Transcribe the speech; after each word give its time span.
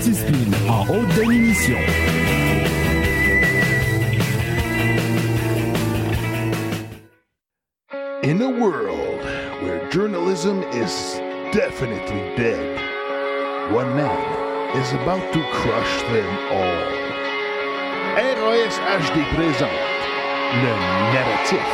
en 0.00 0.86
haute 0.86 1.08
définition. 1.08 1.76
In 8.22 8.40
a 8.40 8.48
world 8.48 9.20
where 9.62 9.90
journalism 9.90 10.62
is 10.72 11.20
definitely 11.52 12.34
dead, 12.36 12.80
one 13.72 13.94
man 13.94 14.76
is 14.78 14.90
about 14.92 15.32
to 15.34 15.42
crush 15.52 16.02
them 16.12 16.30
all. 16.50 17.00
ROS 18.16 18.78
HD 18.78 19.20
présente 19.34 19.70
le 20.62 20.72
narratif 21.12 21.68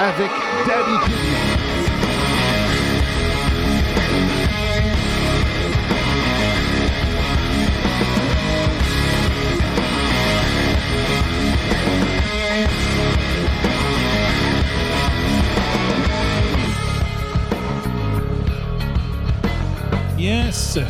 avec 0.00 0.30
Daddy 0.66 0.98
Kidney. 1.04 1.77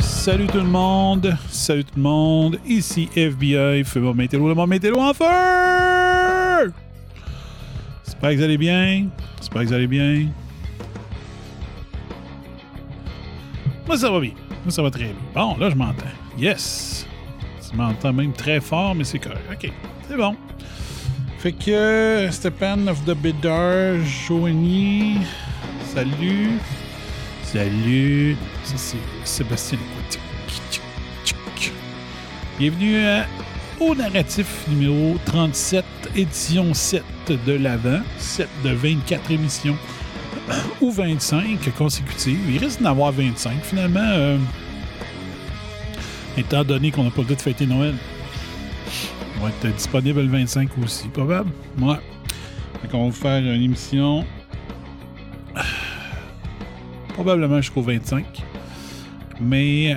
Salut 0.01 0.47
tout 0.47 0.59
le 0.59 0.65
monde! 0.65 1.37
Salut 1.49 1.85
tout 1.85 1.95
le 1.97 2.03
monde! 2.03 2.59
Ici 2.67 3.09
FBI, 3.15 3.85
feu 3.85 4.01
mon 4.01 4.13
météo, 4.13 4.47
le 4.47 4.55
mon 4.55 4.67
météo 4.67 4.95
en 4.99 5.15
feu! 5.15 6.73
J'espère 8.05 8.31
que 8.31 8.37
vous 8.37 8.43
allez 8.43 8.59
bien. 8.59 9.07
J'espère 9.39 9.63
que 9.63 9.67
vous 9.69 9.73
allez 9.73 9.87
bien. 9.87 10.27
Moi, 13.87 13.97
ça 13.97 14.11
va 14.11 14.21
bien. 14.21 14.33
Moi, 14.65 14.71
ça 14.71 14.83
va 14.83 14.91
très 14.91 15.05
bien. 15.05 15.15
Bon, 15.35 15.57
là, 15.57 15.71
je 15.71 15.75
m'entends. 15.75 16.05
Yes! 16.37 17.07
Tu 17.69 17.77
m'entends 17.77 18.13
même 18.13 18.33
très 18.33 18.61
fort, 18.61 18.95
mais 18.95 19.05
c'est 19.05 19.19
correct. 19.19 19.45
OK, 19.51 19.73
c'est 20.09 20.17
bon. 20.17 20.37
Fait 21.39 21.53
que 21.53 22.29
Stéphane 22.31 22.89
of 22.89 23.05
the 23.05 23.15
Bidar, 23.15 23.97
Joanie, 24.05 25.19
salut. 25.95 26.59
Salut. 27.53 28.37
Ça, 28.65 28.75
c'est 28.77 28.97
Sébastien. 29.25 29.79
Bienvenue 32.59 33.07
à- 33.07 33.27
au 33.81 33.95
narratif 33.95 34.67
numéro 34.69 35.17
37, 35.25 35.85
édition 36.15 36.75
7 36.75 37.03
de 37.47 37.53
l'Avent. 37.55 38.01
7 38.19 38.49
de 38.65 38.71
24 38.71 39.31
émissions 39.31 39.77
ou 40.83 40.91
25 40.91 41.75
consécutives. 41.77 42.39
Il 42.51 42.59
risque 42.59 42.83
d'en 42.83 42.91
avoir 42.91 43.13
25 43.13 43.63
finalement, 43.63 44.01
euh, 44.03 44.37
étant 46.37 46.65
donné 46.65 46.91
qu'on 46.91 47.05
n'a 47.05 47.11
pas 47.11 47.19
le 47.23 47.25
droit 47.29 47.37
de 47.37 47.41
fêter 47.43 47.65
Noël. 47.67 47.95
On 49.41 49.45
va 49.45 49.49
être 49.51 49.75
disponible 49.75 50.21
le 50.21 50.29
25 50.29 50.69
aussi, 50.85 51.09
probable. 51.09 51.51
Ouais. 51.81 51.95
Fait 52.83 52.89
qu'on 52.89 53.05
va 53.05 53.11
vous 53.11 53.13
faire 53.13 53.39
une 53.39 53.63
émission 53.63 54.25
probablement 57.19 57.57
jusqu'au 57.57 57.83
25. 57.83 58.25
Mais 59.41 59.97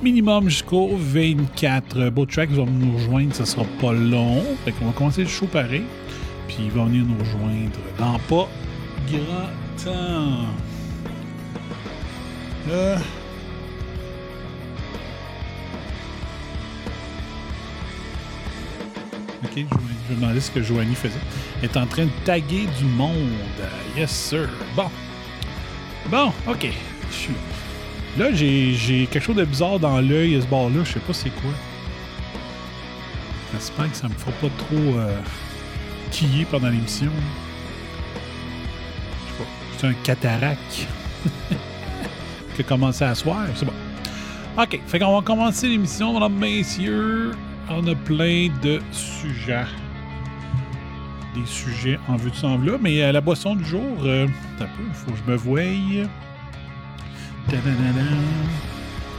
minimum 0.00 0.48
jusqu'au 0.48 0.90
24. 0.96 2.08
Beau 2.10 2.24
Track 2.24 2.50
va 2.50 2.64
nous 2.64 2.94
rejoindre, 2.96 3.34
ça 3.34 3.44
sera 3.44 3.64
pas 3.80 3.92
long. 3.92 4.40
Fait 4.64 4.70
qu'on 4.70 4.86
va 4.86 4.92
commencer 4.92 5.22
le 5.22 5.28
show 5.28 5.46
pareil. 5.46 5.82
Puis 6.46 6.58
il 6.60 6.70
va 6.70 6.84
venir 6.84 7.04
nous 7.04 7.18
rejoindre 7.18 7.78
dans 7.98 8.18
pas 8.28 8.48
grand 9.10 9.84
temps. 9.84 10.46
Euh, 12.70 12.96
Ok, 19.44 19.50
je 19.56 20.14
vais 20.14 20.20
demander 20.20 20.40
ce 20.40 20.50
que 20.50 20.62
Joanie 20.62 20.94
faisait. 20.94 21.18
Elle 21.62 21.68
est 21.68 21.76
en 21.76 21.86
train 21.86 22.04
de 22.04 22.10
taguer 22.24 22.66
du 22.78 22.84
monde. 22.84 23.28
Yes, 23.96 24.10
sir. 24.10 24.48
Bon. 24.74 24.88
Bon, 26.10 26.32
ok. 26.46 26.68
Je 27.10 27.14
suis 27.14 27.34
là. 28.18 28.32
J'ai 28.32 29.06
quelque 29.10 29.22
chose 29.22 29.36
de 29.36 29.44
bizarre 29.44 29.78
dans 29.78 30.00
l'œil 30.00 30.36
à 30.36 30.40
ce 30.40 30.46
bord-là. 30.46 30.84
Je 30.84 30.92
sais 30.92 31.00
pas 31.00 31.12
c'est 31.12 31.30
quoi. 31.30 31.50
J'espère 33.52 33.90
que 33.90 33.96
ça 33.96 34.08
me 34.08 34.14
fera 34.14 34.32
pas 34.32 34.48
trop 34.58 34.98
euh, 34.98 35.16
quiller 36.10 36.44
pendant 36.44 36.68
l'émission. 36.68 37.10
Je 38.14 39.32
sais 39.32 39.38
pas. 39.38 39.48
C'est 39.78 39.86
un 39.86 39.94
cataracte 40.02 40.86
qui 42.54 42.60
a 42.60 42.64
commencé 42.64 43.04
à 43.04 43.14
soir. 43.14 43.46
C'est 43.54 43.64
bon. 43.64 43.72
OK. 44.60 44.80
Fait 44.86 44.98
qu'on 44.98 45.14
va 45.14 45.22
commencer 45.22 45.68
l'émission, 45.68 46.14
mesdames, 46.14 46.34
messieurs. 46.34 47.32
On 47.70 47.86
a 47.86 47.94
plein 47.94 48.48
de 48.62 48.80
sujets. 48.92 49.64
Des 51.34 51.46
sujets 51.46 51.98
en 52.08 52.16
vue 52.16 52.30
de 52.30 52.36
s'en 52.36 52.58
là. 52.58 52.78
Mais 52.80 53.12
la 53.12 53.20
boisson 53.20 53.56
du 53.56 53.64
jour, 53.64 53.98
euh, 54.04 54.26
faut 54.92 55.10
que 55.10 55.16
je 55.26 55.30
me 55.30 55.36
voie. 55.36 55.60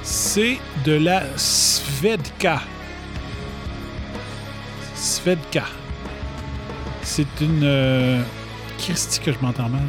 C'est 0.03 0.57
de 0.85 0.93
la 0.93 1.23
Svedka. 1.37 2.61
Svedka. 4.95 5.63
C'est 7.03 7.27
une. 7.41 7.63
Euh... 7.63 8.21
Que 9.23 9.31
je 9.31 9.39
m'entends 9.41 9.69
mal. 9.69 9.81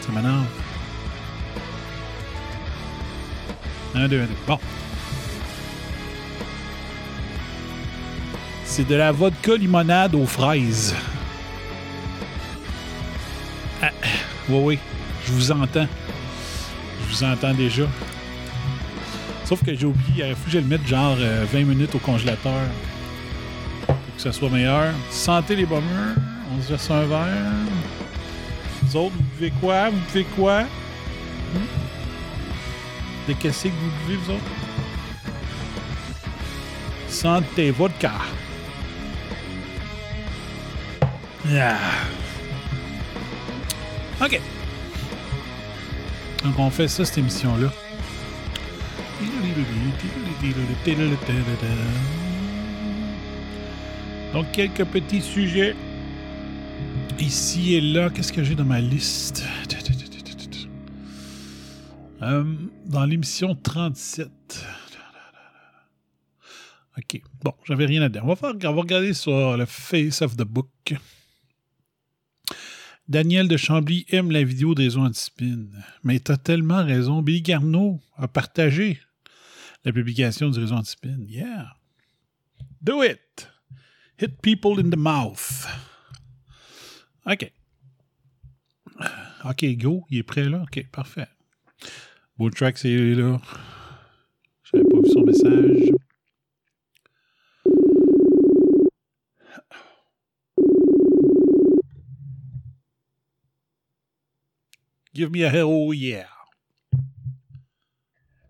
Ça 0.00 0.12
m'énerve. 0.12 0.44
Un, 3.94 4.06
deux, 4.06 4.20
un, 4.20 4.26
deux. 4.26 4.36
Bon. 4.46 4.58
C'est 8.64 8.86
de 8.86 8.94
la 8.94 9.12
vodka 9.12 9.56
limonade 9.56 10.14
aux 10.14 10.26
fraises. 10.26 10.94
Oui, 14.48 14.58
oui, 14.62 14.78
je 15.26 15.32
vous 15.32 15.52
entends. 15.52 15.86
Je 17.00 17.14
vous 17.14 17.24
entends 17.24 17.54
déjà. 17.54 17.84
Sauf 19.44 19.64
que 19.64 19.74
j'ai 19.74 19.86
oublié, 19.86 20.28
il 20.28 20.34
faut 20.34 20.46
que 20.46 20.50
je 20.50 20.58
le 20.58 20.64
mette 20.64 20.86
genre 20.86 21.16
euh, 21.18 21.44
20 21.52 21.64
minutes 21.64 21.94
au 21.94 21.98
congélateur 21.98 22.52
pour 23.86 23.96
que 24.16 24.22
ça 24.22 24.32
soit 24.32 24.48
meilleur. 24.48 24.92
Sentez 25.10 25.56
les 25.56 25.66
bombeurs. 25.66 26.14
On 26.56 26.62
se 26.62 26.68
verse 26.68 26.90
un 26.90 27.04
verre. 27.04 27.26
Vous 28.82 28.96
autres, 28.96 29.14
vous 29.16 29.24
buvez 29.38 29.52
quoi? 29.60 29.90
Vous 29.90 29.98
buvez 30.12 30.24
quoi? 30.36 30.62
Hmm? 30.62 31.66
De 33.28 33.32
qu'est-ce 33.34 33.64
que 33.64 33.68
vous 33.68 34.06
buvez, 34.06 34.18
vous 34.24 34.30
autres? 34.32 34.42
Santé 37.08 37.70
vodka. 37.70 38.12
Ah. 41.52 41.76
OK. 44.20 44.40
Donc, 46.42 46.58
on 46.58 46.70
fait 46.70 46.88
ça, 46.88 47.04
cette 47.04 47.18
émission-là. 47.18 47.72
Donc, 54.32 54.50
quelques 54.52 54.84
petits 54.84 55.22
sujets 55.22 55.74
ici 57.18 57.74
et 57.74 57.80
là. 57.80 58.10
Qu'est-ce 58.10 58.32
que 58.32 58.42
j'ai 58.42 58.54
dans 58.54 58.64
ma 58.64 58.80
liste? 58.80 59.44
Euh, 62.22 62.44
dans 62.86 63.04
l'émission 63.04 63.54
37. 63.54 64.30
OK. 66.96 67.22
Bon, 67.42 67.52
j'avais 67.64 67.86
rien 67.86 68.02
à 68.02 68.08
dire. 68.08 68.22
On 68.24 68.34
va, 68.34 68.52
on 68.52 68.72
va 68.72 68.80
regarder 68.80 69.12
sur 69.14 69.56
le 69.56 69.66
Face 69.66 70.22
of 70.22 70.36
the 70.36 70.44
Book. 70.44 70.94
Daniel 73.08 73.48
de 73.48 73.56
Chambly 73.56 74.06
aime 74.08 74.30
la 74.30 74.42
vidéo 74.44 74.74
des 74.74 74.84
réseaux 74.84 75.00
anti-spin. 75.00 75.66
Mais 76.02 76.20
t'as 76.20 76.36
tellement 76.36 76.84
raison. 76.84 77.22
Billy 77.22 77.42
Garneau 77.42 78.00
a 78.16 78.28
partagé 78.28 78.98
la 79.84 79.92
publication 79.92 80.48
du 80.50 80.58
réseau 80.58 80.74
anti-spin. 80.74 81.18
Yeah. 81.28 81.76
Do 82.80 83.02
it. 83.02 83.50
Hit 84.18 84.40
people 84.40 84.78
in 84.78 84.90
the 84.90 84.96
mouth. 84.96 85.66
OK. 87.26 87.52
OK, 89.44 89.64
go. 89.76 90.06
Il 90.10 90.18
est 90.18 90.22
prêt 90.22 90.48
là? 90.48 90.62
OK, 90.62 90.86
parfait. 90.90 91.28
Beau 92.38 92.50
track, 92.50 92.78
c'est 92.78 92.96
là. 93.14 93.40
J'avais 94.64 94.84
pas 94.84 94.98
vu 94.98 95.08
son 95.12 95.22
message. 95.24 95.90
Give 105.14 105.30
me 105.30 105.44
a 105.44 105.48
hello 105.48 105.92
yeah. 105.92 106.26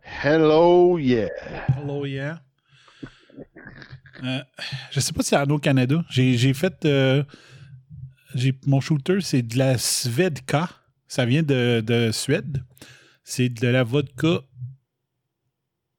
Hello, 0.01 0.97
yeah. 0.97 1.29
Hello 1.77 2.07
yeah. 2.07 2.41
Euh, 4.23 4.43
je 4.91 5.01
sais 5.01 5.13
pas 5.13 5.23
si 5.23 5.29
c'est 5.29 5.37
Arnaud 5.37 5.59
Canada. 5.59 6.03
J'ai 6.09 6.55
fait. 6.55 6.87
euh, 6.87 7.23
mon 8.67 8.81
shooter, 8.81 9.21
c'est 9.21 9.43
de 9.43 9.59
la 9.59 9.77
Svedka. 9.77 10.71
Ça 11.07 11.27
vient 11.27 11.43
de, 11.43 11.83
de 11.87 12.11
Suède. 12.13 12.65
C'est 13.25 13.51
de 13.51 13.69
la 13.69 13.85
vodka 13.85 14.41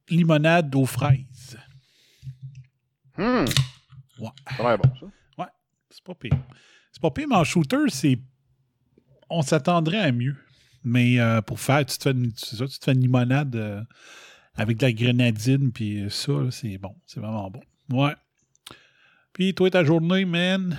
limonade 0.09 0.73
aux 0.73 0.87
fraises. 0.87 1.59
Hmm. 3.17 3.45
Ouais. 4.17 4.29
L'air 4.57 4.79
bon, 4.79 4.91
ça. 4.99 5.51
C'est 5.91 6.03
pas 6.03 6.15
pire. 6.15 6.37
C'est 6.91 7.01
pas 7.01 7.11
pire, 7.11 7.27
mais 7.29 7.35
en 7.35 7.43
shooter, 7.43 7.89
c'est. 7.89 8.17
On 9.29 9.43
s'attendrait 9.43 9.99
à 9.99 10.11
mieux. 10.11 10.35
Mais 10.85 11.19
euh, 11.19 11.41
pour 11.41 11.59
faire, 11.59 11.85
tu 11.85 11.97
te 11.97 12.03
fais 12.03 12.11
une, 12.11 12.31
c'est 12.35 12.55
ça, 12.55 12.67
tu 12.67 12.77
te 12.77 12.85
fais 12.85 12.93
une 12.93 13.01
limonade 13.01 13.55
euh, 13.55 13.81
avec 14.55 14.77
de 14.77 14.85
la 14.85 14.93
grenadine, 14.93 15.71
puis 15.71 16.05
ça, 16.09 16.31
c'est 16.51 16.77
bon. 16.77 16.95
C'est 17.07 17.19
vraiment 17.19 17.49
bon. 17.49 17.61
Ouais. 17.89 18.15
Puis 19.33 19.53
toi, 19.53 19.69
ta 19.69 19.83
journée, 19.83 20.23
man? 20.25 20.77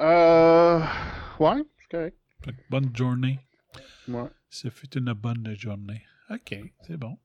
Euh. 0.00 0.80
Ouais, 1.38 1.62
c'est 1.78 1.90
correct. 1.90 2.16
Bonne 2.70 2.90
journée. 2.96 3.38
Ouais. 4.08 4.28
Ce 4.48 4.70
fut 4.70 4.96
une 4.96 5.12
bonne 5.12 5.54
journée. 5.56 6.02
OK, 6.30 6.58
c'est 6.86 6.96
bon. 6.96 7.18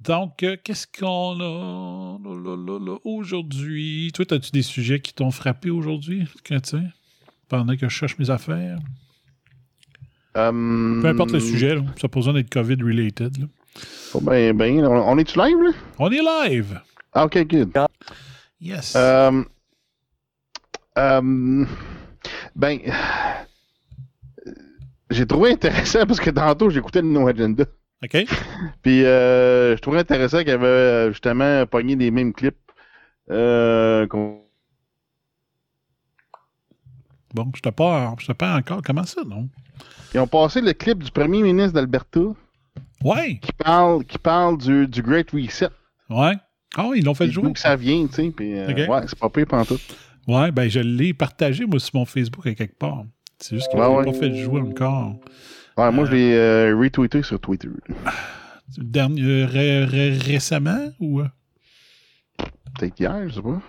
Donc, 0.00 0.42
euh, 0.42 0.56
qu'est-ce 0.62 0.86
qu'on 0.86 1.38
a 1.38 2.18
là, 2.18 2.34
là, 2.34 2.56
là, 2.56 2.78
là, 2.78 2.98
aujourd'hui? 3.04 4.10
Toi, 4.12 4.24
as-tu 4.32 4.50
des 4.50 4.62
sujets 4.62 5.00
qui 5.00 5.14
t'ont 5.14 5.30
frappé 5.30 5.70
aujourd'hui? 5.70 6.26
Que, 6.42 6.58
tu 6.58 6.70
sais, 6.70 6.82
pendant 7.48 7.76
que 7.76 7.88
je 7.88 7.94
cherche 7.94 8.18
mes 8.18 8.30
affaires? 8.30 8.78
Euh, 10.36 11.00
Peu 11.02 11.08
importe 11.08 11.32
le 11.32 11.40
sujet, 11.40 11.74
là. 11.74 11.82
ça 11.96 12.04
n'a 12.04 12.08
pas 12.08 12.18
besoin 12.20 12.32
d'être 12.34 12.50
COVID-related. 12.50 13.36
Oh, 14.14 14.20
ben, 14.20 14.56
ben, 14.56 14.84
on, 14.86 14.92
on 15.12 15.18
est-tu 15.18 15.38
live, 15.38 15.56
là? 15.62 15.70
On 15.98 16.10
est 16.10 16.20
live! 16.50 16.80
Ah, 17.12 17.24
ok, 17.26 17.46
good. 17.46 17.70
Yes! 18.60 18.94
Euh, 18.96 19.42
euh, 20.98 21.64
ben, 22.56 22.78
euh, 22.86 24.50
j'ai 25.10 25.26
trouvé 25.26 25.52
intéressant 25.52 26.06
parce 26.06 26.20
que 26.20 26.30
tantôt 26.30 26.70
j'écoutais 26.70 27.02
le 27.02 27.08
No 27.08 27.26
Agenda. 27.28 27.64
OK? 28.04 28.24
Puis 28.82 29.04
euh, 29.04 29.76
je 29.76 29.80
trouvais 29.82 29.98
intéressant 30.00 30.38
qu'il 30.40 30.50
avait 30.50 30.66
euh, 30.66 31.08
justement 31.12 31.66
pogné 31.66 31.96
les 31.96 32.10
mêmes 32.10 32.32
clips. 32.32 32.56
Euh, 33.30 34.06
qu'on- 34.06 34.41
Bon, 37.34 37.50
je 37.54 37.60
te 37.60 37.68
pas, 37.70 38.14
je 38.18 38.26
te 38.26 38.32
pas 38.32 38.56
encore. 38.56 38.82
Comment 38.84 39.04
ça, 39.04 39.22
non? 39.26 39.48
Ils 40.14 40.20
ont 40.20 40.26
passé 40.26 40.60
le 40.60 40.72
clip 40.72 41.02
du 41.02 41.10
premier 41.10 41.42
ministre 41.42 41.72
d'Alberta 41.72 42.20
Ouais! 43.02 43.38
qui 43.40 43.52
parle, 43.52 44.04
qui 44.04 44.18
parle 44.18 44.58
du, 44.58 44.86
du 44.86 45.02
Great 45.02 45.30
Reset. 45.30 45.68
Ouais! 46.10 46.34
Ah, 46.76 46.90
ils 46.94 47.04
l'ont 47.04 47.14
fait 47.14 47.30
jouer? 47.30 47.44
D'où 47.44 47.52
que 47.52 47.58
ça 47.58 47.76
vient, 47.76 48.06
tu 48.06 48.14
sais. 48.14 48.30
Puis 48.34 48.58
euh, 48.58 48.70
Ok. 48.70 48.76
ouais, 48.90 49.06
c'est 49.06 49.18
pas 49.18 49.28
pire 49.30 49.46
pantoute. 49.46 49.80
Ouais, 50.28 50.52
ben 50.52 50.68
je 50.70 50.80
l'ai 50.80 51.12
partagé, 51.14 51.66
moi, 51.66 51.80
sur 51.80 51.96
mon 51.96 52.04
Facebook 52.04 52.46
à 52.46 52.54
quelque 52.54 52.78
part. 52.78 53.04
C'est 53.38 53.56
juste 53.56 53.68
qu'ils 53.70 53.80
Ouais, 53.80 53.86
ouais. 53.88 54.04
pas 54.04 54.12
fait 54.12 54.34
jouer 54.34 54.60
encore. 54.60 55.16
Ouais, 55.76 55.90
moi, 55.90 56.04
je 56.04 56.12
l'ai 56.12 56.34
euh, 56.34 56.76
retweeté 56.78 57.22
sur 57.22 57.40
Twitter. 57.40 57.68
Dernier, 58.78 59.22
euh, 59.22 59.46
ré- 59.46 59.84
ré- 59.84 60.16
récemment 60.18 60.90
ou? 61.00 61.20
euh? 61.20 61.28
Peut-être 62.78 62.98
hier, 63.00 63.28
je 63.28 63.34
sais 63.34 63.42
pas. 63.42 63.60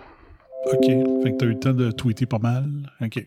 OK. 0.66 0.86
Fait 1.22 1.32
que 1.32 1.36
t'as 1.36 1.46
eu 1.46 1.50
le 1.50 1.58
temps 1.60 1.72
de 1.72 1.90
tweeter 1.90 2.26
pas 2.26 2.38
mal. 2.38 2.66
OK. 3.00 3.26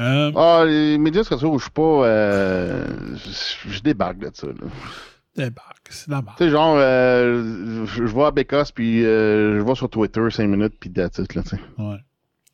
Euh, 0.00 0.32
Ah, 0.34 0.64
les 0.66 0.98
médias 0.98 1.24
sociaux, 1.24 1.56
je 1.58 1.64
suis 1.64 1.70
pas. 1.70 1.82
Euh, 2.06 2.86
je, 3.66 3.80
débarque 3.82 4.18
de 4.18 4.30
ça, 4.32 4.46
là. 4.48 4.54
débarque, 5.36 5.86
c'est 5.90 6.08
la. 6.10 6.22
Tu 6.36 6.44
sais, 6.44 6.50
genre, 6.50 6.76
euh, 6.78 7.84
je, 7.86 8.02
vais 8.04 8.24
à 8.24 8.30
Bécasse, 8.30 8.72
puis 8.72 9.02
je 9.02 9.62
vais 9.62 9.74
sur 9.74 9.88
Twitter 9.88 10.20
5 10.30 10.46
minutes, 10.48 10.74
puis 10.80 10.90
that's 10.92 11.18
it, 11.18 11.34
là, 11.34 11.42
tu 11.42 11.50
sais. 11.50 11.60
Ouais. 11.78 11.98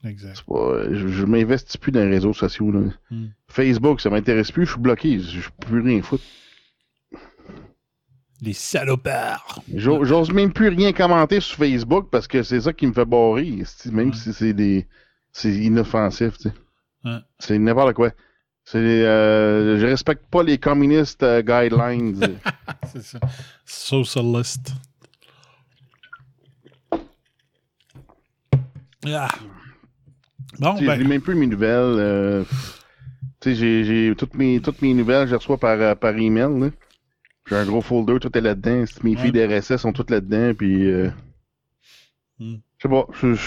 Exact. 0.07 0.43
Pas- 0.47 0.93
Je, 0.93 1.09
je 1.09 1.25
m'investis 1.25 1.79
plus 1.79 1.91
dans 1.93 2.01
les 2.01 2.11
réseaux 2.11 2.35
sociaux, 2.35 2.71
là. 2.71 2.81
Hmm. 3.11 3.29
Facebook, 3.49 4.01
ça 4.03 4.11
m'intéresse 4.11 4.53
plus, 4.53 4.67
je 4.67 4.73
suis 4.73 4.81
bloqué, 4.81 5.19
je 5.19 5.41
je 5.41 5.49
peux 5.61 5.67
plus 5.69 5.81
rien 5.81 6.03
foutre. 6.03 6.25
Les 8.45 8.53
salopards. 8.53 9.63
J'o- 9.75 10.05
J'ose 10.05 10.31
même 10.33 10.53
plus 10.53 10.69
rien 10.69 10.93
commenter 10.93 11.41
sur 11.41 11.57
Facebook 11.57 12.09
parce 12.11 12.27
que 12.27 12.43
c'est 12.43 12.61
ça 12.61 12.73
qui 12.75 12.87
me 12.87 12.93
fait 12.93 13.05
barrer, 13.07 13.63
même 13.91 14.09
Ouais. 14.11 14.15
si 14.15 14.33
c'est 14.35 14.53
des. 14.53 14.87
C'est 15.33 15.53
inoffensif, 15.53 16.37
tu 16.37 16.49
sais. 16.49 16.55
Ouais. 17.05 17.19
C'est 17.39 17.59
n'importe 17.59 17.95
quoi. 17.95 18.11
C'est, 18.67 18.79
euh, 18.79 19.79
je 19.79 19.87
respecte 19.87 20.27
pas 20.31 20.43
les 20.43 20.59
communistes 20.59 21.23
euh, 21.23 21.43
guidelines. 21.43 22.39
C'est 22.93 23.03
ça. 23.03 23.19
Socialist. 23.65 24.73
Ah. 29.07 29.29
Bon, 30.59 30.75
ben. 30.81 31.07
même 31.07 31.21
plus 31.21 31.35
mes 31.35 31.47
nouvelles. 31.47 31.71
euh, 31.99 32.45
tu 33.41 33.51
sais, 33.51 33.55
j'ai, 33.57 33.85
j'ai 33.85 34.15
toutes 34.17 34.35
mes, 34.35 34.61
toutes 34.61 34.81
mes 34.83 34.95
nouvelles, 34.95 35.27
je 35.27 35.33
les 35.33 35.37
reçois 35.37 35.59
par, 35.59 35.79
euh, 35.81 35.95
par 35.95 36.17
email. 36.17 36.61
là. 36.61 36.69
J'ai 37.47 37.57
un 37.57 37.65
gros 37.67 37.81
folder, 37.83 38.19
tout 38.21 38.37
est 38.37 38.41
là-dedans. 38.41 38.85
Mes 39.03 39.17
Ouais. 39.17 39.23
filles 39.23 39.33
d'RSS 39.33 39.77
sont 39.77 39.93
toutes 39.93 40.11
là-dedans, 40.11 40.55
puis. 40.55 40.91
Euh, 40.91 41.11
Hmm. 42.41 42.57
Je 42.79 42.83
sais 42.83 42.89
pas. 42.89 43.07
Je, 43.13 43.35
je, 43.35 43.43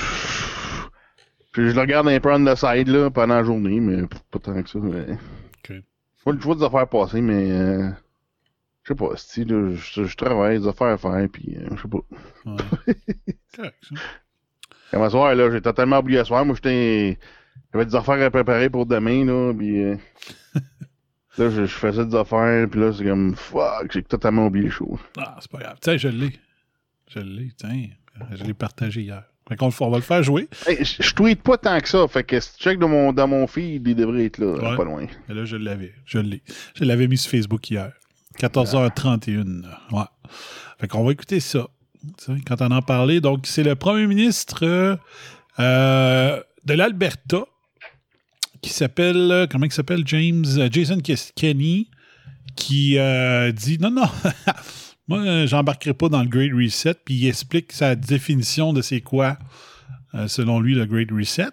je- 1.53 1.67
je 1.69 1.75
le 1.75 1.81
regarde 1.81 2.07
un 2.07 2.19
peu 2.21 2.31
on 2.33 2.45
the 2.45 2.55
side 2.55 2.87
là, 2.87 3.09
pendant 3.09 3.35
la 3.35 3.43
journée, 3.43 3.81
mais 3.81 4.03
pas 4.31 4.39
tant 4.39 4.61
que 4.63 4.69
ça. 4.69 4.79
Mais... 4.79 5.11
Ok. 5.11 5.71
Je 6.25 6.43
vois, 6.43 6.55
des 6.55 6.63
affaires 6.63 6.87
passer, 6.87 7.19
mais. 7.19 7.51
Euh, 7.51 7.89
je 8.83 8.87
sais 8.93 8.95
pas, 8.95 9.09
si 9.17 9.43
là, 9.43 9.73
je, 9.75 10.05
je 10.05 10.15
travaille, 10.15 10.59
des 10.59 10.67
affaires 10.67 10.87
à 10.87 10.97
faire, 10.97 11.27
puis 11.31 11.57
euh, 11.57 11.67
je 11.75 11.81
sais 11.81 11.87
pas. 11.89 11.97
Ouais. 12.45 12.55
Correct, 13.57 13.75
ça. 13.81 13.95
Comme 14.91 15.01
à 15.03 15.09
soir, 15.09 15.35
là, 15.35 15.51
j'ai 15.51 15.61
totalement 15.61 15.99
oublié 15.99 16.19
à 16.19 16.23
soir. 16.25 16.45
Moi, 16.45 16.55
j'étais. 16.55 17.19
J'avais 17.73 17.85
des 17.87 17.95
affaires 17.95 18.25
à 18.25 18.29
préparer 18.31 18.69
pour 18.69 18.85
demain, 18.85 19.25
là, 19.25 19.53
puis. 19.53 19.81
là, 21.37 21.49
je, 21.49 21.65
je 21.65 21.73
faisais 21.75 22.05
des 22.05 22.15
affaires, 22.15 22.67
puis 22.69 22.79
là, 22.79 22.91
c'est 22.93 23.03
comme. 23.05 23.35
Fuck, 23.35 23.91
j'ai 23.91 24.03
totalement 24.03 24.47
oublié 24.47 24.65
les 24.65 24.71
choses. 24.71 24.99
Ah, 25.17 25.37
c'est 25.39 25.51
pas 25.51 25.59
grave. 25.59 25.77
Tiens, 25.81 25.97
je 25.97 26.07
l'ai. 26.09 26.31
Je 27.09 27.19
l'ai, 27.19 27.51
tiens. 27.57 27.87
Je 28.31 28.43
l'ai 28.43 28.53
partagé 28.53 29.01
hier. 29.01 29.23
Fait 29.47 29.55
qu'on 29.55 29.67
le- 29.67 29.73
on 29.79 29.89
va 29.89 29.97
le 29.97 30.03
faire 30.03 30.21
jouer. 30.23 30.49
Hey, 30.65 30.83
je, 30.83 31.01
je 31.01 31.13
tweete 31.13 31.41
pas 31.41 31.57
tant 31.57 31.79
que 31.79 31.87
ça, 31.87 32.05
fait 32.09 32.23
que 32.23 32.37
si 32.39 32.57
tu 32.57 32.63
check 32.63 32.79
dans 32.79 32.89
mon, 32.89 33.13
dans 33.13 33.27
mon 33.29 33.47
feed, 33.47 33.87
il 33.87 33.95
devrait 33.95 34.25
être 34.25 34.39
là, 34.39 34.47
Ouais. 34.71 34.75
pas 34.75 34.83
loin. 34.83 35.05
Et 35.29 35.33
là, 35.33 35.45
je 35.45 35.55
l'avais. 35.55 35.93
Je 36.05 36.19
l'ai. 36.19 36.41
Je 36.75 36.83
l'avais 36.83 37.07
mis 37.07 37.17
sur 37.17 37.31
Facebook 37.31 37.69
hier. 37.69 37.93
14h31. 38.39 39.63
Ouais. 39.91 40.01
Fait 40.79 40.87
qu'on 40.87 41.03
va 41.05 41.11
écouter 41.11 41.39
ça. 41.39 41.67
Quand 42.45 42.61
on 42.61 42.71
en 42.71 42.81
parlait. 42.81 43.21
Donc, 43.21 43.47
c'est 43.47 43.63
le 43.63 43.75
premier 43.75 44.07
ministre 44.07 44.65
euh, 44.65 44.95
euh, 45.59 46.41
de 46.65 46.73
l'Alberta 46.73 47.45
qui 48.61 48.69
s'appelle. 48.71 49.31
euh, 49.31 49.47
Comment 49.49 49.65
il 49.65 49.71
s'appelle? 49.71 50.03
James. 50.05 50.45
euh, 50.57 50.69
Jason 50.71 50.99
Kenney 51.35 51.87
qui 52.55 52.97
euh, 52.97 53.51
dit 53.51 53.77
non, 53.79 53.91
non. 53.91 54.07
Moi, 55.07 55.45
j'embarquerai 55.45 55.93
pas 55.93 56.09
dans 56.09 56.21
le 56.21 56.27
Great 56.27 56.51
Reset. 56.53 56.95
Puis 57.05 57.15
il 57.15 57.27
explique 57.27 57.71
sa 57.71 57.95
définition 57.95 58.73
de 58.73 58.81
c'est 58.81 58.99
quoi, 59.01 59.37
selon 60.27 60.59
lui, 60.59 60.73
le 60.75 60.85
Great 60.85 61.09
Reset. 61.11 61.45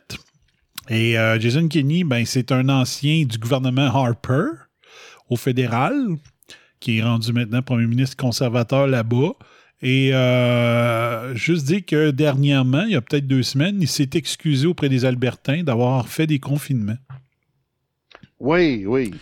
Et 0.90 1.12
Jason 1.38 1.68
Kenney, 1.68 2.02
ben, 2.02 2.26
c'est 2.26 2.50
un 2.50 2.68
ancien 2.68 3.24
du 3.24 3.38
gouvernement 3.38 3.86
Harper 3.94 4.46
au 5.30 5.36
fédéral, 5.36 5.94
qui 6.80 6.98
est 6.98 7.02
rendu 7.04 7.32
maintenant 7.32 7.62
premier 7.62 7.86
ministre 7.86 8.16
conservateur 8.16 8.88
là-bas. 8.88 9.34
Et 9.86 10.14
euh, 10.14 11.34
juste 11.34 11.66
dire 11.66 11.84
que 11.84 12.10
dernièrement, 12.10 12.84
il 12.84 12.92
y 12.92 12.96
a 12.96 13.02
peut-être 13.02 13.26
deux 13.26 13.42
semaines, 13.42 13.76
il 13.82 13.86
s'est 13.86 14.08
excusé 14.14 14.66
auprès 14.66 14.88
des 14.88 15.04
Albertains 15.04 15.62
d'avoir 15.62 16.08
fait 16.08 16.26
des 16.26 16.38
confinements 16.38 16.96
Oui, 18.40 18.84
oui. 18.86 19.12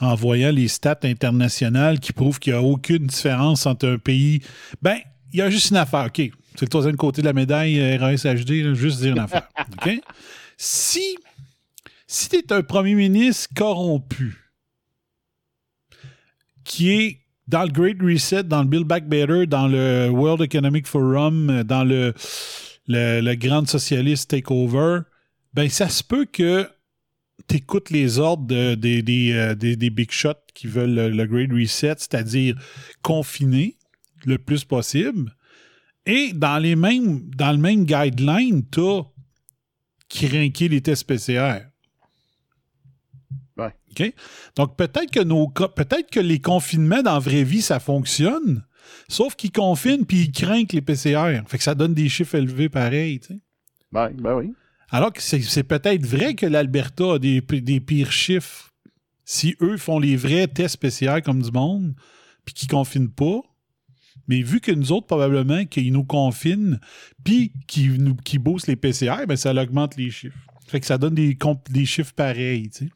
en 0.00 0.14
voyant 0.14 0.50
les 0.50 0.66
stats 0.68 1.00
internationales 1.04 2.00
qui 2.00 2.14
prouvent 2.14 2.38
qu'il 2.38 2.54
n'y 2.54 2.58
a 2.58 2.62
aucune 2.62 3.06
différence 3.06 3.66
entre 3.66 3.86
un 3.86 3.98
pays. 3.98 4.40
Ben, 4.80 4.96
il 5.30 5.40
y 5.40 5.42
a 5.42 5.50
juste 5.50 5.70
une 5.72 5.76
affaire, 5.76 6.06
OK. 6.06 6.22
C'est 6.54 6.62
le 6.62 6.68
troisième 6.68 6.96
côté 6.96 7.20
de 7.20 7.26
la 7.26 7.34
médaille 7.34 7.78
euh, 7.78 7.98
RASHD, 7.98 8.50
là, 8.64 8.72
juste 8.72 9.00
dire 9.00 9.12
une 9.12 9.18
affaire. 9.18 9.46
OK? 9.74 10.00
Si, 10.56 11.16
si 12.06 12.30
tu 12.30 12.36
es 12.36 12.52
un 12.54 12.62
premier 12.62 12.94
ministre 12.94 13.48
corrompu 13.54 14.38
qui 16.64 16.90
est 16.92 17.18
dans 17.48 17.62
le 17.62 17.70
Great 17.70 17.96
Reset, 18.00 18.44
dans 18.44 18.62
le 18.62 18.68
Build 18.68 18.86
Back 18.86 19.08
Better, 19.08 19.46
dans 19.46 19.66
le 19.66 20.10
World 20.10 20.42
Economic 20.42 20.86
Forum, 20.86 21.62
dans 21.64 21.82
le, 21.82 22.12
le, 22.86 23.34
Grand 23.34 23.66
Socialist 23.66 24.30
Takeover, 24.30 25.00
ben 25.54 25.68
ça 25.68 25.88
se 25.88 26.04
peut 26.04 26.26
que 26.26 26.68
t'écoutes 27.46 27.90
les 27.90 28.18
ordres 28.18 28.54
euh, 28.54 28.76
des- 28.76 29.90
big 29.90 30.10
shots 30.10 30.34
qui 30.54 30.66
veulent 30.66 30.94
le, 30.94 31.26
Great 31.26 31.50
Reset, 31.50 31.94
c'est-à-dire 31.98 32.54
confiner 33.02 33.76
le 34.26 34.36
plus 34.36 34.64
possible. 34.64 35.34
Et 36.04 36.32
dans 36.34 36.58
les 36.58 36.76
mêmes 36.76 37.30
dans 37.36 37.52
le 37.52 37.58
même 37.58 37.84
guideline, 37.84 38.64
t'as 38.66 39.02
craqué 40.10 40.68
les 40.68 40.82
tests 40.82 41.04
PCR. 41.04 41.67
Donc 44.56 44.76
peut-être 44.76 45.10
que 45.10 45.22
nos 45.22 45.48
co- 45.48 45.68
peut-être 45.68 46.10
que 46.10 46.20
les 46.20 46.40
confinements 46.40 47.02
dans 47.02 47.14
la 47.14 47.18
vraie 47.18 47.44
vie, 47.44 47.62
ça 47.62 47.80
fonctionne. 47.80 48.64
Sauf 49.08 49.34
qu'ils 49.36 49.52
confinent 49.52 50.06
puis 50.06 50.22
ils 50.22 50.32
craignent 50.32 50.66
les 50.72 50.80
PCR. 50.80 51.42
Fait 51.46 51.58
que 51.58 51.64
ça 51.64 51.74
donne 51.74 51.94
des 51.94 52.08
chiffres 52.08 52.36
élevés 52.36 52.68
pareil. 52.68 53.20
Ben, 53.92 54.10
ben 54.10 54.34
oui. 54.34 54.52
Alors 54.90 55.12
que 55.12 55.20
c'est 55.20 55.62
peut-être 55.64 56.06
vrai 56.06 56.34
que 56.34 56.46
l'Alberta 56.46 57.14
a 57.14 57.18
des, 57.18 57.40
pires 57.40 58.12
chiffres 58.12 58.70
Si 59.24 59.54
eux 59.60 59.76
font 59.76 59.98
les 59.98 60.16
vrais 60.16 60.48
tests 60.48 60.74
spéciaux 60.74 61.20
comme 61.22 61.42
du 61.42 61.50
monde, 61.50 61.94
puis 62.46 62.54
qu'ils 62.54 62.68
confinent 62.68 63.10
pas, 63.10 63.40
mais 64.26 64.40
vu 64.42 64.60
que 64.60 64.72
nous 64.72 64.92
autres, 64.92 65.06
probablement, 65.06 65.66
qu'ils 65.66 65.92
nous 65.92 66.04
confinent, 66.04 66.80
puis 67.24 67.52
qu'ils 67.66 68.38
boostent 68.38 68.66
les 68.66 68.76
PCR, 68.76 69.26
ben 69.26 69.36
ça 69.36 69.52
augmente 69.52 69.96
les 69.96 70.10
chiffres. 70.10 70.38
Fait 70.66 70.80
que 70.80 70.86
ça 70.86 70.98
donne 70.98 71.14
des, 71.14 71.36
des 71.70 71.86
chiffres 71.86 72.12
pareils, 72.14 72.70
tu 72.70 72.86
sais. 72.86 72.90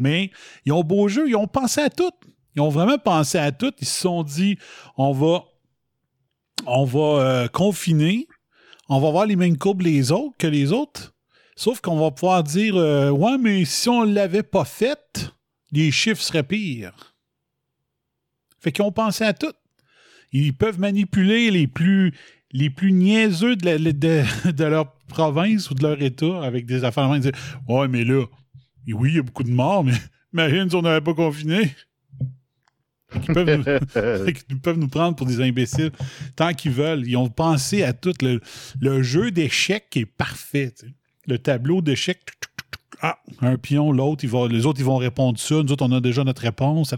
Mais 0.00 0.30
ils 0.64 0.72
ont 0.72 0.82
beau 0.82 1.06
jeu, 1.06 1.28
ils 1.28 1.36
ont 1.36 1.46
pensé 1.46 1.80
à 1.80 1.90
tout. 1.90 2.10
Ils 2.56 2.62
ont 2.62 2.70
vraiment 2.70 2.98
pensé 2.98 3.38
à 3.38 3.52
tout. 3.52 3.72
Ils 3.80 3.86
se 3.86 4.00
sont 4.00 4.24
dit, 4.24 4.58
on 4.96 5.12
va, 5.12 5.44
on 6.66 6.84
va 6.84 7.00
euh, 7.00 7.48
confiner, 7.48 8.26
on 8.88 8.98
va 8.98 9.10
voir 9.10 9.26
les 9.26 9.36
mêmes 9.36 9.56
courbes 9.56 9.82
les 9.82 10.10
autres 10.10 10.36
que 10.38 10.48
les 10.48 10.72
autres. 10.72 11.14
Sauf 11.54 11.80
qu'on 11.80 11.98
va 11.98 12.10
pouvoir 12.10 12.42
dire, 12.42 12.76
euh, 12.76 13.10
ouais, 13.10 13.36
mais 13.38 13.64
si 13.64 13.88
on 13.88 14.06
ne 14.06 14.14
l'avait 14.14 14.42
pas 14.42 14.64
fait, 14.64 15.30
les 15.70 15.90
chiffres 15.90 16.22
seraient 16.22 16.42
pires. 16.42 17.14
Fait 18.60 18.72
qu'ils 18.72 18.84
ont 18.84 18.92
pensé 18.92 19.24
à 19.24 19.32
tout. 19.32 19.52
Ils 20.32 20.54
peuvent 20.54 20.80
manipuler 20.80 21.50
les 21.50 21.66
plus, 21.66 22.14
les 22.52 22.70
plus 22.70 22.92
niaiseux 22.92 23.56
de, 23.56 24.50
de, 24.50 24.64
leur 24.64 24.92
province 25.08 25.70
ou 25.70 25.74
de 25.74 25.82
leur 25.82 26.00
État 26.00 26.42
avec 26.42 26.66
des 26.66 26.84
affaires. 26.84 27.14
Ils 27.14 27.20
disent 27.20 27.32
Ouais, 27.68 27.88
mais 27.88 28.04
là, 28.04 28.24
oui, 28.88 29.10
il 29.10 29.16
y 29.16 29.18
a 29.18 29.22
beaucoup 29.22 29.44
de 29.44 29.50
morts, 29.50 29.84
mais 29.84 29.94
imagine 30.32 30.68
si 30.68 30.76
on 30.76 30.82
n'avait 30.82 31.00
pas 31.00 31.14
confiné. 31.14 31.74
Ils 33.14 33.34
peuvent, 33.34 33.56
nous, 33.56 33.64
ils 34.50 34.60
peuvent, 34.60 34.78
nous, 34.78 34.88
prendre 34.88 35.16
pour 35.16 35.26
des 35.26 35.40
imbéciles 35.40 35.90
tant 36.36 36.52
qu'ils 36.52 36.72
veulent. 36.72 37.06
Ils 37.06 37.16
ont 37.16 37.28
pensé 37.28 37.82
à 37.82 37.92
tout. 37.92 38.14
Le, 38.80 39.02
jeu 39.02 39.30
d'échecs 39.30 39.96
est 39.96 40.06
parfait. 40.06 40.72
Le 41.26 41.38
tableau 41.38 41.82
d'échecs, 41.82 42.22
ah, 43.02 43.18
un 43.40 43.56
pion, 43.56 43.92
l'autre, 43.92 44.24
les 44.48 44.66
autres, 44.66 44.80
ils 44.80 44.84
vont 44.84 44.96
répondre 44.96 45.38
ça. 45.38 45.56
Nous 45.56 45.72
autres, 45.72 45.84
on 45.84 45.92
a 45.92 46.00
déjà 46.00 46.22
notre 46.22 46.42
réponse. 46.42 46.94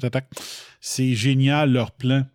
C'est 0.80 1.14
génial, 1.14 1.72
leur 1.72 1.92
plan. 1.92 2.26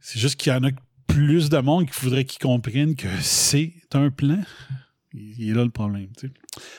C'est 0.00 0.18
juste 0.18 0.36
qu'il 0.36 0.52
y 0.52 0.56
en 0.56 0.64
a 0.64 0.70
plus 1.06 1.48
de 1.48 1.58
monde 1.58 1.86
qui 1.86 1.92
faudrait 1.92 2.24
qu'ils 2.24 2.40
comprennent 2.40 2.96
que 2.96 3.08
c'est 3.20 3.72
un 3.92 4.10
plan. 4.10 4.38
Il 5.14 5.50
est 5.50 5.54
là 5.54 5.64
le 5.64 5.70
problème. 5.70 6.08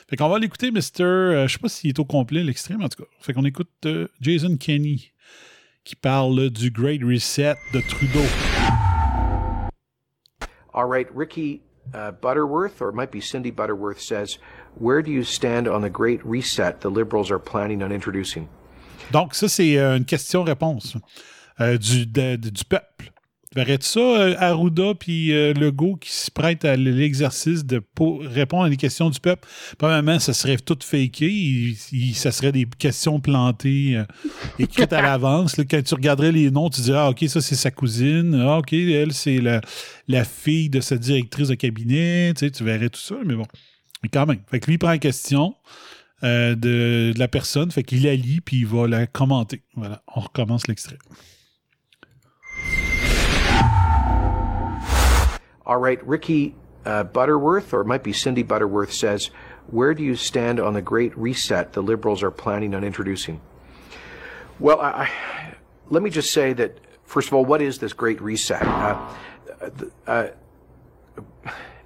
Fait 0.08 0.16
qu'on 0.16 0.28
va 0.28 0.38
l'écouter, 0.38 0.70
Mr. 0.70 1.02
Euh, 1.02 1.46
je 1.46 1.52
sais 1.52 1.58
pas 1.58 1.68
s'il 1.68 1.90
est 1.90 1.98
au 1.98 2.04
complet, 2.04 2.42
l'extrême, 2.42 2.82
en 2.82 2.88
tout 2.88 3.02
cas. 3.02 3.08
Fait 3.20 3.32
qu'on 3.32 3.44
écoute 3.44 3.70
euh, 3.86 4.08
Jason 4.20 4.56
Kenny 4.56 5.12
qui 5.84 5.96
parle 5.96 6.50
du 6.50 6.70
Great 6.70 7.02
Reset 7.02 7.56
de 7.72 7.80
Trudeau. 7.80 8.24
All 10.72 10.86
right, 10.88 11.06
Ricky 11.14 11.62
uh, 11.92 12.10
Butterworth, 12.10 12.80
or 12.80 12.88
it 12.88 12.94
might 12.94 13.12
be 13.12 13.20
Cindy 13.20 13.50
Butterworth, 13.50 14.00
says, 14.00 14.38
Where 14.76 15.02
do 15.02 15.12
you 15.12 15.22
stand 15.22 15.68
on 15.68 15.82
the 15.82 15.90
Great 15.90 16.24
Reset 16.24 16.80
the 16.80 16.90
Liberals 16.90 17.30
are 17.30 17.38
planning 17.38 17.82
on 17.82 17.92
introducing? 17.92 18.48
Donc, 19.12 19.34
ça, 19.34 19.48
c'est 19.48 19.78
euh, 19.78 19.96
une 19.96 20.04
question-réponse 20.04 20.96
euh, 21.60 21.78
du, 21.78 22.06
de, 22.06 22.36
du 22.36 22.64
peuple. 22.64 23.12
Verrais-tu 23.54 23.86
ça, 23.86 24.00
euh, 24.00 24.34
Arruda 24.38 24.94
puis 24.98 25.32
euh, 25.32 25.54
Legault 25.54 25.94
qui 25.96 26.10
se 26.10 26.28
prêtent 26.30 26.64
à 26.64 26.74
l'exercice 26.74 27.64
de 27.64 27.80
répondre 28.22 28.64
à 28.64 28.68
des 28.68 28.76
questions 28.76 29.10
du 29.10 29.20
peuple? 29.20 29.48
Premièrement, 29.78 30.18
ça 30.18 30.32
serait 30.32 30.56
tout 30.56 30.78
faké. 30.82 31.74
ça 32.14 32.32
serait 32.32 32.50
des 32.50 32.66
questions 32.66 33.20
plantées, 33.20 33.96
euh, 33.96 34.04
écrites 34.58 34.92
à 34.92 35.02
l'avance. 35.02 35.54
Quand 35.70 35.82
tu 35.82 35.94
regarderais 35.94 36.32
les 36.32 36.50
noms, 36.50 36.68
tu 36.68 36.80
dirais, 36.80 36.98
ah, 36.98 37.10
OK, 37.10 37.24
ça, 37.28 37.40
c'est 37.40 37.54
sa 37.54 37.70
cousine. 37.70 38.34
Ah, 38.44 38.58
OK, 38.58 38.72
elle, 38.72 39.12
c'est 39.12 39.38
la, 39.38 39.60
la, 40.08 40.24
fille 40.24 40.68
de 40.68 40.80
sa 40.80 40.96
directrice 40.96 41.48
de 41.48 41.54
cabinet. 41.54 42.32
Tu, 42.34 42.46
sais, 42.46 42.50
tu 42.50 42.64
verrais 42.64 42.88
tout 42.88 43.00
ça, 43.00 43.14
mais 43.24 43.36
bon. 43.36 43.46
Mais 44.02 44.08
quand 44.08 44.26
même. 44.26 44.40
Fait 44.50 44.58
que 44.58 44.66
lui, 44.66 44.74
il 44.74 44.78
prend 44.78 44.88
la 44.88 44.98
question. 44.98 45.54
de, 46.22 46.54
de, 46.54 47.12
la 47.16 47.28
personne, 47.28 47.70
fait 47.70 47.84
qu'il 47.84 48.02
la 48.02 48.16
lit 48.16 48.40
puis 48.40 48.58
il 48.58 48.66
va 48.66 48.88
la 48.88 49.06
commenter. 49.06 49.62
Voilà, 49.76 50.02
on 50.16 50.20
recommence 50.20 50.66
l'extrait. 50.66 50.98
All 55.66 55.78
right, 55.78 56.04
Ricky 56.06 56.54
uh, 56.84 57.04
Butterworth, 57.04 57.72
or 57.72 57.80
it 57.80 57.86
might 57.86 58.02
be 58.02 58.12
Cindy 58.12 58.42
Butterworth, 58.42 58.92
says, 58.92 59.30
Where 59.68 59.94
do 59.94 60.02
you 60.02 60.14
stand 60.14 60.60
on 60.60 60.74
the 60.74 60.82
great 60.82 61.16
reset 61.16 61.72
the 61.72 61.82
Liberals 61.82 62.22
are 62.22 62.30
planning 62.30 62.74
on 62.74 62.84
introducing? 62.84 63.40
Well, 64.60 64.80
I, 64.80 65.10
let 65.88 66.02
me 66.02 66.10
just 66.10 66.32
say 66.32 66.52
that, 66.52 66.78
first 67.04 67.28
of 67.28 67.34
all, 67.34 67.44
what 67.44 67.62
is 67.62 67.78
this 67.78 67.92
great 67.92 68.20
reset? 68.20 68.62
Uh, 68.62 69.10
uh, 70.06 70.26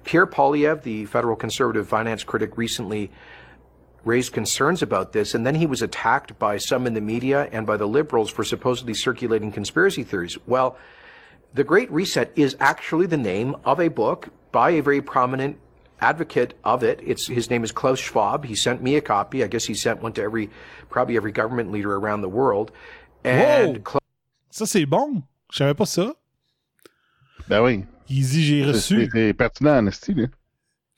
Pierre 0.03 0.27
Polyev, 0.27 0.83
the 0.83 1.05
federal 1.05 1.35
conservative 1.35 1.87
finance 1.87 2.23
critic, 2.23 2.57
recently 2.57 3.11
raised 4.03 4.33
concerns 4.33 4.81
about 4.81 5.13
this, 5.13 5.33
and 5.33 5.45
then 5.45 5.55
he 5.55 5.65
was 5.65 5.81
attacked 5.81 6.37
by 6.37 6.57
some 6.57 6.85
in 6.85 6.93
the 6.93 7.01
media 7.01 7.47
and 7.51 7.65
by 7.65 7.77
the 7.77 7.87
liberals 7.87 8.29
for 8.29 8.43
supposedly 8.43 8.93
circulating 8.93 9.51
conspiracy 9.51 10.03
theories. 10.03 10.37
Well, 10.45 10.77
the 11.53 11.63
Great 11.63 11.91
Reset 11.91 12.31
is 12.35 12.55
actually 12.59 13.07
the 13.07 13.17
name 13.17 13.55
of 13.65 13.79
a 13.79 13.87
book 13.89 14.29
by 14.51 14.71
a 14.71 14.81
very 14.81 15.01
prominent 15.01 15.57
advocate 16.01 16.53
of 16.63 16.83
it. 16.83 16.99
It's 17.03 17.27
his 17.27 17.49
name 17.49 17.63
is 17.63 17.71
Klaus 17.71 17.99
Schwab. 17.99 18.45
He 18.45 18.55
sent 18.55 18.81
me 18.81 18.95
a 18.95 19.01
copy. 19.01 19.43
I 19.43 19.47
guess 19.47 19.65
he 19.65 19.73
sent 19.73 20.01
one 20.01 20.13
to 20.13 20.21
every 20.21 20.49
probably 20.89 21.17
every 21.17 21.31
government 21.31 21.71
leader 21.71 21.95
around 21.95 22.21
the 22.21 22.29
world. 22.29 22.71
And 23.23 23.79
Whoa. 23.85 23.99
ça 24.49 24.65
c'est 24.65 24.85
bon. 24.85 25.23
Je 25.51 25.57
savais 25.57 25.73
pas 25.73 25.85
ça. 25.85 26.13
Ben 27.47 27.61
oui. 27.61 27.85
Il 28.09 28.25
dit 28.25 28.43
j'ai 28.43 28.65
reçu. 28.65 29.09
C'est 29.11 29.33
pertinent, 29.33 29.85
en 29.85 29.91
style. 29.91 30.29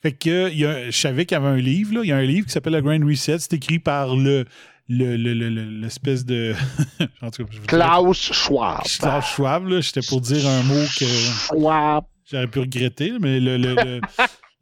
Fait 0.02 0.12
que 0.12 0.50
il 0.50 0.58
y 0.58 0.66
a, 0.66 0.90
je 0.90 0.98
savais 0.98 1.26
qu'il 1.26 1.36
y 1.36 1.40
avait 1.40 1.48
un 1.48 1.56
livre. 1.56 1.94
Là. 1.94 2.00
Il 2.02 2.08
y 2.08 2.12
a 2.12 2.16
un 2.16 2.22
livre 2.22 2.46
qui 2.46 2.52
s'appelle 2.52 2.74
The 2.74 2.82
Grand 2.82 3.06
Reset. 3.06 3.38
C'est 3.38 3.54
écrit 3.54 3.78
par 3.78 4.14
le 4.16 4.44
l'espèce 4.88 6.24
de. 6.24 6.54
Klaus 7.66 8.32
Schwab. 8.32 8.82
Klaus 8.98 9.26
Schwab, 9.26 9.68
là, 9.68 9.80
j'étais 9.80 10.06
pour 10.06 10.20
dire 10.20 10.46
un 10.46 10.62
mot 10.62 10.84
que. 10.98 11.04
Schwab. 11.04 12.04
J'aurais 12.30 12.46
pu 12.46 12.60
regretter, 12.60 13.12
mais 13.20 13.40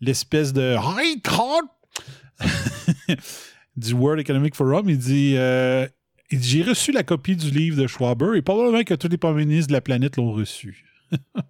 l'espèce 0.00 0.52
de. 0.52 0.76
du 3.76 3.94
World 3.94 4.20
Economic 4.20 4.54
Forum, 4.54 4.88
il 4.88 4.98
dit. 4.98 5.34
Euh, 5.36 5.86
j'ai 6.30 6.62
reçu 6.62 6.92
la 6.92 7.02
copie 7.02 7.34
du 7.34 7.50
livre 7.50 7.80
de 7.80 7.88
Schwaber 7.88 8.36
et 8.36 8.42
probablement 8.42 8.84
que 8.84 8.94
tous 8.94 9.08
les 9.08 9.16
premiers 9.16 9.46
ministres 9.46 9.68
de 9.68 9.72
la 9.72 9.80
planète 9.80 10.16
l'ont 10.16 10.32
reçu. 10.32 10.84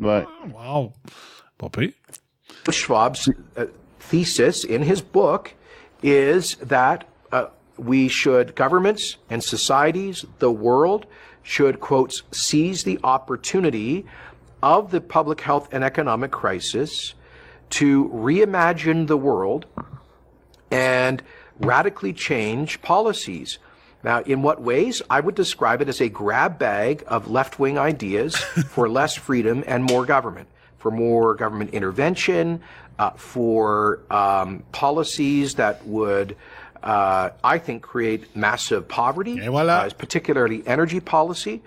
ouais. 0.00 0.24
Wow. 0.54 0.92
Pas 1.58 1.68
pire. 1.68 1.90
Schwab's 2.70 3.28
uh, 3.28 3.66
thesis 3.98 4.64
in 4.64 4.82
his 4.82 5.02
book 5.02 5.54
is 6.02 6.56
that 6.66 7.00
uh, 7.32 7.46
we 7.80 8.08
should, 8.08 8.54
governments 8.54 9.16
and 9.28 9.42
societies, 9.42 10.24
the 10.38 10.50
world, 10.50 11.06
should, 11.42 11.80
quote, 11.80 12.22
seize 12.30 12.84
the 12.84 12.98
opportunity 13.02 14.04
of 14.62 14.90
the 14.90 15.00
public 15.00 15.40
health 15.40 15.68
and 15.72 15.82
economic 15.82 16.30
crisis 16.30 17.14
to 17.70 18.08
reimagine 18.10 19.06
the 19.06 19.16
world 19.16 19.66
and 20.70 21.22
radically 21.58 22.12
change 22.12 22.82
policies. 22.82 23.58
Now, 24.02 24.20
in 24.22 24.42
what 24.42 24.60
ways? 24.60 25.00
I 25.08 25.20
would 25.20 25.34
describe 25.34 25.80
it 25.80 25.88
as 25.88 26.00
a 26.00 26.08
grab 26.08 26.58
bag 26.58 27.04
of 27.06 27.30
left 27.30 27.58
wing 27.58 27.78
ideas 27.78 28.36
for 28.68 28.88
less 28.88 29.14
freedom 29.14 29.64
and 29.66 29.84
more 29.84 30.04
government, 30.04 30.48
for 30.78 30.90
more 30.90 31.34
government 31.34 31.70
intervention, 31.70 32.60
uh, 32.98 33.10
for 33.10 34.00
um, 34.10 34.62
policies 34.72 35.54
that 35.54 35.86
would 35.86 36.36
uh, 36.82 37.30
I 37.42 37.58
think, 37.58 37.82
create 37.82 38.34
massive 38.36 38.88
poverty, 38.88 39.36
voilà. 39.38 39.86
uh, 39.86 39.90
particularly 39.96 40.62
energy 40.66 41.00
policy. 41.00 41.62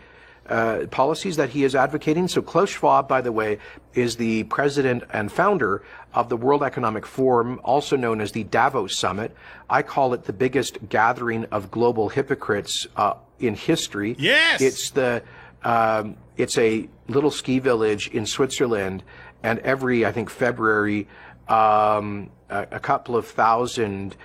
Uh, 0.46 0.88
policies 0.88 1.38
that 1.38 1.50
he 1.51 1.63
is 1.63 1.74
advocating. 1.74 2.27
So 2.27 2.41
Klaus 2.41 2.70
Schwab, 2.70 3.08
by 3.08 3.22
the 3.22 3.32
way, 3.32 3.60
is 3.93 4.17
the 4.17 4.43
president 4.43 5.05
and 5.12 5.32
founder 5.32 5.84
of 6.13 6.27
the 6.27 6.36
World 6.36 6.63
Economic 6.63 7.05
Forum, 7.05 7.62
also 7.63 7.96
known 7.96 8.20
as 8.20 8.34
the 8.34 8.43
Davos 8.43 8.93
Summit. 8.93 9.34
I 9.70 9.84
call 9.84 10.13
it 10.13 10.25
the 10.25 10.34
biggest 10.34 10.89
gathering 10.89 11.46
of 11.46 11.72
global 11.72 12.10
hypocrites 12.10 12.86
uh, 12.98 13.13
in 13.39 13.55
history. 13.55 14.17
Yes, 14.20 14.60
it's 14.60 14.89
the 14.89 15.24
um, 15.63 16.17
it's 16.36 16.58
a 16.58 16.89
little 17.08 17.32
ski 17.32 17.60
village 17.60 18.10
in 18.10 18.25
Switzerland, 18.25 19.01
and 19.43 19.60
every 19.60 20.05
I 20.05 20.12
think 20.12 20.29
February. 20.29 21.08
Um, 21.48 22.30
a, 22.50 22.68
a 22.72 22.80
couple 22.80 23.16
of 23.16 23.28
thousand 23.28 24.16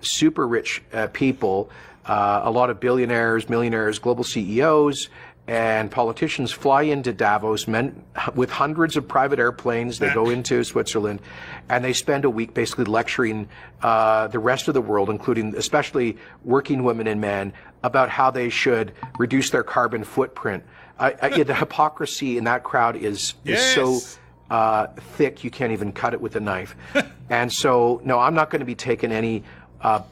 super 0.00 0.46
rich 0.46 0.82
uh, 0.92 1.08
people, 1.08 1.70
uh, 2.06 2.42
a 2.44 2.50
lot 2.50 2.70
of 2.70 2.80
billionaires, 2.80 3.48
millionaires, 3.48 3.98
global 3.98 4.24
CEOs, 4.24 5.08
and 5.48 5.90
politicians 5.90 6.52
fly 6.52 6.82
into 6.82 7.12
Davos 7.12 7.66
men, 7.66 8.04
with 8.34 8.50
hundreds 8.50 8.96
of 8.96 9.08
private 9.08 9.40
airplanes. 9.40 9.98
They 9.98 10.12
go 10.14 10.30
into 10.30 10.62
Switzerland 10.62 11.20
and 11.68 11.84
they 11.84 11.92
spend 11.92 12.24
a 12.24 12.30
week 12.30 12.54
basically 12.54 12.84
lecturing 12.84 13.48
uh, 13.82 14.28
the 14.28 14.38
rest 14.38 14.68
of 14.68 14.74
the 14.74 14.80
world, 14.80 15.10
including 15.10 15.56
especially 15.56 16.16
working 16.44 16.84
women 16.84 17.08
and 17.08 17.20
men, 17.20 17.52
about 17.82 18.08
how 18.08 18.30
they 18.30 18.50
should 18.50 18.92
reduce 19.18 19.50
their 19.50 19.64
carbon 19.64 20.04
footprint. 20.04 20.62
I, 20.98 21.14
I, 21.20 21.42
the 21.42 21.54
hypocrisy 21.64 22.38
in 22.38 22.44
that 22.44 22.62
crowd 22.62 22.94
is, 22.94 23.34
yes. 23.42 23.60
is 23.60 23.74
so 23.74 24.18
uh, 24.52 24.86
thick 25.16 25.42
you 25.42 25.50
can't 25.50 25.72
even 25.72 25.90
cut 25.92 26.12
it 26.12 26.20
with 26.20 26.36
a 26.36 26.40
knife. 26.40 26.76
and 27.30 27.50
so, 27.50 28.02
no, 28.04 28.18
I'm 28.18 28.34
not 28.34 28.50
going 28.50 28.60
to 28.60 28.66
be 28.66 28.74
taking 28.74 29.10
any 29.10 29.44
uh, 29.80 30.02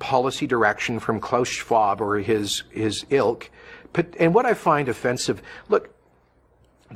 policy 0.00 0.48
direction 0.48 0.98
from 0.98 1.20
Klaus 1.20 1.46
Schwab 1.46 2.00
or 2.00 2.18
his 2.18 2.64
his 2.70 3.06
ilk. 3.10 3.48
But, 3.92 4.16
and 4.18 4.34
what 4.34 4.44
I 4.44 4.54
find 4.54 4.88
offensive, 4.88 5.40
look, 5.68 5.94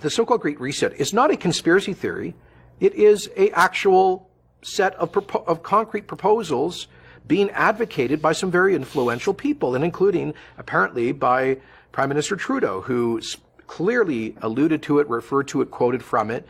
the 0.00 0.11
so-called 0.11 0.40
Great 0.40 0.61
Reset 0.61 0.92
is 0.94 1.12
not 1.12 1.30
a 1.30 1.37
conspiracy 1.37 1.94
theory. 1.94 2.35
It 2.80 2.94
is 2.94 3.30
a 3.37 3.50
actual 3.52 4.28
set 4.62 4.94
of, 4.97 5.12
propo- 5.12 5.47
of 5.47 5.62
concrete 5.62 6.09
proposals 6.09 6.88
being 7.28 7.50
advocated 7.50 8.20
by 8.20 8.32
some 8.32 8.50
very 8.50 8.75
influential 8.75 9.32
people, 9.32 9.76
and 9.76 9.85
including 9.85 10.35
apparently 10.59 11.12
by 11.12 11.59
Prime 11.92 12.09
Minister 12.09 12.35
Trudeau, 12.35 12.80
who 12.80 13.20
clearly 13.68 14.35
alluded 14.42 14.82
to 14.82 14.99
it, 14.99 15.09
referred 15.09 15.47
to 15.49 15.62
it, 15.62 15.70
quoted 15.70 16.02
from 16.02 16.32
it, 16.32 16.44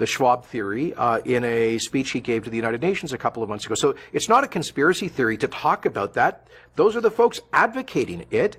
the 0.00 0.06
Schwab 0.06 0.46
theory, 0.46 0.94
uh, 0.94 1.18
in 1.26 1.44
a 1.44 1.76
speech 1.76 2.12
he 2.12 2.20
gave 2.20 2.44
to 2.44 2.50
the 2.50 2.56
United 2.56 2.80
Nations 2.80 3.12
a 3.12 3.18
couple 3.18 3.42
of 3.42 3.50
months 3.50 3.66
ago. 3.66 3.74
So 3.74 3.94
it's 4.14 4.30
not 4.30 4.44
a 4.44 4.48
conspiracy 4.48 5.08
theory 5.08 5.36
to 5.36 5.46
talk 5.46 5.84
about 5.84 6.14
that. 6.14 6.48
Those 6.74 6.96
are 6.96 7.02
the 7.02 7.10
folks 7.10 7.40
advocating 7.52 8.24
it. 8.30 8.56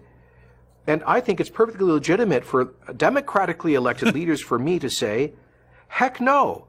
And 0.86 1.03
I 1.03 1.19
think 1.19 1.39
it's 1.39 1.50
perfectly 1.50 1.91
legitimate 1.91 2.45
for 2.45 2.75
democratically 2.95 3.74
elected 3.74 4.13
leaders 4.19 4.39
for 4.39 4.60
me 4.60 4.77
to 4.79 4.89
say, 4.89 5.33
heck 5.88 6.21
no. 6.21 6.67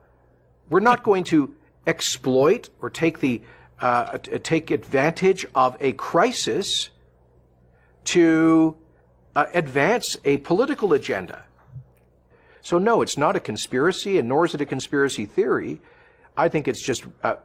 We're 0.70 0.80
not 0.80 1.02
going 1.02 1.24
to 1.24 1.54
exploit 1.86 2.70
or 2.80 2.88
take 2.88 3.20
the 3.20 3.42
uh, 3.78 4.16
take 4.18 4.70
advantage 4.70 5.44
of 5.54 5.76
a 5.80 5.92
crisis 5.92 6.88
to 8.04 8.76
uh, 9.36 9.46
advance 9.52 10.16
a 10.24 10.38
political 10.38 10.94
agenda. 10.94 11.44
So 12.62 12.78
no, 12.78 13.02
it's 13.02 13.18
not 13.18 13.36
a 13.36 13.40
conspiracy, 13.40 14.18
and 14.18 14.28
nor 14.28 14.44
is 14.46 14.54
it 14.54 14.60
a 14.60 14.66
conspiracy 14.66 15.26
theory. 15.26 15.80
I 16.36 16.48
think 16.48 16.68
it's 16.68 16.80
just 16.80 17.04
uh, 17.22 17.36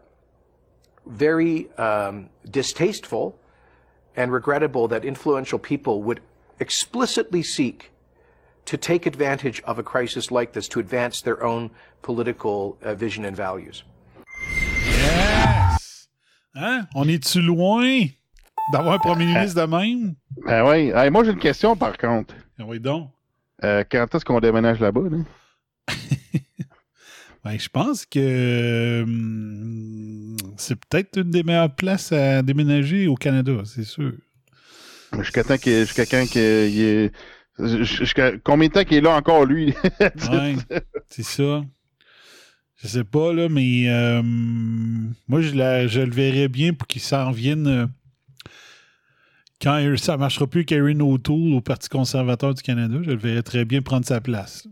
very 1.05 1.69
um, 1.77 2.29
distasteful 2.49 3.37
and 4.15 4.31
regrettable 4.31 4.87
that 4.87 5.03
influential 5.03 5.59
people 5.59 6.03
would 6.03 6.21
explicitly 6.59 7.43
seek 7.43 7.91
to 8.65 8.77
take 8.77 9.05
advantage 9.05 9.61
of 9.63 9.79
a 9.79 9.83
crisis 9.83 10.29
like 10.29 10.53
this 10.53 10.67
to 10.67 10.79
advance 10.79 11.21
their 11.21 11.43
own 11.43 11.71
political 12.01 12.77
uh, 12.83 12.93
vision 12.93 13.25
and 13.25 13.35
values. 13.35 13.83
Yes! 14.85 16.07
Hein? 16.55 16.87
On 16.95 17.07
est-tu 17.07 17.41
loin 17.41 18.09
d'avoir 18.71 18.95
un 18.95 18.99
premier 18.99 19.25
ministre 19.25 19.61
de 19.61 19.67
même? 19.67 20.15
Ben 20.45 20.63
oui. 20.65 20.91
Hey, 20.93 21.09
moi, 21.09 21.23
j'ai 21.23 21.31
une 21.31 21.39
question, 21.39 21.75
par 21.75 21.97
contre. 21.97 22.35
Oui, 22.59 22.79
donc. 22.79 23.09
Euh, 23.63 23.83
quand 23.89 24.13
est-ce 24.13 24.23
qu'on 24.25 24.39
déménage 24.39 24.79
là-bas? 24.79 25.01
Là? 25.09 25.17
Ben, 27.45 27.57
je 27.57 27.69
pense 27.69 28.05
que 28.05 29.03
hum, 29.03 30.35
c'est 30.57 30.75
peut-être 30.75 31.19
une 31.21 31.29
des 31.31 31.43
meilleures 31.43 31.73
places 31.73 32.11
à 32.11 32.41
déménager 32.41 33.07
au 33.07 33.15
Canada, 33.15 33.61
c'est 33.63 33.85
sûr. 33.85 34.11
Jusqu'à 35.19 35.43
temps 35.45 35.57
qu'il 35.57 35.85
qu'il 35.85 36.81
est... 36.81 37.11
Jusqu'à 37.59 38.37
combien 38.43 38.67
de 38.67 38.73
temps 38.73 38.83
qu'il 38.83 38.97
est 38.97 39.01
là 39.01 39.15
encore, 39.15 39.45
lui? 39.45 39.73
Ouais, 40.29 40.55
c'est 41.09 41.23
ça. 41.23 41.63
Je 42.75 42.87
sais 42.87 43.03
pas, 43.05 43.31
là, 43.33 43.47
mais 43.49 43.85
euh, 43.87 44.21
moi, 44.23 45.41
je, 45.41 45.55
la- 45.55 45.87
je 45.87 46.01
le 46.01 46.11
verrais 46.11 46.49
bien 46.49 46.73
pour 46.73 46.85
qu'il 46.87 47.01
s'en 47.01 47.29
revienne 47.29 47.67
euh, 47.67 47.87
quand 49.61 49.83
ça 49.97 50.17
marchera 50.17 50.47
plus 50.47 50.65
Karen 50.65 51.01
O'Toole 51.01 51.53
au 51.53 51.61
Parti 51.61 51.89
conservateur 51.89 52.53
du 52.53 52.61
Canada. 52.61 52.97
Je 53.01 53.11
le 53.11 53.17
verrais 53.17 53.43
très 53.43 53.65
bien 53.65 53.81
prendre 53.81 54.05
sa 54.05 54.21
place. 54.21 54.67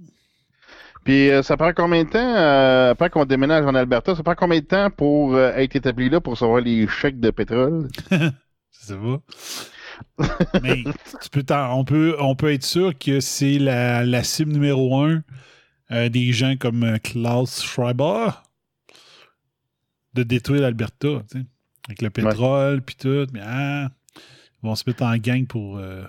Puis 1.03 1.29
euh, 1.29 1.43
ça 1.43 1.55
prend 1.55 1.71
combien 1.71 2.03
de 2.03 2.09
temps, 2.09 2.35
euh, 2.35 2.91
après 2.91 3.11
qu'on 3.11 3.25
déménage 3.25 3.63
en 3.65 3.75
Alberta, 3.75 4.15
ça 4.15 4.23
prend 4.23 4.33
combien 4.33 4.59
de 4.59 4.65
temps 4.65 4.89
pour 4.89 5.35
euh, 5.35 5.51
être 5.53 5.75
établi 5.75 6.09
là 6.09 6.19
pour 6.19 6.33
recevoir 6.33 6.61
les 6.61 6.87
chèques 6.87 7.19
de 7.19 7.29
pétrole? 7.29 7.87
Je 8.11 8.29
sais 8.71 8.95
pas. 8.97 9.21
Mais 10.63 10.83
tu 11.21 11.29
peux 11.31 11.43
on, 11.53 11.85
peut, 11.85 12.15
on 12.19 12.35
peut 12.35 12.51
être 12.51 12.63
sûr 12.63 12.97
que 12.97 13.19
c'est 13.19 13.59
la, 13.59 14.03
la 14.03 14.23
cible 14.23 14.51
numéro 14.51 14.99
un 15.03 15.21
des 16.09 16.33
gens 16.33 16.55
comme 16.57 16.97
Klaus 16.99 17.63
Schreiber 17.63 18.29
de 20.15 20.23
détruire 20.23 20.61
l'Alberta, 20.61 21.21
tu 21.29 21.37
sais, 21.39 21.45
avec 21.87 22.01
le 22.01 22.09
pétrole 22.09 22.81
puis 22.81 22.95
tout. 22.95 23.27
Mais 23.31 23.41
ah, 23.43 23.89
vont 24.65 24.75
se 24.75 24.83
mettre 24.87 25.03
en 25.03 25.15
gang 25.17 25.45
pour. 25.47 25.77
euh, 25.77 26.03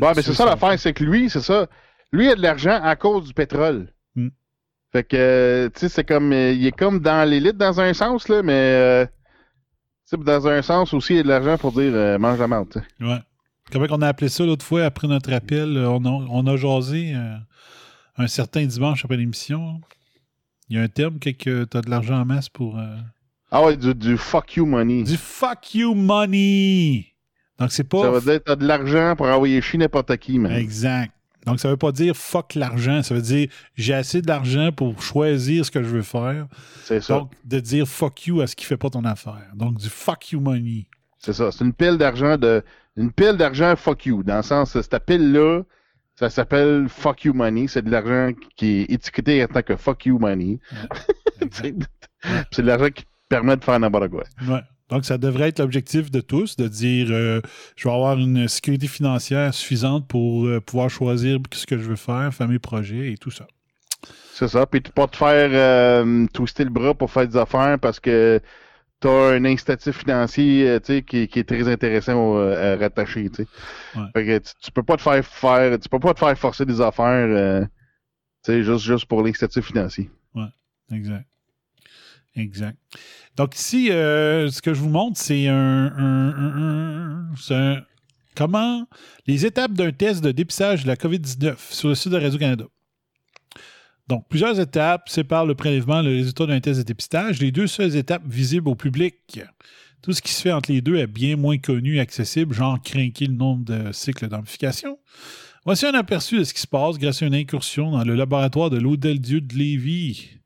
Ouais, 0.00 0.12
mais 0.16 0.22
c'est 0.22 0.32
ça 0.34 0.46
l'affaire, 0.46 0.78
c'est 0.78 0.94
que 0.94 1.04
lui, 1.04 1.28
c'est 1.30 1.40
ça. 1.42 1.66
Lui, 2.12 2.24
il 2.26 2.30
a 2.30 2.34
de 2.36 2.40
l'argent 2.42 2.80
à 2.82 2.96
cause 2.96 3.26
du 3.26 3.34
pétrole. 3.34 3.92
Hmm. 4.16 4.28
Fait 4.92 5.04
que, 5.04 5.16
euh, 5.16 5.68
tu 5.68 5.80
sais, 5.80 5.88
c'est 5.90 6.04
comme. 6.04 6.32
euh, 6.32 6.52
il 6.52 6.66
est 6.66 6.72
comme 6.72 7.00
dans 7.00 7.28
l'élite 7.28 7.56
dans 7.58 7.78
un 7.80 7.92
sens, 7.92 8.28
là, 8.28 8.42
mais. 8.42 8.52
euh, 8.54 9.06
tu 10.10 10.16
sais, 10.16 10.24
dans 10.24 10.48
un 10.48 10.62
sens 10.62 10.94
aussi, 10.94 11.14
il 11.14 11.20
a 11.20 11.22
de 11.24 11.28
l'argent 11.28 11.58
pour 11.58 11.72
dire 11.72 11.92
euh, 11.94 12.18
mange 12.18 12.38
la 12.38 12.48
menthe. 12.48 12.78
Ouais. 13.00 13.18
Comment 13.70 13.86
on 13.90 14.00
a 14.00 14.08
appelé 14.08 14.30
ça 14.30 14.44
l'autre 14.46 14.64
fois 14.64 14.84
après 14.86 15.06
notre 15.06 15.30
appel? 15.34 15.76
euh, 15.76 15.90
On 15.90 16.02
a, 16.06 16.08
on 16.08 16.46
a 16.46 16.56
jasé 16.56 17.12
euh, 17.14 17.36
un 18.16 18.26
certain 18.26 18.64
dimanche 18.64 19.04
après 19.04 19.18
l'émission. 19.18 19.82
Il 20.70 20.76
y 20.76 20.80
a 20.80 20.82
un 20.82 20.88
terme 20.88 21.18
que, 21.18 21.28
que 21.30 21.64
tu 21.64 21.76
as 21.76 21.82
de 21.82 21.90
l'argent 21.90 22.18
en 22.18 22.24
masse 22.24 22.48
pour. 22.48 22.78
euh, 22.78 22.96
Ah 23.50 23.62
ouais, 23.62 23.76
du, 23.76 23.94
du 23.94 24.16
fuck 24.16 24.56
you 24.56 24.64
money. 24.64 25.02
Du 25.02 25.18
fuck 25.18 25.74
you 25.74 25.92
money! 25.94 27.07
Donc, 27.58 27.72
c'est 27.72 27.84
pas. 27.84 28.02
Ça 28.02 28.10
veut 28.10 28.20
dire 28.20 28.38
que 28.38 28.44
t'as 28.44 28.56
de 28.56 28.66
l'argent 28.66 29.14
pour 29.16 29.26
envoyer 29.26 29.60
chier 29.60 29.78
n'importe 29.78 30.16
qui, 30.18 30.38
man. 30.38 30.52
Exact. 30.52 31.12
Donc, 31.46 31.60
ça 31.60 31.70
veut 31.70 31.76
pas 31.76 31.92
dire 31.92 32.14
fuck 32.16 32.54
l'argent. 32.54 33.02
Ça 33.02 33.14
veut 33.14 33.22
dire 33.22 33.48
j'ai 33.74 33.94
assez 33.94 34.20
d'argent 34.22 34.70
pour 34.70 35.00
choisir 35.02 35.64
ce 35.64 35.70
que 35.70 35.82
je 35.82 35.88
veux 35.88 36.02
faire. 36.02 36.46
C'est 36.82 37.00
ça. 37.00 37.14
Donc, 37.14 37.32
de 37.44 37.60
dire 37.60 37.86
fuck 37.86 38.26
you 38.26 38.40
à 38.40 38.46
ce 38.46 38.54
qui 38.54 38.64
fait 38.64 38.76
pas 38.76 38.90
ton 38.90 39.04
affaire. 39.04 39.50
Donc, 39.54 39.78
du 39.78 39.88
fuck 39.88 40.30
you 40.32 40.40
money. 40.40 40.86
C'est 41.18 41.32
ça. 41.32 41.50
C'est 41.50 41.64
une 41.64 41.72
pile 41.72 41.96
d'argent 41.96 42.36
de. 42.36 42.62
Une 42.96 43.12
pile 43.12 43.36
d'argent 43.36 43.74
fuck 43.76 44.06
you. 44.06 44.22
Dans 44.22 44.36
le 44.36 44.42
sens, 44.42 44.72
cette 44.72 44.98
pile-là, 45.06 45.62
ça 46.16 46.30
s'appelle 46.30 46.86
fuck 46.88 47.24
you 47.24 47.32
money. 47.32 47.66
C'est 47.68 47.82
de 47.82 47.90
l'argent 47.90 48.32
qui 48.56 48.80
est 48.80 48.90
étiqueté 48.90 49.42
en 49.42 49.46
tant 49.46 49.62
que 49.62 49.76
fuck 49.76 50.06
you 50.06 50.18
money. 50.18 50.58
C'est 51.52 52.62
de 52.62 52.66
l'argent 52.66 52.90
qui 52.90 53.04
permet 53.28 53.56
de 53.56 53.62
faire 53.62 53.78
n'importe 53.78 54.08
quoi. 54.08 54.24
Ouais. 54.48 54.60
Donc, 54.90 55.04
ça 55.04 55.18
devrait 55.18 55.48
être 55.48 55.58
l'objectif 55.58 56.10
de 56.10 56.20
tous, 56.20 56.56
de 56.56 56.68
dire 56.68 57.08
euh, 57.10 57.40
je 57.76 57.88
vais 57.88 57.94
avoir 57.94 58.18
une 58.18 58.48
sécurité 58.48 58.86
financière 58.86 59.52
suffisante 59.52 60.08
pour 60.08 60.46
euh, 60.46 60.60
pouvoir 60.60 60.88
choisir 60.88 61.38
ce 61.52 61.66
que 61.66 61.76
je 61.76 61.82
veux 61.82 61.96
faire, 61.96 62.32
faire 62.32 62.48
mes 62.48 62.58
projets 62.58 63.12
et 63.12 63.18
tout 63.18 63.30
ça. 63.30 63.46
C'est 64.32 64.48
ça. 64.48 64.66
Puis 64.66 64.82
tu 64.82 64.90
peux 64.90 65.02
pas 65.02 65.08
te 65.08 65.16
faire 65.16 65.50
euh, 65.52 66.26
twister 66.32 66.64
le 66.64 66.70
bras 66.70 66.94
pour 66.94 67.10
faire 67.10 67.26
des 67.26 67.36
affaires 67.36 67.78
parce 67.78 68.00
que 68.00 68.40
t'as 69.00 69.32
un 69.34 69.44
incitatif 69.44 69.98
financier 69.98 70.78
tu 70.84 71.02
qui, 71.02 71.28
qui 71.28 71.38
est 71.40 71.48
très 71.48 71.68
intéressant 71.68 72.38
à 72.38 72.76
rattacher. 72.76 73.28
Tu. 73.30 73.42
Ouais. 73.42 74.02
Fait 74.14 74.26
que 74.26 74.38
tu, 74.38 74.52
tu 74.62 74.72
peux 74.72 74.82
pas 74.82 74.96
te 74.96 75.02
faire 75.02 75.24
faire. 75.24 75.78
Tu 75.78 75.88
peux 75.88 75.98
pas 75.98 76.14
te 76.14 76.20
faire 76.20 76.38
forcer 76.38 76.64
des 76.64 76.80
affaires 76.80 77.66
tu 78.44 78.64
juste, 78.64 78.84
juste 78.84 79.06
pour 79.06 79.22
l'incitatif 79.22 79.66
financier. 79.66 80.10
Exact. 80.90 81.26
Exact. 82.34 82.76
Donc 83.36 83.56
ici, 83.56 83.90
euh, 83.90 84.50
ce 84.50 84.62
que 84.62 84.74
je 84.74 84.80
vous 84.80 84.88
montre, 84.88 85.18
c'est 85.18 85.48
un, 85.48 87.32
comment 88.34 88.86
les 89.26 89.46
étapes 89.46 89.72
d'un 89.72 89.92
test 89.92 90.22
de 90.22 90.30
dépistage 90.30 90.84
de 90.84 90.88
la 90.88 90.96
COVID-19 90.96 91.56
sur 91.70 91.88
le 91.88 91.94
site 91.94 92.12
de 92.12 92.18
Radio-Canada. 92.18 92.64
Donc, 94.08 94.26
plusieurs 94.26 94.58
étapes 94.58 95.10
séparent 95.10 95.44
le 95.44 95.54
prélèvement 95.54 96.00
le 96.00 96.08
résultat 96.10 96.46
d'un 96.46 96.60
test 96.60 96.78
de 96.78 96.84
dépistage. 96.84 97.40
Les 97.40 97.52
deux 97.52 97.66
seules 97.66 97.94
étapes 97.94 98.22
visibles 98.26 98.68
au 98.68 98.74
public. 98.74 99.40
Tout 100.00 100.12
ce 100.12 100.22
qui 100.22 100.32
se 100.32 100.40
fait 100.40 100.52
entre 100.52 100.72
les 100.72 100.80
deux 100.80 100.96
est 100.96 101.06
bien 101.06 101.36
moins 101.36 101.58
connu 101.58 101.96
et 101.96 102.00
accessible, 102.00 102.54
genre 102.54 102.80
craquer 102.82 103.26
le 103.26 103.34
nombre 103.34 103.64
de 103.64 103.92
cycles 103.92 104.28
d'amplification. 104.28 104.98
Voici 105.66 105.84
un 105.84 105.92
aperçu 105.92 106.38
de 106.38 106.44
ce 106.44 106.54
qui 106.54 106.60
se 106.60 106.66
passe 106.66 106.96
grâce 106.96 107.20
à 107.22 107.26
une 107.26 107.34
incursion 107.34 107.90
dans 107.90 108.04
le 108.04 108.14
laboratoire 108.14 108.70
de 108.70 108.78
l'Hôtel-Dieu 108.78 109.42
de 109.42 109.54
Lévis. 109.54 110.37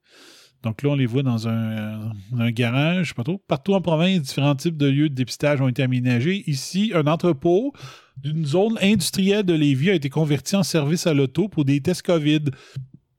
Donc 0.62 0.82
là, 0.82 0.90
on 0.90 0.94
les 0.94 1.06
voit 1.06 1.22
dans 1.24 1.48
un, 1.48 2.12
un 2.38 2.50
garage, 2.52 3.06
je 3.06 3.08
sais 3.08 3.14
pas 3.14 3.24
trop. 3.24 3.38
Partout 3.48 3.74
en 3.74 3.80
province, 3.80 4.20
différents 4.22 4.54
types 4.54 4.76
de 4.76 4.86
lieux 4.86 5.08
de 5.08 5.14
dépistage 5.14 5.60
ont 5.60 5.68
été 5.68 5.82
aménagés. 5.82 6.44
Ici, 6.48 6.92
un 6.94 7.06
entrepôt 7.08 7.72
d'une 8.22 8.46
zone 8.46 8.78
industrielle 8.80 9.42
de 9.44 9.54
Lévis 9.54 9.90
a 9.90 9.94
été 9.94 10.08
converti 10.08 10.54
en 10.54 10.62
service 10.62 11.06
à 11.06 11.14
l'auto 11.14 11.48
pour 11.48 11.64
des 11.64 11.80
tests 11.80 12.02
COVID. 12.02 12.42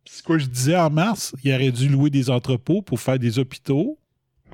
C'est 0.05 0.19
ce 0.19 0.23
que 0.23 0.37
je 0.37 0.45
disais 0.45 0.77
en 0.77 0.89
mars, 0.89 1.35
il 1.43 1.53
aurait 1.53 1.71
dû 1.71 1.89
louer 1.89 2.09
des 2.09 2.29
entrepôts 2.29 2.81
pour 2.81 2.99
faire 2.99 3.19
des 3.19 3.39
hôpitaux, 3.39 3.97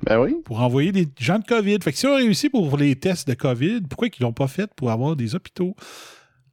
Ben 0.04 0.20
oui. 0.20 0.36
pour 0.46 0.62
envoyer 0.62 0.92
des 0.92 1.08
gens 1.20 1.38
de 1.40 1.44
COVID. 1.46 1.78
Fait 1.84 1.92
que 1.92 1.98
si 1.98 2.08
on 2.08 2.16
réussit 2.16 2.50
pour 2.52 2.76
les 2.78 2.96
tests 2.96 3.28
de 3.28 3.34
COVID, 3.36 3.82
pourquoi 3.90 4.08
ils 4.08 4.22
l'ont 4.24 4.34
pas 4.34 4.48
fait 4.48 4.74
pour 4.76 4.90
avoir 4.90 5.16
des 5.16 5.36
hôpitaux? 5.36 5.76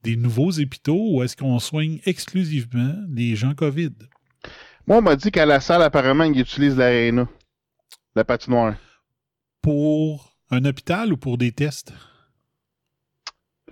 Des 0.03 0.17
nouveaux 0.17 0.51
hôpitaux 0.59 1.13
ou 1.13 1.23
est-ce 1.23 1.37
qu'on 1.37 1.59
soigne 1.59 1.99
exclusivement 2.05 2.95
les 3.15 3.37
gens 3.37 3.55
COVID? 3.55 3.91
Moi, 4.87 4.99
on 4.99 5.03
m'a 5.03 5.17
dit 5.17 5.31
qu'à 5.31 5.47
la 5.47 5.61
salle, 5.61 5.83
apparemment, 5.83 6.25
ils 6.25 6.39
utilisent 6.41 6.77
l'aréna. 6.77 7.29
La 8.15 8.25
patinoire. 8.25 8.77
Pour 9.61 10.37
un 10.51 10.65
hôpital 10.65 11.13
ou 11.13 11.17
pour 11.17 11.39
des 11.39 11.53
tests? 11.53 11.93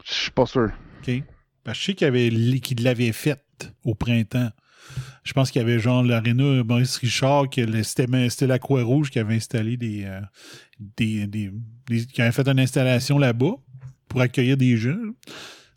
Je 0.05 0.13
suis 0.13 0.31
pas 0.31 0.47
sûr. 0.47 0.71
OK. 0.99 1.23
Parce 1.63 1.79
que 1.79 1.83
je 1.83 1.87
sais 1.87 1.95
qu'il 1.95 2.07
avait 2.07 2.31
qu'il 2.61 2.83
l'avait 2.83 3.13
faite 3.13 3.73
au 3.85 3.95
printemps. 3.95 4.51
Je 5.23 5.33
pense 5.33 5.51
qu'il 5.51 5.63
y 5.63 5.65
avait 5.65 5.79
genre 5.79 6.03
l'aréna 6.03 6.63
Maurice 6.65 6.99
Richard, 6.99 7.47
c'était 7.55 8.47
la 8.47 8.59
Croix-Rouge 8.59 9.11
qui 9.11 9.19
avait 9.19 9.37
installé 9.37 9.79
des, 9.79 10.05
euh, 10.05 10.21
des, 10.79 11.27
des, 11.27 11.51
des- 11.89 12.07
qui 12.07 12.21
avaient 12.21 12.33
fait 12.33 12.47
une 12.47 12.61
installation 12.61 13.19
là-bas 13.19 13.55
pour 14.09 14.21
accueillir 14.21 14.59
des 14.59 14.77
gens. 14.77 14.99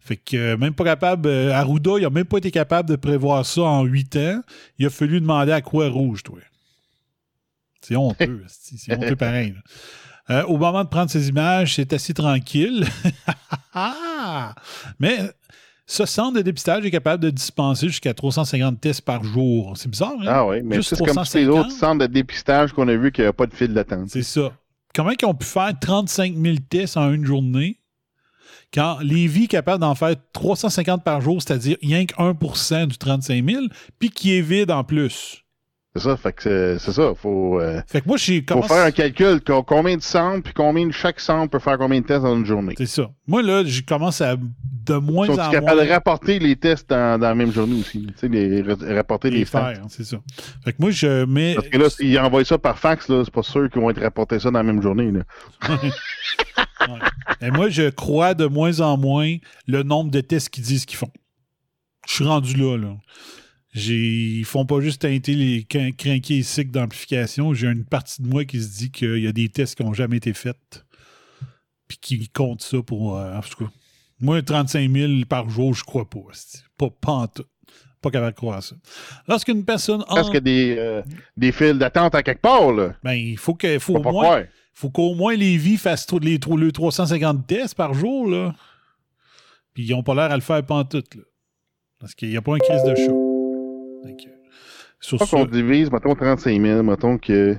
Fait 0.07 0.15
que 0.15 0.37
euh, 0.37 0.57
même 0.57 0.73
pas 0.73 0.85
capable. 0.85 1.27
euh, 1.27 1.53
Arruda, 1.53 1.97
il 1.97 2.05
a 2.05 2.09
même 2.09 2.23
pas 2.25 2.37
été 2.37 2.49
capable 2.49 2.87
de 2.87 2.95
prévoir 2.95 3.45
ça 3.45 3.63
en 3.63 3.83
huit 3.83 4.15
ans. 4.15 4.41
Il 4.79 4.85
a 4.85 4.89
fallu 4.89 5.19
demander 5.19 5.51
à 5.51 5.61
quoi 5.61 5.89
rouge, 5.89 6.23
toi. 6.23 6.39
C'est 7.81 7.97
honteux. 7.97 8.45
c'est 8.47 8.95
honteux 8.95 9.17
pareil. 9.17 9.53
Euh, 10.29 10.43
au 10.43 10.57
moment 10.57 10.85
de 10.85 10.89
prendre 10.89 11.09
ces 11.09 11.27
images, 11.27 11.75
c'est 11.75 11.91
assez 11.91 12.13
tranquille. 12.13 12.85
Mais 14.99 15.19
ce 15.85 16.05
centre 16.05 16.37
de 16.37 16.41
dépistage 16.41 16.85
est 16.85 16.91
capable 16.91 17.21
de 17.23 17.29
dispenser 17.29 17.87
jusqu'à 17.87 18.13
350 18.13 18.79
tests 18.79 19.01
par 19.01 19.25
jour. 19.25 19.73
C'est 19.75 19.89
bizarre, 19.89 20.15
hein? 20.21 20.25
Ah 20.27 20.45
oui, 20.47 20.61
mais 20.63 20.81
c'est 20.81 20.97
comme 20.97 21.07
tous 21.07 21.33
les 21.33 21.45
350. 21.45 21.59
autres 21.59 21.71
centres 21.71 21.99
de 21.99 22.07
dépistage 22.07 22.71
qu'on 22.71 22.87
a 22.87 22.95
vu 22.95 23.11
qu'il 23.11 23.25
n'y 23.25 23.29
a 23.29 23.33
pas 23.33 23.45
de 23.45 23.53
fil 23.53 23.73
d'attente. 23.73 24.09
C'est 24.09 24.23
ça. 24.23 24.51
Comment 24.93 25.11
ils 25.11 25.25
ont 25.25 25.33
pu 25.33 25.45
faire 25.45 25.71
35 25.79 26.35
000 26.35 26.55
tests 26.69 26.97
en 26.97 27.11
une 27.13 27.25
journée? 27.25 27.77
Quand 28.73 28.97
Lévis 29.01 29.45
est 29.45 29.47
capable 29.47 29.81
d'en 29.81 29.95
faire 29.95 30.15
350 30.33 31.03
par 31.03 31.21
jour, 31.21 31.41
c'est-à-dire 31.41 31.77
rien 31.81 32.05
que 32.05 32.13
1% 32.15 32.87
du 32.87 32.97
35 32.97 33.43
000, 33.49 33.63
puis 33.99 34.09
qui 34.09 34.37
est 34.37 34.41
vide 34.41 34.71
en 34.71 34.83
plus? 34.83 35.43
C'est 35.95 36.03
ça, 36.03 36.15
fait 36.15 36.31
que 36.33 36.77
c'est- 36.77 36.91
ça. 36.91 37.13
Faut, 37.15 37.59
euh, 37.59 37.81
Fait 37.87 38.01
que 38.01 38.07
moi, 38.07 38.17
j'ai 38.17 38.45
faut 38.47 38.61
faire 38.61 38.85
un 38.85 38.91
calcul. 38.91 39.41
co- 39.41 39.63
Combien 39.63 39.97
de 39.97 40.01
centres, 40.03 40.43
puis 40.43 40.53
combien 40.53 40.85
de 40.85 40.91
chaque 40.91 41.19
centre 41.19 41.49
peut 41.49 41.57
faire 41.57 41.79
combien 41.79 41.99
de 42.01 42.05
tests 42.05 42.21
dans 42.21 42.35
une 42.37 42.45
journée. 42.45 42.75
C'est 42.77 42.85
ça. 42.85 43.09
Moi, 43.25 43.41
là, 43.41 43.63
je 43.65 43.81
commence 43.81 44.21
à 44.21 44.35
de 44.35 44.93
moins 44.93 45.27
en 45.27 45.35
moins 45.35 45.75
de 45.75 45.89
rapporter 45.89 46.37
les 46.37 46.55
tests 46.55 46.87
dans, 46.87 47.19
dans 47.19 47.27
la 47.29 47.33
même 47.33 47.51
journée 47.51 47.79
aussi? 47.79 48.05
Tu 48.05 48.13
sais, 48.15 48.27
les, 48.27 48.61
ra- 48.61 48.75
rapporter 48.95 49.31
les, 49.31 49.43
faire, 49.43 49.81
c'est 49.89 50.03
ça. 50.03 50.17
Fait 50.63 50.71
que 50.73 50.77
moi, 50.79 50.91
je 50.91 51.25
mets... 51.25 51.55
Parce 51.55 51.67
que 51.69 51.77
là, 51.79 51.89
s'ils 51.89 52.19
envoient 52.19 52.45
ça 52.45 52.59
par 52.59 52.77
fax, 52.77 53.09
là, 53.09 53.23
c'est 53.25 53.33
pas 53.33 53.41
sûr 53.41 53.67
qu'ils 53.67 53.81
vont 53.81 53.89
être 53.89 54.01
rapportés 54.01 54.37
ça 54.39 54.51
dans 54.51 54.59
la 54.59 54.63
même 54.63 54.83
journée. 54.83 55.11
Là. 55.11 55.21
Et 57.41 57.51
moi, 57.51 57.69
je 57.69 57.89
crois 57.89 58.33
de 58.33 58.45
moins 58.45 58.79
en 58.79 58.97
moins 58.97 59.35
le 59.67 59.83
nombre 59.83 60.11
de 60.11 60.21
tests 60.21 60.49
qu'ils 60.49 60.63
disent 60.63 60.85
qu'ils 60.85 60.97
font. 60.97 61.11
Je 62.07 62.13
suis 62.13 62.23
rendu 62.23 62.55
là, 62.55 62.77
là. 62.77 62.95
Ils 63.75 64.43
font 64.45 64.65
pas 64.65 64.79
juste 64.81 65.01
teinter 65.01 65.35
les 65.35 65.63
crin- 65.63 65.91
crinqués 65.91 66.37
et 66.37 66.43
cycles 66.43 66.71
d'amplification. 66.71 67.53
J'ai 67.53 67.67
une 67.67 67.85
partie 67.85 68.21
de 68.23 68.27
moi 68.27 68.43
qui 68.45 68.61
se 68.61 68.77
dit 68.77 68.91
qu'il 68.91 69.19
y 69.19 69.27
a 69.27 69.31
des 69.31 69.49
tests 69.49 69.75
qui 69.75 69.83
n'ont 69.83 69.93
jamais 69.93 70.17
été 70.17 70.33
faits. 70.33 70.85
Puis 71.87 71.97
qui 72.01 72.27
comptent 72.29 72.63
ça 72.63 72.81
pour. 72.81 73.17
euh, 73.17 73.35
en 73.37 73.41
tout 73.41 73.65
cas, 73.65 73.71
moi, 74.19 74.41
35 74.41 74.89
000 74.91 75.11
par 75.29 75.49
jour, 75.49 75.73
je 75.75 75.83
crois 75.83 76.09
pas. 76.09 76.19
Pas, 76.77 76.89
pas 76.89 77.11
en 77.11 77.27
tout. 77.27 77.45
Pas 78.01 78.09
capable 78.11 78.31
de 78.31 78.37
croire 78.37 78.63
ça. 78.63 78.75
Lorsqu'une 79.27 79.63
personne. 79.63 80.03
Parce 80.07 80.27
en- 80.29 80.31
que 80.31 80.37
des, 80.37 80.75
euh, 80.77 81.01
des 81.35 81.51
fils 81.51 81.73
d'attente 81.73 82.15
à 82.15 82.23
quelque 82.23 82.41
part, 82.41 82.71
là. 82.71 82.95
Ben, 83.03 83.13
il 83.13 83.37
faut 83.37 83.53
que, 83.53 83.77
faut 83.79 83.95
au 83.95 84.01
moins. 84.11 84.43
Faut 84.79 84.91
qu'au 84.91 85.15
moins 85.15 85.35
Lévis 85.35 85.77
fasse 85.77 86.05
les, 86.21 86.37
tro- 86.37 86.55
le 86.55 86.71
350 86.71 87.47
tests 87.47 87.73
par 87.73 87.95
jour, 87.95 88.29
là. 88.29 88.53
Puis 89.73 89.85
ils 89.85 89.91
n'ont 89.91 90.03
pas 90.03 90.13
l'air 90.13 90.31
à 90.31 90.35
le 90.35 90.41
faire 90.41 90.63
pantoute, 90.63 91.15
là. 91.15 91.23
Parce 91.99 92.13
qu'il 92.13 92.29
n'y 92.29 92.37
a 92.37 92.41
pas 92.43 92.53
un 92.53 92.59
crise 92.59 92.83
de 92.83 92.93
chat. 92.93 93.07
Donc, 94.07 94.19
sur 94.99 95.17
ça, 95.17 95.25
qu'on 95.25 95.45
divise, 95.45 95.91
mettons 95.91 96.13
35 96.13 96.61
000, 96.61 96.83
mettons 96.83 97.17
que. 97.17 97.57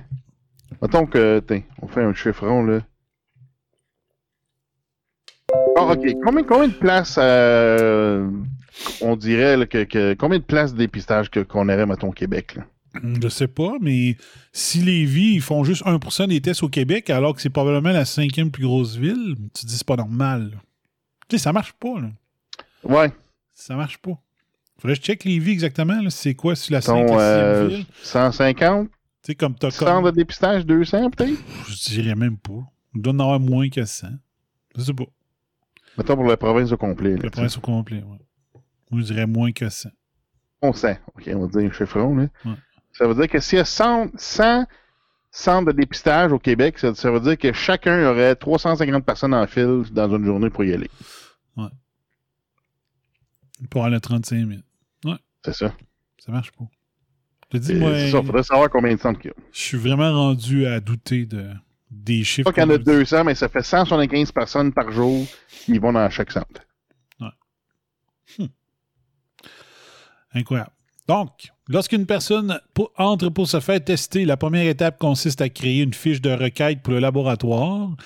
Mettons 0.81 1.07
que. 1.07 1.43
Tiens, 1.45 1.63
on 1.83 1.89
fait 1.89 2.03
un 2.03 2.15
chiffron, 2.15 2.63
là. 2.65 2.83
Ah, 5.77 5.87
ok. 5.93 6.07
Combien, 6.25 6.45
combien 6.45 6.69
de 6.69 6.75
places, 6.75 7.17
euh, 7.21 8.31
on 9.01 9.17
dirait, 9.17 9.57
là, 9.57 9.67
que, 9.67 9.83
que- 9.85 10.15
Combien 10.15 10.39
de 10.39 10.45
places 10.45 10.73
de 10.73 10.79
dépistage 10.79 11.31
qu'on 11.31 11.69
aurait, 11.69 11.87
mettons, 11.87 12.11
au 12.11 12.13
Québec, 12.13 12.55
là? 12.55 12.65
Je 13.23 13.29
sais 13.29 13.49
pas, 13.49 13.73
mais 13.81 14.17
si 14.53 14.79
Lévis, 14.83 15.35
ils 15.35 15.41
font 15.43 15.65
juste 15.65 15.85
1% 15.85 16.29
des 16.29 16.41
tests 16.41 16.63
au 16.63 16.69
Québec, 16.69 17.11
alors 17.11 17.35
que 17.35 17.41
c'est 17.43 17.51
probablement 17.51 17.93
la 17.93 18.05
cinquième 18.05 18.51
plus 18.51 18.65
grosse 18.65 18.97
ville, 18.97 19.35
tu 19.55 19.63
te 19.63 19.67
dis 19.67 19.77
c'est 19.77 19.87
pas 19.87 19.97
normal. 19.97 20.51
là. 20.53 20.57
Tu 21.29 21.37
sais, 21.37 21.43
ça 21.43 21.53
marche 21.53 21.73
pas, 21.75 22.01
là. 22.01 22.11
Ouais. 22.85 23.13
Ça 23.53 23.77
marche 23.77 23.99
pas. 23.99 24.19
Faudrait 24.79 24.97
que 24.97 25.03
je 25.03 25.07
check 25.07 25.25
Lévis 25.25 25.51
exactement, 25.53 26.01
là, 26.01 26.11
c'est 26.11 26.35
quoi 26.35 26.55
si 26.57 26.73
la 26.73 26.79
Mettons, 26.79 27.09
cinquième 27.09 27.19
euh, 27.19 27.67
ville? 27.69 27.87
150 28.03 28.89
Tu 28.89 28.97
sais, 29.23 29.35
comme 29.35 29.55
t'as 29.57 29.71
centres 29.71 29.93
comme... 29.93 30.05
de 30.05 30.11
dépistage, 30.13 30.65
200 30.65 31.11
peut-être? 31.11 31.39
Je 31.69 31.91
dirais 31.91 32.15
même 32.15 32.39
pas. 32.39 32.63
Il 32.95 33.03
doit 33.03 33.13
en 33.13 33.19
avoir 33.21 33.41
moins 33.41 33.69
que 33.69 33.85
100. 33.85 34.07
Je 34.77 34.83
sais 34.83 34.95
pas. 34.95 35.05
Mettons 35.99 36.15
pour 36.15 36.25
la 36.27 36.37
province 36.37 36.71
au 36.73 36.77
complet. 36.77 37.11
là, 37.17 37.23
Le 37.25 37.31
prince 37.31 37.59
au 37.59 37.61
complet, 37.61 38.03
ouais. 38.05 38.61
Je 38.93 39.03
dirais 39.03 39.27
moins 39.27 39.51
que 39.53 39.69
100. 39.69 39.91
On 40.63 40.73
sait. 40.73 41.01
OK, 41.17 41.29
on 41.35 41.41
va 41.41 41.61
dire 41.61 41.69
un 41.71 41.73
chiffron. 41.73 42.15
Là. 42.17 42.29
Ouais. 42.45 42.53
Ça 42.99 43.07
veut 43.07 43.15
dire 43.15 43.29
que 43.29 43.39
s'il 43.39 43.59
y 43.59 43.61
a 43.61 43.65
100, 43.65 44.11
100 44.17 44.67
centres 45.31 45.73
de 45.73 45.73
dépistage 45.73 46.33
au 46.33 46.41
Québec, 46.41 46.79
ça, 46.81 46.93
ça 46.97 47.13
veut 47.13 47.21
dire 47.21 47.39
que 47.39 47.53
chacun 47.53 48.11
aurait 48.11 48.35
350 48.35 49.05
personnes 49.05 49.35
en 49.35 49.47
file 49.47 49.85
dans 49.93 50.17
une 50.17 50.25
journée 50.25 50.51
pour 50.51 50.65
y 50.65 50.73
aller. 50.73 50.91
Pour 53.71 53.85
aller 53.85 53.97
à 53.97 54.01
35 54.01 54.49
000. 54.49 54.61
C'est 55.45 55.55
ça. 55.55 55.73
Ça 56.19 56.33
marche 56.33 56.51
pas. 56.53 56.65
Je 57.53 57.59
dis, 57.59 57.75
moi, 57.75 57.97
ça. 58.11 58.23
faudrait 58.23 58.43
savoir 58.43 58.69
combien 58.69 58.95
de 58.95 59.01
centres 59.01 59.21
qu'il 59.21 59.31
y 59.31 59.33
a. 59.33 59.37
je 59.53 59.61
suis 59.61 59.79
vraiment 59.79 60.13
rendu 60.13 60.67
à 60.67 60.81
douter 60.81 61.25
de, 61.25 61.49
des 61.91 62.25
chiffres. 62.25 62.51
Pas 62.51 62.53
qu'il 62.53 62.63
y 62.63 62.67
en 62.67 62.71
a 62.71 62.79
qu'on 62.79 62.85
nous 62.85 62.93
dit. 62.93 62.99
200, 62.99 63.25
mais 63.25 63.35
ça 63.35 63.49
fait 63.49 63.63
175 63.63 64.33
personnes 64.33 64.73
par 64.73 64.91
jour 64.91 65.27
qui 65.49 65.79
vont 65.79 65.93
dans 65.93 66.11
chaque 66.11 66.33
centre. 66.33 66.63
Incroyable. 70.35 70.73
Donc, 71.09 71.51
lorsqu'une 71.69 72.05
personne 72.05 72.61
entre 72.99 73.31
pour 73.31 73.49
se 73.49 73.61
faire 73.61 73.83
tester, 73.83 74.27
la 74.27 74.37
première 74.37 74.67
étape 74.67 74.99
consiste 74.99 75.41
à 75.41 75.49
créer 75.49 75.83
une 75.83 75.95
fiche 75.95 76.21
de 76.21 76.31
requête 76.31 76.83
pour 76.83 76.93
le 76.93 77.01
laboratoire. 77.01 77.97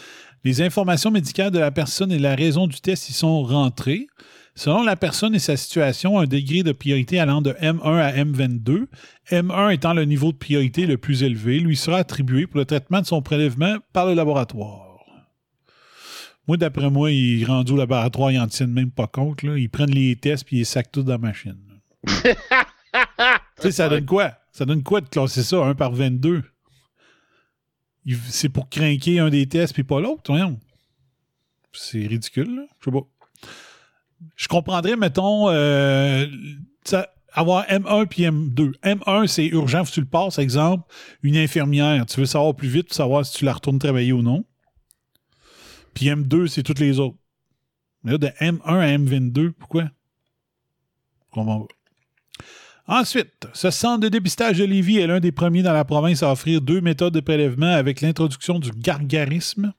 Les 0.44 0.62
informations 0.62 1.10
médicales 1.10 1.50
de 1.50 1.58
la 1.58 1.72
personne 1.72 2.12
et 2.12 2.18
la 2.18 2.36
raison 2.36 2.68
du 2.68 2.80
test 2.80 3.08
y 3.10 3.12
sont 3.12 3.42
rentrées. 3.42 4.06
Selon 4.54 4.84
la 4.84 4.96
personne 4.96 5.34
et 5.34 5.40
sa 5.40 5.56
situation, 5.56 6.18
un 6.18 6.26
degré 6.26 6.62
de 6.62 6.72
priorité 6.72 7.18
allant 7.18 7.42
de 7.42 7.52
M1 7.52 7.96
à 7.96 8.12
M22, 8.12 8.86
M1 9.30 9.74
étant 9.74 9.94
le 9.94 10.04
niveau 10.04 10.30
de 10.30 10.36
priorité 10.36 10.86
le 10.86 10.98
plus 10.98 11.24
élevé, 11.24 11.58
lui 11.58 11.76
sera 11.76 11.98
attribué 11.98 12.46
pour 12.46 12.58
le 12.58 12.66
traitement 12.66 13.00
de 13.00 13.06
son 13.06 13.22
prélèvement 13.22 13.78
par 13.92 14.06
le 14.06 14.14
laboratoire. 14.14 15.00
Moi, 16.46 16.56
d'après 16.56 16.90
moi, 16.90 17.10
ils 17.10 17.44
rendus 17.44 17.72
au 17.72 17.76
laboratoire, 17.76 18.30
ils 18.30 18.38
n'en 18.38 18.46
tiennent 18.46 18.72
même 18.72 18.90
pas 18.90 19.06
compte. 19.06 19.42
Ils 19.42 19.70
prennent 19.70 19.90
les 19.90 20.16
tests 20.16 20.44
puis 20.44 20.58
ils 20.58 20.66
sacent 20.66 20.90
tout 20.92 21.02
dans 21.02 21.12
la 21.12 21.18
machine. 21.18 21.58
tu 23.56 23.62
sais, 23.62 23.72
ça 23.72 23.88
donne 23.88 24.06
quoi? 24.06 24.34
Ça 24.52 24.64
donne 24.64 24.82
quoi 24.82 25.00
de 25.00 25.08
classer 25.08 25.42
ça 25.42 25.64
1 25.64 25.74
par 25.74 25.92
22? 25.92 26.42
Il- 28.04 28.18
C'est 28.28 28.48
pour 28.48 28.68
craquer 28.68 29.18
un 29.20 29.30
des 29.30 29.46
tests 29.48 29.72
puis 29.74 29.84
pas 29.84 30.00
l'autre, 30.00 30.22
voyons. 30.28 30.58
C'est 31.72 32.06
ridicule, 32.06 32.56
là. 32.56 32.62
Je 32.80 32.84
sais 32.84 32.90
pas. 32.90 33.06
Je 34.36 34.46
comprendrais, 34.48 34.96
mettons, 34.96 35.48
euh, 35.48 36.26
avoir 37.32 37.64
M1 37.66 38.06
puis 38.06 38.22
M2. 38.24 38.72
M1, 38.82 39.26
c'est 39.26 39.46
urgent, 39.46 39.84
faut 39.84 39.88
que 39.90 39.94
tu 39.94 40.00
le 40.00 40.06
passes. 40.06 40.38
Exemple, 40.38 40.84
une 41.22 41.36
infirmière, 41.36 42.04
tu 42.06 42.20
veux 42.20 42.26
savoir 42.26 42.54
plus 42.54 42.68
vite 42.68 42.88
pour 42.88 42.94
savoir 42.96 43.24
si 43.24 43.38
tu 43.38 43.44
la 43.46 43.54
retournes 43.54 43.78
travailler 43.78 44.12
ou 44.12 44.20
non. 44.22 44.44
Puis 45.94 46.06
M2, 46.06 46.46
c'est 46.46 46.62
toutes 46.62 46.78
les 46.78 46.98
autres. 46.98 47.16
Mais 48.04 48.12
là, 48.12 48.18
de 48.18 48.26
M1 48.40 48.60
à 48.80 48.86
M22, 48.98 49.52
pourquoi? 49.52 49.84
Je 49.84 51.30
comprends 51.34 51.60
pas. 51.60 51.74
Ensuite, 52.86 53.46
ce 53.54 53.70
centre 53.70 54.00
de 54.00 54.08
dépistage 54.08 54.58
de 54.58 54.64
Lévis 54.64 54.98
est 54.98 55.06
l'un 55.06 55.20
des 55.20 55.30
premiers 55.30 55.62
dans 55.62 55.72
la 55.72 55.84
province 55.84 56.22
à 56.22 56.32
offrir 56.32 56.60
deux 56.60 56.80
méthodes 56.80 57.14
de 57.14 57.20
prélèvement 57.20 57.72
avec 57.72 58.00
l'introduction 58.00 58.58
du 58.58 58.70
gargarisme 58.70 59.72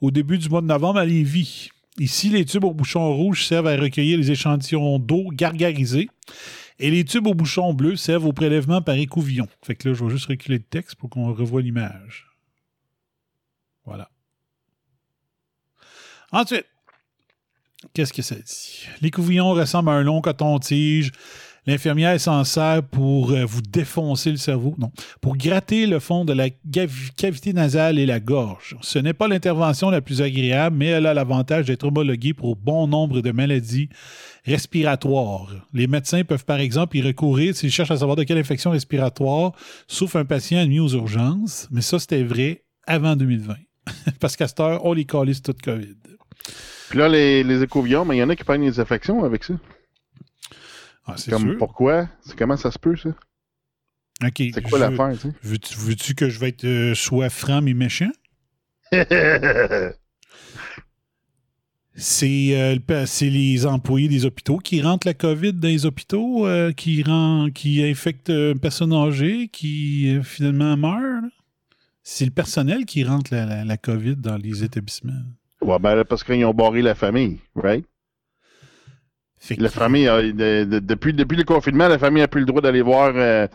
au 0.00 0.10
début 0.10 0.36
du 0.36 0.48
mois 0.50 0.60
de 0.60 0.66
novembre 0.66 0.98
à 0.98 1.04
Lévis. 1.06 1.70
Ici, 1.98 2.28
les 2.28 2.44
tubes 2.44 2.64
au 2.64 2.74
bouchon 2.74 3.14
rouge 3.14 3.46
servent 3.46 3.68
à 3.68 3.76
recueillir 3.76 4.18
les 4.18 4.30
échantillons 4.30 4.98
d'eau 4.98 5.30
gargarisés 5.32 6.10
et 6.78 6.90
les 6.90 7.04
tubes 7.04 7.26
au 7.26 7.34
bouchon 7.34 7.72
bleu 7.72 7.96
servent 7.96 8.26
au 8.26 8.32
prélèvement 8.32 8.82
par 8.82 8.96
écouvillon. 8.96 9.48
Fait 9.62 9.74
que 9.74 9.88
là, 9.88 9.94
je 9.94 10.04
vais 10.04 10.10
juste 10.10 10.26
reculer 10.26 10.58
le 10.58 10.64
texte 10.64 10.96
pour 10.96 11.08
qu'on 11.08 11.32
revoie 11.32 11.62
l'image. 11.62 12.26
Voilà. 13.86 14.10
Ensuite, 16.32 16.66
qu'est-ce 17.94 18.12
que 18.12 18.22
ça 18.22 18.34
dit? 18.34 18.86
L'écouvillon 19.00 19.50
ressemble 19.50 19.90
à 19.90 19.92
un 19.92 20.02
long 20.02 20.20
coton-tige. 20.20 21.12
L'infirmière 21.66 22.20
s'en 22.20 22.44
sert 22.44 22.82
pour 22.82 23.30
euh, 23.30 23.44
vous 23.44 23.62
défoncer 23.62 24.30
le 24.30 24.36
cerveau, 24.36 24.74
non, 24.78 24.90
pour 25.20 25.36
gratter 25.36 25.86
le 25.86 25.98
fond 25.98 26.24
de 26.24 26.32
la 26.32 26.50
cavité 27.16 27.52
nasale 27.52 27.98
et 27.98 28.04
la 28.04 28.20
gorge. 28.20 28.76
Ce 28.82 28.98
n'est 28.98 29.14
pas 29.14 29.28
l'intervention 29.28 29.88
la 29.88 30.02
plus 30.02 30.20
agréable, 30.20 30.76
mais 30.76 30.86
elle 30.86 31.06
a 31.06 31.14
l'avantage 31.14 31.66
d'être 31.66 31.84
homologuée 31.84 32.34
pour 32.34 32.56
bon 32.56 32.86
nombre 32.86 33.22
de 33.22 33.32
maladies 33.32 33.88
respiratoires. 34.44 35.54
Les 35.72 35.86
médecins 35.86 36.22
peuvent 36.24 36.44
par 36.44 36.60
exemple 36.60 36.96
y 36.98 37.02
recourir 37.02 37.56
s'ils 37.56 37.70
cherchent 37.70 37.90
à 37.90 37.96
savoir 37.96 38.16
de 38.16 38.24
quelle 38.24 38.38
infection 38.38 38.70
respiratoire 38.70 39.52
souffre 39.88 40.16
un 40.16 40.24
patient 40.26 40.58
admis 40.58 40.80
aux 40.80 40.90
urgences, 40.90 41.68
mais 41.70 41.80
ça 41.80 41.98
c'était 41.98 42.24
vrai 42.24 42.64
avant 42.86 43.16
2020. 43.16 43.54
Parce 44.20 44.36
qu'à 44.36 44.48
cette 44.48 44.60
heure, 44.60 44.84
on 44.84 44.92
les 44.92 45.04
calisse 45.04 45.42
toute 45.42 45.62
COVID. 45.62 45.96
Puis 46.90 46.98
là, 46.98 47.08
les, 47.08 47.42
les 47.42 47.62
écouvillons, 47.62 48.04
mais 48.04 48.16
il 48.16 48.20
y 48.20 48.22
en 48.22 48.28
a 48.28 48.36
qui 48.36 48.44
prennent 48.44 48.62
des 48.62 48.80
affections 48.80 49.24
avec 49.24 49.44
ça. 49.44 49.54
Ah, 51.06 51.14
c'est 51.16 51.30
Comme 51.30 51.42
sûr. 51.42 51.58
pourquoi? 51.58 52.08
C'est 52.22 52.36
comment 52.36 52.56
ça 52.56 52.70
se 52.70 52.78
peut, 52.78 52.96
ça? 52.96 53.10
OK. 54.24 54.36
C'est 54.36 54.62
quoi 54.62 54.78
je- 54.78 54.84
l'affaire, 54.84 55.12
tu 55.12 55.28
sais? 55.28 55.34
Veux-tu, 55.42 55.74
veux-tu 55.76 56.14
que 56.14 56.28
je 56.28 56.38
vais 56.40 56.48
être 56.48 56.64
euh, 56.64 56.94
soit 56.94 57.28
franc 57.30 57.60
mais 57.62 57.74
méchant? 57.74 58.10
C'est 61.96 62.56
euh, 62.90 63.06
c'est 63.06 63.30
les 63.30 63.66
employés 63.66 64.08
des 64.08 64.24
hôpitaux 64.26 64.58
qui 64.58 64.82
rentrent 64.82 65.06
la 65.06 65.14
COVID 65.14 65.52
dans 65.52 65.68
les 65.68 65.86
hôpitaux, 65.86 66.44
euh, 66.46 66.72
qui, 66.72 67.04
rend, 67.04 67.50
qui 67.54 67.84
infectent 67.84 68.30
une 68.30 68.58
personne 68.58 68.92
âgée, 68.92 69.46
qui 69.48 70.08
euh, 70.16 70.22
finalement 70.24 70.76
meurt. 70.76 71.00
là. 71.22 71.28
C'est 72.02 72.24
le 72.24 72.32
personnel 72.32 72.84
qui 72.84 73.04
rentre 73.04 73.32
la, 73.32 73.46
la- 73.46 73.64
la 73.64 73.76
COVID 73.76 74.16
dans 74.16 74.36
les 74.36 74.64
établissements. 74.64 75.12
Ouais, 75.62 75.78
ben, 75.78 76.04
parce 76.04 76.24
qu'ils 76.24 76.44
ont 76.44 76.52
barré 76.52 76.82
la 76.82 76.96
famille, 76.96 77.38
right? 77.54 77.86
La 79.58 79.68
famille, 79.70 80.08
a- 80.08 80.22
de- 80.22 80.64
de- 80.64 80.78
depuis, 80.78 81.12
depuis 81.12 81.36
le 81.36 81.44
confinement, 81.44 81.88
la 81.88 81.98
famille 81.98 82.22
a 82.22 82.28
plus 82.28 82.40
le 82.40 82.46
droit 82.46 82.60
d'aller 82.62 82.82
voir 82.82 83.12
euh, 83.14 83.46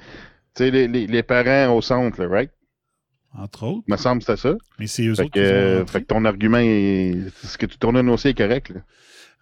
les, 0.60 0.88
les, 0.88 1.08
les 1.08 1.23
parents 1.23 1.75
au 1.75 1.82
centre, 1.82 2.21
là, 2.21 2.28
right? 2.28 2.52
entre 3.38 3.63
autres. 3.63 3.84
Il 3.88 3.91
me 3.91 3.97
semble 3.97 4.21
que 4.21 4.25
c'était 4.25 4.41
ça. 4.41 4.56
Mais 4.80 4.88
c'est 4.88 5.06
eux 5.06 5.13
Fait 5.15 5.23
autres 5.23 5.32
que, 5.34 5.39
qui 5.39 5.45
sont 5.45 5.54
euh, 5.54 5.86
fait 5.86 6.02
que 6.02 6.08
ton 6.08 6.25
argument, 6.25 6.58
est, 6.60 7.15
ce 7.43 7.58
que 7.58 7.65
tu 7.67 7.78
tournes 7.78 8.10
aussi 8.10 8.30
est 8.30 8.34
correct. 8.38 8.73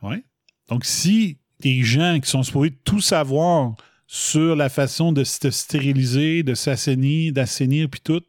Ouais. 0.02 0.24
Donc, 0.70 0.84
si 0.86 1.38
des 1.62 1.82
gens 1.84 2.20
qui 2.20 2.30
sont 2.30 2.44
supposés 2.44 2.74
tout 2.84 3.00
savoir 3.02 3.76
sur 4.06 4.56
la 4.56 4.70
façon 4.70 5.12
de 5.14 5.24
se 5.24 5.50
stériliser, 5.52 6.44
de 6.44 6.54
s'assainir, 6.54 7.32
d'assainir, 7.34 7.88
puis 7.90 8.02
tout, 8.02 8.22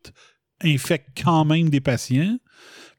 infectent 0.63 1.23
quand 1.25 1.45
même 1.45 1.69
des 1.71 1.81
patients, 1.81 2.39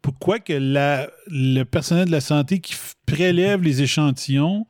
pourquoi 0.02 0.40
que 0.40 0.54
la- 0.54 1.10
le 1.28 1.64
personnel 1.64 2.06
de 2.08 2.12
la 2.12 2.22
santé 2.22 2.60
qui 2.60 2.76
prélève 3.06 3.62
les 3.64 3.82
échantillons 3.82 4.66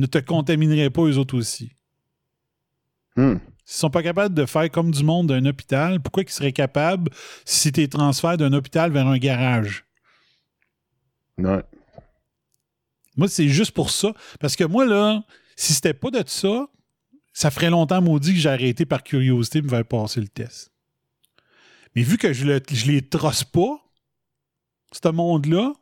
ne 0.00 0.06
te 0.06 0.18
contaminerait 0.18 0.90
pas 0.90 1.02
eux 1.02 1.18
autres 1.18 1.36
aussi? 1.36 1.72
Hmm. 3.16 3.36
S'ils 3.64 3.80
sont 3.80 3.90
pas 3.90 4.02
capables 4.02 4.34
de 4.34 4.46
faire 4.46 4.70
comme 4.70 4.90
du 4.90 5.04
monde 5.04 5.28
d'un 5.28 5.44
hôpital, 5.46 6.00
pourquoi 6.00 6.24
qu'ils 6.24 6.32
seraient 6.32 6.52
capables 6.52 7.10
si 7.44 7.70
tu 7.70 7.88
transfères 7.88 8.36
d'un 8.36 8.52
hôpital 8.52 8.90
vers 8.90 9.06
un 9.06 9.18
garage? 9.18 9.84
Ouais. 11.38 11.62
Moi, 13.16 13.28
c'est 13.28 13.48
juste 13.48 13.72
pour 13.72 13.90
ça. 13.90 14.14
Parce 14.40 14.56
que 14.56 14.64
moi, 14.64 14.86
là, 14.86 15.24
si 15.56 15.74
c'était 15.74 15.94
pas 15.94 16.10
de 16.10 16.22
ça, 16.26 16.68
ça 17.32 17.50
ferait 17.50 17.70
longtemps, 17.70 18.00
maudit, 18.02 18.32
que 18.32 18.40
j'ai 18.40 18.48
arrêté 18.48 18.86
par 18.86 19.02
curiosité 19.02 19.60
de 19.60 19.66
me 19.66 19.70
faire 19.70 19.84
passer 19.84 20.20
le 20.20 20.28
test. 20.28 20.72
Mais 21.94 22.02
vu 22.02 22.18
que 22.18 22.32
je, 22.32 22.46
le, 22.46 22.60
je 22.70 22.86
les 22.86 23.02
trosse 23.02 23.44
pas, 23.44 23.78
ce 24.92 25.08
monde-là, 25.08 25.72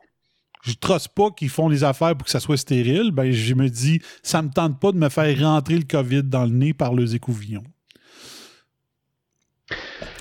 je 0.63 0.73
trosse 0.73 1.07
pas 1.07 1.31
qu'ils 1.31 1.49
font 1.49 1.69
les 1.69 1.83
affaires 1.83 2.15
pour 2.15 2.25
que 2.25 2.31
ça 2.31 2.39
soit 2.39 2.57
stérile, 2.57 3.11
ben 3.11 3.31
je 3.31 3.53
me 3.53 3.69
dis, 3.69 4.01
ça 4.23 4.41
me 4.41 4.49
tente 4.49 4.79
pas 4.79 4.91
de 4.91 4.97
me 4.97 5.09
faire 5.09 5.39
rentrer 5.39 5.77
le 5.77 5.85
COVID 5.85 6.23
dans 6.23 6.43
le 6.43 6.51
nez 6.51 6.73
par 6.73 6.93
les 6.93 7.15
écouvillons. 7.15 7.63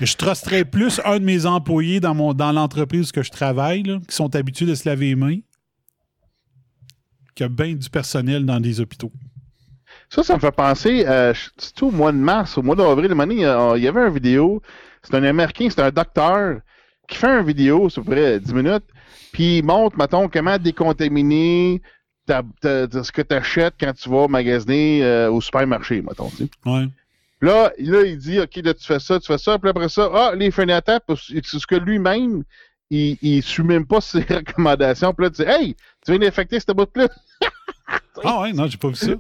Je 0.00 0.14
trusterais 0.14 0.64
plus 0.64 1.00
un 1.04 1.18
de 1.18 1.24
mes 1.24 1.46
employés 1.46 1.98
dans, 1.98 2.34
dans 2.34 2.52
l'entreprise 2.52 3.10
que 3.10 3.22
je 3.22 3.30
travaille, 3.30 3.82
qui 3.82 4.14
sont 4.14 4.34
habitués 4.36 4.66
de 4.66 4.74
se 4.74 4.88
laver 4.88 5.08
les 5.08 5.16
mains, 5.16 5.38
a 7.42 7.48
bien 7.48 7.74
du 7.74 7.88
personnel 7.90 8.44
dans 8.44 8.60
des 8.60 8.80
hôpitaux. 8.80 9.12
Ça, 10.10 10.22
ça 10.22 10.34
me 10.34 10.40
fait 10.40 10.52
penser, 10.52 11.04
euh, 11.06 11.32
c'est 11.56 11.82
au 11.82 11.90
mois 11.90 12.12
de 12.12 12.16
mars, 12.16 12.56
au 12.56 12.62
mois 12.62 12.76
d'avril, 12.76 13.08
donné, 13.08 13.34
il 13.34 13.82
y 13.82 13.88
avait 13.88 14.06
une 14.06 14.14
vidéo, 14.14 14.62
c'est 15.02 15.14
un 15.14 15.22
Américain, 15.22 15.68
c'est 15.70 15.82
un 15.82 15.90
docteur, 15.90 16.60
qui 17.08 17.16
fait 17.16 17.28
une 17.28 17.46
vidéo, 17.46 17.88
c'est 17.90 18.02
près 18.02 18.40
10 18.40 18.54
minutes, 18.54 18.84
puis 19.38 19.58
il 19.58 19.64
montre, 19.64 19.96
mettons, 19.96 20.28
comment 20.28 20.58
décontaminer 20.58 21.80
ta- 22.26 22.42
ta- 22.60 22.88
ta- 22.88 23.04
ce 23.04 23.12
que 23.12 23.22
tu 23.22 23.36
achètes 23.36 23.74
quand 23.78 23.92
tu 23.92 24.08
vas 24.08 24.26
magasiner 24.26 25.04
euh, 25.04 25.30
au 25.30 25.40
supermarché, 25.40 26.02
mettons. 26.02 26.28
tu 26.30 26.38
sais. 26.38 26.50
Ouais. 26.66 26.88
Là, 27.40 27.70
là, 27.78 28.02
il 28.04 28.18
dit, 28.18 28.40
OK, 28.40 28.56
là, 28.56 28.74
tu 28.74 28.84
fais 28.84 28.98
ça, 28.98 29.20
tu 29.20 29.28
fais 29.28 29.38
ça, 29.38 29.56
puis 29.60 29.70
après 29.70 29.88
ça, 29.88 30.10
ah, 30.12 30.32
les 30.34 30.50
fenêtres, 30.50 30.90
c'est 31.16 31.44
ce 31.60 31.66
que 31.68 31.76
lui-même, 31.76 32.42
il, 32.90 33.16
il 33.22 33.40
suit 33.44 33.62
même 33.62 33.86
pas 33.86 34.00
ses 34.00 34.22
recommandations, 34.22 35.14
puis 35.14 35.26
là, 35.26 35.30
tu 35.30 35.42
dis, 35.44 35.48
hey, 35.48 35.76
tu 36.04 36.10
viens 36.10 36.18
d'infecter 36.18 36.58
cette 36.58 36.76
bout-là. 36.76 37.06
Ah 38.24 38.40
ouais, 38.40 38.52
non, 38.52 38.66
j'ai 38.66 38.76
pas 38.76 38.88
vu 38.88 38.96
ça. 38.96 39.12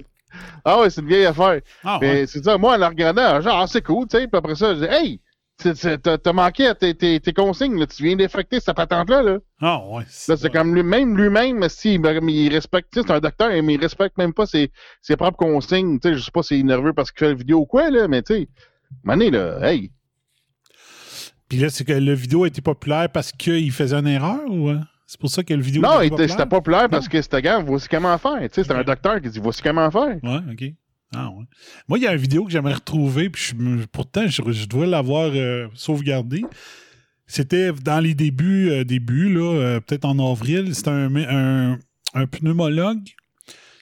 Ah 0.64 0.80
ouais, 0.80 0.90
c'est 0.90 1.00
une 1.00 1.06
vieille 1.06 1.24
affaire. 1.26 1.60
Ah 1.84 2.00
ouais. 2.00 2.26
c'est 2.26 2.42
ça, 2.44 2.58
moi, 2.58 2.74
en 2.74 2.78
la 2.78 2.88
regardant, 2.88 3.40
genre, 3.40 3.60
ah, 3.60 3.66
c'est 3.68 3.80
cool, 3.82 4.08
tu 4.08 4.18
sais. 4.18 4.26
Puis 4.26 4.36
après 4.36 4.56
ça, 4.56 4.74
je 4.74 4.80
dis, 4.80 4.86
hey, 4.90 5.20
t'as 5.62 6.32
manqué 6.32 6.66
à 6.68 6.74
tes, 6.74 6.94
tes, 6.94 7.18
tes 7.20 7.32
consignes, 7.32 7.78
là. 7.78 7.86
Tu 7.86 8.02
viens 8.04 8.16
d'infecter 8.16 8.60
cette 8.60 8.76
patente-là, 8.76 9.22
là. 9.22 9.38
Ah 9.60 9.80
ouais. 9.88 10.04
Là, 10.28 10.36
c'est 10.36 10.50
comme 10.52 10.74
lui-même, 10.74 11.16
lui-même, 11.16 11.68
si, 11.68 11.94
il, 11.94 12.48
respecte, 12.52 12.88
c'est 12.94 13.10
un 13.10 13.18
docteur, 13.20 13.50
mais 13.62 13.74
il 13.74 13.80
respecte 13.80 14.16
même 14.18 14.32
pas 14.32 14.46
ses, 14.46 14.70
ses 15.02 15.16
propres 15.16 15.36
consignes. 15.38 15.98
Sais, 16.02 16.14
je 16.14 16.20
sais 16.22 16.30
pas 16.30 16.42
s'il 16.42 16.60
est 16.60 16.62
nerveux 16.62 16.92
parce 16.92 17.10
qu'il 17.10 17.20
fait 17.20 17.28
la 17.32 17.34
vidéo 17.34 17.58
ou 17.60 17.66
quoi, 17.66 17.90
là, 17.90 18.06
mais 18.08 18.22
tu 18.22 18.34
sais, 18.34 18.48
mané, 19.02 19.30
là, 19.30 19.58
hey. 19.68 19.90
Puis 21.48 21.58
là, 21.58 21.70
c'est 21.70 21.84
que 21.84 21.92
le 21.92 22.12
vidéo 22.12 22.44
a 22.44 22.48
été 22.48 22.60
populaire 22.60 23.08
parce 23.10 23.32
qu'il 23.32 23.72
faisait 23.72 23.96
une 23.96 24.06
erreur 24.06 24.40
ou. 24.48 24.68
euh, 24.68 24.78
C'est 25.06 25.18
pour 25.18 25.30
ça 25.30 25.42
que 25.42 25.54
le 25.54 25.62
vidéo 25.62 25.80
Non, 25.82 26.00
était- 26.02 26.28
c'était 26.28 26.44
populaire? 26.46 26.88
parce 26.90 27.08
que 27.08 27.20
c'était, 27.22 27.40
gars, 27.42 27.58
voici 27.60 27.88
comment 27.88 28.16
faire. 28.18 28.38
Tu 28.52 28.62
sais, 28.62 28.70
Ok. 28.70 28.78
un 28.78 28.84
docteur 28.84 29.20
qui 29.22 29.30
dit, 29.30 29.38
voici 29.40 29.62
comment 29.62 29.90
faire. 29.90 30.18
Ouais, 30.22 30.40
OK. 30.52 30.64
Ah 31.14 31.30
ouais. 31.30 31.44
Moi, 31.88 31.98
il 31.98 32.04
y 32.04 32.06
a 32.06 32.12
une 32.12 32.20
vidéo 32.20 32.44
que 32.44 32.50
j'aimerais 32.50 32.74
retrouver, 32.74 33.30
puis 33.30 33.54
pourtant, 33.92 34.26
je, 34.26 34.42
je 34.52 34.66
dois 34.66 34.86
l'avoir 34.86 35.30
euh, 35.34 35.68
sauvegardée. 35.74 36.44
C'était 37.26 37.72
dans 37.72 38.00
les 38.00 38.14
débuts, 38.14 38.70
euh, 38.70 38.84
débuts 38.84 39.32
là, 39.32 39.54
euh, 39.54 39.80
peut-être 39.80 40.04
en 40.04 40.18
avril. 40.32 40.74
C'était 40.74 40.90
un, 40.90 41.78
un, 42.14 42.26
pneumologue 42.26 43.02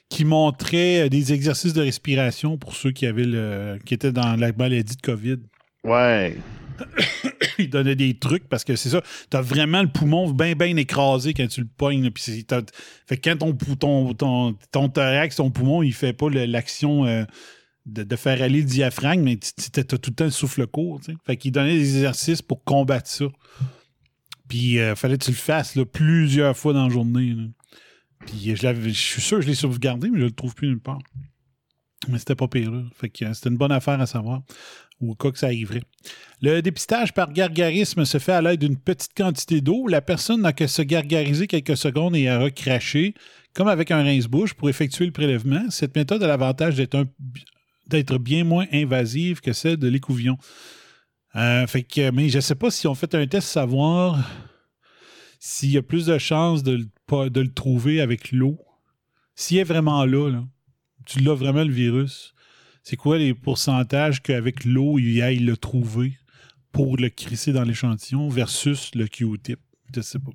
qui 0.09 0.25
montrait 0.25 1.09
des 1.09 1.33
exercices 1.33 1.73
de 1.73 1.81
respiration 1.81 2.57
pour 2.57 2.75
ceux 2.75 2.91
qui 2.91 3.05
avaient 3.05 3.25
le, 3.25 3.77
qui 3.85 3.93
étaient 3.93 4.11
dans 4.11 4.35
la 4.35 4.51
maladie 4.53 4.95
de 4.95 5.01
COVID. 5.01 5.37
Ouais. 5.83 6.37
il 7.59 7.69
donnait 7.69 7.95
des 7.95 8.17
trucs 8.17 8.47
parce 8.47 8.63
que 8.63 8.75
c'est 8.75 8.89
ça, 8.89 9.01
t'as 9.29 9.41
vraiment 9.41 9.81
le 9.81 9.87
poumon 9.87 10.31
bien, 10.31 10.53
bien 10.53 10.75
écrasé 10.75 11.33
quand 11.33 11.47
tu 11.47 11.61
le 11.61 11.67
pognes. 11.67 12.09
fait 12.15 13.17
que 13.17 13.29
quand 13.29 13.37
ton, 13.37 14.13
ton, 14.13 14.53
ton, 14.71 14.89
thorax, 14.89 15.35
ton 15.35 15.51
poumon, 15.51 15.83
il 15.83 15.93
fait 15.93 16.13
pas 16.13 16.29
l'action 16.29 17.05
euh, 17.05 17.23
de, 17.85 18.15
faire 18.15 18.41
aller 18.41 18.61
le 18.61 18.67
diaphragme, 18.67 19.23
mais 19.23 19.37
t'as 19.37 19.83
tout 19.83 19.97
le 20.07 20.15
temps 20.15 20.25
le 20.25 20.31
souffle 20.31 20.67
court. 20.67 20.99
Fait 21.25 21.37
qu'il 21.37 21.51
donnait 21.51 21.77
des 21.77 21.95
exercices 21.95 22.41
pour 22.41 22.63
combattre 22.63 23.09
ça. 23.09 23.25
Puis 24.47 24.79
euh, 24.79 24.95
fallait 24.95 25.17
que 25.17 25.25
tu 25.25 25.31
le 25.31 25.37
fasses 25.37 25.77
plusieurs 25.91 26.55
fois 26.55 26.73
dans 26.73 26.83
la 26.83 26.89
journée. 26.89 27.35
Puis 28.25 28.55
je 28.55 28.89
suis 28.91 29.21
sûr 29.21 29.37
que 29.37 29.43
je 29.43 29.47
l'ai 29.47 29.55
sauvegardé, 29.55 30.09
mais 30.09 30.19
je 30.19 30.25
le 30.25 30.31
trouve 30.31 30.55
plus 30.55 30.67
nulle 30.67 30.79
part. 30.79 30.99
Mais 32.07 32.19
c'était 32.19 32.35
pas 32.35 32.47
pire, 32.47 32.71
là. 32.71 32.83
Fait 32.93 33.09
que 33.09 33.25
euh, 33.25 33.33
c'était 33.33 33.49
une 33.49 33.57
bonne 33.57 33.71
affaire 33.71 33.99
à 33.99 34.05
savoir. 34.05 34.41
Ou 34.99 35.11
au 35.11 35.15
cas 35.15 35.31
que 35.31 35.37
ça 35.37 35.47
arriverait. 35.47 35.83
Le 36.41 36.61
dépistage 36.61 37.13
par 37.13 37.31
gargarisme 37.31 38.03
se 38.05 38.17
fait 38.17 38.31
à 38.31 38.41
l'aide 38.41 38.59
d'une 38.61 38.77
petite 38.77 39.13
quantité 39.15 39.61
d'eau. 39.61 39.87
La 39.87 40.01
personne 40.01 40.41
n'a 40.41 40.53
que 40.53 40.65
se 40.67 40.81
gargariser 40.81 41.47
quelques 41.47 41.77
secondes 41.77 42.15
et 42.15 42.27
à 42.27 42.39
recracher, 42.39 43.13
comme 43.53 43.67
avec 43.67 43.91
un 43.91 44.03
rince-bouche, 44.03 44.53
pour 44.55 44.69
effectuer 44.69 45.05
le 45.05 45.11
prélèvement. 45.11 45.69
Cette 45.69 45.95
méthode 45.95 46.23
a 46.23 46.27
l'avantage 46.27 46.75
d'être 46.75 48.17
bien 48.17 48.43
moins 48.43 48.65
invasive 48.71 49.39
que 49.41 49.53
celle 49.53 49.77
de 49.77 49.87
l'écouvillon. 49.87 50.37
Euh, 51.35 51.67
fait 51.67 51.83
que, 51.83 52.09
mais 52.09 52.29
je 52.29 52.37
ne 52.37 52.41
sais 52.41 52.55
pas 52.55 52.71
si 52.71 52.87
on 52.87 52.95
fait 52.95 53.13
un 53.13 53.27
test 53.27 53.47
savoir 53.47 54.27
s'il 55.39 55.71
y 55.71 55.77
a 55.77 55.83
plus 55.83 56.07
de 56.07 56.17
chances 56.17 56.63
de, 56.63 56.71
le- 56.71 56.89
pas- 57.05 57.29
de 57.29 57.41
le 57.41 57.53
trouver 57.53 58.01
avec 58.01 58.31
l'eau. 58.31 58.57
S'il 59.35 59.57
est 59.57 59.63
vraiment 59.63 60.03
là, 60.05 60.29
là, 60.31 60.43
tu 61.05 61.19
l'as 61.19 61.35
vraiment 61.35 61.63
le 61.63 61.71
virus, 61.71 62.33
c'est 62.89 62.95
quoi 62.95 63.17
les 63.17 63.33
pourcentages 63.33 64.21
qu'avec 64.21 64.63
l'eau, 64.63 64.97
il 64.97 65.21
aille 65.21 65.39
le 65.39 65.57
trouver 65.57 66.13
pour 66.71 66.95
le 66.95 67.09
crisser 67.09 67.51
dans 67.51 67.63
l'échantillon 67.63 68.29
versus 68.29 68.95
le 68.95 69.07
Q-tip? 69.07 69.59
Je 69.93 69.99
sais 69.99 70.19
pas. 70.19 70.31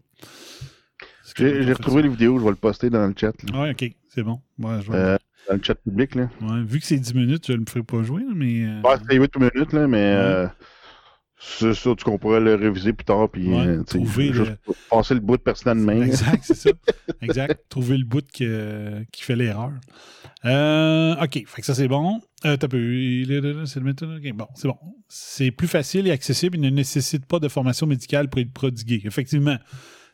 J'ai 1.39 1.73
retrouvé 1.73 2.03
les 2.03 2.11
vidéos, 2.11 2.39
je 2.39 2.45
vais 2.45 2.51
le 2.51 2.57
poster 2.57 2.91
dans 2.91 3.07
le 3.07 3.15
chat. 3.17 3.33
Ouais, 3.55 3.71
ok, 3.71 3.91
c'est 4.09 4.23
bon. 4.23 4.43
Ouais, 4.59 4.83
je 4.83 4.93
vais- 4.93 4.99
Euh, 4.99 5.17
dans 5.49 5.55
le 5.55 5.63
chat 5.63 5.77
public, 5.77 6.15
là. 6.15 6.29
ouais, 6.43 6.63
vu 6.63 6.79
que 6.79 6.85
c'est 6.85 6.99
10 6.99 7.15
minutes, 7.15 7.47
je 7.49 7.55
ne 7.55 7.61
me 7.61 7.65
ferai 7.67 7.85
pas 7.85 8.03
jouer, 8.03 8.23
mais. 8.35 8.65
euh, 8.67 8.83
Ouais, 8.83 8.97
c'est 9.09 9.17
8 9.17 9.35
minutes, 9.39 9.73
là, 9.73 9.89
mais 9.89 10.13
euh, 10.15 10.47
c'est 11.45 11.75
ça, 11.75 11.95
tu 11.97 12.05
qu'on 12.05 12.19
pourrait 12.19 12.41
le 12.41 12.55
réviser 12.55 12.93
plus 12.93 13.05
tard, 13.05 13.29
puis 13.31 13.49
Ouais, 13.49 13.67
euh, 13.67 13.83
trouver 13.83 14.33
juste 14.33 14.53
le- 14.67 14.75
passer 14.91 15.15
le 15.15 15.21
bout 15.21 15.37
de 15.37 15.43
personnel 15.43 15.79
de 15.79 15.83
main. 15.85 16.03
Exact, 16.07 16.41
c'est 16.45 16.55
ça. 16.55 16.71
Exact. 17.23 17.61
Trouver 17.69 17.99
le 17.99 18.05
bout 18.05 18.25
que- 18.33 19.05
qui 19.13 19.23
fait 19.25 19.35
l'erreur. 19.37 19.73
Euh, 20.45 21.15
OK, 21.23 21.43
fait 21.47 21.61
que 21.61 21.67
ça, 21.67 21.75
c'est 21.75 21.89
bon. 21.89 22.21
Euh, 22.45 22.57
t'as 22.57 22.67
là, 22.69 23.67
C'est 23.67 23.79
le 23.81 23.85
méthode. 23.87 24.19
OK, 24.25 24.33
bon, 24.35 24.47
c'est 24.55 24.69
bon. 24.69 24.79
C'est 25.09 25.51
plus 25.51 25.69
facile 25.69 26.07
et 26.07 26.11
accessible. 26.11 26.57
Il 26.59 26.63
ne 26.63 26.71
nécessite 26.71 27.27
pas 27.27 27.39
de 27.39 27.49
formation 27.49 27.87
médicale 27.87 28.29
pour 28.29 28.41
être 28.41 28.53
prodigué. 28.53 29.03
Effectivement, 29.05 29.57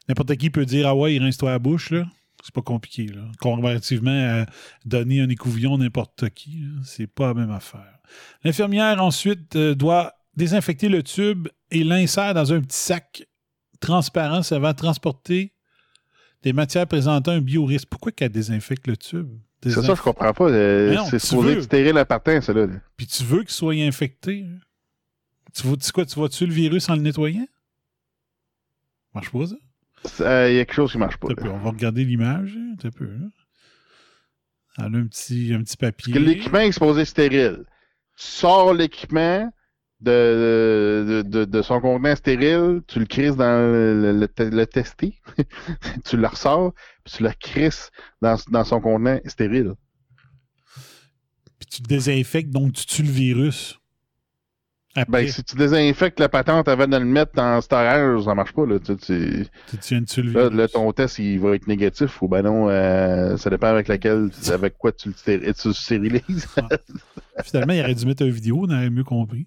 n'importe 0.08 0.34
qui 0.36 0.50
peut 0.50 0.64
dire 0.66 0.86
Ah 0.88 0.94
ouais, 0.94 1.14
il 1.14 1.22
rince-toi 1.22 1.50
la 1.50 1.58
bouche, 1.58 1.90
là. 1.90 2.04
C'est 2.42 2.54
pas 2.54 2.62
compliqué, 2.62 3.06
là. 3.06 3.22
Comparativement 3.40 4.10
à 4.42 4.46
donner 4.84 5.20
un 5.20 5.28
écouvillon 5.28 5.74
à 5.74 5.78
n'importe 5.78 6.30
qui, 6.30 6.62
c'est 6.84 7.06
pas 7.06 7.28
la 7.28 7.34
même 7.34 7.50
affaire. 7.50 7.98
L'infirmière, 8.44 9.02
ensuite, 9.02 9.56
doit 9.56 10.12
désinfecter 10.38 10.88
le 10.88 11.02
tube 11.02 11.48
et 11.70 11.84
l'insère 11.84 12.32
dans 12.32 12.52
un 12.52 12.60
petit 12.62 12.78
sac 12.78 13.26
transparent 13.80 14.42
servant 14.42 14.68
à 14.68 14.74
transporter 14.74 15.52
des 16.42 16.52
matières 16.52 16.86
présentant 16.86 17.32
un 17.32 17.40
biorisque. 17.40 17.88
Pourquoi 17.90 18.12
qu'elle 18.12 18.30
désinfecte 18.32 18.86
le 18.86 18.96
tube? 18.96 19.28
C'est 19.62 19.70
ça, 19.72 19.94
je 19.94 20.00
comprends 20.02 20.32
pas. 20.32 20.44
euh, 20.50 20.96
c'est 21.10 21.18
supposé 21.18 21.48
être 21.54 21.62
stérile 21.64 21.98
à 21.98 22.04
partant, 22.04 22.40
ça, 22.40 22.52
là. 22.52 22.66
Puis 22.96 23.06
tu 23.08 23.24
veux 23.24 23.40
qu'il 23.40 23.50
soit 23.50 23.74
infecté? 23.74 24.46
hein? 24.48 24.58
Tu 25.54 25.66
vois, 25.66 25.76
tu, 25.76 25.90
quoi, 25.90 26.06
tu 26.06 26.14
vois-tu 26.14 26.46
le 26.46 26.52
virus 26.52 26.88
en 26.88 26.94
le 26.94 27.02
nettoyant? 27.02 27.46
Marche 29.14 29.30
pas, 29.30 29.46
ça? 29.46 29.56
Ça- 30.04 30.48
Il 30.50 30.56
y 30.56 30.60
a 30.60 30.64
quelque 30.64 30.74
chose 30.76 30.92
qui 30.92 30.98
marche 30.98 31.16
pas. 31.16 31.28
Peu. 31.34 31.48
On 31.48 31.58
va 31.58 31.70
regarder 31.70 32.04
l'image. 32.04 32.54
hein, 32.56 32.76
t'as 32.80 32.90
peu. 32.92 33.06
hein. 33.10 33.30
Elle 34.78 34.94
a 34.94 34.98
un 34.98 35.06
petit, 35.06 35.52
un 35.52 35.62
petit 35.64 35.76
papier. 35.76 36.14
L'équipement 36.20 36.60
est 36.60 36.70
supposé 36.70 37.04
stérile. 37.04 37.64
Tu 38.16 38.26
sors 38.26 38.72
l'équipement 38.74 39.52
de, 40.00 41.22
de, 41.26 41.44
de, 41.44 41.62
son 41.62 41.80
contenant 41.80 42.14
stérile, 42.14 42.82
tu 42.86 43.00
le 43.00 43.06
crises 43.06 43.36
dans 43.36 43.72
le, 43.72 44.12
le, 44.12 44.50
le 44.50 44.66
testé, 44.66 45.18
tu 46.04 46.16
le 46.16 46.26
ressors, 46.26 46.72
puis 47.04 47.14
tu 47.16 47.22
le 47.24 47.30
crisses 47.38 47.90
dans, 48.22 48.36
dans 48.50 48.64
son 48.64 48.80
contenant 48.80 49.18
stérile. 49.26 49.74
Puis 51.58 51.66
tu 51.68 51.82
désinfectes, 51.82 52.50
donc 52.50 52.74
tu 52.74 52.86
tues 52.86 53.02
le 53.02 53.10
virus. 53.10 53.77
Après, 55.02 55.24
Ben, 55.24 55.28
si 55.28 55.42
tu 55.44 55.56
désinfectes 55.56 56.20
la 56.20 56.28
patente 56.28 56.68
avant 56.68 56.86
de 56.86 56.96
le 56.96 57.04
mettre 57.04 57.32
dans 57.34 57.60
storage, 57.60 58.22
ça 58.24 58.34
marche 58.34 58.52
pas. 58.52 58.66
Là, 58.66 58.78
tu, 58.78 58.96
tu- 58.96 60.04
tu, 60.04 60.22
le 60.22 60.32
là, 60.32 60.50
là, 60.50 60.68
ton 60.68 60.92
test, 60.92 61.18
il 61.18 61.38
va 61.40 61.54
être 61.54 61.66
négatif 61.66 62.20
ou 62.22 62.28
ben 62.28 62.42
non, 62.42 62.68
euh, 62.68 63.36
ça 63.36 63.50
dépend 63.50 63.68
avec 63.68 63.88
laquelle, 63.88 64.30
avec 64.52 64.76
quoi 64.78 64.92
tu 64.92 65.08
le 65.08 65.52
tu 65.52 65.68
le 65.68 65.74
stérilises. 65.74 66.46
Finalement, 67.44 67.72
il 67.72 67.80
aurait 67.80 67.94
dû 67.94 68.06
mettre 68.06 68.22
une 68.22 68.30
vidéo, 68.30 68.64
on 68.68 68.72
aurait 68.74 68.90
mieux 68.90 69.04
compris. 69.04 69.46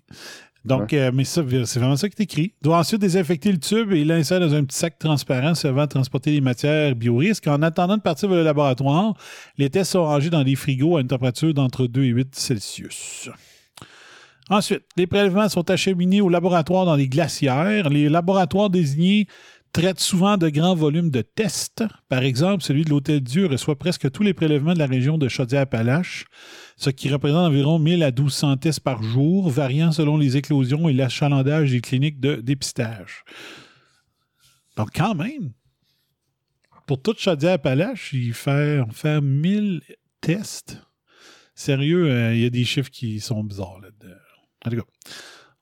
Donc, 0.64 0.94
euh, 0.94 1.12
mais 1.12 1.24
ça, 1.24 1.42
c'est 1.66 1.80
vraiment 1.80 1.96
ça 1.96 2.08
qui 2.08 2.22
est 2.22 2.24
écrit. 2.24 2.54
doit 2.62 2.78
ensuite 2.78 3.02
désinfecter 3.02 3.52
le 3.52 3.58
tube 3.58 3.92
et 3.94 4.06
l'insérer 4.06 4.40
dans 4.42 4.54
un 4.54 4.64
petit 4.64 4.78
sac 4.78 5.00
transparent 5.00 5.56
servant 5.56 5.82
à 5.82 5.88
transporter 5.88 6.32
les 6.32 6.42
matières 6.42 6.96
biorisques. 6.96 7.48
En 7.48 7.64
attendant 7.64 7.98
de 7.98 8.02
partir 8.04 8.30
vers 8.30 8.38
le 8.38 8.44
laboratoire, 8.44 9.16
les 9.58 9.72
tests 9.72 9.92
sont 9.94 10.04
rangés 10.04 10.30
dans 10.30 10.44
des 10.44 10.56
frigos 10.56 10.98
à 10.98 11.02
une 11.02 11.08
température 11.08 11.52
d'entre 11.54 11.88
2 11.88 12.04
et 12.04 12.08
8 12.10 12.36
Celsius. 12.36 13.30
Ensuite, 14.52 14.84
les 14.98 15.08
prélèvements 15.08 15.48
sont 15.48 15.72
acheminés 15.72 16.20
au 16.20 16.28
laboratoire 16.28 16.86
dans 16.86 16.98
les 16.98 17.08
glacières. 17.08 17.90
Les 17.90 18.10
laboratoires 18.10 18.70
désignés 18.70 19.28
traitent 19.72 20.02
souvent 20.02 20.36
de 20.36 20.50
grands 20.50 20.76
volumes 20.76 21.10
de 21.10 21.22
tests. 21.22 21.86
Par 22.10 22.24
exemple, 22.24 22.62
celui 22.62 22.84
de 22.84 22.90
l'Hôtel 22.90 23.22
Dieu 23.22 23.46
reçoit 23.46 23.80
presque 23.80 24.12
tous 24.12 24.24
les 24.24 24.34
prélèvements 24.34 24.74
de 24.74 24.80
la 24.80 24.88
région 24.88 25.18
de 25.18 25.30
Chaudière-Appalaches, 25.30 26.26
ce 26.76 26.90
qui 26.90 27.08
représente 27.08 27.48
environ 27.48 27.80
1000 27.80 28.04
à 28.04 28.12
1200 28.12 28.58
tests 28.58 28.82
par 28.82 29.02
jour, 29.02 29.50
variant 29.50 29.94
selon 29.94 30.18
les 30.18 30.36
éclosions 30.36 30.90
et 30.90 30.94
l'achalandage 30.94 31.72
des 31.72 31.80
cliniques 31.80 32.20
de 32.20 32.36
dépistage. 32.36 33.24
Donc, 34.76 34.90
quand 34.94 35.16
même, 35.16 35.54
pour 36.88 37.02
toute 37.02 37.20
Chaudière-Appalaches, 37.20 38.12
il 38.12 38.34
fait, 38.34 38.82
on 38.82 38.92
fait 38.92 39.22
1000 39.22 39.82
tests. 40.20 40.82
Sérieux, 41.56 42.12
euh, 42.12 42.34
il 42.34 42.42
y 42.42 42.46
a 42.46 42.50
des 42.50 42.66
chiffres 42.66 42.90
qui 42.90 43.22
sont 43.22 43.46
bizarres 43.46 43.80
là-dedans. 43.82 44.01
En 44.66 44.70
tout 44.70 44.78
cas, 44.78 44.84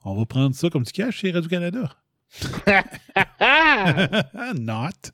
on 0.06 0.16
va 0.16 0.26
prendre 0.26 0.56
ça 0.56 0.70
comme 0.70 0.84
tu 0.84 0.94
caches 0.94 1.18
chez 1.18 1.32
Radio-Canada. 1.32 1.90
Not. 4.60 5.12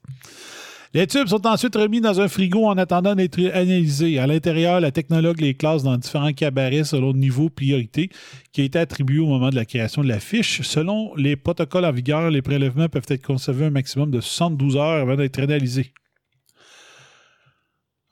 Les 0.95 1.07
tubes 1.07 1.27
sont 1.27 1.45
ensuite 1.45 1.75
remis 1.75 1.99
dans 1.99 2.21
un 2.21 2.29
frigo 2.29 2.67
en 2.67 2.77
attendant 2.77 3.15
d'être 3.15 3.37
analysés. 3.53 4.17
À 4.17 4.27
l'intérieur, 4.27 4.79
la 4.79 4.91
technologue 4.91 5.41
les 5.41 5.53
classe 5.53 5.83
dans 5.83 5.97
différents 5.97 6.31
cabarets 6.31 6.85
selon 6.85 7.11
le 7.11 7.19
niveau 7.19 7.49
priorité 7.49 8.09
qui 8.53 8.61
a 8.61 8.63
été 8.63 8.79
attribué 8.79 9.19
au 9.19 9.27
moment 9.27 9.49
de 9.49 9.55
la 9.55 9.65
création 9.65 10.03
de 10.03 10.07
la 10.07 10.21
fiche. 10.21 10.61
Selon 10.61 11.13
les 11.15 11.35
protocoles 11.35 11.83
en 11.83 11.91
vigueur, 11.91 12.29
les 12.29 12.41
prélèvements 12.41 12.87
peuvent 12.87 13.03
être 13.09 13.25
conservés 13.25 13.65
un 13.65 13.71
maximum 13.71 14.09
de 14.09 14.21
72 14.21 14.77
heures 14.77 15.01
avant 15.01 15.17
d'être 15.17 15.37
analysés. 15.39 15.91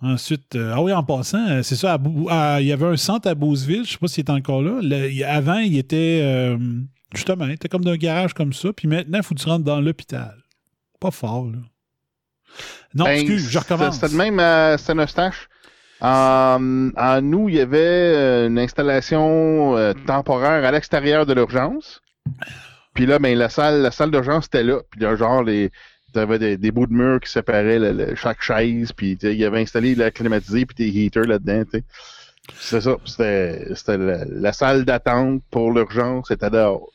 Ensuite, 0.04 0.56
euh, 0.56 0.74
ah 0.76 0.82
oui, 0.82 0.92
en 0.92 1.04
passant, 1.04 1.48
euh, 1.50 1.63
c'est 1.63 1.76
ça, 1.78 1.94
à 1.94 1.98
Bou- 1.98 2.28
à- 2.30 2.60
il 2.60 2.68
y 2.68 2.72
avait 2.74 2.86
un 2.88 2.98
centre 2.98 3.28
à 3.30 3.36
Beauceville, 3.36 3.78
je 3.78 3.82
ne 3.82 3.86
sais 3.86 3.98
pas 3.98 4.08
s'il 4.08 4.26
est 4.26 4.30
encore 4.32 4.62
là. 4.62 4.80
Le- 4.82 5.24
avant, 5.26 5.60
il 5.60 5.78
était, 5.78 6.20
euh, 6.24 6.58
justement, 7.13 7.46
il 7.46 7.52
était 7.54 7.70
comme 7.70 7.86
d'un 7.86 7.96
garage 7.96 8.34
comme 8.34 8.52
ça, 8.54 8.74
puis 8.74 8.88
maintenant, 8.88 9.20
il 9.20 9.24
faut 9.24 9.34
que 9.34 9.39
tu 9.39 9.48
rentres 9.48 9.63
dans 9.63 9.80
l'hôpital. 9.80 10.36
Pas 11.00 11.12
fort, 11.12 11.46
là. 11.46 11.60
Non, 12.94 13.06
Ben, 13.06 13.12
excuse, 13.13 13.50
je 13.50 13.58
recommence. 13.58 13.96
C'était 13.96 14.12
de 14.12 14.18
même 14.18 14.39
à 14.39 14.78
Saint-Eustache. 14.78 15.48
En, 16.02 16.89
en 16.98 17.22
nous, 17.22 17.48
il 17.50 17.56
y 17.56 17.60
avait 17.62 18.46
une 18.48 18.60
installation 18.60 19.78
euh, 19.78 19.94
temporaire 20.06 20.66
à 20.66 20.72
l'extérieur 20.72 21.26
de 21.26 21.34
l'urgence. 21.34 22.02
Puis 22.94 23.06
là, 23.06 23.20
ben, 23.20 23.38
la 23.38 23.50
salle, 23.50 23.82
la 23.82 23.89
salle 23.92 24.12
d'urgence 24.12 24.48
était 24.48 24.63
là. 24.63 24.82
Puis 24.92 25.00
là, 25.02 25.16
genre, 25.16 25.44
les, 25.44 25.72
t'avais 26.13 26.39
des, 26.39 26.58
des 26.58 26.71
bouts 26.71 26.88
de 26.88 26.93
mur 26.93 27.19
qui 27.19 27.30
séparaient 27.30 27.80
le- 27.80 27.91
le- 27.91 28.15
chaque 28.15 28.41
chaise. 28.41 28.91
Puis 28.93 29.17
il 29.21 29.34
y 29.34 29.45
avait 29.45 29.62
installé 29.62 29.95
la 29.95 30.12
climatisée 30.12 30.65
puis 30.65 30.76
des 30.76 30.97
heaters 30.99 31.26
là-dedans. 31.26 31.63
C'est 32.56 32.82
ça. 32.82 32.97
C'était 33.06 33.97
la, 33.97 34.26
la 34.26 34.54
salle 34.54 34.86
d'attente 34.86 35.41
pour 35.52 35.71
l'urgence. 35.71 36.28
C'était 36.30 36.49
dehors. 36.49 36.89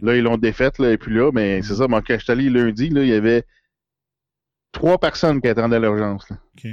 Là, 0.00 0.16
ils 0.16 0.22
l'ont 0.22 0.38
défaite, 0.38 0.78
là, 0.78 0.90
et 0.90 0.96
puis 0.96 1.14
là, 1.14 1.30
mais 1.34 1.60
c'est 1.62 1.74
ça. 1.74 1.86
Moi, 1.86 2.00
quand 2.00 2.16
je 2.18 2.32
allé 2.32 2.48
lundi, 2.48 2.88
là, 2.88 3.02
il 3.02 3.08
y 3.10 3.12
avait 3.12 3.44
trois 4.72 4.96
personnes 4.98 5.40
qui 5.42 5.48
attendaient 5.48 5.80
l'urgence. 5.80 6.24
OK. 6.30 6.66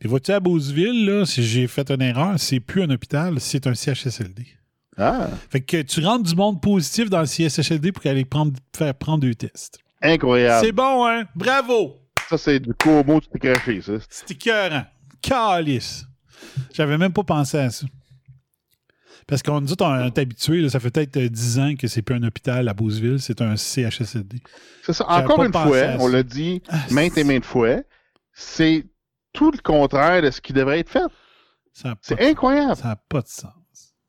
Puis 0.00 0.08
vois-tu, 0.08 0.32
à 0.32 0.40
Beauceville, 0.40 1.06
là, 1.06 1.24
si 1.26 1.44
j'ai 1.44 1.66
fait 1.68 1.88
une 1.92 2.02
erreur, 2.02 2.34
c'est 2.38 2.58
plus 2.60 2.82
un 2.82 2.90
hôpital, 2.90 3.38
c'est 3.38 3.66
un 3.68 3.74
CHSLD. 3.74 4.46
Ah, 4.96 5.28
Fait 5.50 5.60
que 5.60 5.82
tu 5.82 6.00
rentres 6.04 6.24
du 6.28 6.34
monde 6.34 6.60
positif 6.60 7.08
dans 7.08 7.20
le 7.20 7.26
CHSLD 7.26 7.92
pour 7.92 8.04
aller 8.06 8.24
prendre, 8.24 8.52
faire 8.76 8.94
prendre 8.94 9.20
deux 9.20 9.34
tests. 9.34 9.78
Incroyable. 10.04 10.64
C'est 10.64 10.72
bon, 10.72 11.06
hein? 11.06 11.24
Bravo! 11.34 11.96
Ça, 12.28 12.38
c'est 12.38 12.60
du 12.60 12.72
Como 12.74 13.20
tu 13.20 13.28
t'es 13.28 13.38
craché, 13.38 13.80
ça. 13.82 13.92
C'est 14.08 14.30
écœurant. 14.30 14.84
Calice. 15.20 16.06
J'avais 16.72 16.98
même 16.98 17.12
pas 17.12 17.24
pensé 17.24 17.58
à 17.58 17.70
ça. 17.70 17.86
Parce 19.26 19.42
qu'on 19.42 19.60
nous 19.60 19.68
dit 19.68 19.74
on 19.80 20.04
est 20.04 20.18
habitué, 20.18 20.60
là, 20.60 20.68
ça 20.68 20.80
fait 20.80 20.90
peut-être 20.90 21.16
euh, 21.16 21.28
10 21.28 21.58
ans 21.58 21.74
que 21.76 21.88
c'est 21.88 22.02
plus 22.02 22.14
un 22.14 22.22
hôpital 22.22 22.68
à 22.68 22.74
Beauceville, 22.74 23.20
c'est 23.20 23.40
un 23.40 23.56
CHSLD. 23.56 24.38
C'est 24.82 24.92
ça. 24.92 25.08
Encore 25.08 25.42
une 25.44 25.52
fois, 25.52 25.96
on 25.98 26.08
l'a 26.08 26.22
dit 26.22 26.62
Ah, 26.68 26.76
maintes 26.90 27.16
et 27.16 27.24
maintes 27.24 27.44
fois, 27.44 27.76
c'est 28.34 28.84
tout 29.32 29.50
le 29.50 29.58
contraire 29.58 30.20
de 30.20 30.30
ce 30.30 30.40
qui 30.42 30.52
devrait 30.52 30.80
être 30.80 30.90
fait. 30.90 31.04
N'a 31.84 31.94
C'est 32.02 32.20
incroyable. 32.20 32.76
ça 32.76 32.90
a 32.90 32.96
pas 32.96 33.22
de 33.22 33.28
sens. 33.28 33.52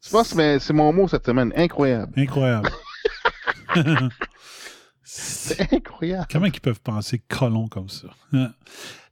Tu 0.04 0.10
vois, 0.12 0.24
c'est 0.26 0.60
c'est 0.60 0.74
mon 0.74 0.92
mot 0.92 1.08
cette 1.08 1.26
semaine. 1.26 1.54
Incroyable. 1.56 2.12
Incroyable. 2.18 2.70
C'est 5.18 5.74
incroyable. 5.74 6.28
Comment 6.30 6.48
ils 6.48 6.60
peuvent 6.60 6.82
penser 6.82 7.20
colon 7.30 7.68
comme 7.68 7.88
ça? 7.88 8.08
Hein? 8.34 8.52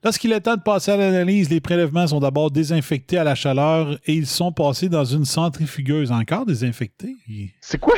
Lorsqu'il 0.02 0.32
est 0.32 0.40
temps 0.42 0.56
de 0.56 0.62
passer 0.62 0.90
à 0.90 0.96
l'analyse, 0.98 1.48
les 1.48 1.60
prélèvements 1.62 2.06
sont 2.06 2.20
d'abord 2.20 2.50
désinfectés 2.50 3.16
à 3.16 3.24
la 3.24 3.34
chaleur 3.34 3.98
et 4.04 4.12
ils 4.14 4.26
sont 4.26 4.52
passés 4.52 4.90
dans 4.90 5.04
une 5.06 5.24
centrifugeuse. 5.24 6.12
Encore 6.12 6.44
désinfectés? 6.44 7.16
C'est 7.62 7.78
quoi? 7.80 7.94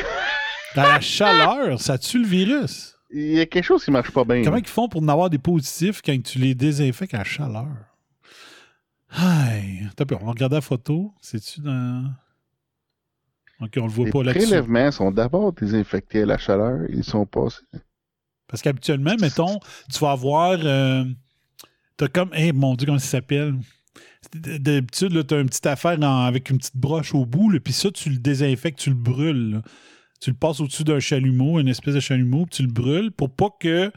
Dans 0.75 0.83
la 0.83 1.01
chaleur, 1.01 1.81
ça 1.81 1.97
tue 1.97 2.19
le 2.21 2.27
virus. 2.27 2.95
Il 3.11 3.33
y 3.33 3.39
a 3.41 3.45
quelque 3.45 3.65
chose 3.65 3.83
qui 3.83 3.91
marche 3.91 4.11
pas 4.11 4.23
bien. 4.23 4.41
Comment 4.41 4.57
ils 4.57 4.65
font 4.67 4.87
pour 4.87 5.01
en 5.01 5.07
avoir 5.09 5.29
des 5.29 5.37
positifs 5.37 6.01
quand 6.01 6.17
tu 6.23 6.39
les 6.39 6.55
désinfectes 6.55 7.13
à 7.13 7.19
la 7.19 7.23
chaleur? 7.25 7.67
Aïe. 9.09 9.87
Attends 9.91 10.15
on 10.21 10.25
va 10.25 10.31
regarder 10.31 10.55
la 10.55 10.61
photo. 10.61 11.13
C'est-tu 11.21 11.59
dans. 11.61 12.05
Ok, 13.59 13.71
on 13.77 13.85
le 13.87 13.91
voit 13.91 14.05
Les 14.05 14.11
pas 14.11 14.23
là-dessus. 14.23 14.45
prélèvements 14.45 14.91
sont 14.91 15.11
d'abord 15.11 15.51
désinfectés 15.51 16.21
à 16.21 16.25
la 16.25 16.37
chaleur. 16.37 16.81
Ils 16.89 17.03
sont 17.03 17.25
passés. 17.25 17.63
Parce 18.47 18.61
qu'habituellement, 18.61 19.15
mettons, 19.19 19.59
tu 19.91 19.99
vas 19.99 20.11
avoir. 20.11 20.57
euh, 20.63 21.03
t'as 21.97 22.07
comme. 22.07 22.31
Eh, 22.33 22.53
mon 22.53 22.75
Dieu, 22.75 22.85
comment 22.85 22.99
ça 22.99 23.07
s'appelle? 23.07 23.55
D'habitude, 24.33 25.13
là, 25.13 25.23
t'as 25.23 25.39
une 25.39 25.47
petite 25.47 25.67
affaire 25.67 26.01
avec 26.01 26.49
une 26.49 26.57
petite 26.57 26.75
broche 26.75 27.13
au 27.15 27.25
bout, 27.25 27.57
puis 27.59 27.73
ça, 27.73 27.91
tu 27.91 28.09
le 28.09 28.17
désinfectes, 28.17 28.79
tu 28.79 28.89
le 28.89 28.95
brûles. 28.95 29.51
là. 29.51 29.61
Tu 30.19 30.31
le 30.31 30.35
passes 30.35 30.59
au-dessus 30.59 30.83
d'un 30.83 30.99
chalumeau, 30.99 31.59
une 31.59 31.67
espèce 31.67 31.93
de 31.93 31.99
chalumeau, 31.99 32.45
puis 32.45 32.57
tu 32.57 32.61
le 32.63 32.71
brûles 32.71 33.11
pour 33.11 33.29
pas 33.29 33.49
que 33.59 33.91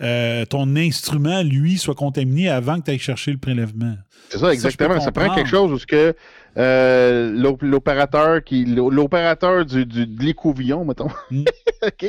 euh, 0.00 0.44
ton 0.46 0.76
instrument, 0.76 1.42
lui, 1.42 1.76
soit 1.76 1.94
contaminé 1.94 2.48
avant 2.48 2.78
que 2.78 2.84
tu 2.84 2.90
ailles 2.92 2.98
chercher 2.98 3.32
le 3.32 3.38
prélèvement. 3.38 3.96
C'est 4.30 4.38
ça, 4.38 4.52
exactement. 4.52 4.94
peux 4.94 5.00
Ça, 5.00 5.12
prend 5.12 5.34
quelque 5.34 5.48
chose 5.48 5.72
où 5.72 5.78
ce 5.78 5.86
que 5.86 6.14
euh, 6.58 7.30
l'op- 7.32 7.62
l'opérateur 7.62 8.42
qui 8.42 8.64
l'opérateur 8.64 9.64
du, 9.64 9.86
du 9.86 10.06
de 10.06 10.22
l'écouvillon, 10.22 10.84
mettons. 10.84 11.10
Mm. 11.30 11.44
OK? 11.86 12.06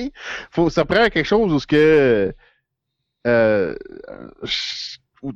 Faut, 0.51 0.69
ça 0.69 0.85
prend 0.85 1.07
quelque 1.09 1.25
chose 1.25 1.53
où 1.53 1.59
ce 1.59 1.67
que 1.67 2.33
euh, 3.27 3.75
où- 5.21 5.33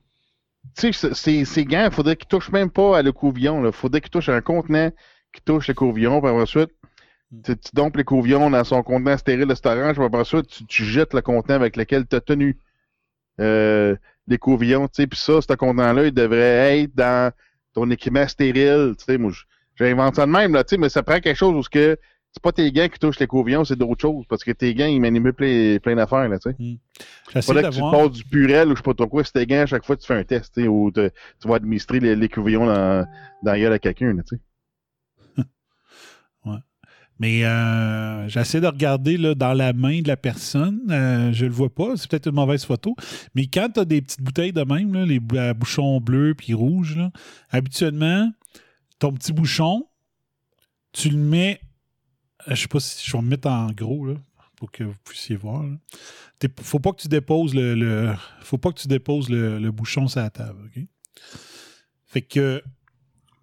tu 0.78 0.94
sais, 0.94 1.44
ces, 1.46 1.66
gants, 1.66 1.86
il 1.86 1.92
faudrait 1.94 2.16
qu'ils 2.16 2.28
touchent 2.28 2.52
même 2.52 2.70
pas 2.72 2.98
à 2.98 3.02
l'écouvillon. 3.02 3.66
Il 3.66 3.72
faudrait 3.72 4.02
qu'ils 4.02 4.10
touchent 4.10 4.30
à 4.30 4.36
un 4.36 4.42
contenant 4.42 4.90
qui 5.34 5.42
touche 5.42 5.68
l'écouvillon, 5.68 6.22
puis 6.22 6.30
ensuite, 6.32 6.70
Mm. 7.32 7.42
tu, 7.42 7.58
tu 7.58 7.70
dompes 7.74 7.98
l'écouvillon 7.98 8.50
dans 8.52 8.64
son 8.64 8.84
contenant 8.84 9.18
stérile 9.18 9.48
de 9.48 9.56
storage, 9.56 9.96
puis 9.96 10.06
après 10.06 10.24
ça, 10.26 10.42
tu, 10.44 10.66
tu 10.66 10.84
jettes 10.86 11.14
le 11.16 11.22
contenant 11.22 11.56
avec 11.56 11.76
lequel 11.78 12.06
tu 12.08 12.16
as 12.16 12.22
tenu 12.22 12.58
euh, 13.40 13.96
l'écouvillon, 14.28 14.88
tu 14.88 15.02
sais, 15.02 15.08
puis 15.08 15.18
ça, 15.20 15.42
ce 15.42 15.54
contenant-là, 15.54 16.06
il 16.06 16.14
devrait 16.14 16.82
être 16.84 16.94
dans 16.96 17.32
ton 17.74 17.90
équipement 17.92 18.28
stérile, 18.28 18.94
tu 18.98 19.06
sais, 19.06 19.18
moi, 19.18 19.32
j'invente 19.76 20.16
ça 20.16 20.26
de 20.26 20.32
même, 20.32 20.54
là, 20.54 20.64
tu 20.64 20.72
sais, 20.72 20.78
mais 20.78 20.90
ça 20.90 21.04
prend 21.04 21.20
quelque 21.20 21.38
chose 21.38 21.56
où 21.56 21.64
ce 21.64 21.70
que 21.70 21.98
c'est 22.32 22.42
pas 22.42 22.52
tes 22.52 22.72
gants 22.72 22.88
qui 22.88 22.98
touchent 23.00 23.20
l'écouvillon, 23.20 23.64
c'est 23.64 23.76
d'autres 23.76 24.02
choses, 24.02 24.26
parce 24.28 24.44
que 24.44 24.52
tes 24.52 24.74
gants, 24.74 24.88
ils 24.88 25.00
manipulent 25.00 25.34
plein, 25.34 25.78
plein 25.82 25.96
d'affaires, 25.96 26.28
là, 26.28 26.40
tu 26.40 26.50
sais. 26.50 26.56
J'essaie 27.32 27.46
Faudrait 27.48 27.64
que 27.64 27.70
tu 27.70 27.80
passes 27.92 28.12
du 28.12 28.24
purel 28.26 28.68
ou 28.68 28.72
je 28.72 28.78
sais 28.78 28.84
pas 28.84 28.94
trop 28.94 29.08
quoi, 29.08 29.24
c'est 29.24 29.34
tes 29.34 29.46
gants, 29.46 29.62
à 29.62 29.66
chaque 29.66 29.86
fois 29.86 29.96
que 29.96 30.02
tu 30.02 30.08
fais 30.08 30.16
un 30.16 30.24
test, 30.24 30.54
tu 30.54 30.62
sais, 30.64 30.68
ou 30.68 30.92
te- 30.92 31.10
tu 31.42 31.48
vas 31.48 31.56
administrer 31.56 32.00
l'é- 32.00 32.16
l'écouvillon 32.16 32.66
dans, 32.66 33.06
dans 33.44 33.52
la 33.52 33.60
gueule 33.60 33.74
à 33.74 33.80
quelqu'un, 33.80 34.14
là, 34.14 34.24
tu 34.24 34.36
sais. 34.36 34.42
Mais 37.24 37.46
euh, 37.46 38.28
j'essaie 38.28 38.60
de 38.60 38.68
regarder 38.68 39.16
là, 39.16 39.34
dans 39.34 39.54
la 39.54 39.72
main 39.72 40.02
de 40.02 40.10
la 40.10 40.18
personne. 40.18 40.82
Euh, 40.92 41.32
je 41.32 41.46
le 41.46 41.54
vois 41.54 41.74
pas. 41.74 41.96
C'est 41.96 42.12
peut-être 42.12 42.28
une 42.28 42.36
mauvaise 42.36 42.66
photo. 42.66 42.98
Mais 43.34 43.48
quand 43.48 43.70
tu 43.74 43.80
as 43.80 43.86
des 43.86 44.02
petites 44.02 44.22
bouteilles 44.22 44.52
de 44.52 44.64
même, 44.64 44.94
les 45.06 45.22
bouchons 45.54 46.02
bleus 46.02 46.36
puis 46.36 46.54
rouges, 46.54 47.00
habituellement, 47.50 48.30
ton 49.00 49.14
petit 49.14 49.32
bouchon, 49.32 49.88
tu 50.92 51.12
le 51.12 51.18
mets. 51.18 51.62
Je 52.48 52.56
sais 52.56 52.68
pas 52.68 52.82
si 52.82 53.10
je 53.10 53.16
vais 53.16 53.24
me 53.24 53.30
mettre 53.30 53.48
en 53.48 53.72
gros 53.72 54.06
pour 54.58 54.70
que 54.70 54.84
vous 54.84 54.98
puissiez 55.06 55.38
voir. 55.38 55.64
là. 55.64 55.78
Faut 56.62 56.80
pas 56.80 56.92
que 56.92 57.02
tu 57.04 57.08
déposes 57.08 57.56
le, 57.56 58.14
faut 58.42 58.58
pas 58.58 58.74
que 58.74 58.82
tu 58.82 58.90
déposes 58.90 59.30
le, 59.30 59.72
bouchon 59.72 60.10
sur 60.10 60.20
la 60.20 60.30
table. 60.30 60.70
Fait 62.06 62.22
que 62.22 62.62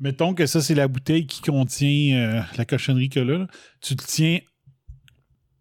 mettons 0.00 0.34
que 0.34 0.46
ça 0.46 0.60
c'est 0.60 0.74
la 0.74 0.88
bouteille 0.88 1.26
qui 1.26 1.42
contient 1.42 2.18
euh, 2.18 2.42
la 2.56 2.64
cochonnerie 2.64 3.08
que 3.10 3.20
là. 3.20 3.46
Tu 3.80 3.94
le 3.94 4.02
tiens 4.02 4.40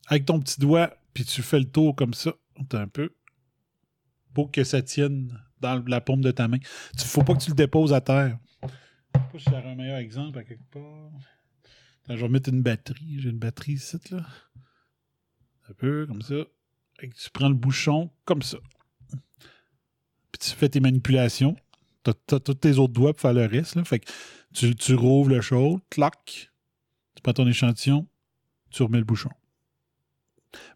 avec 0.08 0.26
ton 0.26 0.40
petit 0.40 0.60
doigt 0.60 0.96
puis 1.14 1.26
tu 1.26 1.42
fais 1.42 1.60
le 1.60 1.70
tour 1.70 1.96
comme 1.96 2.14
ça, 2.14 2.34
un 2.74 2.88
peu 2.88 3.14
pour 4.34 4.52
que 4.52 4.64
ça 4.64 4.82
tienne 4.82 5.38
dans 5.60 5.84
la 5.88 6.02
paume 6.02 6.22
de 6.22 6.32
ta 6.32 6.48
main. 6.48 6.60
Tu 6.98 7.06
faut 7.06 7.24
pas 7.24 7.34
que 7.34 7.42
tu 7.42 7.50
le 7.50 7.56
déposes 7.56 7.94
à 7.94 8.02
terre. 8.02 8.38
Je 9.34 9.40
sais 9.40 9.52
pas 9.52 9.58
un 9.58 9.76
meilleur 9.76 9.98
exemple 9.98 10.40
à 10.40 10.44
quelque 10.44 10.70
part. 10.72 11.12
Je 12.08 12.16
vais 12.16 12.30
mettre 12.30 12.50
une 12.50 12.62
batterie. 12.62 13.20
J'ai 13.20 13.30
une 13.30 13.38
batterie 13.38 13.74
ici, 13.74 13.98
là. 14.12 14.26
Un 15.70 15.74
peu, 15.74 16.08
comme 16.08 16.22
ça. 16.22 16.36
Et 17.02 17.10
tu 17.10 17.30
prends 17.32 17.50
le 17.50 17.56
bouchon, 17.56 18.12
comme 18.26 18.42
ça. 18.42 18.58
Puis 20.32 20.40
tu 20.40 20.50
fais 20.52 20.70
tes 20.70 20.80
manipulations. 20.80 21.56
T'as, 22.04 22.39
tous 22.39 22.54
tes 22.54 22.78
autres 22.78 22.93
doigts 22.93 23.14
pour 23.14 23.22
faire 23.22 23.34
le 23.34 23.45
reste. 23.45 23.82
Fait 23.86 24.02
tu, 24.54 24.76
tu 24.76 24.95
rouvres 24.95 25.30
le 25.30 25.41
chaud, 25.41 25.80
clac. 25.89 26.52
Tu 27.16 27.22
prends 27.22 27.34
ton 27.34 27.47
échantillon, 27.47 28.08
tu 28.72 28.84
remets 28.84 29.00
le 29.00 29.04
bouchon. 29.04 29.30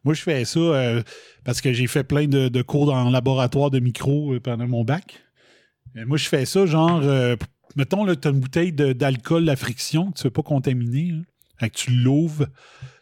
Moi, 0.03 0.13
je 0.13 0.21
fais 0.21 0.45
ça 0.45 0.59
euh, 0.59 1.03
parce 1.43 1.61
que 1.61 1.73
j'ai 1.73 1.87
fait 1.87 2.03
plein 2.03 2.27
de, 2.27 2.61
cours 2.61 2.85
dans 2.85 3.09
laboratoire 3.09 3.71
de 3.71 3.79
micro 3.79 4.33
euh, 4.33 4.39
pendant 4.39 4.67
mon 4.67 4.83
bac. 4.83 5.23
Moi, 5.95 6.17
je 6.17 6.27
fais 6.27 6.45
ça 6.45 6.65
genre, 6.65 7.01
euh, 7.03 7.35
mettons, 7.75 8.05
tu 8.15 8.27
as 8.27 8.31
une 8.31 8.39
bouteille 8.39 8.71
d'alcool 8.71 9.47
à 9.49 9.55
friction 9.55 10.11
que 10.11 10.17
tu 10.17 10.21
ne 10.21 10.29
veux 10.29 10.33
pas 10.33 10.41
contaminer. 10.41 11.13
tu 11.73 11.91
l'ouvres, 11.91 12.47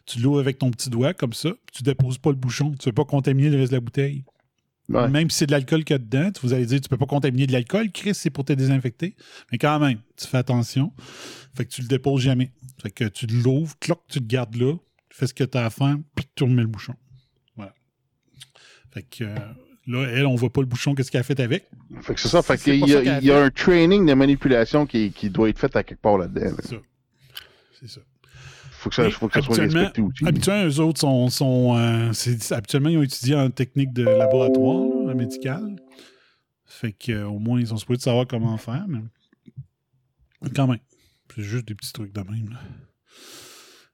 tu 0.04 0.20
l'ouvres 0.20 0.40
avec 0.40 0.58
ton 0.58 0.70
petit 0.70 0.90
doigt 0.90 1.14
comme 1.14 1.32
ça, 1.32 1.50
puis 1.50 1.76
tu 1.76 1.82
déposes 1.82 2.18
pas 2.18 2.30
le 2.30 2.36
bouchon. 2.36 2.72
Tu 2.72 2.88
ne 2.88 2.90
veux 2.90 2.94
pas 2.94 3.04
contaminer 3.04 3.50
le 3.50 3.58
reste 3.58 3.72
de 3.72 3.76
la 3.76 3.80
bouteille. 3.80 4.24
Ouais. 4.92 5.08
Même 5.08 5.30
si 5.30 5.38
c'est 5.38 5.46
de 5.46 5.52
l'alcool 5.52 5.84
qu'il 5.84 5.94
y 5.94 5.96
a 5.96 5.98
dedans, 5.98 6.30
tu- 6.30 6.40
vous 6.46 6.52
allez 6.52 6.66
dire 6.66 6.80
tu 6.80 6.88
peux 6.88 6.96
pas 6.96 7.06
contaminer 7.06 7.46
de 7.46 7.52
l'alcool, 7.52 7.90
Chris, 7.92 8.14
c'est 8.14 8.30
pour 8.30 8.44
te 8.44 8.52
désinfecter. 8.52 9.16
Mais 9.50 9.58
quand 9.58 9.78
même, 9.78 9.98
tu 10.16 10.26
fais 10.26 10.36
attention. 10.38 10.92
Fait 11.54 11.64
que 11.64 11.70
tu 11.70 11.82
le 11.82 11.88
déposes 11.88 12.22
jamais. 12.22 12.52
Fait 12.82 12.90
que 12.90 13.04
tu 13.04 13.26
l'ouvres, 13.26 13.74
cloc, 13.80 14.02
tu 14.08 14.18
le 14.20 14.26
gardes 14.26 14.54
là, 14.56 14.74
tu 15.10 15.16
fais 15.16 15.26
ce 15.26 15.34
que 15.34 15.44
tu 15.44 15.56
as 15.58 15.66
à 15.66 15.70
faire, 15.70 15.96
puis 16.14 16.26
tu 16.34 16.44
remets 16.44 16.62
le 16.62 16.68
bouchon. 16.68 16.94
Voilà. 17.56 17.74
Fait 18.92 19.02
que 19.02 19.24
euh, 19.24 19.34
là, 19.86 20.06
elle, 20.10 20.26
on 20.26 20.34
voit 20.34 20.52
pas 20.52 20.60
le 20.60 20.66
bouchon, 20.66 20.94
qu'est-ce 20.94 21.10
qu'elle 21.10 21.20
a 21.20 21.24
fait 21.24 21.40
avec. 21.40 21.68
Fait 22.02 22.14
que 22.14 22.20
c'est 22.20 22.28
ça. 22.28 22.42
Fait 22.42 22.56
qu'il 22.58 22.76
y, 22.86 22.94
a- 22.94 23.20
y 23.20 23.30
a 23.30 23.42
un 23.42 23.50
training 23.50 24.06
de 24.06 24.14
manipulation 24.14 24.86
qui, 24.86 25.12
qui 25.12 25.30
doit 25.30 25.48
être 25.48 25.58
fait 25.58 25.74
à 25.76 25.82
quelque 25.82 26.00
part 26.00 26.18
là-dedans. 26.18 26.44
là. 26.46 26.52
C'est 26.62 26.68
ça. 26.68 26.76
C'est 27.80 27.88
ça. 27.88 28.00
Faut 28.82 28.90
que 28.90 28.96
ça, 28.96 29.08
faut 29.10 29.28
que 29.28 29.34
ça 29.34 29.42
soit 29.42 29.54
habituellement- 29.60 29.80
respecté 29.80 30.02
aussi. 30.02 30.26
Habituellement, 30.26 30.66
eux 30.66 30.80
autres 30.80 31.00
sont. 31.00 31.28
sont 31.28 31.76
euh, 31.78 32.10
habituellement, 32.50 32.88
ils 32.88 32.98
ont 32.98 33.02
étudié 33.02 33.36
en 33.36 33.48
technique 33.48 33.92
de 33.92 34.02
laboratoire, 34.02 35.06
là, 35.06 35.14
médicale. 35.14 35.76
Fait 36.66 36.92
que, 36.92 37.12
euh, 37.12 37.28
au 37.28 37.38
moins, 37.38 37.60
ils 37.60 37.68
sont 37.68 37.76
supposés 37.76 37.98
de 37.98 38.02
savoir 38.02 38.26
comment 38.26 38.56
faire, 38.56 38.84
mais. 38.88 38.98
Quand 40.56 40.66
même. 40.66 40.80
C'est 41.36 41.42
juste 41.44 41.68
des 41.68 41.76
petits 41.76 41.92
trucs 41.92 42.12
de 42.12 42.20
même. 42.22 42.50
là. 42.50 42.58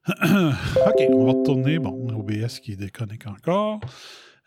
OK, 0.86 1.03
on 1.11 1.26
va 1.26 1.32
retourner. 1.32 1.78
Bon, 1.78 2.09
OBS 2.18 2.59
qui 2.61 2.74
déconnecte 2.74 3.26
encore. 3.26 3.80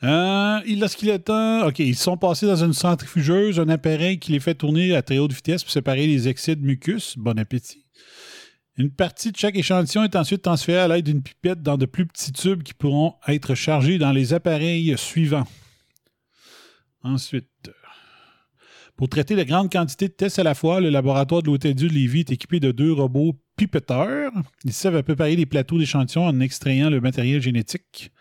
Euh, 0.04 0.60
il 0.66 0.80
lorsqu'il 0.80 1.10
est 1.10 1.20
temps. 1.20 1.68
OK, 1.68 1.78
ils 1.78 1.96
sont 1.96 2.18
passés 2.18 2.48
dans 2.48 2.64
une 2.66 2.74
centrifugeuse, 2.74 3.60
un 3.60 3.70
appareil 3.70 4.18
qui 4.18 4.32
les 4.32 4.40
fait 4.40 4.56
tourner 4.56 4.96
à 4.96 5.04
très 5.04 5.20
haute 5.20 5.34
vitesse 5.34 5.64
pour 5.64 5.72
séparer 5.72 6.08
les 6.08 6.28
excès 6.28 6.56
de 6.56 6.66
mucus. 6.66 7.16
Bon 7.16 7.38
appétit. 7.38 7.81
Une 8.78 8.92
partie 8.92 9.32
de 9.32 9.38
chaque 9.38 9.58
échantillon 9.58 10.04
est 10.04 10.16
ensuite 10.16 10.44
transférée 10.44 10.80
à 10.80 10.88
l'aide 10.88 11.06
d'une 11.06 11.22
pipette 11.22 11.62
dans 11.62 11.78
de 11.78 11.86
plus 11.86 12.06
petits 12.06 12.32
tubes 12.32 12.64
qui 12.64 12.74
pourront 12.74 13.16
être 13.28 13.54
chargés 13.54 13.98
dans 13.98 14.12
les 14.12 14.34
appareils 14.34 14.98
suivants. 14.98 15.48
Ensuite, 17.04 17.72
pour 18.96 19.10
traiter 19.10 19.36
de 19.36 19.44
grandes 19.44 19.72
quantités 19.72 20.08
de 20.08 20.14
tests 20.14 20.40
à 20.40 20.44
la 20.44 20.54
fois, 20.54 20.80
le 20.80 20.90
laboratoire 20.90 21.42
de 21.42 21.48
l'Hôtel 21.48 21.74
de 21.76 21.88
Lévis 21.88 22.20
est 22.20 22.32
équipé 22.34 22.60
de 22.60 22.72
deux 22.72 22.94
robots 22.94 23.36
pipetteurs. 23.58 24.32
Ils 24.64 24.74
savent 24.74 25.02
préparer 25.04 25.36
les 25.36 25.46
plateaux 25.46 25.80
d'échantillons 25.80 26.26
en 26.26 26.40
extrayant 26.40 26.90
le 26.90 27.02
matériel 27.02 27.42
génétique. 27.42 28.12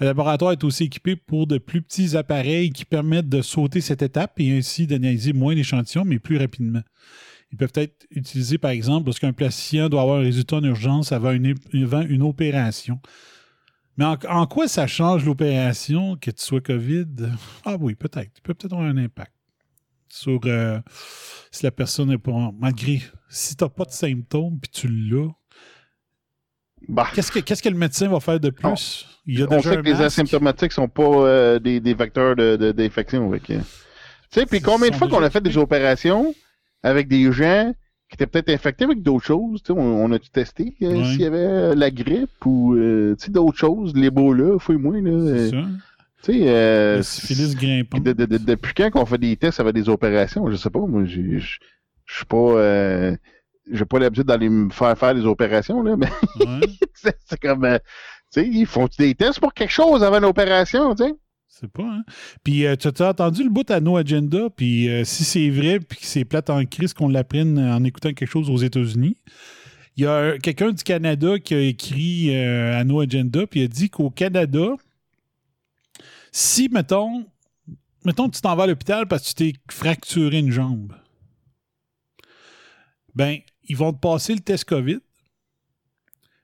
Le 0.00 0.06
laboratoire 0.06 0.52
est 0.52 0.64
aussi 0.64 0.84
équipé 0.84 1.16
pour 1.16 1.46
de 1.46 1.58
plus 1.58 1.82
petits 1.82 2.16
appareils 2.16 2.70
qui 2.70 2.84
permettent 2.84 3.28
de 3.28 3.42
sauter 3.42 3.80
cette 3.80 4.02
étape 4.02 4.38
et 4.38 4.56
ainsi 4.56 4.86
d'analyser 4.86 5.32
moins 5.32 5.54
d'échantillons, 5.54 6.04
mais 6.04 6.18
plus 6.18 6.36
rapidement. 6.36 6.82
Ils 7.50 7.56
peuvent 7.56 7.72
être 7.76 8.06
utilisés, 8.10 8.58
par 8.58 8.70
exemple, 8.72 9.06
lorsqu'un 9.06 9.32
patient 9.32 9.88
doit 9.88 10.02
avoir 10.02 10.18
un 10.18 10.22
résultat 10.22 10.56
en 10.56 10.64
urgence 10.64 11.12
avant 11.12 11.32
une, 11.32 11.54
avant 11.82 12.02
une 12.02 12.22
opération. 12.22 13.00
Mais 13.96 14.04
en, 14.04 14.16
en 14.28 14.46
quoi 14.46 14.68
ça 14.68 14.86
change 14.86 15.24
l'opération, 15.24 16.16
que 16.16 16.30
tu 16.30 16.42
sois 16.44 16.60
COVID? 16.60 17.06
Ah 17.64 17.76
oui, 17.80 17.94
peut-être. 17.94 18.30
Il 18.36 18.42
peut 18.42 18.54
peut-être 18.54 18.74
avoir 18.74 18.88
un 18.88 18.96
impact 18.98 19.32
sur 20.10 20.38
euh, 20.44 20.78
si 21.50 21.64
la 21.64 21.70
personne 21.70 22.10
est 22.10 22.18
pas. 22.18 22.50
Malgré, 22.58 23.02
si 23.28 23.56
tu 23.56 23.64
n'as 23.64 23.70
pas 23.70 23.84
de 23.84 23.90
symptômes 23.92 24.58
puis 24.60 24.70
tu 24.70 24.88
l'as, 24.88 25.28
Bah, 26.88 27.08
qu'est-ce 27.14 27.32
que, 27.32 27.40
qu'est-ce 27.40 27.62
que 27.62 27.68
le 27.70 27.76
médecin 27.76 28.08
va 28.08 28.20
faire 28.20 28.38
de 28.40 28.50
plus? 28.50 29.06
Il 29.26 29.38
y 29.38 29.42
a 29.42 29.46
on 29.46 29.56
déjà 29.56 29.70
sait 29.70 29.76
que 29.76 29.82
les 29.82 30.00
asymptomatiques 30.00 30.72
sont 30.72 30.88
pas 30.88 31.02
euh, 31.02 31.58
des, 31.58 31.80
des 31.80 31.94
vecteurs 31.94 32.36
de- 32.36 32.56
de- 32.56 32.72
d'infection. 32.72 33.30
Tu 33.38 33.58
sais, 34.30 34.46
puis 34.46 34.60
combien 34.60 34.90
de 34.90 34.94
fois 34.94 35.08
qu'on 35.08 35.22
a 35.22 35.30
fait 35.30 35.40
des 35.40 35.56
opérations 35.56 36.34
avec 36.88 37.08
des 37.08 37.30
gens 37.32 37.72
qui 38.08 38.14
étaient 38.14 38.26
peut-être 38.26 38.48
infectés 38.50 38.84
avec 38.84 39.02
d'autres 39.02 39.24
choses. 39.24 39.62
On, 39.68 39.74
on 39.76 40.12
a-tu 40.12 40.30
testé 40.30 40.74
euh, 40.82 40.86
Ouais. 40.98 41.04
s'il 41.04 41.20
y 41.20 41.24
avait 41.26 41.74
la 41.74 41.90
grippe 41.90 42.44
ou 42.46 42.74
euh, 42.74 43.14
d'autres 43.28 43.58
choses, 43.58 43.94
l'Ebola, 43.94 44.58
fouille-moi. 44.58 45.00
Là, 45.00 45.10
C'est 45.10 45.10
euh, 45.10 45.50
ça. 45.50 45.68
tu 46.22 46.32
sais, 46.32 46.40
euh, 46.48 46.96
Le 46.98 47.02
syphilis 47.02 47.54
grimpant. 47.54 47.98
de- 47.98 48.12
de- 48.12 48.24
de- 48.26 48.38
depuis 48.38 48.72
quand 48.74 48.90
qu'on 48.90 49.04
fait 49.06 49.18
des 49.18 49.36
tests 49.36 49.60
avec 49.60 49.74
des 49.74 49.88
opérations, 49.88 50.50
je 50.50 50.56
sais 50.56 50.70
pas, 50.70 50.80
moi, 50.80 51.04
je 51.04 51.38
suis 51.38 52.24
pas... 52.28 53.16
J'ai 53.70 53.84
pas 53.84 53.98
l'habitude 53.98 54.24
d'aller 54.24 54.48
me 54.48 54.70
faire 54.70 54.96
faire 54.96 55.14
des 55.14 55.26
opérations, 55.26 55.82
là, 55.82 55.94
mais 55.98 56.08
Ouais. 56.40 56.60
c'est 56.94 57.16
c'est 57.26 57.38
comme... 57.38 57.64
euh, 57.64 57.78
tu 58.32 58.40
sais, 58.40 58.46
ils 58.48 58.64
font 58.66 58.88
des 58.98 59.14
tests 59.14 59.40
pour 59.40 59.52
quelque 59.52 59.70
chose 59.72 60.02
avant 60.02 60.20
l'opération, 60.20 60.94
tu 60.94 61.04
sais? 61.04 61.14
C'est 61.60 61.70
pas, 61.72 61.82
hein? 61.82 62.04
Puis, 62.44 62.66
euh, 62.66 62.76
tu 62.76 62.86
as 62.86 63.08
entendu 63.08 63.42
le 63.42 63.50
bout 63.50 63.68
à 63.68 63.80
No 63.80 63.96
Agenda, 63.96 64.48
puis 64.48 64.88
euh, 64.88 65.02
si 65.04 65.24
c'est 65.24 65.50
vrai, 65.50 65.80
puis 65.80 65.98
que 65.98 66.06
c'est 66.06 66.24
plate 66.24 66.50
en 66.50 66.64
crise 66.64 66.92
qu'on 66.92 67.08
l'apprenne 67.08 67.58
en 67.58 67.82
écoutant 67.82 68.12
quelque 68.12 68.30
chose 68.30 68.48
aux 68.48 68.58
États-Unis, 68.58 69.16
il 69.96 70.04
y 70.04 70.06
a 70.06 70.38
quelqu'un 70.38 70.70
du 70.70 70.84
Canada 70.84 71.40
qui 71.40 71.54
a 71.54 71.60
écrit 71.60 72.36
euh, 72.36 72.78
à 72.78 72.84
No 72.84 73.00
Agenda, 73.00 73.44
puis 73.48 73.60
il 73.60 73.64
a 73.64 73.66
dit 73.66 73.90
qu'au 73.90 74.08
Canada, 74.08 74.76
si, 76.30 76.68
mettons, 76.68 77.26
mettons 78.04 78.28
tu 78.28 78.40
t'en 78.40 78.54
vas 78.54 78.62
à 78.62 78.66
l'hôpital 78.68 79.08
parce 79.08 79.22
que 79.22 79.28
tu 79.28 79.52
t'es 79.52 79.58
fracturé 79.68 80.38
une 80.38 80.52
jambe, 80.52 80.94
ben, 83.16 83.38
ils 83.64 83.76
vont 83.76 83.92
te 83.92 83.98
passer 83.98 84.32
le 84.32 84.40
test 84.40 84.64
COVID. 84.64 85.00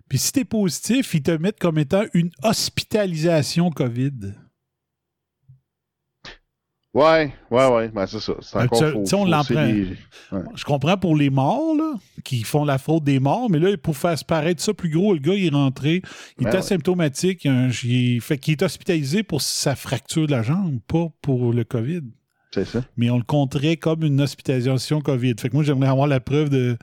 Puis 0.09 0.19
si 0.19 0.33
t'es 0.33 0.45
positif, 0.45 1.15
ils 1.15 1.23
te 1.23 1.31
mettent 1.31 1.61
comme 1.61 1.79
étant 1.79 2.03
une 2.15 2.33
hospitalisation 2.43 3.71
COVID. 3.71 4.35
Ouais, 6.95 7.32
ouais, 7.51 7.66
ouais, 7.66 7.88
ben 7.88 8.07
c'est 8.07 8.20
ça. 8.20 8.34
C'est 8.40 8.57
Ah, 8.57 8.64
encore 8.64 8.78
tu- 8.78 8.84
faut- 8.92 8.99
on 9.01 9.05
faut 9.07 9.16
Je 10.55 10.64
comprends 10.64 10.97
pour 10.97 11.16
les 11.16 11.28
morts, 11.28 11.74
là, 11.76 11.95
qui 12.22 12.45
font 12.45 12.64
la 12.64 12.78
fraude 12.78 13.03
des 13.03 13.18
morts, 13.18 13.51
mais 13.51 13.59
là, 13.59 13.76
pour 13.76 13.97
faire 13.97 14.14
paraître 14.28 14.62
ça 14.62 14.72
plus 14.74 14.90
gros, 14.90 15.12
le 15.12 15.18
gars, 15.18 15.34
il 15.34 15.47
est 15.47 15.51
rentré, 15.51 16.03
il 16.38 16.45
Ben 16.45 16.51
est 16.51 16.53
ouais. 16.53 16.59
asymptomatique, 16.59 17.45
il, 17.82 18.20
fait 18.20 18.38
qu'il 18.38 18.53
est 18.53 18.62
hospitalisé 18.62 19.24
pour 19.24 19.42
sa 19.42 19.74
fracture 19.74 20.26
de 20.28 20.30
la 20.32 20.42
jambe, 20.42 20.78
pas 20.86 21.09
pour 21.20 21.53
le 21.53 21.64
COVID. 21.64 22.03
C'est 22.55 22.64
ça. 22.64 22.84
Mais 22.97 23.11
on 23.11 23.16
le 23.18 23.24
compterait 23.24 23.76
comme 23.76 24.05
une 24.05 24.20
hospitalisation 24.20 25.01
COVID. 25.01 25.34
Fait 25.40 25.49
que 25.49 25.55
moi, 25.55 25.64
j'aimerais 25.64 25.88
avoir 25.88 26.07
la 26.07 26.20
preuve 26.20 26.49
de, 26.51 26.78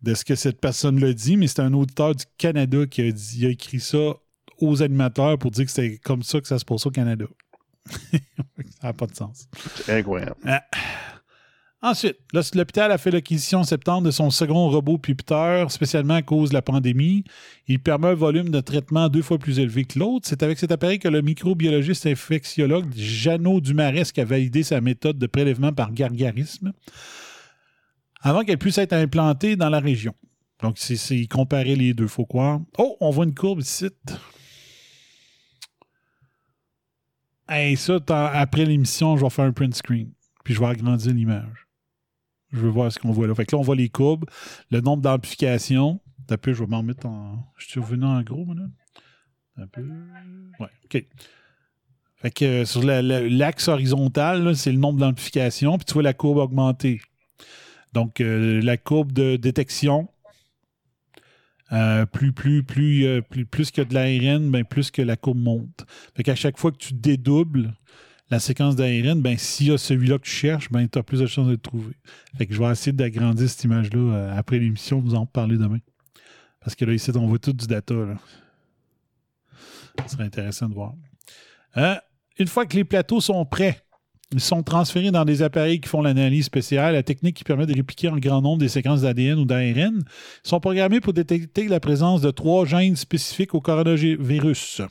de 0.00 0.14
ce 0.14 0.24
que 0.24 0.34
cette 0.34 0.62
personne 0.62 0.98
l'a 0.98 1.12
dit, 1.12 1.36
mais 1.36 1.46
c'est 1.46 1.60
un 1.60 1.74
auditeur 1.74 2.14
du 2.14 2.24
Canada 2.38 2.86
qui 2.86 3.02
a, 3.02 3.12
dit, 3.12 3.36
il 3.40 3.46
a 3.46 3.50
écrit 3.50 3.80
ça 3.80 4.14
aux 4.58 4.82
animateurs 4.82 5.36
pour 5.36 5.50
dire 5.50 5.66
que 5.66 5.70
c'était 5.70 5.98
comme 5.98 6.22
ça 6.22 6.40
que 6.40 6.48
ça 6.48 6.58
se 6.58 6.64
passe 6.64 6.86
au 6.86 6.90
Canada. 6.90 7.26
ça 8.12 8.88
n'a 8.88 8.92
pas 8.92 9.06
de 9.06 9.14
sens. 9.14 9.48
C'est 9.76 9.98
incroyable. 9.98 10.36
Ensuite, 11.84 12.18
là, 12.32 12.42
l'hôpital 12.54 12.92
a 12.92 12.98
fait 12.98 13.10
l'acquisition 13.10 13.58
en 13.58 13.64
septembre 13.64 14.06
de 14.06 14.12
son 14.12 14.30
second 14.30 14.70
robot 14.70 14.98
pupiteur, 14.98 15.72
spécialement 15.72 16.14
à 16.14 16.22
cause 16.22 16.50
de 16.50 16.54
la 16.54 16.62
pandémie. 16.62 17.24
Il 17.66 17.80
permet 17.80 18.06
un 18.08 18.14
volume 18.14 18.50
de 18.50 18.60
traitement 18.60 19.08
deux 19.08 19.22
fois 19.22 19.38
plus 19.38 19.58
élevé 19.58 19.84
que 19.84 19.98
l'autre. 19.98 20.28
C'est 20.28 20.44
avec 20.44 20.60
cet 20.60 20.70
appareil 20.70 21.00
que 21.00 21.08
le 21.08 21.22
microbiologiste 21.22 22.06
infectiologue 22.06 22.92
Jeannot 22.94 23.60
Dumaresque 23.60 24.20
a 24.20 24.24
validé 24.24 24.62
sa 24.62 24.80
méthode 24.80 25.18
de 25.18 25.26
prélèvement 25.26 25.72
par 25.72 25.92
gargarisme 25.92 26.72
avant 28.20 28.44
qu'elle 28.44 28.58
puisse 28.58 28.78
être 28.78 28.92
implantée 28.92 29.56
dans 29.56 29.68
la 29.68 29.80
région. 29.80 30.14
Donc, 30.62 30.74
c'est 30.78 30.94
c'est 30.94 31.26
comparer 31.26 31.74
les 31.74 31.94
deux, 31.94 32.06
faut 32.06 32.26
croire. 32.26 32.60
Oh, 32.78 32.96
on 33.00 33.10
voit 33.10 33.24
une 33.24 33.34
courbe 33.34 33.60
ici. 33.60 33.88
Ça, 37.76 37.98
après 38.32 38.64
l'émission, 38.64 39.16
je 39.16 39.24
vais 39.24 39.30
faire 39.30 39.44
un 39.44 39.52
print 39.52 39.74
screen. 39.74 40.10
Puis 40.44 40.54
je 40.54 40.60
vais 40.60 40.66
agrandir 40.66 41.12
l'image. 41.12 41.66
Je 42.52 42.58
veux 42.60 42.68
voir 42.68 42.90
ce 42.92 42.98
qu'on 42.98 43.12
voit 43.12 43.26
là. 43.26 43.34
Fait 43.34 43.46
que 43.46 43.54
là, 43.56 43.60
on 43.60 43.62
voit 43.62 43.76
les 43.76 43.88
courbes, 43.88 44.24
le 44.70 44.80
nombre 44.80 45.02
d'amplifications. 45.02 46.00
D'un 46.28 46.36
peu, 46.36 46.52
je 46.52 46.60
vais 46.62 46.68
m'en 46.70 46.82
mettre 46.82 47.06
en. 47.06 47.44
Je 47.58 47.66
suis 47.66 47.80
revenu 47.80 48.04
en 48.04 48.22
gros, 48.22 48.44
maintenant. 48.44 48.70
Un 49.56 49.66
peu. 49.66 49.82
Ouais, 50.60 50.68
OK. 50.84 51.04
Fait 52.16 52.30
que 52.30 52.44
euh, 52.44 52.64
sur 52.64 52.82
la- 52.82 53.02
la- 53.02 53.28
l'axe 53.28 53.68
horizontal, 53.68 54.44
là, 54.44 54.54
c'est 54.54 54.70
le 54.72 54.78
nombre 54.78 55.00
d'amplifications. 55.00 55.76
Puis 55.78 55.84
tu 55.86 55.94
vois 55.94 56.02
la 56.02 56.12
courbe 56.14 56.38
augmenter. 56.38 57.00
Donc, 57.92 58.20
euh, 58.20 58.60
la 58.62 58.76
courbe 58.76 59.12
de 59.12 59.36
détection, 59.36 60.08
euh, 61.72 62.04
plus, 62.04 62.32
plus, 62.32 62.62
plus, 62.62 63.06
euh, 63.06 63.22
plus, 63.22 63.46
plus 63.46 63.70
que 63.70 63.80
de 63.80 63.94
l'ARN, 63.94 64.50
ben, 64.50 64.64
plus 64.64 64.90
que 64.90 65.00
la 65.00 65.16
courbe 65.16 65.38
monte. 65.38 65.86
Fait 66.14 66.22
qu'à 66.22 66.34
chaque 66.34 66.58
fois 66.58 66.70
que 66.70 66.76
tu 66.76 66.92
dédoubles 66.92 67.72
la 68.30 68.40
séquence 68.40 68.76
d'ARN, 68.76 69.20
ben, 69.22 69.38
s'il 69.38 69.68
y 69.68 69.70
a 69.70 69.78
celui-là 69.78 70.18
que 70.18 70.24
tu 70.24 70.30
cherches, 70.30 70.70
ben, 70.70 70.86
tu 70.88 70.98
as 70.98 71.02
plus 71.02 71.20
de 71.20 71.26
chances 71.26 71.46
de 71.46 71.52
le 71.52 71.58
trouver. 71.58 71.94
Fait 72.36 72.46
que 72.46 72.54
je 72.54 72.62
vais 72.62 72.70
essayer 72.70 72.92
d'agrandir 72.92 73.48
cette 73.48 73.64
image-là 73.64 73.98
euh, 73.98 74.36
après 74.36 74.58
l'émission, 74.58 75.00
vous 75.00 75.14
en 75.14 75.24
parler 75.24 75.56
demain. 75.56 75.80
Parce 76.60 76.74
que 76.74 76.84
là, 76.84 76.92
ici, 76.92 77.10
on 77.14 77.26
voit 77.26 77.38
tout 77.38 77.52
du 77.52 77.66
data. 77.66 77.94
Ce 80.06 80.12
serait 80.12 80.24
intéressant 80.24 80.68
de 80.68 80.74
voir. 80.74 80.94
Une 82.38 82.46
fois 82.46 82.66
que 82.66 82.76
les 82.76 82.84
plateaux 82.84 83.20
sont 83.20 83.44
prêts, 83.44 83.82
ils 84.32 84.40
sont 84.40 84.62
transférés 84.62 85.10
dans 85.10 85.24
des 85.24 85.42
appareils 85.42 85.80
qui 85.80 85.88
font 85.88 86.02
l'analyse 86.02 86.46
spéciale, 86.46 86.94
la 86.94 87.02
technique 87.02 87.36
qui 87.36 87.44
permet 87.44 87.66
de 87.66 87.74
répliquer 87.74 88.08
en 88.08 88.16
grand 88.16 88.40
nombre 88.40 88.58
des 88.58 88.68
séquences 88.68 89.02
d'ADN 89.02 89.38
ou 89.38 89.44
d'ARN, 89.44 90.02
sont 90.42 90.60
programmés 90.60 91.00
pour 91.00 91.12
détecter 91.12 91.68
la 91.68 91.80
présence 91.80 92.20
de 92.20 92.30
trois 92.30 92.64
gènes 92.64 92.96
spécifiques 92.96 93.54
au 93.54 93.60
coronavirus. 93.60 94.82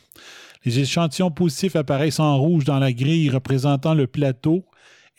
Les 0.64 0.80
échantillons 0.80 1.32
positifs 1.32 1.76
apparaissent 1.76 2.20
en 2.20 2.38
rouge 2.38 2.66
dans 2.66 2.80
la 2.80 2.94
grille 2.94 3.30
représentant 3.30 3.96
le 3.96 4.08
plateau 4.08 4.64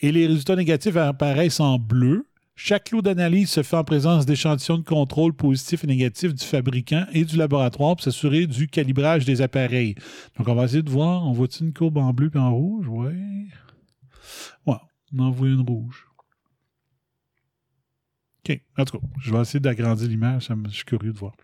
et 0.00 0.12
les 0.12 0.26
résultats 0.26 0.56
négatifs 0.56 0.96
apparaissent 0.96 1.60
en 1.60 1.78
bleu. 1.78 2.26
Chaque 2.54 2.90
lot 2.90 3.02
d'analyse 3.02 3.50
se 3.50 3.62
fait 3.62 3.76
en 3.76 3.82
présence 3.82 4.26
d'échantillons 4.26 4.78
de 4.78 4.84
contrôle 4.84 5.32
positifs 5.32 5.82
et 5.82 5.86
négatifs 5.86 6.34
du 6.34 6.44
fabricant 6.44 7.06
et 7.12 7.24
du 7.24 7.36
laboratoire 7.36 7.96
pour 7.96 8.04
s'assurer 8.04 8.46
du 8.46 8.68
calibrage 8.68 9.24
des 9.24 9.40
appareils. 9.40 9.96
Donc, 10.38 10.46
on 10.46 10.54
va 10.54 10.64
essayer 10.64 10.82
de 10.82 10.90
voir. 10.90 11.26
On 11.26 11.32
voit-tu 11.32 11.64
une 11.64 11.72
courbe 11.72 11.96
en 11.96 12.12
bleu 12.12 12.30
et 12.32 12.38
en 12.38 12.54
rouge? 12.54 12.86
Oui. 12.88 13.48
On 15.14 15.18
en 15.18 15.30
voit 15.30 15.48
une 15.48 15.60
rouge. 15.60 16.06
OK. 18.48 18.60
En 18.78 18.84
tout 18.84 18.98
cas, 18.98 19.06
je 19.20 19.32
vais 19.32 19.40
essayer 19.40 19.60
d'agrandir 19.60 20.08
l'image. 20.08 20.48
Je 20.68 20.74
suis 20.74 20.84
curieux 20.84 21.12
de 21.12 21.18
voir. 21.18 21.34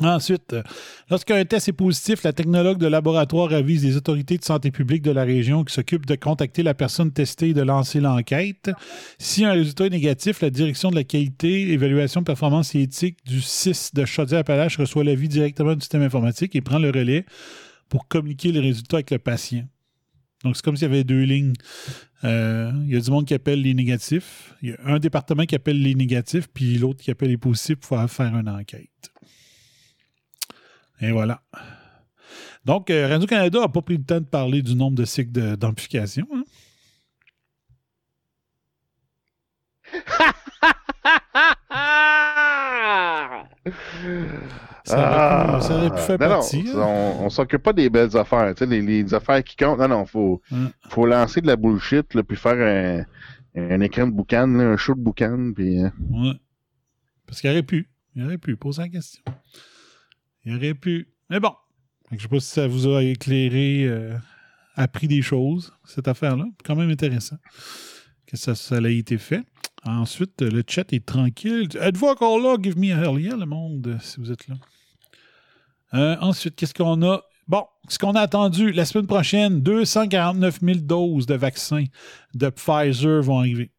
Ensuite, 0.00 0.52
euh, 0.52 0.62
lorsqu'un 1.10 1.44
test 1.44 1.68
est 1.68 1.72
positif, 1.72 2.22
la 2.22 2.32
technologue 2.32 2.78
de 2.78 2.86
laboratoire 2.86 3.52
avise 3.52 3.84
les 3.84 3.96
autorités 3.96 4.38
de 4.38 4.44
santé 4.44 4.70
publique 4.70 5.02
de 5.02 5.10
la 5.10 5.24
région 5.24 5.64
qui 5.64 5.74
s'occupent 5.74 6.06
de 6.06 6.14
contacter 6.14 6.62
la 6.62 6.72
personne 6.72 7.10
testée 7.10 7.48
et 7.48 7.54
de 7.54 7.62
lancer 7.62 7.98
l'enquête. 7.98 8.70
Si 9.18 9.44
un 9.44 9.52
résultat 9.52 9.86
est 9.86 9.90
négatif, 9.90 10.40
la 10.40 10.50
direction 10.50 10.90
de 10.90 10.94
la 10.94 11.02
qualité, 11.02 11.72
évaluation, 11.72 12.22
performance 12.22 12.76
et 12.76 12.82
éthique 12.82 13.18
du 13.26 13.40
6 13.40 13.92
de 13.94 14.04
Chaudière-Appalaches 14.04 14.78
reçoit 14.78 15.02
l'avis 15.02 15.28
directement 15.28 15.74
du 15.74 15.80
système 15.80 16.02
informatique 16.02 16.54
et 16.54 16.60
prend 16.60 16.78
le 16.78 16.90
relais 16.90 17.26
pour 17.88 18.06
communiquer 18.06 18.52
les 18.52 18.60
résultats 18.60 18.98
avec 18.98 19.10
le 19.10 19.18
patient. 19.18 19.64
Donc, 20.44 20.56
c'est 20.56 20.62
comme 20.64 20.76
s'il 20.76 20.86
y 20.88 20.90
avait 20.90 21.04
deux 21.04 21.22
lignes. 21.22 21.54
Euh, 22.24 22.70
Il 22.84 22.92
y 22.92 22.96
a 22.96 23.00
du 23.00 23.10
monde 23.10 23.26
qui 23.26 23.34
appelle 23.34 23.60
les 23.62 23.74
négatifs. 23.74 24.54
Il 24.62 24.70
y 24.70 24.72
a 24.72 24.76
un 24.84 24.98
département 24.98 25.44
qui 25.44 25.54
appelle 25.54 25.82
les 25.82 25.94
négatifs, 25.94 26.48
puis 26.52 26.78
l'autre 26.78 27.02
qui 27.02 27.10
appelle 27.10 27.30
les 27.30 27.36
positifs 27.38 27.76
pour 27.76 28.10
faire 28.10 28.36
une 28.36 28.48
enquête. 28.48 29.10
Et 31.00 31.10
voilà. 31.12 31.42
Donc, 32.64 32.90
euh, 32.90 33.08
Radio-Canada 33.08 33.60
n'a 33.60 33.68
pas 33.68 33.82
pris 33.82 33.96
le 33.96 34.04
temps 34.04 34.20
de 34.20 34.26
parler 34.26 34.62
du 34.62 34.74
nombre 34.74 34.96
de 34.96 35.04
cycles 35.04 35.56
d'amplification. 35.56 36.26
hein? 36.32 36.44
Ça 44.88 45.50
aurait 45.50 45.58
pu- 45.58 45.64
ça 45.66 45.74
aurait 45.76 45.90
pu 45.90 45.98
faire 46.00 46.16
Ah! 46.20 46.28
partie. 46.28 46.64
hein. 46.68 46.78
on, 46.78 47.24
on 47.26 47.30
s'occupe 47.30 47.62
pas 47.62 47.72
des 47.72 47.88
belles 47.90 48.16
affaires, 48.16 48.54
tu 48.54 48.64
sais, 48.64 48.66
les, 48.70 48.82
les 48.82 49.14
affaires 49.14 49.42
qui 49.44 49.56
comptent. 49.56 49.78
Non, 49.78 49.88
non, 49.88 50.04
faut, 50.06 50.40
Hein. 50.52 50.70
faut 50.88 51.06
lancer 51.06 51.40
de 51.40 51.46
la 51.46 51.56
bullshit, 51.56 52.14
là, 52.14 52.22
puis 52.22 52.36
faire 52.36 53.04
un, 53.56 53.60
un 53.60 53.80
écran 53.80 54.06
de 54.06 54.12
boucan, 54.12 54.46
là, 54.46 54.64
un 54.64 54.76
show 54.76 54.94
de 54.94 55.00
boucan, 55.00 55.52
puis... 55.54 55.82
euh, 55.82 55.90
Ouais. 56.10 56.32
Parce 57.26 57.40
qu'il 57.40 57.50
aurait 57.50 57.62
pu. 57.62 57.88
Il 58.14 58.24
aurait 58.24 58.38
pu. 58.38 58.56
Poser 58.56 58.82
la 58.82 58.88
question. 58.88 59.22
Il 60.44 60.56
aurait 60.56 60.74
pu. 60.74 61.08
Mais 61.30 61.40
bon. 61.40 61.52
Je 62.10 62.22
sais 62.22 62.28
pas 62.28 62.40
si 62.40 62.48
ça 62.48 62.66
vous 62.66 62.88
a 62.88 63.02
éclairé, 63.02 63.84
euh, 63.84 64.16
appris 64.76 65.08
des 65.08 65.20
choses, 65.20 65.74
cette 65.84 66.08
affaire-là. 66.08 66.46
Quand 66.64 66.74
même 66.74 66.88
intéressant 66.90 67.36
que 68.26 68.36
ça, 68.38 68.54
ça 68.54 68.76
ait 68.80 68.96
été 68.96 69.18
fait. 69.18 69.42
Ensuite, 69.84 70.40
le 70.40 70.62
chat 70.66 70.90
est 70.94 71.04
tranquille. 71.04 71.68
Êtes-vous 71.78 72.06
encore 72.06 72.38
là? 72.40 72.56
Give 72.62 72.78
me 72.78 72.92
a 72.92 72.98
hell 73.04 73.20
yeah, 73.20 73.36
le 73.36 73.44
monde, 73.46 73.98
si 74.00 74.18
vous 74.20 74.32
êtes 74.32 74.48
là. 74.48 74.54
Euh, 75.94 76.16
ensuite, 76.20 76.56
qu'est-ce 76.56 76.74
qu'on 76.74 77.02
a? 77.02 77.22
Bon, 77.46 77.64
ce 77.88 77.98
qu'on 77.98 78.12
a 78.12 78.20
attendu, 78.20 78.72
la 78.72 78.84
semaine 78.84 79.06
prochaine, 79.06 79.60
249 79.62 80.60
000 80.62 80.78
doses 80.80 81.26
de 81.26 81.34
vaccins 81.34 81.84
de 82.34 82.50
Pfizer 82.50 83.22
vont 83.22 83.38
arriver 83.38 83.70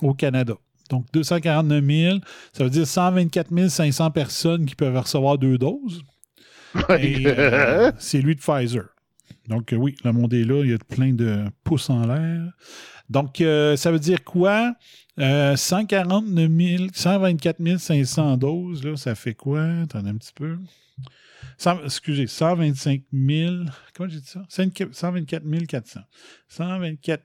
au 0.00 0.14
Canada. 0.14 0.54
Donc, 0.88 1.06
249 1.12 1.84
000, 1.84 2.18
ça 2.52 2.64
veut 2.64 2.70
dire 2.70 2.86
124 2.86 3.68
500 3.68 4.10
personnes 4.10 4.66
qui 4.66 4.74
peuvent 4.74 4.96
recevoir 4.96 5.38
deux 5.38 5.58
doses. 5.58 6.02
Et, 6.98 7.24
euh, 7.26 7.90
c'est 7.98 8.20
lui 8.20 8.36
de 8.36 8.40
Pfizer. 8.40 8.84
Donc, 9.48 9.72
euh, 9.72 9.76
oui, 9.76 9.96
le 10.04 10.12
monde 10.12 10.32
est 10.34 10.44
là. 10.44 10.62
Il 10.64 10.70
y 10.70 10.74
a 10.74 10.78
plein 10.78 11.12
de 11.12 11.44
pouces 11.64 11.90
en 11.90 12.06
l'air. 12.06 12.52
Donc, 13.08 13.40
euh, 13.40 13.76
ça 13.76 13.90
veut 13.90 13.98
dire 13.98 14.24
quoi? 14.24 14.74
Euh, 15.18 15.56
149 15.56 16.50
000, 16.50 16.84
124 16.92 17.78
500 17.78 18.36
doses, 18.38 18.84
là, 18.84 18.96
ça 18.96 19.14
fait 19.14 19.34
quoi? 19.34 19.62
Attendez 19.82 20.10
un 20.10 20.16
petit 20.16 20.32
peu. 20.34 20.56
100 21.62 21.84
excusez, 21.84 22.26
125 22.26 23.04
000. 23.12 23.64
Comment 23.94 24.08
j'ai 24.08 24.18
dit 24.18 24.26
ça? 24.26 24.42
124 24.48 25.44
400. 25.68 26.00
124 26.48 27.22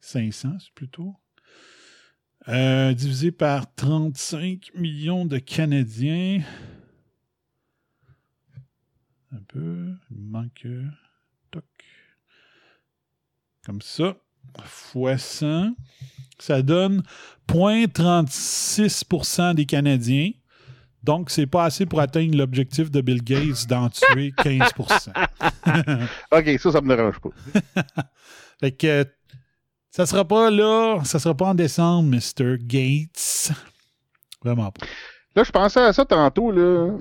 500, 0.00 0.56
c'est 0.58 0.72
plutôt. 0.72 1.14
Euh, 2.48 2.94
divisé 2.94 3.30
par 3.30 3.74
35 3.74 4.70
millions 4.74 5.26
de 5.26 5.36
Canadiens. 5.38 6.42
Un 9.32 9.42
peu. 9.48 9.92
Il 10.10 10.22
manque. 10.22 10.62
euh, 10.64 10.88
Toc. 11.50 11.66
Comme 13.66 13.82
ça. 13.82 14.16
Fois 14.64 15.18
100. 15.18 15.76
Ça 16.38 16.62
donne 16.62 17.02
0,36% 17.48 19.56
des 19.56 19.66
Canadiens. 19.66 20.30
Donc, 21.02 21.30
c'est 21.30 21.46
pas 21.46 21.64
assez 21.64 21.84
pour 21.84 22.00
atteindre 22.00 22.36
l'objectif 22.36 22.90
de 22.90 23.00
Bill 23.00 23.22
Gates 23.22 23.66
d'en 23.68 23.88
tuer 23.88 24.32
15% 24.38 25.10
OK, 26.30 26.60
ça, 26.60 26.72
ça 26.72 26.80
me 26.80 26.94
dérange 26.94 27.18
pas. 27.18 27.30
Fait 28.60 28.72
que 28.72 29.04
ça 29.90 30.06
sera 30.06 30.24
pas 30.24 30.50
là, 30.50 31.00
ça 31.04 31.18
sera 31.18 31.34
pas 31.34 31.46
en 31.46 31.54
décembre, 31.54 32.08
Mr. 32.08 32.56
Gates. 32.58 33.52
Vraiment 34.42 34.70
pas. 34.70 34.86
Là, 35.34 35.44
je 35.44 35.50
pensais 35.50 35.80
à 35.80 35.92
ça 35.92 36.04
tantôt, 36.04 36.50
là. 36.50 36.98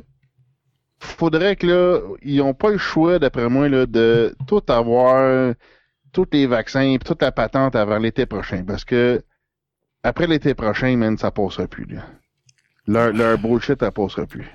Faudrait 1.00 1.56
que, 1.56 1.68
là, 1.68 2.00
ils 2.22 2.38
n'ont 2.38 2.54
pas 2.54 2.70
le 2.70 2.78
choix, 2.78 3.18
d'après 3.18 3.50
moi, 3.50 3.70
là, 3.70 3.86
de 3.86 4.36
tout 4.48 4.62
avoir, 4.68 5.54
tous 6.12 6.28
les 6.32 6.48
vaccins, 6.48 6.82
et 6.82 7.00
toute 7.00 7.22
la 7.22 7.32
patente 7.32 7.76
avant 7.76 7.98
l'été 7.98 8.26
prochain. 8.26 8.64
Parce 8.66 8.86
que, 8.86 9.24
après 10.04 10.28
l'été 10.28 10.54
prochain, 10.54 10.96
man, 10.98 11.18
ça 11.18 11.32
passera 11.32 11.68
plus, 11.68 11.86
là. 11.86 12.04
Leur, 12.88 13.14
leur 13.14 13.38
bullshit, 13.38 13.80
ça 13.80 13.92
passera 13.92 14.26
plus. 14.26 14.46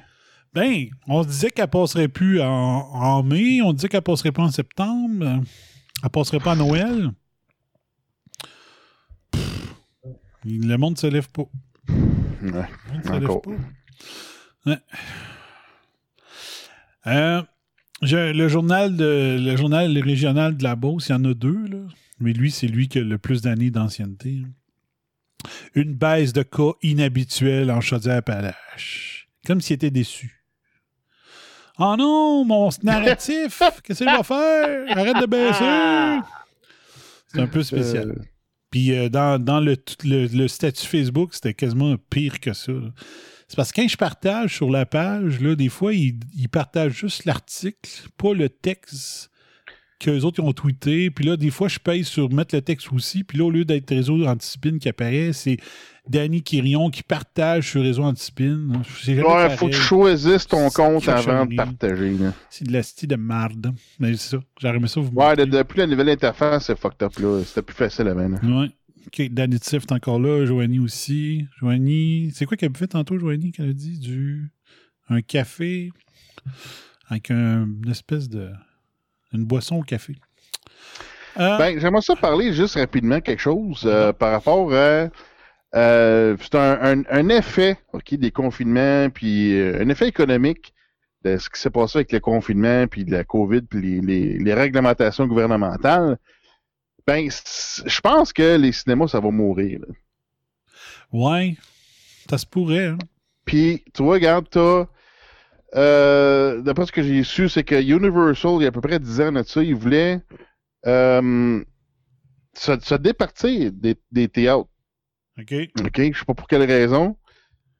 Ben, 0.53 0.87
on 1.07 1.22
se 1.22 1.29
disait 1.29 1.51
qu'elle 1.51 1.68
passerait 1.68 2.09
plus 2.09 2.41
en, 2.41 2.47
en 2.47 3.22
mai, 3.22 3.61
on 3.62 3.72
disait 3.72 3.89
qu'elle 3.89 4.03
passerait 4.03 4.33
pas 4.33 4.43
en 4.43 4.51
septembre, 4.51 5.43
elle 6.03 6.11
passerait 6.11 6.41
pas 6.41 6.53
à 6.53 6.57
Noël. 6.57 7.11
Pff, 9.31 9.77
le 10.45 10.77
monde 10.77 10.99
se 10.99 11.07
lève 11.07 11.29
pas. 11.31 11.45
Ouais. 11.89 12.51
Le 12.53 12.93
monde 12.93 13.05
se 13.05 13.12
lève 13.12 13.41
pas. 13.43 13.51
Ouais. 14.70 14.79
Euh, 17.07 17.43
je- 18.03 18.33
le 18.33 18.49
journal 18.49 18.97
de 18.97 19.37
le 19.41 19.57
journal 19.57 19.97
régional 19.99 20.57
de 20.57 20.62
la 20.64 20.74
Beauce, 20.74 21.09
il 21.09 21.12
y 21.12 21.14
en 21.14 21.24
a 21.24 21.35
deux, 21.35 21.66
là. 21.68 21.79
Mais 22.18 22.33
lui, 22.33 22.51
c'est 22.51 22.66
lui 22.66 22.89
qui 22.89 22.99
a 22.99 23.03
le 23.03 23.18
plus 23.18 23.43
d'années 23.43 23.70
d'ancienneté. 23.70 24.43
hein. 24.45 24.51
Une 25.74 25.95
baisse 25.95 26.32
de 26.32 26.43
cas 26.43 26.72
inhabituelle 26.82 27.70
en 27.70 27.80
Chaudière-Appalaches. 27.80 29.28
Comme 29.47 29.61
s'il 29.61 29.74
était 29.74 29.91
déçu. 29.91 30.45
Oh 31.78 31.95
non, 31.99 32.45
mon 32.45 32.70
narratif! 32.82 33.62
Qu'est-ce 33.84 34.03
qu'il 34.05 34.12
va 34.12 34.22
faire? 34.22 34.97
Arrête 34.97 35.20
de 35.20 35.26
baisser! 35.26 36.26
C'est 37.28 37.41
un 37.41 37.47
peu 37.47 37.62
spécial. 37.62 38.11
Euh, 38.11 38.22
Puis 38.70 38.93
euh, 38.93 39.09
dans, 39.09 39.43
dans 39.43 39.61
le, 39.61 39.76
le, 40.05 40.26
le 40.26 40.49
statut 40.49 40.87
Facebook, 40.87 41.34
c'était 41.34 41.55
quasiment 41.55 41.97
pire 42.11 42.41
que 42.41 42.55
ça. 42.55 42.72
C'est 43.49 43.57
parce 43.57 43.72
que 43.72 43.82
quand 43.82 43.89
je 43.89 43.97
partage 43.97 44.55
sur 44.57 44.70
la 44.70 44.87
page, 44.87 45.41
là, 45.41 45.55
des 45.55 45.68
fois, 45.68 45.93
ils, 45.93 46.18
ils 46.34 46.49
partagent 46.49 46.95
juste 46.95 47.26
l'article, 47.26 47.91
pas 48.16 48.32
le 48.32 48.49
texte 48.49 49.30
qu'eux 49.99 50.20
autres 50.20 50.42
ils 50.42 50.47
ont 50.47 50.53
tweeté. 50.53 51.11
Puis 51.11 51.24
là, 51.24 51.36
des 51.36 51.51
fois, 51.51 51.68
je 51.68 51.78
paye 51.78 52.05
sur 52.05 52.30
mettre 52.32 52.55
le 52.55 52.62
texte 52.62 52.92
aussi. 52.92 53.24
Puis 53.24 53.38
là, 53.38 53.44
au 53.44 53.51
lieu 53.51 53.64
d'être 53.64 53.88
réseau 53.90 54.24
antispin 54.26 54.78
qui 54.78 54.88
apparaît, 54.88 55.32
c'est 55.32 55.57
Danny 56.09 56.42
Quirion 56.42 56.90
qui 56.90 57.03
partage 57.03 57.70
sur 57.70 57.82
réseau 57.82 58.03
antispin. 58.05 58.61
C'est 59.01 59.16
jamais 59.16 59.26
Ouais, 59.28 59.57
faut 59.57 59.66
que 59.66 59.72
tu 59.72 59.78
choisisses 59.78 60.47
ton 60.47 60.68
compte 60.70 61.09
avant 61.09 61.47
de 61.47 61.57
partager. 61.57 62.16
C'est 62.51 62.66
de 62.66 62.72
la 62.72 62.82
style 62.82 63.09
de 63.09 63.16
marde. 63.16 63.72
Mais 63.99 64.12
c'est 64.14 64.36
ça. 64.36 64.42
J'aurais 64.61 64.76
aimé 64.76 64.86
ça 64.88 65.01
vous 65.01 65.11
Ouais, 65.14 65.34
depuis 65.36 65.78
la 65.78 65.86
nouvelle 65.86 66.11
interface, 66.11 66.66
c'est 66.66 66.78
fucked 66.78 67.03
up 67.03 67.18
là. 67.18 67.42
C'était 67.44 67.62
plus 67.62 67.74
facile 67.74 68.07
avant. 68.09 68.28
là. 68.28 68.38
Ouais. 68.42 68.70
OK, 69.09 69.28
Danny 69.32 69.59
Tiff 69.61 69.84
est 69.84 69.92
encore 69.92 70.18
là. 70.18 70.44
Joanie 70.47 70.80
aussi. 70.80 71.47
Joanie. 71.61 72.32
C'est 72.34 72.44
quoi 72.44 72.57
qu'elle 72.57 72.76
fait 72.76 72.88
tantôt, 72.88 73.18
Joanie, 73.18 73.53
qu'elle 73.53 73.70
a 73.70 73.72
dit? 73.72 73.99
Du. 73.99 74.51
Un 75.09 75.22
café 75.22 75.90
avec 77.09 77.30
un- 77.30 77.64
une 77.84 77.90
espèce 77.90 78.28
de. 78.28 78.51
Une 79.37 79.45
boisson 79.45 79.76
au 79.76 79.82
café. 79.82 80.14
Euh, 81.39 81.59
Ben, 81.59 81.78
j'aimerais 81.78 82.03
ça 82.03 82.16
parler 82.16 82.53
juste 82.53 82.76
rapidement 82.76 83.20
quelque 83.20 83.41
chose 83.43 83.82
euh, 83.84 84.12
par 84.12 84.32
rapport 84.32 84.72
à. 84.72 85.09
euh, 85.74 86.37
c'est 86.41 86.55
un, 86.55 86.78
un- 87.01 87.03
un 87.11 87.28
effet 87.28 87.76
ok, 87.93 88.14
des 88.14 88.30
confinements, 88.30 89.11
puis 89.11 89.59
un 89.61 89.89
effet 89.91 90.09
économique 90.09 90.72
de 91.24 91.37
ce 91.37 91.51
qui 91.51 91.61
s'est 91.61 91.70
passé 91.70 91.99
avec 91.99 92.12
le 92.12 92.20
confinement, 92.20 92.87
puis 92.87 93.05
de 93.05 93.12
la 93.12 93.24
COVID, 93.24 93.62
puis 93.62 93.80
les, 93.80 94.01
les- 94.01 94.39
les 94.39 94.55
réglementations 94.55 95.26
gouvernementales. 95.26 96.16
Ben, 97.07 97.28
je 97.30 98.01
pense 98.01 98.32
que 98.32 98.57
les 98.57 98.72
cinémas, 98.72 99.09
ça 99.09 99.20
va 99.20 99.30
mourir. 99.30 99.80
là. 99.80 99.87
ouais. 101.12 101.57
Ça 102.28 102.39
se 102.39 102.47
pourrait, 102.47 102.87
hein? 102.87 102.99
Puis, 103.45 103.84
tu 103.95 104.03
vois, 104.03 104.14
regarde, 104.14 104.47
t'as. 104.51 104.87
Euh, 105.77 106.61
D'après 106.62 106.87
ce 106.87 106.93
que 106.93 107.03
j'ai 107.03 107.22
su, 107.22 107.49
c'est 107.49 107.64
que 107.64 107.74
Universal, 107.81 108.53
il 108.57 108.62
y 108.62 108.64
a 108.64 108.68
à 108.68 108.72
peu 108.72 108.81
près 108.81 108.99
10 108.99 109.20
ans 109.20 109.33
de 109.33 109.43
ça, 109.43 109.62
ils 109.62 109.74
voulaient 109.74 110.20
euh, 110.87 111.62
se, 112.55 112.79
se 112.81 112.95
départir 112.95 113.72
des, 113.72 113.97
des 114.11 114.29
théâtres. 114.29 114.68
OK. 115.39 115.55
OK? 115.85 116.01
Je 116.12 116.18
sais 116.18 116.24
pas 116.24 116.35
pour 116.35 116.49
quelle 116.49 116.62
raison. 116.62 117.16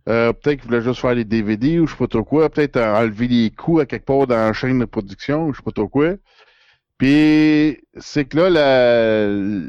Euh, 0.09 0.33
peut-être 0.33 0.61
qu'ils 0.61 0.69
voulaient 0.71 0.83
juste 0.83 1.01
faire 1.01 1.17
des 1.17 1.25
DVD 1.25 1.81
ou 1.81 1.87
je 1.87 1.93
sais 1.93 1.99
pas 1.99 2.07
trop 2.07 2.23
quoi. 2.23 2.49
Peut-être 2.51 2.77
enlever 2.79 3.29
les 3.29 3.51
coûts 3.51 3.81
à 3.81 3.87
quelque 3.87 4.05
part 4.05 4.27
dans 4.27 4.37
la 4.37 4.53
chaîne 4.53 4.79
de 4.79 4.85
production 4.85 5.47
ou 5.47 5.53
je 5.53 5.59
sais 5.59 5.65
pas 5.65 5.73
trop 5.73 5.89
quoi. 5.89 6.15
Puis, 6.99 7.81
c'est 7.99 8.25
que 8.27 8.37
là, 8.37 8.51
la, 8.51 9.67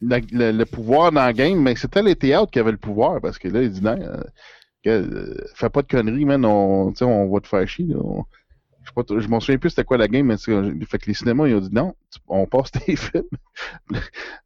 la- 0.00 0.20
la- 0.32 0.52
le 0.52 0.64
pouvoir 0.66 1.12
dans 1.12 1.26
le 1.26 1.32
game, 1.32 1.60
mais 1.60 1.74
c'était 1.76 2.02
les 2.02 2.16
théâtres 2.16 2.50
qui 2.50 2.58
avaient 2.58 2.72
le 2.72 2.76
pouvoir 2.76 3.20
parce 3.20 3.38
que 3.38 3.48
là, 3.48 3.62
ils 3.62 3.86
euh, 3.86 4.22
que, 4.86 4.90
euh, 4.90 5.34
fais 5.54 5.68
pas 5.70 5.82
de 5.82 5.88
conneries, 5.88 6.24
man, 6.24 6.44
on, 6.44 6.92
on 7.00 7.28
va 7.32 7.40
te 7.40 7.46
faire 7.48 7.66
chier. 7.68 7.86
là. 7.86 7.96
On- 7.98 8.24
je 8.84 8.92
pas 8.92 9.02
m'en 9.28 9.40
souviens 9.40 9.58
plus 9.58 9.70
c'était 9.70 9.82
quoi 9.84 9.96
la 9.96 10.06
game, 10.06 10.26
mais 10.26 10.36
c'est- 10.36 10.52
fait 10.86 10.98
que 10.98 11.06
les 11.06 11.14
cinémas, 11.14 11.48
ils 11.48 11.54
ont 11.56 11.60
dit 11.60 11.72
non, 11.72 11.94
tu- 12.12 12.20
on 12.28 12.46
passe 12.46 12.70
tes 12.86 12.94
films. 12.96 13.24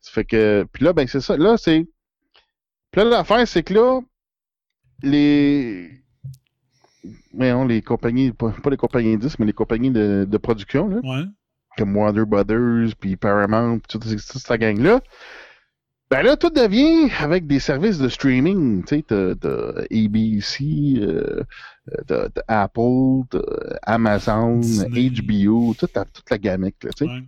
fait 0.03 0.25
que, 0.25 0.67
puis 0.73 0.85
là, 0.85 0.93
ben 0.95 1.07
c'est 1.07 1.21
ça. 1.21 1.37
Là, 1.37 1.57
c'est. 1.59 1.87
Puis 2.91 3.03
là, 3.03 3.05
l'affaire, 3.05 3.47
c'est 3.47 3.63
que 3.63 3.75
là, 3.75 4.01
les. 5.03 5.91
Mais 7.33 7.53
non, 7.53 7.67
les 7.67 7.83
compagnies, 7.83 8.33
pas, 8.33 8.51
pas 8.63 8.71
les 8.71 8.77
compagnies 8.77 9.17
de 9.17 9.23
disques, 9.23 9.39
mais 9.39 9.47
les 9.47 9.53
compagnies 9.53 9.91
de, 9.91 10.27
de 10.29 10.39
production, 10.39 10.89
là, 10.89 11.01
Ouais. 11.05 11.25
comme 11.79 11.97
Warner 11.97 12.25
Brothers, 12.27 12.95
puis 12.99 13.17
Paramount, 13.17 13.79
puis 13.79 13.89
toute, 13.89 14.03
toute 14.05 14.21
cette 14.43 14.61
gang-là, 14.61 15.01
ben 16.11 16.23
là, 16.23 16.37
tout 16.37 16.51
devient 16.51 17.09
avec 17.21 17.47
des 17.47 17.61
services 17.61 17.99
de 17.99 18.09
streaming. 18.09 18.83
Tu 18.85 18.97
sais, 18.97 19.05
t'as 19.07 19.83
ABC, 19.93 20.65
euh, 20.99 21.45
t'as 22.07 22.29
t'as 22.29 22.43
Apple, 22.49 23.27
t'as 23.31 23.39
Amazon, 23.83 24.57
Disney. 24.57 25.11
HBO, 25.11 25.75
toute 25.79 25.95
la, 25.95 26.05
toute 26.05 26.29
la 26.29 26.39
gamette, 26.39 26.83
là, 26.83 26.91
tu 26.91 27.05
sais. 27.05 27.11
ouais. 27.11 27.23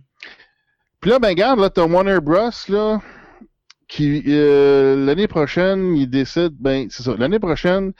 Puis 0.99 1.11
là, 1.11 1.19
ben 1.19 1.29
regarde, 1.29 1.59
là, 1.59 1.69
t'as 1.69 1.85
Warner 1.85 2.19
Bros, 2.21 2.49
là, 2.69 3.01
qui, 3.87 4.23
euh, 4.27 5.05
l'année 5.05 5.27
prochaine, 5.27 5.95
ils 5.95 6.09
décident, 6.09 6.55
ben, 6.59 6.87
c'est 6.89 7.03
ça, 7.03 7.15
l'année 7.17 7.39
prochaine, 7.39 7.93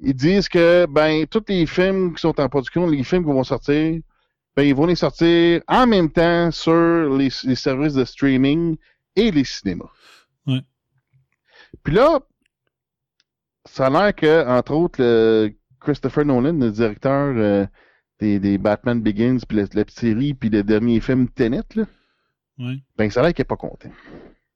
ils 0.00 0.14
disent 0.14 0.48
que, 0.48 0.86
ben, 0.86 1.26
tous 1.26 1.44
les 1.48 1.66
films 1.66 2.14
qui 2.14 2.20
sont 2.20 2.38
en 2.40 2.48
production, 2.48 2.86
les 2.86 3.04
films 3.04 3.24
qui 3.24 3.30
vont 3.30 3.44
sortir, 3.44 4.00
ben, 4.56 4.62
ils 4.62 4.74
vont 4.74 4.86
les 4.86 4.94
sortir 4.96 5.60
en 5.68 5.86
même 5.86 6.10
temps 6.10 6.50
sur 6.50 7.14
les, 7.16 7.28
les 7.44 7.54
services 7.54 7.94
de 7.94 8.04
streaming 8.04 8.76
et 9.26 9.30
les 9.30 9.44
cinémas. 9.44 9.90
Ouais. 10.46 10.60
Puis 11.82 11.94
là, 11.94 12.20
ça 13.64 13.86
a 13.86 13.90
l'air 13.90 14.14
que, 14.14 14.46
entre 14.48 14.72
autres, 14.72 15.00
le 15.02 15.52
Christopher 15.80 16.24
Nolan, 16.24 16.52
le 16.58 16.70
directeur 16.70 17.34
euh, 17.36 17.66
des, 18.18 18.38
des 18.38 18.58
Batman 18.58 19.00
Begins, 19.00 19.38
puis 19.48 19.56
la, 19.58 19.62
la 19.72 19.84
petite 19.84 20.00
série, 20.00 20.34
puis 20.34 20.48
le 20.50 20.62
dernier 20.62 21.00
film 21.00 21.28
Tenet, 21.28 21.62
là, 21.74 21.84
Ouais. 22.58 22.76
ben, 22.98 23.10
ça 23.10 23.20
a 23.20 23.22
l'air 23.22 23.32
qu'il 23.32 23.42
n'est 23.42 23.46
pas 23.46 23.56
content. 23.56 23.90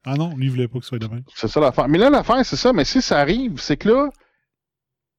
Ah 0.04 0.14
non, 0.16 0.36
lui, 0.36 0.46
il 0.46 0.50
voulait 0.50 0.68
pas 0.68 0.78
que 0.78 0.84
ce 0.84 0.90
soit 0.90 0.98
demain. 0.98 1.22
C'est 1.34 1.48
ça 1.48 1.58
l'affaire. 1.60 1.88
Mais 1.88 1.96
là, 1.96 2.10
l'affaire, 2.10 2.44
c'est 2.44 2.56
ça. 2.56 2.74
Mais 2.74 2.84
si 2.84 3.00
ça 3.00 3.18
arrive, 3.18 3.58
c'est 3.58 3.78
que 3.78 3.88
là, 3.88 4.10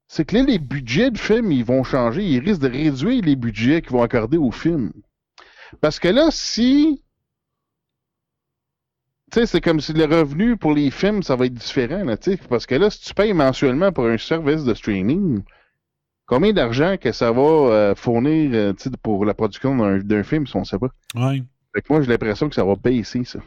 c'est 0.08 0.26
que 0.26 0.36
là, 0.36 0.44
les 0.44 0.60
budgets 0.60 1.10
de 1.10 1.18
films, 1.18 1.52
ils 1.52 1.66
vont 1.66 1.84
changer. 1.84 2.24
Ils 2.24 2.38
risquent 2.40 2.62
de 2.62 2.70
réduire 2.70 3.24
les 3.24 3.36
budgets 3.36 3.82
qu'ils 3.82 3.94
vont 3.94 4.04
accorder 4.04 4.38
aux 4.38 4.52
films. 4.52 4.94
Parce 5.82 5.98
que 6.00 6.08
là, 6.10 6.28
si. 6.30 7.04
Tu 9.32 9.40
sais, 9.40 9.46
c'est 9.48 9.62
comme 9.62 9.80
si 9.82 9.92
le 9.94 10.06
revenu 10.06 10.56
pour 10.56 10.74
les 10.74 10.92
films, 10.92 11.24
ça 11.24 11.36
va 11.36 11.48
être 11.48 11.54
différent, 11.54 12.04
là, 12.04 12.16
tu 12.18 12.32
sais. 12.32 12.40
Parce 12.50 12.66
que 12.66 12.76
là, 12.76 12.90
si 12.90 13.02
tu 13.02 13.14
payes 13.14 13.34
mensuellement 13.34 13.92
pour 13.92 14.06
un 14.06 14.18
service 14.18 14.64
de 14.64 14.74
streaming, 14.74 15.42
combien 16.26 16.54
d'argent 16.54 16.96
que 16.98 17.12
ça 17.12 17.32
va 17.32 17.42
euh, 17.42 17.96
fournir, 17.96 18.52
euh, 18.54 18.74
tu 18.74 18.84
sais, 18.84 18.92
pour 19.02 19.26
la 19.26 19.34
production 19.34 19.76
d'un 20.00 20.24
film, 20.24 20.46
si 20.48 20.56
on 20.56 20.64
sait 20.64 20.78
pas? 20.80 20.90
Ouais. 21.16 21.44
Fait 21.74 21.82
que 21.82 21.92
moi, 21.92 22.02
j'ai 22.02 22.08
l'impression 22.10 22.48
que 22.50 22.56
ça 22.56 22.64
va 22.64 22.76
baisser, 22.76 23.24
ça. 23.26 23.40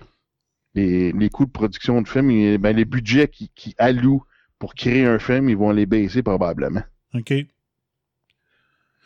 Les, 0.75 1.13
les 1.13 1.31
coûts 1.31 1.47
de 1.47 1.51
production 1.51 2.03
de 2.03 2.09
films, 2.09 2.31
ils- 2.31 2.59
ben, 2.59 2.77
les 2.77 2.85
budgets 2.85 3.29
qui, 3.29 3.51
qui 3.55 3.75
allouent 3.79 4.25
pour 4.59 4.75
créer 4.75 5.07
un 5.07 5.19
film, 5.19 5.49
ils 5.49 5.57
vont 5.57 5.71
les 5.71 5.87
baisser 5.87 6.23
probablement. 6.23 6.83
OK. 7.15 7.33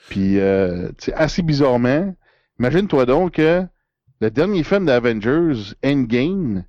Puis, 0.08 0.38
euh, 0.40 0.88
tu 0.98 1.04
sais, 1.06 1.14
assez 1.14 1.42
bizarrement, 1.42 2.14
imagine-toi 2.58 3.06
donc 3.06 3.34
que 3.34 3.64
le 4.22 4.30
dernier 4.30 4.62
film 4.62 4.86
d'Avengers, 4.86 5.74
Endgame, 5.84 6.64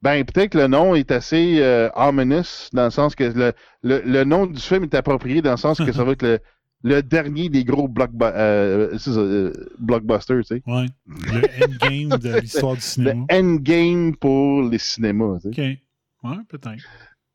ben, 0.00 0.24
peut-être 0.24 0.52
que 0.52 0.58
le 0.58 0.66
nom 0.66 0.94
est 0.94 1.10
assez 1.12 1.58
euh, 1.60 1.90
ominous, 1.94 2.70
dans 2.72 2.84
le 2.84 2.90
sens 2.90 3.14
que 3.14 3.24
le, 3.24 3.52
le, 3.82 4.00
le 4.04 4.24
nom 4.24 4.46
du 4.46 4.60
film 4.60 4.84
est 4.84 4.94
approprié, 4.94 5.42
dans 5.42 5.50
le 5.52 5.56
sens 5.58 5.78
que 5.78 5.92
ça 5.92 6.04
va 6.04 6.12
être 6.12 6.22
le, 6.22 6.38
le 6.82 7.02
dernier 7.02 7.50
des 7.50 7.64
gros 7.64 7.86
blockbu- 7.86 8.32
euh, 8.34 8.96
euh, 9.08 9.52
blockbusters, 9.78 10.40
tu 10.40 10.56
sais. 10.56 10.62
Ouais. 10.66 10.86
Le 11.06 11.64
endgame 11.64 12.18
de 12.18 12.38
l'histoire 12.40 12.72
du 12.72 12.78
Le 12.78 12.82
cinéma. 12.82 13.24
endgame 13.30 14.16
pour 14.16 14.62
les 14.62 14.78
cinémas, 14.78 15.38
tu 15.42 15.52
sais. 15.52 15.78
OK. 16.22 16.30
Ouais, 16.30 16.38
peut-être. 16.48 16.82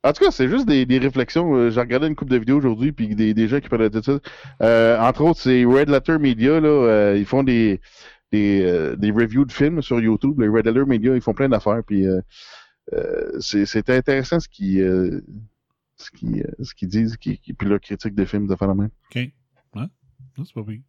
En 0.02 0.12
tout 0.12 0.24
cas, 0.24 0.30
c'est 0.32 0.48
juste 0.48 0.66
des, 0.66 0.86
des 0.86 0.98
réflexions. 0.98 1.70
J'ai 1.70 1.78
regardé 1.80 2.06
une 2.08 2.16
couple 2.16 2.32
de 2.32 2.38
vidéos 2.38 2.56
aujourd'hui, 2.56 2.90
puis 2.90 3.14
des, 3.14 3.32
des 3.34 3.46
gens 3.48 3.60
qui 3.60 3.68
parlaient 3.68 3.90
de 3.90 4.00
ça. 4.00 4.14
Entre 5.08 5.20
autres, 5.22 5.40
c'est 5.40 5.64
Red 5.64 5.88
Letter 5.88 6.18
Media, 6.18 6.58
là, 6.58 7.14
ils 7.16 7.26
font 7.26 7.42
des, 7.42 7.80
des, 8.32 8.62
euh, 8.62 8.96
des 8.96 9.10
reviews 9.10 9.44
de 9.44 9.52
films 9.52 9.82
sur 9.82 10.00
YouTube. 10.00 10.40
Les 10.40 10.48
Red 10.48 10.66
Letter 10.66 10.84
Media, 10.86 11.14
ils 11.14 11.20
font 11.20 11.34
plein 11.34 11.48
d'affaires, 11.48 11.82
puis 11.86 12.06
euh, 12.06 12.20
euh, 12.92 13.38
c'est 13.40 13.90
intéressant 13.90 14.40
ce 14.40 14.48
qu'ils 14.48 14.80
euh, 14.80 15.20
ce 15.96 16.10
qu'ils 16.10 16.46
ce 16.62 16.86
disent, 16.86 17.16
qui, 17.16 17.38
qui, 17.38 17.52
puis 17.52 17.68
leur 17.68 17.80
critique 17.80 18.14
de 18.14 18.24
films 18.24 18.46
de 18.46 18.54
faire 18.56 18.68
la 18.68 18.74
même. 18.74 18.90
OK. 19.10 19.16
Ouais. 19.16 19.30
Non, 20.38 20.44
c'est 20.44 20.54
pas 20.54 20.64
pire. 20.64 20.80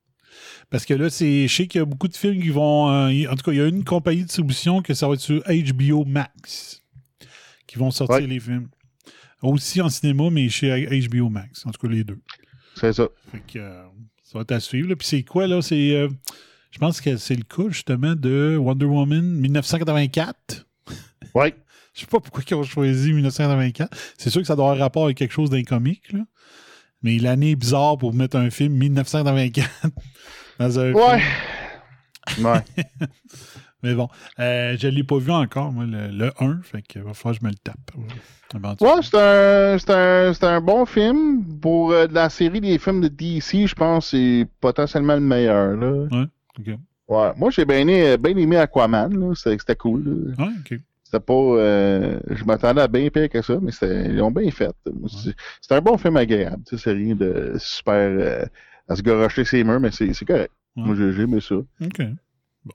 Parce 0.70 0.86
que 0.86 0.94
là, 0.94 1.10
c'est, 1.10 1.48
je 1.48 1.54
sais 1.54 1.68
qu'il 1.68 1.80
y 1.80 1.82
a 1.82 1.86
beaucoup 1.86 2.08
de 2.08 2.16
films 2.16 2.42
qui 2.42 2.50
vont. 2.50 2.90
euh, 2.90 3.30
en 3.30 3.36
tout 3.36 3.44
cas, 3.44 3.52
il 3.52 3.58
y 3.58 3.62
a 3.62 3.68
une 3.68 3.84
compagnie 3.84 4.22
de 4.22 4.26
distribution 4.28 4.82
que 4.82 4.94
ça 4.94 5.08
va 5.08 5.16
être 5.16 5.20
sur 5.20 5.44
HBO 5.46 6.06
Max 6.06 6.82
qui 7.68 7.78
vont 7.78 7.92
sortir 7.92 8.16
Ouais. 8.18 8.28
les 8.28 8.40
films. 8.40 8.70
Aussi 9.42 9.82
en 9.82 9.90
cinéma, 9.90 10.30
mais 10.32 10.48
chez 10.50 10.70
HBO 11.10 11.30
Max. 11.30 11.66
En 11.66 11.72
tout 11.72 11.86
cas, 11.86 11.92
les 11.92 12.04
deux. 12.06 12.20
C'est 12.76 12.94
ça. 12.94 13.10
Fait 13.32 13.42
que 13.46 13.60
euh, 13.60 13.84
ça 14.24 14.38
va 14.38 14.42
être 14.44 14.52
à 14.54 14.60
suivre. 14.62 14.88
là. 14.90 14.96
Puis 14.96 15.08
c'est 15.08 15.24
quoi, 15.24 15.48
là? 15.48 15.62
C'est. 15.62 15.96
euh, 15.96 16.08
je 16.72 16.80
pense 16.80 17.02
que 17.02 17.18
c'est 17.18 17.36
le 17.36 17.44
cas, 17.44 17.70
justement, 17.70 18.16
de 18.16 18.58
Wonder 18.60 18.86
Woman 18.86 19.22
1984. 19.22 20.66
Ouais. 21.36 21.54
Je 21.94 22.02
sais 22.02 22.06
pas 22.08 22.20
pourquoi 22.20 22.44
ils 22.50 22.54
ont 22.56 22.64
choisi 22.64 23.14
1984. 23.14 23.96
C'est 24.18 24.30
sûr 24.30 24.42
que 24.42 24.48
ça 24.48 24.56
doit 24.56 24.66
avoir 24.72 24.80
rapport 24.80 25.06
avec 25.06 25.18
quelque 25.18 25.34
chose 25.34 25.50
d'un 25.50 25.64
comique, 25.64 26.12
là. 26.14 26.22
Mais 27.04 27.18
l'année 27.18 27.52
est 27.52 27.56
bizarre 27.56 27.98
pour 27.98 28.14
mettre 28.14 28.38
un 28.38 28.50
film 28.50 28.74
1984 28.76 29.70
dans 30.60 30.80
un 30.80 30.94
Ouais. 30.94 31.22
film. 32.30 32.46
Ouais. 32.46 32.62
Mais 33.84 33.96
bon, 33.96 34.08
euh, 34.40 34.78
je 34.80 34.88
l'ai 34.88 35.04
pas 35.04 35.18
vu 35.18 35.32
encore, 35.32 35.72
moi, 35.72 35.86
le, 35.86 36.10
le 36.10 36.32
1. 36.40 36.62
Fait 36.62 36.84
qu'il 36.84 37.02
va 37.02 37.16
falloir 37.16 37.34
que 37.36 37.42
je 37.42 37.46
me 37.48 37.52
le 37.52 37.58
tape. 37.58 37.92
Ouais, 38.82 40.30
c'est 40.32 40.44
un, 40.46 40.62
bon 40.62 40.86
film. 40.86 41.44
Pour 41.60 41.92
euh, 41.92 42.06
la 42.12 42.30
série 42.30 42.62
des 42.62 42.78
films 42.78 43.02
de 43.02 43.08
DC, 43.08 43.66
je 43.68 43.74
pense 43.74 44.12
que 44.12 44.18
c'est 44.18 44.48
potentiellement 44.60 45.16
le 45.16 45.22
meilleur. 45.22 45.76
Là. 45.76 46.26
Ouais. 47.08 47.32
Moi, 47.38 47.50
j'ai 47.52 47.66
bien 47.66 47.80
aimé, 47.88 48.16
aimé 48.26 48.58
Aquaman. 48.58 49.34
C'était 49.36 49.76
cool. 49.76 50.04
là. 50.38 50.46
C'était 51.04 51.20
pas. 51.20 51.34
euh, 51.34 52.20
je 52.30 52.44
m'attendais 52.46 52.82
à 52.82 52.88
bien 52.88 53.10
pire 53.10 53.28
que 53.30 53.42
ça, 53.42 53.58
mais 53.62 53.72
ils 53.82 54.16
l'ont 54.16 54.32
bien 54.32 54.50
fait. 54.52 54.74
C'est- 55.62 55.74
un 55.74 55.82
bon 55.82 55.98
film 55.98 56.16
agréable. 56.18 56.64
tu 56.68 56.78
sais, 56.78 56.84
C'est 56.84 56.94
rien 56.94 57.16
de 57.16 57.54
super 57.58 57.96
euh, 57.96 58.46
à 58.88 58.96
se 58.96 59.02
garocher 59.02 59.44
ses 59.44 59.64
murs, 59.64 59.80
mais 59.82 59.92
c'est 59.92 60.14
correct. 60.26 60.52
Ouais. 60.78 60.84
Moi, 60.84 60.96
j'ai 60.96 61.22
aimé 61.22 61.42
ça. 61.42 61.56
OK. 61.56 62.02
Bon. 62.64 62.74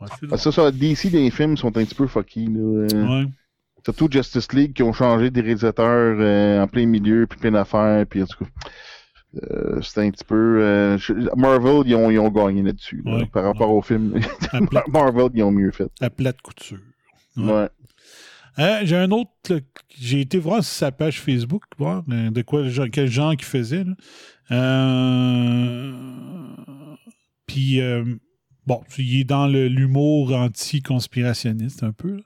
Ouais, 0.00 0.08
c'est 0.20 0.26
Parce 0.28 0.44
que 0.44 0.50
ça, 0.50 0.70
DC, 0.70 1.04
les 1.10 1.30
films 1.30 1.56
sont 1.56 1.68
un 1.76 1.84
petit 1.84 1.94
peu 1.94 2.06
fucky. 2.06 2.46
Là. 2.46 2.60
Euh, 2.60 2.86
Ouais. 3.24 3.26
Surtout 3.84 4.08
Justice 4.10 4.52
League 4.52 4.72
qui 4.72 4.82
ont 4.82 4.92
changé 4.92 5.30
des 5.30 5.40
réalisateurs 5.42 6.16
euh, 6.18 6.60
en 6.62 6.66
plein 6.66 6.86
milieu, 6.86 7.26
puis 7.28 7.38
plein 7.38 7.52
d'affaires, 7.52 8.04
puis 8.06 8.20
en 8.22 8.26
tout 8.26 8.44
cas. 8.44 8.50
Euh, 9.50 9.80
c'était 9.82 10.02
un 10.02 10.10
petit 10.10 10.24
peu. 10.24 10.58
euh, 10.62 10.98
Marvel, 11.36 11.82
ils 11.86 11.94
ont, 11.94 12.10
ils 12.10 12.18
ont 12.18 12.30
gagné 12.30 12.62
là-dessus. 12.62 13.02
là, 13.04 13.24
par 13.32 13.44
rapport 13.44 13.70
au 13.70 13.82
film. 13.82 14.18
À 14.52 14.60
Marvel, 14.90 15.28
ils 15.34 15.42
ont 15.42 15.50
mieux 15.50 15.70
fait. 15.70 15.88
à 16.00 16.10
plate 16.10 16.40
couture. 16.42 16.78
Ouais. 17.36 17.44
Ouais. 17.52 17.68
Euh, 18.58 18.80
j'ai 18.84 18.96
un 18.96 19.10
autre. 19.10 19.30
J'ai 19.98 20.20
été 20.22 20.38
voir 20.38 20.64
sur 20.64 20.72
sa 20.72 20.90
page 20.92 21.20
Facebook, 21.20 21.62
voir 21.78 22.02
euh, 22.10 22.30
de 22.30 22.42
quoi, 22.42 22.62
quel 22.90 23.08
genre 23.08 23.36
qu'il 23.36 23.44
faisait. 23.44 23.84
Euh, 24.50 25.92
Puis, 27.46 27.80
bon, 28.66 28.80
il 28.98 29.20
est 29.20 29.24
dans 29.24 29.46
l'humour 29.46 30.34
anti-conspirationniste 30.34 31.82
un 31.82 31.92
peu. 31.92 32.16
là. 32.16 32.22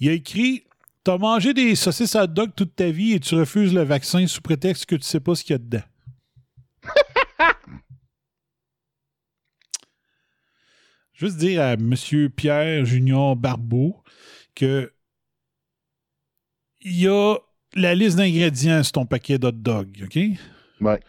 Il 0.00 0.08
a 0.08 0.12
écrit 0.12 0.62
T'as 1.04 1.18
mangé 1.18 1.54
des 1.54 1.76
saucisses 1.76 2.16
hot 2.16 2.26
dog 2.26 2.50
toute 2.56 2.74
ta 2.74 2.90
vie 2.90 3.12
et 3.12 3.20
tu 3.20 3.36
refuses 3.36 3.72
le 3.72 3.82
vaccin 3.84 4.26
sous 4.26 4.40
prétexte 4.40 4.86
que 4.86 4.96
tu 4.96 5.04
sais 5.04 5.20
pas 5.20 5.36
ce 5.36 5.44
qu'il 5.44 5.52
y 5.52 5.54
a 5.54 5.58
dedans. 5.58 5.84
Juste 11.16 11.38
dire 11.38 11.62
à 11.62 11.72
M. 11.74 11.94
Pierre 12.34 12.84
Junior 12.84 13.36
Barbeau 13.36 13.96
que 14.54 14.92
il 16.82 17.00
y 17.00 17.08
a 17.08 17.36
la 17.74 17.94
liste 17.94 18.16
d'ingrédients 18.16 18.82
sur 18.82 18.92
ton 18.92 19.06
paquet 19.06 19.38
d'hot 19.38 19.50
dog, 19.52 19.88
OK? 20.04 20.18
Ouais. 20.80 21.00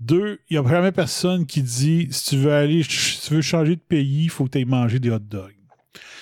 Deux, 0.00 0.40
il 0.50 0.58
n'y 0.58 0.66
a 0.66 0.68
jamais 0.68 0.92
personne 0.92 1.46
qui 1.46 1.62
dit 1.62 2.08
si 2.10 2.30
tu 2.30 2.36
veux 2.36 2.52
aller, 2.52 2.82
si 2.82 3.20
tu 3.26 3.34
veux 3.34 3.40
changer 3.40 3.76
de 3.76 3.80
pays, 3.80 4.24
il 4.24 4.28
faut 4.30 4.44
que 4.44 4.50
tu 4.50 4.58
ailles 4.58 4.64
manger 4.64 4.98
des 4.98 5.10
hot 5.10 5.18
dogs. 5.20 5.54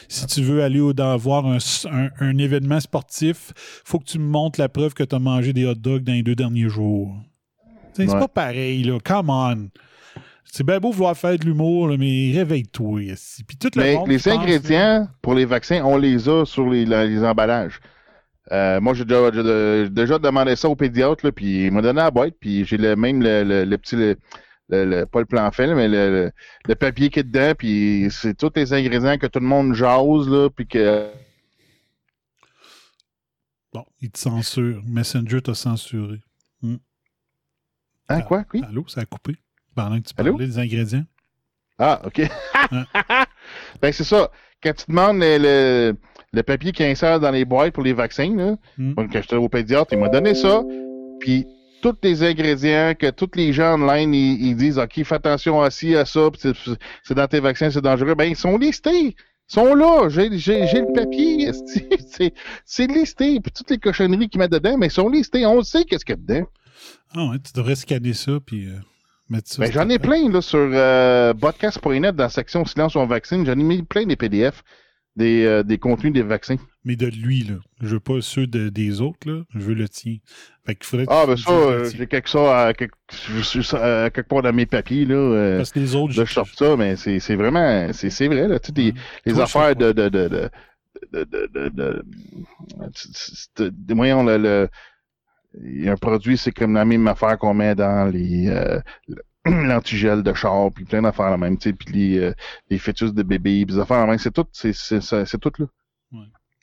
Si 0.09 0.27
tu 0.27 0.43
veux 0.43 0.63
aller 0.63 0.79
au, 0.81 0.93
dans, 0.93 1.17
voir 1.17 1.47
un, 1.47 1.57
un- 1.91 2.11
un 2.21 2.39
événement 2.39 2.81
sportif, 2.81 3.53
faut 3.85 3.99
que 3.99 4.05
tu 4.05 4.19
me 4.19 4.27
montres 4.27 4.61
la 4.61 4.69
preuve 4.69 4.93
que 4.93 5.03
tu 5.05 5.15
as 5.15 5.19
mangé 5.19 5.55
des 5.55 5.65
hot 5.65 5.75
dogs 5.75 6.03
dans 6.05 6.13
les 6.13 6.23
deux 6.23 6.35
derniers 6.35 6.69
jours. 6.69 7.17
C'est 7.95 8.07
pas 8.07 8.29
pareil, 8.29 8.85
là. 8.85 8.99
Come 9.03 9.31
on. 9.31 9.69
C'est 10.55 10.65
bien 10.67 10.79
beau 10.79 10.93
vouloir 10.93 11.17
faire 11.17 11.39
de 11.39 11.47
l'humour, 11.47 11.89
mais 11.99 12.31
réveille-toi. 12.35 13.05
esti. 13.05 13.43
Puis 13.43 13.57
tout 13.57 13.71
le 13.75 13.81
Mais 13.83 13.95
monde, 13.95 14.09
les 14.09 14.19
pense, 14.19 14.27
ingrédients 14.27 15.09
pour 15.23 15.33
les 15.33 15.47
vaccins, 15.47 15.83
on 15.83 15.97
les 15.97 16.29
a 16.29 16.45
sur 16.45 16.69
les, 16.69 16.85
la- 16.85 17.07
les 17.07 17.25
emballages. 17.25 17.81
Euh, 18.51 18.79
moi, 18.79 18.93
j'ai 18.93 19.07
déjà, 19.07 19.31
déjà 19.89 20.19
demandé 20.19 20.55
ça 20.55 20.69
au 20.69 20.77
pédiatre, 20.77 21.25
là, 21.25 21.33
puis 21.33 21.65
il 21.67 21.73
m'a 21.73 21.81
donné 21.81 22.01
la 22.03 22.11
boîte, 22.11 22.35
puis 22.39 22.67
j'ai 22.67 22.77
le 22.77 22.95
même 22.97 23.23
le, 23.23 23.45
le- 23.45 23.65
le 23.65 23.79
petit, 23.79 23.97
le, 23.97 24.19
le- 24.69 24.85
le- 24.85 25.07
pas 25.07 25.21
le 25.21 25.25
plan 25.27 25.51
fait, 25.53 25.75
mais 25.75 25.89
le, 25.89 26.31
papier 26.79 27.09
qui 27.09 27.21
est 27.21 27.25
dedans, 27.25 27.55
puis 27.57 28.09
c'est 28.11 28.37
tous 28.37 28.51
les 28.55 28.75
ingrédients 28.75 29.17
que 29.17 29.29
tout 29.29 29.41
le 29.41 29.47
monde 29.47 29.73
jase, 29.73 30.29
là, 30.29 30.51
puis 30.51 30.67
que... 30.67 31.09
Bon, 33.73 33.87
il 34.03 34.11
te 34.11 34.19
censure. 34.19 34.83
Messenger 34.87 35.41
t'a 35.41 35.55
censuré. 35.55 36.21
Hein, 38.11 38.21
quoi? 38.21 38.45
Oui? 38.53 38.61
Allô, 38.69 38.85
ça 38.87 39.01
a 39.01 39.07
coupé. 39.07 39.37
Pendant 39.75 39.99
que 40.01 40.07
tu 40.09 40.15
Allô? 40.17 40.33
parlais 40.33 40.47
des 40.47 40.59
ingrédients. 40.59 41.05
Ah, 41.79 42.01
OK. 42.05 42.21
ben, 43.83 43.93
c'est 43.93 44.05
ça. 44.05 44.31
Quand 44.63 44.73
tu 44.75 44.85
demandes 44.89 45.19
le, 45.21 45.95
le, 46.33 46.43
papier 46.43 46.73
qui 46.73 46.85
insère 46.85 47.19
dans 47.19 47.31
les 47.31 47.45
boîtes 47.45 47.73
pour 47.75 47.83
les 47.83 47.93
vaccins, 47.93 48.35
là, 48.37 48.57
Mm. 48.79 48.95
quand 48.95 49.09
j'étais 49.13 49.37
au 49.37 49.49
pédiatre, 49.49 49.93
il 49.93 49.99
m'a 49.99 50.09
donné 50.09 50.35
ça. 50.35 50.63
Puis, 51.21 51.47
tous 51.83 51.97
les 52.05 52.23
ingrédients 52.23 52.95
que 52.97 53.11
tous 53.11 53.31
les 53.35 53.53
gens 53.53 53.75
online, 53.75 54.15
ils, 54.15 54.47
ils 54.49 54.57
disent, 54.57 54.79
OK, 54.79 55.03
fais 55.03 55.15
attention 55.17 55.61
à 55.63 55.71
ci, 55.71 55.97
à 55.97 56.05
ça, 56.05 56.29
c'est- 56.39 57.15
dans 57.15 57.27
tes 57.27 57.41
vaccins, 57.41 57.71
c'est 57.71 57.81
dangereux. 57.81 58.15
Ben, 58.15 58.25
ils 58.27 58.37
sont 58.37 58.57
listés. 58.57 58.91
Ils 59.09 59.15
sont 59.49 59.75
là. 59.75 60.09
J'ai 60.09 60.29
le 60.29 60.93
papier. 60.95 61.51
C'est 62.65 62.87
listé. 62.87 63.41
Puis, 63.41 63.53
toutes 63.53 63.71
les 63.71 63.79
cochonneries 63.79 64.29
qu'ils 64.29 64.39
mettent 64.39 64.53
dedans, 64.53 64.79
mais 64.79 64.87
ils 64.87 64.91
sont 64.93 65.09
listés. 65.09 65.45
On 65.45 65.61
sait 65.63 65.85
qu'est-ce 65.85 66.05
qu'il 66.05 66.15
y 66.15 66.19
a 66.19 66.23
dedans. 66.23 66.47
Ah 67.15 67.27
ouais, 67.31 67.39
tu 67.41 67.53
devrais 67.53 67.75
scanner 67.75 68.13
ça 68.15 68.33
puis 68.45 68.67
euh. 68.69 68.79
Ben, 69.31 69.73
j'en 69.73 69.89
ai 69.89 69.99
plein 69.99 70.29
là, 70.31 70.43
sur 70.43 70.59
euh, 70.61 71.33
podcast.net 71.35 72.15
dans 72.15 72.25
la 72.25 72.29
section 72.29 72.65
Silence 72.65 72.93
sur 72.93 73.07
vaccine. 73.07 73.47
J'en 73.47 73.53
ai 73.53 73.63
mis 73.63 73.83
plein 73.83 74.05
des 74.07 74.17
PDF 74.17 74.63
des, 75.17 75.45
euh, 75.45 75.63
des 75.63 75.77
contenus 75.79 76.13
des 76.13 76.23
vaccins. 76.23 76.57
Mais 76.85 76.97
de 76.97 77.07
lui, 77.07 77.43
là. 77.45 77.57
Je 77.83 77.89
veux 77.89 78.01
pas 78.01 78.21
ceux 78.23 78.47
de- 78.47 78.71
des 78.71 79.01
autres, 79.03 79.31
là. 79.31 79.43
Je 79.55 79.59
veux 79.61 79.75
le 79.75 79.89
tien. 79.89 80.17
Fait 80.67 80.75
qu'il 80.75 80.87
faudrait 80.87 81.07
Ah, 81.11 81.25
ben 81.27 81.37
ça, 81.37 81.51
euh, 81.53 81.91
j'ai 81.95 82.07
quelque 82.07 82.29
ça 82.31 82.67
à 82.69 82.73
quelque, 82.75 82.95
à 84.19 84.23
part 84.23 84.43
dans 84.43 84.53
mes 84.55 84.65
papiers, 84.67 85.05
là. 85.05 85.15
euh, 85.15 85.57
Parce 85.59 85.71
que 85.71 85.81
les 85.81 85.95
autres, 85.95 86.13
je 86.15 86.25
sors 86.25 86.49
ça, 86.49 86.77
mais 86.77 86.97
c'est 86.97 87.37
vraiment, 87.37 87.91
c'est 87.93 88.27
vrai, 88.27 88.49
là, 88.49 88.59
tu 88.59 88.73
sais, 88.75 88.95
les 89.27 89.39
affaires 89.39 89.77
de, 89.77 89.93
de, 89.93 90.09
de, 90.09 90.29
de, 90.29 90.49
de, 91.13 91.69
de, 91.69 92.03
un 95.61 95.97
produit, 95.97 96.39
c'est 96.39 96.53
comme 96.53 96.75
la 96.75 96.85
même 96.85 97.07
affaire 97.09 97.39
qu'on 97.39 97.55
met 97.55 97.75
dans 97.75 98.11
les, 98.11 98.49
euh, 98.49 98.81
l'antigel 99.45 100.23
de 100.23 100.33
char, 100.35 100.71
puis 100.73 100.85
plein 100.85 101.03
d'affaires 101.03 101.31
la 101.31 101.37
même, 101.37 101.59
tu 101.59 101.71
sais, 101.71 101.73
puis 101.75 101.93
les, 101.93 102.19
euh, 102.19 102.35
les 102.71 102.79
fœtus 102.79 103.13
de 103.13 103.23
bébés, 103.23 103.65
puis 103.67 103.75
des 103.75 103.81
affaires 103.81 104.01
la 104.01 104.07
même, 104.07 104.19
c'est 104.19 104.33
tout, 104.33 104.47
c'est, 104.53 104.73
tout, 105.41 105.53
là. 105.59 105.67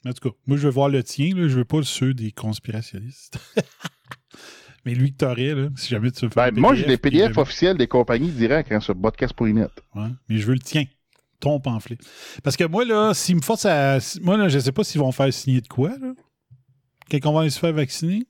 En 0.06 0.12
tout 0.12 0.30
cas, 0.30 0.34
moi, 0.46 0.56
je 0.56 0.62
veux 0.62 0.72
voir 0.72 0.88
le 0.88 1.02
tien, 1.02 1.34
là. 1.34 1.46
Je 1.46 1.58
veux 1.58 1.64
pas 1.66 1.82
ceux 1.82 2.14
des 2.14 2.32
conspirationnistes. 2.32 3.38
Mais 4.86 4.94
lui 4.94 5.12
que 5.12 5.18
t'aurais, 5.18 5.54
là, 5.54 5.68
si 5.76 5.88
jamais 5.88 6.10
tu 6.10 6.24
veux 6.24 6.30
faire 6.30 6.50
Ben, 6.50 6.58
moi, 6.58 6.74
j'ai 6.74 6.86
les 6.86 6.96
puis 6.96 7.10
PDF 7.10 7.36
officiels 7.36 7.76
des 7.76 7.86
compagnies 7.86 8.30
directs, 8.30 8.72
hein, 8.72 8.80
sur 8.80 8.98
podcast.net. 8.98 9.70
Ouais, 9.94 10.08
mais 10.26 10.38
je 10.38 10.46
veux 10.46 10.54
le 10.54 10.60
tien. 10.60 10.84
Ton 11.38 11.60
pamphlet. 11.60 11.98
Parce 12.42 12.56
que 12.56 12.64
moi, 12.64 12.86
là, 12.86 13.12
s'ils 13.12 13.36
me 13.36 13.42
forcent 13.42 13.66
à. 13.66 13.98
Moi, 14.22 14.38
là, 14.38 14.48
je 14.48 14.58
sais 14.58 14.72
pas 14.72 14.82
s'ils 14.82 15.02
vont 15.02 15.12
faire 15.12 15.30
signer 15.34 15.60
de 15.60 15.68
quoi, 15.68 15.90
là. 16.00 16.14
On 17.24 17.32
va 17.32 17.50
se 17.50 17.58
faire 17.58 17.74
vacciner? 17.74 18.24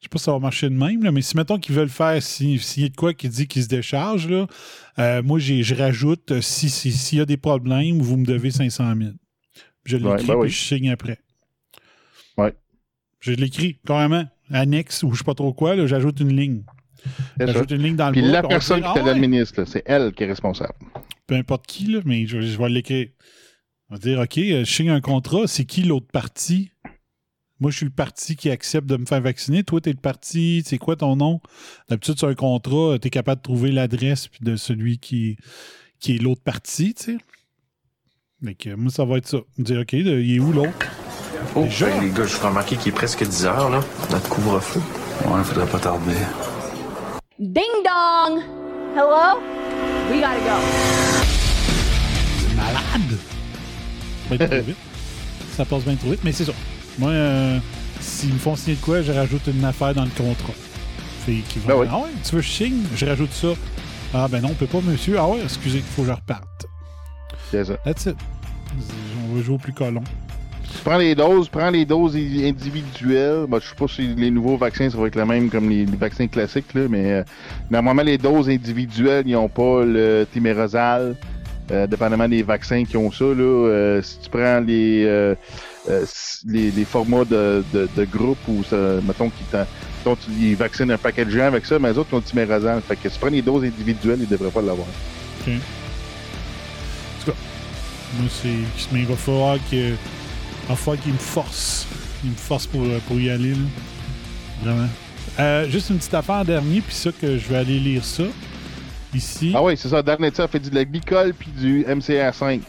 Je 0.00 0.04
sais 0.04 0.08
pas 0.10 0.18
si 0.18 0.24
ça 0.24 0.32
va 0.32 0.38
marcher 0.38 0.68
de 0.68 0.74
même, 0.74 1.02
là, 1.02 1.10
mais 1.10 1.22
si 1.22 1.36
mettons 1.36 1.58
qu'ils 1.58 1.74
veulent 1.74 1.88
faire 1.88 2.22
si- 2.22 2.58
signer 2.58 2.90
de 2.90 2.96
quoi 2.96 3.14
qui 3.14 3.28
dit 3.28 3.46
qu'ils 3.48 3.62
se 3.64 3.68
décharge, 3.68 4.28
là, 4.28 4.46
euh, 4.98 5.22
moi, 5.22 5.38
je 5.38 5.74
rajoute 5.74 6.32
euh, 6.32 6.40
si- 6.42 6.68
si- 6.70 6.92
s'il 6.92 7.18
y 7.18 7.20
a 7.20 7.24
des 7.26 7.36
problèmes, 7.38 7.98
vous 8.00 8.16
me 8.16 8.24
devez 8.26 8.50
500 8.50 8.94
000. 8.96 9.10
Je 9.84 9.96
l'écris, 9.96 10.10
Ouais, 10.12 10.26
ben 10.26 10.34
oui. 10.36 10.48
je 10.50 10.56
signe 10.58 10.90
après. 10.90 11.18
Ouais. 12.36 12.54
Je 13.20 13.32
l'écris, 13.32 13.78
carrément. 13.86 14.24
Annexe 14.52 15.02
ou 15.02 15.12
je 15.12 15.18
sais 15.18 15.24
pas 15.24 15.34
trop 15.34 15.52
quoi, 15.52 15.86
j'ajoute 15.86 16.20
une 16.20 16.36
ligne. 16.36 16.62
J'ajoute 17.40 17.70
une 17.72 17.82
ligne 17.82 17.96
dans 17.96 18.06
le 18.08 18.12
Puis 18.12 18.22
la 18.22 18.42
personne 18.42 18.80
qui 18.80 18.86
Ah 18.88 18.94
ouais, 18.94 19.02
l'administre, 19.04 19.64
c'est 19.64 19.82
elle 19.86 20.12
qui 20.12 20.22
est 20.24 20.26
responsable. 20.26 20.74
peu 21.26 21.34
importe 21.34 21.66
qui, 21.66 21.86
là, 21.86 22.00
mais 22.04 22.26
je, 22.26 22.40
je 22.40 22.56
vais 22.58 22.68
l'écrire. 22.68 23.08
On 23.88 23.94
va 23.94 24.00
dire, 24.00 24.20
OK, 24.20 24.38
euh, 24.38 24.64
je 24.64 24.70
signe 24.72 24.90
un 24.90 25.00
contrat, 25.00 25.46
c'est 25.46 25.64
qui 25.64 25.82
l'autre 25.82 26.06
partie? 26.12 26.70
Moi, 27.58 27.70
je 27.70 27.76
suis 27.78 27.86
le 27.86 27.92
parti 27.92 28.36
qui 28.36 28.50
accepte 28.50 28.86
de 28.86 28.96
me 28.98 29.06
faire 29.06 29.20
vacciner. 29.22 29.64
Toi, 29.64 29.80
t'es 29.80 29.90
le 29.90 29.96
parti, 29.96 30.62
c'est 30.66 30.76
quoi 30.78 30.94
ton 30.96 31.16
nom? 31.16 31.40
D'habitude, 31.88 32.18
sur 32.18 32.28
un 32.28 32.34
contrat, 32.34 32.98
t'es 33.00 33.08
capable 33.10 33.40
de 33.40 33.44
trouver 33.44 33.72
l'adresse 33.72 34.28
de 34.42 34.56
celui 34.56 34.98
qui, 34.98 35.38
qui 35.98 36.16
est 36.16 36.18
l'autre 36.18 36.42
parti, 36.42 36.92
tu 36.94 37.04
sais. 37.04 37.18
Fait 38.44 38.54
que 38.54 38.74
moi, 38.74 38.90
ça 38.92 39.04
va 39.06 39.16
être 39.16 39.26
ça. 39.26 39.38
Me 39.56 39.64
dire, 39.64 39.80
OK, 39.80 39.94
de- 39.94 40.20
il 40.20 40.36
est 40.36 40.38
où 40.40 40.52
l'autre? 40.52 40.70
Oh, 41.54 41.62
Déjà? 41.64 41.86
ben, 41.86 42.02
les 42.02 42.10
gars, 42.10 42.26
je 42.26 42.36
vous 42.36 42.46
remarqué 42.46 42.76
qu'il 42.76 42.88
est 42.92 42.94
presque 42.94 43.24
10 43.26 43.46
heures, 43.46 43.70
là. 43.70 43.80
Notre 44.10 44.28
couvre-feu. 44.28 44.80
Ouais, 45.26 45.42
faudrait 45.42 45.66
pas 45.66 45.78
tarder. 45.78 46.12
Ding 47.38 47.62
dong! 47.84 48.42
Hello? 48.94 49.40
We 50.10 50.20
gotta 50.20 50.38
go. 50.40 50.56
malade! 52.56 53.18
Ça 55.56 55.64
passe 55.64 55.84
bien 55.84 55.94
trop 55.96 56.10
vite, 56.10 56.20
mais 56.24 56.32
c'est 56.32 56.44
ça. 56.44 56.52
Moi, 56.98 57.10
euh, 57.10 57.58
s'ils 58.00 58.32
me 58.32 58.38
font 58.38 58.56
signer 58.56 58.76
de 58.76 58.80
quoi, 58.82 59.02
je 59.02 59.12
rajoute 59.12 59.46
une 59.48 59.64
affaire 59.64 59.94
dans 59.94 60.04
le 60.04 60.10
contrat. 60.10 60.52
Fait 61.24 61.34
qu'ils 61.48 61.62
vont 61.62 61.68
Ben 61.68 61.76
oui. 61.80 61.86
Ah 61.90 61.98
ouais, 61.98 62.10
tu 62.24 62.34
veux 62.34 62.40
que 62.40 62.46
je 62.46 62.52
signe? 62.52 62.82
Je 62.94 63.06
rajoute 63.06 63.32
ça. 63.32 63.48
Ah 64.14 64.28
ben 64.30 64.40
non, 64.40 64.48
on 64.52 64.54
peut 64.54 64.66
pas, 64.66 64.80
monsieur. 64.80 65.16
Ah 65.18 65.28
ouais, 65.28 65.40
excusez, 65.42 65.78
il 65.78 65.84
faut 65.84 66.02
que 66.02 66.08
je 66.08 66.12
reparte. 66.12 66.66
C'est 67.50 67.64
ça. 67.64 67.76
That's 67.84 68.06
it. 68.06 68.16
On 69.28 69.34
va 69.34 69.42
jouer 69.42 69.54
au 69.54 69.58
plus 69.58 69.72
colon. 69.72 70.02
Tu 70.62 70.82
prends 70.84 70.98
les 70.98 71.14
doses, 71.14 71.48
prends 71.48 71.70
les 71.70 71.84
doses 71.84 72.16
individuelles. 72.16 73.46
Bon, 73.48 73.60
je 73.60 73.68
sais 73.68 73.74
pas 73.74 73.88
si 73.88 74.14
les 74.14 74.30
nouveaux 74.30 74.56
vaccins, 74.56 74.88
ça 74.90 74.96
va 74.98 75.06
être 75.06 75.16
le 75.16 75.24
même 75.24 75.48
comme 75.48 75.68
les, 75.68 75.86
les 75.86 75.96
vaccins 75.96 76.26
classiques, 76.26 76.74
là, 76.74 76.82
mais 76.88 77.12
euh, 77.12 77.24
normalement, 77.70 78.02
les 78.02 78.18
doses 78.18 78.48
individuelles, 78.48 79.24
ils 79.26 79.32
n'ont 79.32 79.48
pas 79.48 79.84
le 79.84 80.26
timérosal. 80.32 81.16
Euh, 81.72 81.88
dépendamment 81.88 82.28
des 82.28 82.44
vaccins 82.44 82.84
qui 82.84 82.96
ont 82.96 83.10
ça, 83.10 83.24
là, 83.24 83.42
euh, 83.42 84.02
si 84.02 84.20
tu 84.20 84.30
prends 84.30 84.60
les, 84.60 85.04
euh, 85.04 85.34
euh, 85.88 86.04
les, 86.46 86.70
les 86.70 86.84
formats 86.84 87.24
de, 87.24 87.64
de, 87.72 87.88
de 87.96 88.04
groupe 88.04 88.38
ou 88.48 88.62
ça, 88.64 88.76
mettons 89.06 89.30
qu'ils 89.30 89.46
tu- 90.04 90.30
ils 90.40 90.54
vaccinent 90.56 90.90
un 90.90 90.98
paquet 90.98 91.24
de 91.24 91.30
gens 91.30 91.46
avec 91.46 91.66
ça, 91.66 91.78
mais 91.78 91.90
les 91.92 91.98
autres 91.98 92.12
ont 92.14 92.18
le 92.18 92.22
timérosal. 92.22 92.80
Fait 92.86 92.96
que 92.96 93.08
si 93.08 93.14
tu 93.14 93.20
prends 93.20 93.30
les 93.30 93.42
doses 93.42 93.64
individuelles, 93.64 94.18
ils 94.20 94.28
devraient 94.28 94.50
pas 94.50 94.62
l'avoir. 94.62 94.86
Moi, 97.26 98.28
c'est. 98.30 98.48
Mais 98.92 99.00
il 99.00 99.06
va 99.06 99.16
falloir 99.16 99.56
que. 99.70 99.76
Il 99.90 100.68
va 100.68 100.76
falloir 100.76 101.02
qu'il 101.02 101.12
me 101.12 101.18
force. 101.18 101.86
Il 102.24 102.30
me 102.30 102.36
force 102.36 102.66
pour, 102.66 102.82
pour 103.06 103.20
y 103.20 103.30
aller, 103.30 103.50
là. 103.50 103.56
Vraiment. 104.64 104.88
Euh, 105.38 105.68
juste 105.68 105.90
une 105.90 105.98
petite 105.98 106.14
affaire 106.14 106.36
en 106.36 106.44
dernier, 106.44 106.80
puis 106.80 106.94
ça, 106.94 107.10
que 107.12 107.36
je 107.36 107.48
vais 107.48 107.56
aller 107.56 107.78
lire 107.78 108.04
ça. 108.04 108.22
Ici. 109.14 109.52
Ah 109.54 109.62
oui, 109.62 109.76
c'est 109.76 109.88
ça. 109.88 110.02
Dan 110.02 110.16
Netzer 110.20 110.46
fait 110.50 110.58
du 110.58 110.70
de 110.70 110.74
la 110.74 110.84
glycol 110.84 111.32
puis 111.34 111.48
du 111.50 111.84
MCA5. 111.84 112.60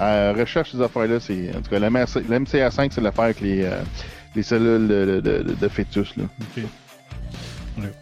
Euh, 0.00 0.34
recherche 0.38 0.72
ces 0.72 0.80
affaires-là, 0.80 1.18
c'est. 1.20 1.50
En 1.56 1.60
tout 1.60 1.70
cas, 1.70 1.78
le 1.78 1.88
MCA5, 1.88 2.90
c'est 2.92 3.00
l'affaire 3.00 3.24
avec 3.24 3.40
les, 3.40 3.62
euh, 3.64 3.80
les 4.36 4.42
cellules 4.42 4.86
de, 4.88 5.20
de- 5.24 5.42
de- 5.42 5.54
de 5.54 5.68
fœtus, 5.68 6.16
là. 6.16 6.24
OK. 6.40 6.62
Ouais. 7.78 7.92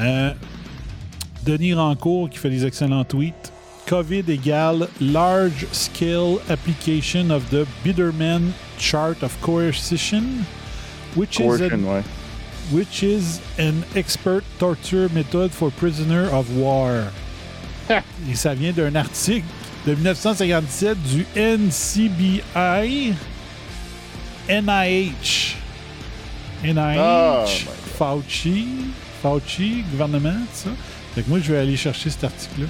Euh, 0.00 0.32
Denis 1.44 1.74
Rancourt 1.74 2.30
qui 2.30 2.38
fait 2.38 2.50
des 2.50 2.64
excellents 2.66 3.04
tweets. 3.04 3.52
COVID 3.86 4.24
égale 4.28 4.88
large 5.00 5.66
scale 5.72 6.38
application 6.48 7.28
of 7.30 7.42
the 7.50 7.66
Biderman 7.84 8.50
chart 8.78 9.22
of 9.22 9.38
coercion, 9.42 10.22
which 11.14 11.38
is, 11.38 11.42
Coercion, 11.44 11.84
an, 11.84 11.96
ouais. 11.96 12.02
which 12.72 13.02
is 13.02 13.40
an 13.58 13.74
expert 13.94 14.42
torture 14.58 15.08
method 15.12 15.50
for 15.50 15.70
prisoner 15.70 16.28
of 16.32 16.46
war. 16.56 17.02
Et 18.30 18.34
ça 18.34 18.54
vient 18.54 18.72
d'un 18.72 18.94
article 18.96 19.44
de 19.86 19.94
1957 19.94 20.96
du 21.02 21.26
NCBI 21.36 23.12
NIH. 24.48 25.56
NIH, 26.62 26.98
Oh, 26.98 27.44
Fauci, 27.98 28.66
Fauci, 29.22 29.84
gouvernement, 29.90 30.30
tout 30.32 30.46
ça. 30.54 30.70
Fait 31.14 31.22
que 31.22 31.28
moi, 31.28 31.38
je 31.42 31.52
vais 31.52 31.58
aller 31.58 31.76
chercher 31.76 32.10
cet 32.10 32.24
article-là. 32.24 32.66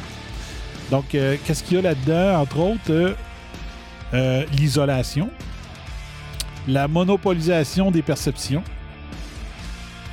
Donc, 0.90 1.14
euh, 1.14 1.36
qu'est-ce 1.46 1.62
qu'il 1.62 1.76
y 1.76 1.78
a 1.78 1.82
là-dedans? 1.82 2.40
Entre 2.40 2.58
autres, 2.58 2.90
euh, 2.90 3.14
euh, 4.12 4.44
l'isolation, 4.58 5.30
la 6.68 6.88
monopolisation 6.88 7.90
des 7.90 8.02
perceptions, 8.02 8.62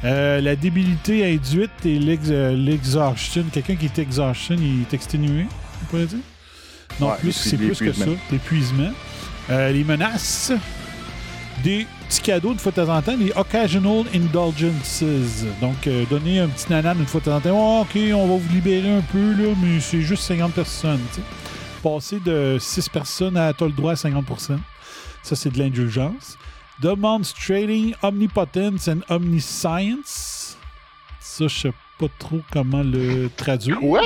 euh, 0.04 0.40
la 0.42 0.56
débilité 0.56 1.34
induite 1.34 1.72
et 1.86 2.00
l'ex- 2.00 2.30
l'exhaustion. 2.30 3.44
Quelqu'un 3.52 3.76
qui 3.76 3.86
est 3.86 4.00
exhaustion, 4.00 4.56
il 4.60 4.82
est 4.84 4.94
exténué, 4.94 5.46
on 5.82 5.86
pourrait 5.86 6.06
dire? 6.06 6.20
Non, 7.02 7.10
Ouais, 7.10 7.18
plus, 7.20 7.32
c'est 7.34 7.58
plus 7.58 7.78
que 7.80 7.92
ça. 7.92 8.06
l'épuisement. 8.06 8.16
L'épuisement. 8.32 8.92
Euh, 9.50 9.72
les 9.72 9.84
menaces. 9.84 10.52
Des 11.64 11.86
petits 12.08 12.22
cadeaux 12.22 12.54
une 12.54 12.60
fois 12.60 12.72
de 12.72 12.78
temps 12.84 12.96
en 12.96 13.02
temps, 13.02 13.16
les 13.18 13.32
occasional 13.36 14.06
indulgences. 14.16 15.04
Donc, 15.60 15.86
euh, 15.88 16.06
donner 16.10 16.40
un 16.40 16.48
petit 16.48 16.72
nanan 16.72 16.98
une 17.00 17.06
fois 17.06 17.20
de 17.20 17.26
temps 17.26 17.36
en 17.36 17.42
temps. 17.42 17.50
Oh, 17.54 17.82
OK, 17.82 18.00
on 18.14 18.28
va 18.28 18.36
vous 18.38 18.54
libérer 18.54 18.90
un 18.98 19.02
peu, 19.02 19.34
là, 19.34 19.54
mais 19.62 19.80
c'est 19.80 20.02
juste 20.02 20.24
50 20.24 20.54
personnes. 20.54 21.00
Passer 21.84 22.20
de 22.20 22.58
6 22.60 22.90
personnes 22.90 23.38
à 23.38 23.54
t'as 23.54 23.66
le 23.66 23.72
droit 23.74 23.92
à 23.92 23.96
50% 23.96 24.58
Ça, 25.24 25.36
c'est 25.36 25.50
de 25.52 25.60
l'indulgence. 25.60 26.38
Demonstrating 26.82 27.94
omnipotence 28.02 28.88
and 28.88 29.02
omniscience. 29.10 30.58
Ça, 31.20 31.48
je 31.48 31.56
sais 31.60 31.74
pas 32.00 32.08
trop 32.18 32.40
comment 32.52 32.82
le 32.84 33.30
traduire. 33.36 33.80
Quoi? 33.80 34.02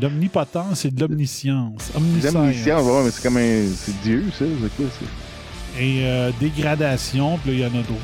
L'omnipotence 0.00 0.84
et 0.84 0.90
de 0.90 1.00
l'omniscience. 1.00 1.92
Omniscience. 1.94 2.34
L'omniscience, 2.34 2.82
ouais, 2.84 3.04
mais 3.04 3.10
c'est 3.10 3.22
comme 3.22 3.36
un. 3.36 3.66
C'est 3.76 4.00
Dieu, 4.02 4.24
ça. 4.36 4.44
C'est 4.44 4.76
quoi, 4.76 4.86
ça? 4.86 5.80
Et 5.80 6.04
euh, 6.04 6.30
dégradation, 6.40 7.38
puis 7.38 7.52
là, 7.52 7.56
il 7.56 7.60
y 7.60 7.64
en 7.64 7.80
a 7.80 7.82
d'autres. 7.82 8.00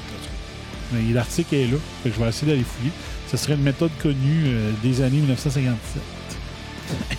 Mais 0.92 1.12
l'article 1.12 1.54
est 1.54 1.66
là, 1.66 1.76
fait 2.02 2.10
que 2.10 2.16
je 2.16 2.20
vais 2.20 2.28
essayer 2.28 2.52
d'aller 2.52 2.64
fouiller. 2.64 2.92
Ce 3.30 3.36
serait 3.36 3.54
une 3.54 3.62
méthode 3.62 3.92
connue 4.02 4.44
euh, 4.46 4.72
des 4.82 5.02
années 5.02 5.18
1957. 5.18 6.02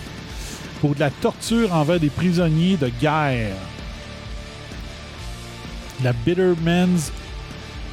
Pour 0.80 0.94
de 0.94 1.00
la 1.00 1.10
torture 1.10 1.72
envers 1.72 2.00
des 2.00 2.10
prisonniers 2.10 2.76
de 2.76 2.90
guerre. 3.00 3.56
La 6.02 6.12
Bitterman's 6.12 7.12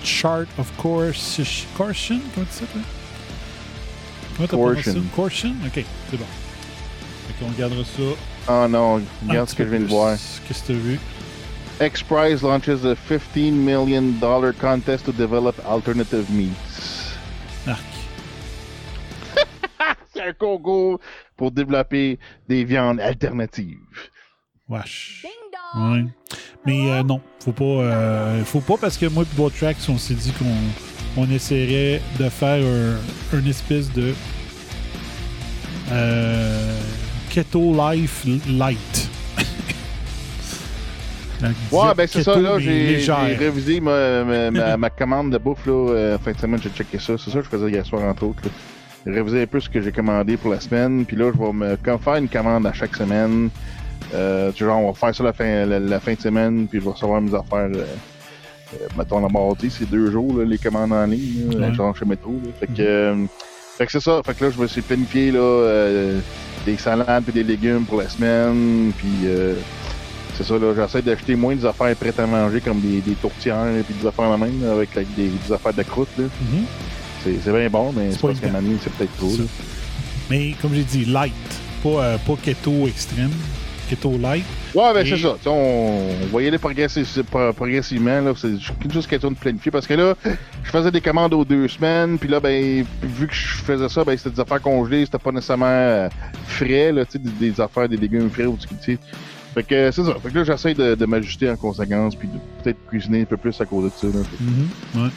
Chart 0.04 0.48
of 0.58 0.72
Coercion. 0.78 1.46
Comment 1.78 1.94
tu 1.94 2.66
toi? 2.66 2.82
Comment 4.36 4.48
t'as 4.48 4.58
prononcé 4.58 4.84
ça? 4.84 4.92
Coercion. 4.92 5.04
Coercion? 5.16 5.54
Ok, 5.66 5.86
c'est 6.10 6.18
bon. 6.18 6.26
Fait 7.40 7.46
qu'on 7.46 7.52
regardera 7.52 7.84
ça. 7.84 8.04
Oh 8.50 8.68
non, 8.68 9.02
regarde 9.28 9.50
ce 9.50 9.56
que 9.56 9.64
je 9.64 9.70
viens 9.70 9.80
de 9.80 9.86
voir. 9.86 10.18
Qu'est-ce 10.48 10.64
que 10.64 10.68
t'as 10.68 10.74
vu? 10.74 11.00
X 11.82 12.04
Prize 12.04 12.42
launches 12.42 12.84
a 12.84 12.96
$15 12.96 13.54
million 13.54 14.14
contest 14.60 15.06
to 15.06 15.14
develop 15.14 15.56
alternative 15.66 16.30
meats. 16.30 17.16
Arc. 17.68 17.80
C'est 20.14 20.22
un 20.22 20.34
concours 20.34 21.00
pour 21.38 21.52
développer 21.52 22.20
des 22.48 22.66
viandes 22.66 23.00
alternatives. 23.00 24.10
Wesh. 24.68 25.24
Ding 25.24 25.32
dong. 25.74 25.94
Ouais. 25.94 26.06
Mais 26.66 26.92
euh, 26.92 27.04
non, 27.04 27.22
faut 27.40 27.54
pas, 27.54 27.64
euh, 27.64 28.44
faut 28.44 28.60
pas 28.60 28.76
parce 28.78 28.98
que 28.98 29.06
moi 29.06 29.24
et 29.24 29.36
Botrax, 29.38 29.88
on 29.88 29.98
s'est 29.98 30.16
dit 30.16 30.34
qu'on 30.34 31.22
on 31.22 31.32
essaierait 31.32 32.02
de 32.20 32.28
faire 32.30 32.64
un, 32.64 33.38
une 33.38 33.48
espèce 33.48 33.92
de 33.94 34.14
euh, 35.92 36.80
keto 37.30 37.74
life 37.74 38.26
light. 38.48 39.10
Ouais, 41.72 41.94
ben 41.96 42.06
c'est 42.06 42.22
ça, 42.24 42.36
là, 42.38 42.60
j'ai 42.60 42.98
révisé 43.38 43.80
ma, 43.80 44.26
ma, 44.26 44.52
ma- 44.52 44.76
ma 44.86 44.90
commande 44.90 45.32
de 45.32 45.38
bouffe, 45.38 45.66
là, 45.66 45.72
euh, 45.72 46.18
fin 46.20 46.34
de 46.34 46.38
semaine, 46.38 46.60
j'ai 46.62 46.70
checké 46.70 47.00
ça. 47.00 47.14
C'est 47.18 47.32
ça 47.32 47.40
que 47.40 47.46
je 47.46 47.50
faisais 47.50 47.70
hier 47.72 47.86
soir, 47.86 48.04
entre 48.04 48.24
autres. 48.26 48.42
là. 48.44 48.50
J'ai 49.06 49.14
révisé 49.14 49.44
un 49.44 49.46
peu 49.48 49.62
ce 49.62 49.70
que 49.70 49.82
j'ai 49.82 49.94
commandé 49.94 50.36
pour 50.36 50.52
la 50.52 50.60
semaine, 50.60 51.06
puis 51.06 51.16
là, 51.16 51.32
je 51.34 51.42
vais 51.42 51.54
me 51.54 51.78
comme 51.78 51.98
faire 52.00 52.16
une 52.16 52.28
commande 52.28 52.68
à 52.68 52.74
chaque 52.74 52.94
semaine. 52.94 53.50
Euh, 54.14 54.52
tu 54.52 54.60
sais, 54.60 54.66
genre, 54.66 54.82
on 54.84 54.88
va 54.92 54.94
faire 54.94 55.16
ça 55.16 55.24
la 55.24 55.32
fin, 55.32 55.66
la, 55.66 55.80
la 55.80 56.00
fin 56.02 56.14
de 56.14 56.20
semaine, 56.20 56.68
puis 56.68 56.80
je 56.82 56.84
vais 56.86 56.92
recevoir 56.92 57.22
mes 57.22 57.34
affaires, 57.34 57.70
euh, 57.74 57.86
euh, 58.74 58.88
mettons, 58.98 59.22
le 59.26 59.32
mardi, 59.32 59.70
c'est 59.72 59.90
deux 59.90 60.12
jours, 60.12 60.38
là, 60.40 60.44
les 60.44 60.58
commandes 60.58 60.92
en 60.92 61.06
ligne, 61.06 61.58
là, 61.58 61.68
Ouais. 61.70 61.74
genre 61.74 61.96
chez 61.96 62.04
Métro. 62.06 62.34
là. 62.44 62.50
Fait 62.60 62.68
que, 62.68 62.82
euh, 62.82 63.16
fait 63.78 63.86
que 63.86 63.92
c'est 63.94 64.02
ça, 64.02 64.20
fait 64.26 64.34
que 64.38 64.44
là, 64.44 64.52
je 64.52 64.62
me 64.62 64.68
suis 64.68 64.82
planifié, 64.82 65.32
là, 65.32 65.40
euh, 65.40 66.20
des 66.66 66.78
salades 66.78 67.24
puis 67.24 67.34
des 67.34 67.44
légumes 67.44 67.86
pour 67.86 68.02
la 68.02 68.10
semaine, 68.10 68.92
puis... 68.98 69.08
Euh, 69.26 69.56
c'est 70.38 70.46
ça, 70.46 70.54
là, 70.58 70.74
j'essaie 70.74 71.02
d'acheter 71.02 71.36
moins 71.36 71.54
des 71.54 71.66
affaires 71.66 71.94
prêtes 71.98 72.18
à 72.18 72.26
manger 72.26 72.62
comme 72.62 72.80
des, 72.80 73.02
des 73.02 73.12
tourtières 73.16 73.66
et 73.68 73.84
des 73.94 74.08
affaires 74.08 74.32
de 74.32 74.38
même, 74.42 74.64
là, 74.64 74.72
avec 74.72 74.96
la- 74.96 75.04
des, 75.04 75.28
des 75.28 75.52
affaires 75.54 75.74
de 75.74 75.84
croûte. 75.84 76.08
Là. 76.18 76.24
Mhm. 76.24 76.64
C'est, 77.26 77.36
c'est 77.44 77.52
bien 77.52 77.70
bon, 77.70 77.92
mais 77.94 78.12
C'est 78.12 78.22
pas 78.22 78.28
parce 78.28 78.40
qu'à 78.40 78.48
c'est 78.82 78.94
peut-être 78.94 79.18
trop. 79.18 79.34
Mais 80.30 80.56
comme 80.62 80.74
j'ai 80.74 80.84
dit, 80.84 81.04
light. 81.04 81.34
Pas, 81.84 81.90
euh, 81.90 82.18
pas 82.26 82.36
keto 82.42 82.88
extrême. 82.88 83.32
Ouais, 84.76 84.94
ben 84.94 85.06
Et- 85.06 85.10
c'est 85.10 85.18
ça. 85.18 85.36
On, 85.46 86.10
on 86.24 86.36
va 86.36 86.42
y 86.44 86.48
aller 86.48 86.58
progressi- 86.58 87.24
pro- 87.24 87.54
progressivement. 87.54 88.22
Là. 88.22 88.34
C'est 88.36 88.58
ju- 88.60 88.72
juste 88.90 89.10
question 89.10 89.32
de 89.32 89.36
planifier. 89.36 89.72
Parce 89.72 89.88
que 89.88 89.94
là, 89.94 90.14
je 90.64 90.70
faisais 90.70 90.92
des 90.92 91.02
commandes 91.02 91.34
aux 91.34 91.46
deux 91.46 91.68
semaines. 91.68 92.18
Puis 92.18 92.30
là, 92.30 92.40
ben, 92.40 92.86
vu 93.04 93.28
que 93.28 93.34
je 93.34 93.48
faisais 93.64 93.90
ça, 93.90 94.04
ben, 94.04 94.18
c'était 94.18 94.32
des 94.32 94.40
affaires 94.40 94.62
congelées. 94.62 95.06
C'était 95.06 95.18
pas 95.20 95.32
nécessairement 95.32 95.66
euh, 95.68 96.10
frais, 96.48 96.92
là, 96.92 97.06
tu 97.06 97.14
sais, 97.14 97.20
des, 97.20 97.50
des 97.52 97.62
affaires, 97.62 97.88
des 97.90 97.98
légumes 97.98 98.30
frais 98.30 98.46
ou 98.46 98.58
sais. 98.82 98.98
Fait 99.54 99.64
que 99.64 99.92
c'est 99.92 100.04
ça. 100.04 100.16
Fait 100.22 100.30
que 100.30 100.38
là, 100.38 100.44
j'essaie 100.44 100.74
de, 100.76 100.94
de 100.96 101.06
m'ajuster 101.06 101.50
en 101.50 101.56
conséquence. 101.56 102.16
Puis 102.16 102.28
de 102.28 102.38
peut-être 102.64 102.78
cuisiner 102.88 103.22
un 103.22 103.26
peu 103.26 103.38
plus 103.38 103.60
à 103.60 103.66
cause 103.66 103.86
de 103.86 103.92
ça. 104.00 104.08
Là. 104.08 104.24
Mhm, 104.40 105.04
ouais. 105.04 105.10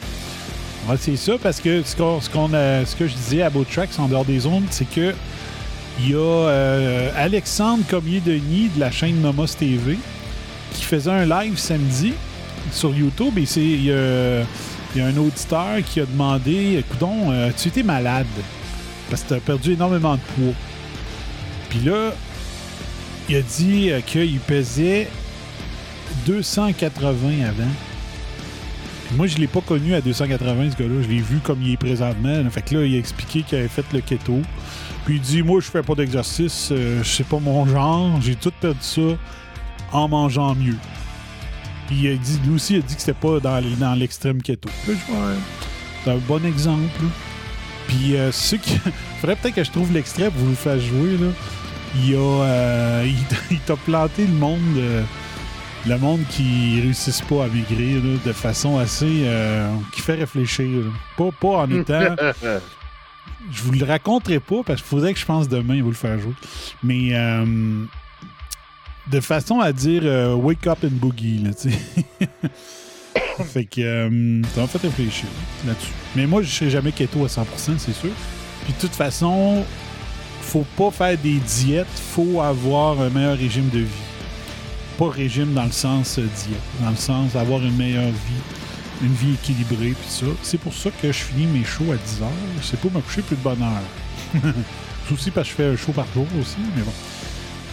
Ouais, 0.89 0.95
c'est 0.99 1.15
ça, 1.15 1.33
parce 1.41 1.61
que 1.61 1.81
ce, 1.83 1.95
qu'on, 1.95 2.19
ce, 2.19 2.29
qu'on 2.29 2.53
a- 2.53 2.85
ce 2.85 2.93
que 2.95 3.07
je 3.07 3.13
disais 3.13 3.41
à 3.41 3.49
Botrax 3.49 3.97
en 3.99 4.07
dehors 4.09 4.25
des 4.25 4.45
ondes, 4.45 4.65
c'est 4.69 4.89
que 4.89 5.13
il 5.99 6.09
y 6.09 6.13
a 6.13 6.17
euh, 6.17 7.11
Alexandre 7.15 7.83
Comier-Denis 7.87 8.71
de 8.75 8.79
la 8.79 8.91
chaîne 8.91 9.21
Nomos 9.21 9.47
TV 9.47 9.97
qui 10.73 10.83
faisait 10.83 11.11
un 11.11 11.25
live 11.25 11.57
samedi 11.57 12.13
sur 12.71 12.95
YouTube 12.95 13.37
et 13.37 13.45
c'est 13.45 13.61
il 13.61 13.85
y 13.85 13.91
a, 13.91 14.41
il 14.95 15.01
y 15.01 15.01
a 15.01 15.07
un 15.07 15.17
auditeur 15.17 15.77
qui 15.85 15.99
a 15.99 16.05
demandé 16.05 16.83
Coudon, 16.89 17.31
euh, 17.31 17.51
tu 17.55 17.67
étais 17.67 17.83
malade? 17.83 18.25
Parce 19.09 19.23
que 19.23 19.29
tu 19.29 19.33
as 19.35 19.39
perdu 19.39 19.73
énormément 19.73 20.15
de 20.15 20.21
poids. 20.35 20.53
Puis 21.69 21.79
là, 21.79 22.11
il 23.29 23.35
a 23.35 23.41
dit 23.41 23.91
euh, 23.91 24.01
qu'il 24.01 24.39
pesait 24.39 25.07
280 26.25 27.47
avant. 27.47 27.63
Moi, 29.15 29.27
je 29.27 29.37
l'ai 29.37 29.47
pas 29.47 29.61
connu 29.61 29.93
à 29.93 30.01
280, 30.01 30.71
ce 30.71 30.75
gars-là. 30.75 31.01
Je 31.03 31.07
l'ai 31.07 31.21
vu 31.21 31.37
comme 31.37 31.61
il 31.61 31.73
est 31.73 31.77
présentement. 31.77 32.43
Fait 32.49 32.61
que 32.63 32.75
là, 32.75 32.85
il 32.85 32.95
a 32.95 32.97
expliqué 32.97 33.43
qu'il 33.43 33.59
avait 33.59 33.67
fait 33.67 33.85
le 33.93 34.01
keto. 34.01 34.41
Puis 35.05 35.15
il 35.15 35.21
dit 35.21 35.43
Moi, 35.43 35.59
je 35.61 35.69
fais 35.69 35.81
pas 35.81 35.95
d'exercice. 35.95 36.69
euh, 36.71 37.03
c'est 37.03 37.25
pas 37.27 37.39
mon 37.39 37.65
genre. 37.65 38.19
J'ai 38.21 38.35
tout 38.35 38.51
perdu 38.59 38.77
ça 38.81 39.01
en 39.91 40.07
mangeant 40.07 40.55
mieux. 40.55 40.77
Puis 41.87 41.97
il 42.03 42.07
a 42.11 42.15
dit, 42.15 42.39
lui 42.45 42.55
aussi, 42.55 42.75
il 42.75 42.79
a 42.79 42.81
dit 42.81 42.95
que 42.95 43.01
c'était 43.01 43.13
pas 43.13 43.39
dans, 43.41 43.95
l'extrême 43.99 44.41
keto. 44.41 44.69
C'est 44.85 46.11
un 46.11 46.17
bon 46.27 46.43
exemple. 46.45 46.81
là. 47.01 47.09
Puis 47.87 48.15
euh, 48.15 48.31
ceux 48.31 48.57
qui. 48.57 48.79
faudrait 49.21 49.35
peut-être 49.35 49.55
que 49.55 49.63
je 49.63 49.71
trouve 49.71 49.91
l'extrait 49.93 50.29
pour 50.31 50.39
vous 50.41 50.49
le 50.51 50.55
faire 50.55 50.79
jouer. 50.79 51.17
Là. 51.17 51.27
Il 52.03 52.15
a. 52.15 52.19
euh, 52.19 53.07
il 53.51 53.59
t'a- 53.59 53.75
planté 53.75 54.25
le 54.25 54.33
monde. 54.33 54.59
euh, 54.77 55.03
le 55.85 55.97
monde 55.97 56.21
qui 56.29 56.79
réussissent 56.81 57.21
pas 57.23 57.43
à 57.43 57.47
maigrir 57.49 58.01
là, 58.01 58.17
de 58.25 58.31
façon 58.31 58.77
assez 58.77 59.23
euh, 59.25 59.69
qui 59.93 59.99
fait 59.99 60.13
réfléchir. 60.15 60.65
Pas, 61.17 61.29
pas 61.41 61.47
en 61.49 61.69
étant. 61.77 62.15
Je 63.51 63.61
vous 63.63 63.71
le 63.71 63.85
raconterai 63.85 64.39
pas 64.39 64.63
parce 64.65 64.81
qu'il 64.81 64.89
faudrait 64.89 65.13
que 65.13 65.19
je 65.19 65.25
pense 65.25 65.49
demain 65.49 65.81
vous 65.81 65.89
le 65.89 65.95
faire 65.95 66.19
jouer. 66.19 66.33
Mais 66.81 67.09
euh, 67.13 67.85
de 69.07 69.19
façon 69.19 69.59
à 69.59 69.73
dire 69.73 70.03
euh, 70.05 70.33
wake 70.33 70.65
up 70.67 70.79
and 70.83 70.93
boogie, 70.93 71.39
là, 71.39 71.51
tu 71.53 71.69
fait 73.45 73.65
que 73.65 73.81
euh, 73.81 74.41
ça 74.53 74.61
m'a 74.61 74.67
fait 74.67 74.79
réfléchir 74.79 75.27
là-dessus. 75.65 75.91
Mais 76.15 76.25
moi, 76.25 76.41
je 76.41 76.49
serai 76.49 76.69
jamais 76.69 76.91
keto 76.91 77.23
à 77.25 77.27
100%, 77.27 77.43
c'est 77.77 77.93
sûr. 77.93 78.11
Puis 78.63 78.73
de 78.73 78.79
toute 78.79 78.95
façon, 78.95 79.63
faut 80.41 80.65
pas 80.77 80.91
faire 80.91 81.17
des 81.17 81.39
diètes, 81.39 81.87
faut 82.11 82.41
avoir 82.41 83.01
un 83.01 83.09
meilleur 83.09 83.37
régime 83.37 83.69
de 83.69 83.79
vie. 83.79 83.87
Pas 84.97 85.09
régime 85.09 85.53
dans 85.53 85.65
le 85.65 85.71
sens 85.71 86.19
euh, 86.19 86.21
diète, 86.21 86.61
dans 86.81 86.91
le 86.91 86.95
sens 86.95 87.33
d'avoir 87.33 87.61
une 87.61 87.75
meilleure 87.75 88.03
vie, 88.03 88.41
une 89.01 89.13
vie 89.13 89.33
équilibrée, 89.33 89.95
puis 89.99 90.09
ça. 90.09 90.25
C'est 90.41 90.59
pour 90.59 90.73
ça 90.73 90.89
que 91.01 91.11
je 91.11 91.17
finis 91.17 91.47
mes 91.47 91.63
shows 91.63 91.91
à 91.91 91.95
10 91.95 92.21
heures. 92.21 92.29
C'est 92.61 92.79
pour 92.79 92.91
me 92.91 92.99
coucher 93.01 93.21
plus 93.21 93.35
de 93.35 93.41
bonne 93.41 93.61
heure. 93.61 94.43
c'est 95.07 95.13
aussi 95.13 95.31
parce 95.31 95.47
que 95.47 95.51
je 95.51 95.55
fais 95.55 95.69
un 95.73 95.75
show 95.75 95.91
par 95.91 96.05
jour 96.13 96.27
aussi, 96.39 96.57
mais 96.75 96.83
bon. 96.83 96.91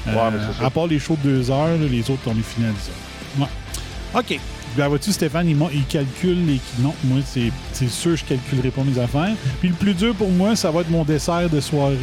Ouais, 0.06 0.30
mais 0.32 0.38
ça. 0.38 0.66
À 0.66 0.70
part 0.70 0.86
les 0.86 0.98
shows 0.98 1.18
de 1.22 1.30
2 1.30 1.50
heures, 1.50 1.78
les 1.78 2.10
autres, 2.10 2.22
on 2.26 2.34
les 2.34 2.42
finit 2.42 2.66
à 2.66 2.70
10 2.70 2.88
heures. 2.88 3.46
Ouais. 3.46 4.20
OK. 4.20 4.40
Ben, 4.76 4.88
vois-tu, 4.88 5.12
Stéphane, 5.12 5.48
il, 5.48 5.86
calcule 5.86 6.46
les. 6.46 6.60
Non, 6.78 6.94
moi, 7.04 7.18
c'est 7.24 7.88
sûr, 7.88 8.16
je 8.16 8.24
calculerai 8.24 8.70
pas 8.70 8.82
mes 8.84 8.98
affaires. 9.00 9.34
Puis 9.60 9.68
le 9.68 9.74
plus 9.74 9.94
dur 9.94 10.14
pour 10.14 10.30
moi, 10.30 10.54
ça 10.54 10.70
va 10.70 10.82
être 10.82 10.90
mon 10.90 11.04
dessert 11.04 11.50
de 11.50 11.60
soirée, 11.60 11.96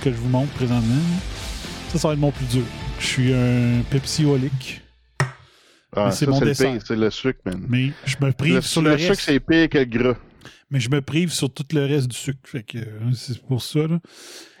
que 0.00 0.10
je 0.12 0.16
vous 0.16 0.28
montre 0.28 0.52
présentement. 0.52 1.02
Ça, 1.92 1.98
ça 1.98 2.08
va 2.08 2.14
être 2.14 2.20
mon 2.20 2.30
plus 2.30 2.46
dur. 2.46 2.62
Je 3.00 3.06
suis 3.06 3.34
un 3.34 3.82
Pepsi-holique, 3.90 4.80
Ah, 5.96 6.10
c'est 6.10 6.26
mon 6.28 6.38
le 6.40 6.46
dessert. 6.46 6.72
pire, 6.72 6.82
c'est 6.86 6.96
le 6.96 7.10
sucre, 7.10 7.40
man. 7.44 7.66
mais 7.68 7.90
je 8.04 8.16
me 8.20 8.30
prive 8.32 8.54
Le, 8.56 8.60
sur 8.60 8.82
le 8.82 8.90
le, 8.92 8.98
sucre, 8.98 9.20
c'est 9.20 9.40
pire 9.40 9.68
que 9.68 9.78
le 9.78 9.84
gras. 9.84 10.14
Mais 10.70 10.78
je 10.78 10.88
me 10.88 11.00
prive 11.00 11.32
sur 11.32 11.52
tout 11.52 11.64
le 11.72 11.84
reste 11.84 12.06
du 12.08 12.16
sucre. 12.16 12.38
Fait 12.44 12.62
que 12.62 12.78
euh, 12.78 13.12
c'est 13.12 13.40
pour 13.42 13.60
ça, 13.60 13.80
là. 13.80 13.98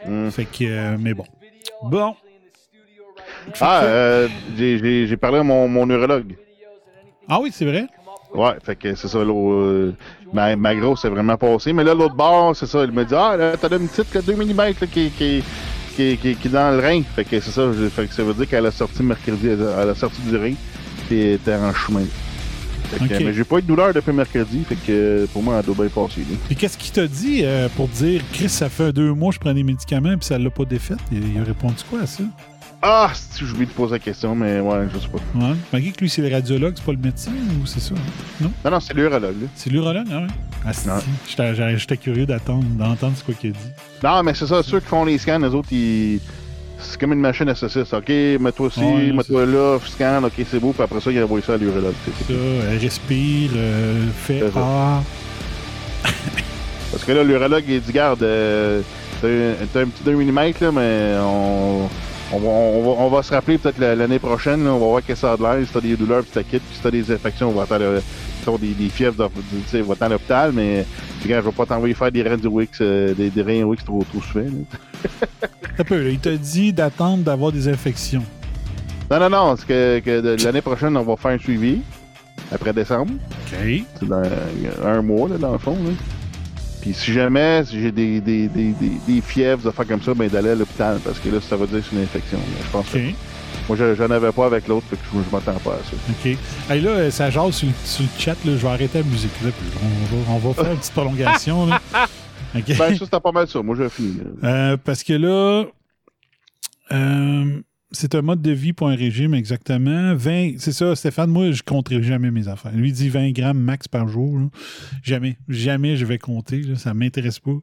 Mm. 0.08 0.30
Fait 0.30 0.44
que, 0.44 0.64
euh, 0.64 0.96
mais 0.98 1.14
bon. 1.14 1.24
Bon. 1.84 2.14
Ah, 3.60 3.82
euh, 3.84 4.28
j'ai- 4.56 5.16
parlé 5.16 5.38
à 5.38 5.42
mon, 5.42 5.68
mon 5.68 5.86
neurologue. 5.86 6.36
Ah 7.28 7.38
oui, 7.40 7.50
c'est 7.52 7.64
vrai? 7.64 7.86
Ouais, 8.34 8.54
fait 8.62 8.76
que 8.76 8.94
c'est 8.94 9.08
ça, 9.08 9.18
euh, 9.18 9.92
ma, 10.32 10.54
ma 10.56 10.74
grosse 10.74 11.04
est 11.04 11.08
vraiment 11.08 11.36
passée. 11.36 11.72
Mais 11.72 11.84
là, 11.84 11.94
l'autre 11.94 12.14
bord, 12.14 12.54
c'est 12.56 12.66
ça. 12.66 12.84
Il 12.84 12.92
me 12.92 13.04
dit, 13.04 13.14
ah, 13.16 13.36
t'as 13.60 13.76
une 13.76 13.88
petite 13.88 14.10
que 14.10 14.18
2 14.18 14.34
mm 14.34 14.74
qui, 14.92 15.10
qui, 15.10 15.42
qui, 15.96 16.16
qui, 16.16 16.28
est 16.30 16.48
dans 16.48 16.70
le 16.76 16.80
rein. 16.80 17.02
Fait 17.14 17.24
que 17.24 17.38
c'est 17.40 17.50
ça. 17.50 17.72
je- 17.72 17.88
Fait 17.88 18.06
que 18.06 18.14
ça 18.14 18.22
veut 18.24 18.34
dire 18.34 18.48
qu'elle 18.48 18.66
a 18.66 18.70
sorti 18.72 19.02
mercredi, 19.02 19.48
elle 19.48 19.62
a 19.88 19.94
sorti 19.94 20.20
du 20.22 20.36
rein. 20.36 20.54
Était 21.10 21.54
en 21.54 21.72
chemin. 21.74 22.04
Fait 22.90 22.98
que, 23.08 23.14
Ok. 23.14 23.20
Mais 23.24 23.32
j'ai 23.32 23.44
pas 23.44 23.58
eu 23.58 23.62
de 23.62 23.66
douleur 23.66 23.92
depuis 23.94 24.12
mercredi. 24.12 24.64
Fait 24.68 24.74
que 24.74 25.26
pour 25.32 25.42
moi, 25.42 25.58
elle 25.60 25.64
doit 25.66 25.86
bien 25.86 25.88
passer. 25.88 26.22
Puis 26.46 26.56
qu'est-ce 26.56 26.76
qu'il 26.76 26.92
t'a 26.92 27.06
dit 27.06 27.40
euh, 27.44 27.68
pour 27.76 27.88
dire, 27.88 28.20
Chris, 28.32 28.48
ça 28.48 28.68
fait 28.68 28.92
deux 28.92 29.12
mois 29.12 29.30
que 29.30 29.36
je 29.36 29.40
prends 29.40 29.54
des 29.54 29.62
médicaments 29.62 30.16
puis 30.16 30.26
ça 30.26 30.38
l'a 30.38 30.50
pas 30.50 30.64
défaite? 30.64 30.98
Il, 31.12 31.34
il 31.34 31.40
a 31.40 31.44
répondu 31.44 31.76
quoi 31.88 32.00
à 32.02 32.06
ça? 32.06 32.24
Ah, 32.82 33.12
si 33.14 33.44
oublié 33.44 33.66
de 33.66 33.70
poser 33.72 33.92
la 33.92 33.98
question, 33.98 34.34
mais 34.34 34.58
ouais, 34.58 34.86
je 34.92 34.98
sais 34.98 35.08
pas. 35.08 35.18
Ouais. 35.38 35.54
Malgré 35.70 35.92
que 35.92 36.00
lui, 36.00 36.08
c'est 36.08 36.22
le 36.22 36.34
radiologue, 36.34 36.72
c'est 36.76 36.84
pas 36.84 36.92
le 36.92 36.98
médecin 36.98 37.30
ou 37.62 37.66
c'est 37.66 37.78
ça? 37.78 37.94
hein? 38.42 38.50
Non, 38.64 38.70
non, 38.70 38.80
c'est 38.80 38.94
l'urologue. 38.94 39.34
C'est 39.54 39.68
l'urologue, 39.68 40.06
ah 40.10 40.20
ouais? 40.22 40.26
Ah. 40.64 40.72
Non. 40.86 41.76
J'étais 41.76 41.96
curieux 41.98 42.24
d'attendre, 42.24 42.64
d'entendre 42.78 43.14
ce 43.16 43.32
qu'il 43.32 43.50
a 43.50 43.52
dit. 43.52 43.58
Non, 44.02 44.22
mais 44.22 44.32
c'est 44.32 44.46
ça, 44.46 44.62
ceux 44.62 44.80
qui 44.80 44.86
font 44.86 45.04
les 45.04 45.18
scans, 45.18 45.38
les 45.38 45.54
autres, 45.54 45.68
ils. 45.72 46.20
C'est 46.82 46.98
comme 47.00 47.12
une 47.12 47.20
machine 47.20 47.48
à 47.48 47.54
saucisse. 47.54 47.92
OK, 47.92 48.08
mets-toi 48.08 48.68
ici, 48.68 48.80
Ouais, 48.80 49.12
mets-toi 49.12 49.46
là, 49.46 49.78
scan, 49.86 50.22
OK, 50.24 50.32
c'est 50.50 50.58
beau, 50.60 50.72
puis 50.72 50.82
après 50.82 51.00
ça, 51.00 51.10
il 51.10 51.22
envoie 51.22 51.40
ça 51.42 51.54
à 51.54 51.56
l'urologue. 51.56 51.94
c'est- 52.04 52.32
Ça, 52.32 52.38
elle 52.70 52.78
respire, 52.78 53.50
euh, 53.56 54.06
fait. 54.16 54.42
Ah. 54.56 55.02
Parce 56.90 57.04
que 57.04 57.12
là, 57.12 57.22
l'urologue, 57.22 57.64
il 57.68 57.80
dit, 57.80 57.92
garde, 57.92 58.22
euh, 58.22 58.80
t'as 59.20 59.28
un, 59.80 59.86
petit 59.86 60.02
2 60.04 60.12
mm, 60.16 60.52
là, 60.60 60.72
mais 60.72 61.14
on, 61.20 61.88
on, 62.32 62.38
va, 62.38 62.48
on, 62.48 62.82
va, 62.82 63.02
on 63.04 63.08
va 63.10 63.22
se 63.22 63.32
rappeler 63.32 63.58
peut-être 63.58 63.78
la- 63.78 63.94
l'année 63.94 64.18
prochaine, 64.18 64.64
là, 64.64 64.70
on 64.70 64.78
va 64.78 64.86
voir 64.86 65.00
qu'est-ce 65.06 65.20
que 65.22 65.26
ça 65.26 65.32
a 65.32 65.36
de 65.36 65.42
l'air, 65.42 65.56
si 65.66 65.72
t'as 65.72 65.80
des 65.80 65.96
douleurs, 65.96 66.22
puis 66.22 66.30
t'as 66.34 66.42
quitte, 66.42 66.62
puis 66.62 66.76
si 66.76 66.80
t'as 66.82 66.90
des 66.90 67.10
infections, 67.12 67.48
on 67.48 67.52
va 67.52 67.62
attendre, 67.62 67.82
euh, 67.84 68.00
des, 68.60 68.68
des 68.68 68.88
fièvres, 68.88 69.14
dans- 69.16 69.28
tu 69.28 69.34
sais, 69.68 69.80
on 69.82 69.84
va 69.86 69.92
attendre 69.92 70.12
à 70.12 70.14
l'hôpital, 70.14 70.50
mais, 70.52 70.84
regarde, 71.24 71.44
je 71.44 71.50
vais 71.50 71.56
pas 71.56 71.66
t'envoyer 71.66 71.94
faire 71.94 72.12
des 72.12 72.22
reins 72.22 72.36
du 72.36 72.46
Wix, 72.46 72.78
euh, 72.80 73.14
des, 73.14 73.30
des 73.30 73.42
reins 73.42 73.62
Wix 73.62 73.84
trop, 73.84 74.04
trop 74.04 74.22
souvent. 74.22 74.46
Un 75.78 75.84
peu, 75.84 76.02
là, 76.02 76.10
il 76.10 76.18
t'a 76.18 76.36
dit 76.36 76.72
d'attendre 76.72 77.22
d'avoir 77.22 77.52
des 77.52 77.68
infections. 77.68 78.24
Non, 79.10 79.18
non, 79.18 79.30
non, 79.30 79.56
c'est 79.56 80.02
que, 80.02 80.44
l'année 80.44 80.60
prochaine, 80.60 80.96
on 80.96 81.02
va 81.02 81.16
faire 81.16 81.32
un 81.32 81.38
suivi, 81.38 81.80
après 82.52 82.72
décembre. 82.72 83.12
OK. 83.12 83.82
C'est 83.98 84.08
dans 84.08 84.22
un 84.84 85.02
mois, 85.02 85.28
là, 85.28 85.38
dans 85.38 85.52
le 85.52 85.58
fond. 85.58 85.74
Là. 85.74 85.90
Puis 86.80 86.94
si 86.94 87.12
jamais 87.12 87.62
si 87.64 87.80
j'ai 87.80 87.92
des, 87.92 88.20
des, 88.20 88.48
des, 88.48 88.74
des, 89.06 89.20
fièvres, 89.20 89.62
des 89.62 89.68
affaires 89.68 89.86
comme 89.86 90.00
ça, 90.02 90.14
ben 90.14 90.28
d'aller 90.28 90.50
à 90.50 90.54
l'hôpital, 90.54 90.98
parce 91.04 91.18
que 91.18 91.28
là, 91.28 91.40
ça 91.40 91.56
veut 91.56 91.66
dire 91.66 91.80
que 91.80 91.84
c'est 91.90 91.96
une 91.96 92.02
infection. 92.02 92.38
là, 92.38 92.64
Je 92.64 92.70
pense 92.70 92.88
que 92.88 92.98
moi, 93.70 93.76
je- 93.78 93.94
j'en 93.94 94.10
avais 94.10 94.32
pas 94.32 94.46
avec 94.46 94.66
l'autre, 94.66 94.84
je, 94.90 94.96
je 94.96 95.30
m'attends 95.36 95.58
pas 95.60 95.74
à 95.74 95.78
ça. 95.78 95.92
OK. 96.10 96.36
Hey, 96.68 96.80
là, 96.80 97.08
ça 97.12 97.30
jase 97.30 97.54
sur, 97.54 97.68
le- 97.68 97.74
sur 97.84 98.02
le 98.02 98.08
chat. 98.18 98.32
Là, 98.44 98.52
je 98.56 98.56
vais 98.56 98.66
arrêter 98.68 98.98
la 98.98 99.04
musique. 99.04 99.30
Là, 99.44 99.50
puis 99.56 99.68
on, 99.80 100.16
va, 100.16 100.32
on 100.34 100.38
va 100.38 100.54
faire 100.62 100.72
une 100.72 100.78
petite 100.78 100.92
prolongation. 100.92 101.66
Là. 101.66 101.80
OK. 102.56 102.64
Ben, 102.66 102.76
ça, 102.76 103.04
c'était 103.04 103.20
pas 103.20 103.30
mal 103.30 103.46
ça. 103.46 103.62
Moi, 103.62 103.76
j'ai 103.78 103.88
fini. 103.88 104.16
Euh, 104.42 104.76
parce 104.84 105.04
que 105.04 105.12
là, 105.12 105.66
euh, 106.90 107.60
c'est 107.92 108.14
un 108.14 108.22
mode 108.22 108.40
de 108.40 108.52
vie 108.52 108.72
pour 108.72 108.88
un 108.88 108.94
régime, 108.94 109.34
exactement. 109.34 110.14
20, 110.14 110.54
c'est 110.58 110.72
ça, 110.72 110.94
Stéphane, 110.94 111.30
moi, 111.30 111.50
je 111.50 111.62
compterai 111.62 112.02
jamais 112.02 112.30
mes 112.30 112.46
affaires. 112.46 112.72
Lui 112.72 112.92
dit 112.92 113.08
20 113.08 113.32
grammes 113.32 113.58
max 113.58 113.88
par 113.88 114.06
jour. 114.06 114.38
Jamais, 115.02 115.38
jamais 115.48 115.96
je 115.96 116.04
vais 116.04 116.18
compter. 116.18 116.62
Là. 116.62 116.76
Ça 116.76 116.94
m'intéresse 116.94 117.40
pas. 117.40 117.58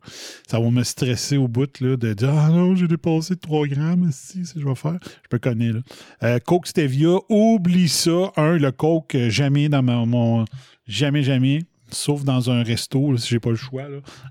Ça 0.48 0.60
va 0.60 0.70
me 0.70 0.84
stresser 0.84 1.38
au 1.38 1.48
bout 1.48 1.82
de 1.82 2.14
dire 2.14 2.34
Ah 2.34 2.50
non, 2.50 2.76
j'ai 2.76 2.88
dépassé 2.88 3.36
de 3.36 3.40
3 3.40 3.68
grammes. 3.68 4.10
Si, 4.12 4.42
que 4.42 4.60
je 4.60 4.66
vais 4.66 4.76
faire. 4.76 5.00
Je 5.32 5.38
connais. 5.38 5.72
Là. 5.72 5.80
Euh, 6.24 6.40
Coke 6.40 6.68
Stevia, 6.68 7.18
oublie 7.30 7.88
ça. 7.88 8.32
Un, 8.36 8.58
le 8.58 8.72
Coke, 8.72 9.16
euh, 9.16 9.30
jamais 9.30 9.70
dans 9.70 9.84
mon. 9.84 10.46
jamais, 10.88 11.24
jamais. 11.24 11.64
Sauf 11.90 12.26
dans 12.26 12.52
un 12.52 12.64
resto, 12.64 13.14
là, 13.14 13.18
si 13.18 13.30
j'ai 13.30 13.40
pas 13.40 13.52
le 13.52 13.56
choix. 13.56 13.84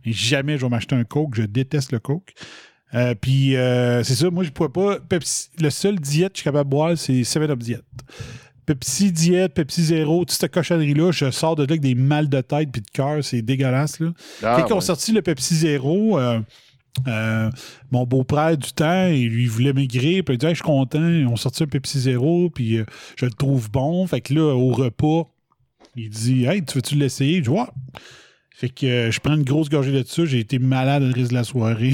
Jamais 0.04 0.58
je 0.58 0.62
vais 0.66 0.68
m'acheter 0.68 0.94
un 0.94 1.04
Coke. 1.04 1.36
Je 1.36 1.42
déteste 1.42 1.92
le 1.92 2.00
Coke. 2.00 2.34
Euh, 2.94 3.14
Puis 3.20 3.56
euh, 3.56 4.02
c'est 4.04 4.14
ça, 4.14 4.30
moi 4.30 4.44
je 4.44 4.50
pourrais 4.50 4.68
pas. 4.68 4.98
Pepsi, 5.00 5.48
le 5.60 5.70
seul 5.70 5.98
diète 5.98 6.32
que 6.32 6.38
je 6.38 6.40
suis 6.42 6.44
capable 6.44 6.68
de 6.68 6.70
boire, 6.70 6.96
c'est 6.96 7.22
7-Up 7.22 7.58
diète. 7.58 7.84
Pepsi 8.64 9.12
diète, 9.12 9.54
Pepsi 9.54 9.84
zéro, 9.84 10.20
toute 10.24 10.32
cette 10.32 10.52
cochonnerie-là, 10.52 11.12
je 11.12 11.30
sors 11.30 11.54
de 11.54 11.62
là 11.62 11.66
avec 11.70 11.80
des 11.80 11.94
mal 11.94 12.28
de 12.28 12.40
tête 12.40 12.70
puis 12.72 12.82
de 12.82 12.90
cœur, 12.92 13.22
c'est 13.22 13.42
dégueulasse. 13.42 14.00
Là. 14.00 14.12
Ah, 14.42 14.64
Quand 14.68 14.74
ouais. 14.74 14.80
sorti 14.80 15.12
le 15.12 15.22
Pepsi 15.22 15.54
zéro, 15.54 16.18
euh, 16.18 16.40
euh, 17.06 17.50
mon 17.92 18.04
beau-frère 18.06 18.56
du 18.56 18.72
temps, 18.72 19.06
il 19.06 19.28
lui 19.28 19.46
voulait 19.46 19.72
maigrir, 19.72 20.24
puis 20.24 20.34
il 20.34 20.38
dit 20.38 20.46
Hey, 20.46 20.52
Je 20.52 20.56
suis 20.56 20.64
content, 20.64 21.06
ils 21.08 21.26
ont 21.26 21.36
sorti 21.36 21.62
un 21.62 21.66
Pepsi 21.66 22.00
zéro, 22.00 22.50
puis 22.50 22.78
je 23.16 23.24
le 23.26 23.32
trouve 23.32 23.70
bon. 23.70 24.04
Fait 24.06 24.20
que 24.20 24.34
là, 24.34 24.54
au 24.54 24.72
repas, 24.72 25.28
il 25.94 26.10
dit 26.10 26.44
Hey, 26.46 26.64
tu 26.64 26.74
veux-tu 26.74 26.96
l'essayer? 26.96 27.44
Je 27.44 27.50
Ouais. 27.50 27.66
Fait 28.58 28.70
que 28.70 28.86
euh, 28.86 29.10
je 29.10 29.20
prends 29.20 29.34
une 29.34 29.44
grosse 29.44 29.68
gorgée 29.68 29.92
de 29.92 30.02
ça, 30.02 30.24
j'ai 30.24 30.38
été 30.38 30.58
malade 30.58 31.02
le 31.02 31.12
reste 31.12 31.28
de 31.28 31.34
la 31.34 31.44
soirée. 31.44 31.92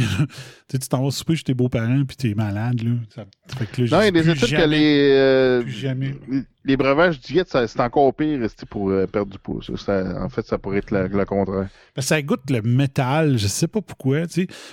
Tu 0.72 0.76
sais, 0.76 0.78
tu 0.78 0.88
t'en 0.88 1.04
vas 1.04 1.10
souper 1.10 1.36
chez 1.36 1.44
tes 1.44 1.54
beaux-parents, 1.54 2.02
puis 2.06 2.16
t'es 2.16 2.34
malade. 2.34 2.82
Là. 2.82 2.92
Ça- 3.14 3.26
fait 3.58 3.66
que 3.66 3.82
là, 3.82 3.88
Non, 3.98 4.00
il 4.00 4.04
y 4.06 4.08
a 4.08 4.10
des 4.22 4.30
études 4.30 4.56
que 4.56 4.64
les, 4.68 5.10
euh, 5.12 5.66
jamais. 5.66 6.14
les- 6.64 6.76
breuvages 6.78 7.20
diète, 7.20 7.48
c'est 7.50 7.80
encore 7.80 8.14
pire 8.14 8.40
pour 8.70 8.88
euh, 8.90 9.06
perdre 9.06 9.30
du 9.32 9.38
poids. 9.38 9.60
ça. 9.62 9.76
Ça- 9.76 10.22
en 10.24 10.28
fait, 10.30 10.46
ça 10.46 10.56
pourrait 10.56 10.78
être 10.78 10.90
le, 10.90 11.08
le 11.08 11.24
contraire. 11.26 11.68
Ça 11.98 12.22
goûte 12.22 12.48
le 12.50 12.62
métal, 12.62 13.36
je 13.36 13.46
sais 13.48 13.68
pas 13.68 13.82
pourquoi. 13.82 14.20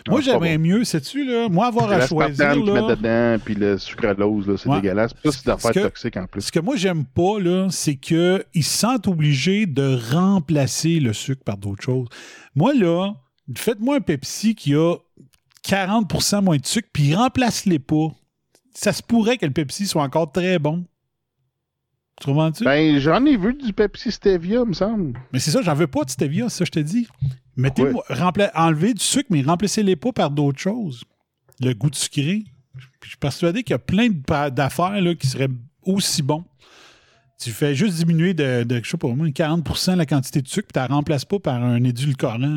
Moi, 0.08 0.22
j'aimerais 0.22 0.58
mieux, 0.58 0.84
sais-tu, 0.86 1.26
là, 1.26 1.50
moi, 1.50 1.68
avoir 1.68 1.91
à 1.91 2.08
choisir. 2.08 2.56
Là, 2.64 2.74
mettent 2.88 2.97
dedans, 3.00 3.43
puis 3.43 3.56
le 3.56 3.78
sucralose, 3.78 4.47
là, 4.47 4.56
c'est 4.58 4.70
Ouais. 4.70 4.80
dégueulasse. 4.82 5.14
Puis 5.14 5.32
ça, 5.32 5.38
c'est 5.38 5.45
des 5.45 5.52
affaires 5.52 5.72
que- 5.74 5.80
toxiques 5.82 6.18
en 6.18 6.28
plus. 6.28 6.41
Ce 6.41 6.52
que 6.52 6.60
moi, 6.60 6.76
j'aime 6.78 7.04
pas, 7.06 7.39
là, 7.39 7.68
c'est 7.72 7.95
qu'ils 7.95 8.41
se 8.56 8.62
sentent 8.78 9.08
obligés 9.08 9.66
de 9.66 10.00
remplacer 10.14 11.00
le 11.02 11.12
sucre 11.12 11.43
par 11.43 11.58
d'autres 11.58 11.84
choses. 11.84 12.08
Moi, 12.56 12.74
là, 12.74 13.14
faites-moi 13.56 13.97
un 13.97 14.02
Pepsi 14.02 14.56
qui 14.56 14.76
a 14.76 14.95
40% 15.66 16.43
moins 16.43 16.57
de 16.57 16.66
sucre, 16.66 16.89
puis 16.93 17.14
remplace-les 17.16 17.80
pas. 17.80 18.07
Ça 18.74 18.93
se 18.93 19.01
pourrait 19.03 19.38
que 19.38 19.45
le 19.45 19.51
Pepsi 19.51 19.88
soit 19.88 20.03
encore 20.03 20.32
très 20.32 20.60
bon. 20.60 20.86
Tu 22.22 22.26
comprends-tu? 22.26 22.64
Ben, 22.66 22.99
j'en 22.99 23.26
ai 23.26 23.38
vu 23.38 23.53
du 23.53 23.72
Pepsi 23.74 24.12
Stevia, 24.12 24.66
me 24.66 24.74
semble. 24.74 25.20
Mais 25.32 25.39
c'est 25.39 25.51
ça, 25.51 25.62
j'en 25.62 25.74
veux 25.74 25.88
pas 25.88 26.03
de 26.03 26.10
stevia, 26.10 26.49
ça, 26.49 26.66
je 26.66 26.72
te 26.72 26.80
dis. 26.80 27.07
Mettez-moi, 27.55 28.03
rempla- 28.10 28.51
enlevez 28.55 28.93
du 28.93 29.03
sucre, 29.03 29.28
mais 29.30 29.41
remplacez-les 29.41 29.95
pas 29.95 30.12
par 30.12 30.30
d'autres 30.32 30.60
choses. 30.60 31.03
Le 31.62 31.74
goût 31.74 31.89
de 31.89 31.95
sucré. 31.95 32.43
Je 33.03 33.07
suis 33.10 33.18
persuadé 33.18 33.64
qu'il 33.64 33.74
y 33.74 33.76
a 33.76 33.80
plein 33.80 34.10
d'affaires 34.49 35.01
là, 35.01 35.16
qui 35.16 35.28
seraient 35.28 35.49
aussi 35.84 36.22
bons. 36.22 36.45
Tu 37.41 37.51
fais 37.51 37.74
juste 37.74 37.95
diminuer 37.97 38.34
de, 38.34 38.64
de 38.64 38.82
je 38.84 38.89
sais 38.89 38.97
pas, 38.97 39.07
moi, 39.07 39.28
40% 39.28 39.95
la 39.95 40.05
quantité 40.05 40.41
de 40.41 40.47
sucre, 40.47 40.68
puis 40.68 40.74
tu 40.74 40.88
la 40.88 40.93
remplaces 40.93 41.26
pas 41.26 41.39
par 41.39 41.64
un 41.64 41.82
édulcorant. 41.84 42.38
là. 42.38 42.53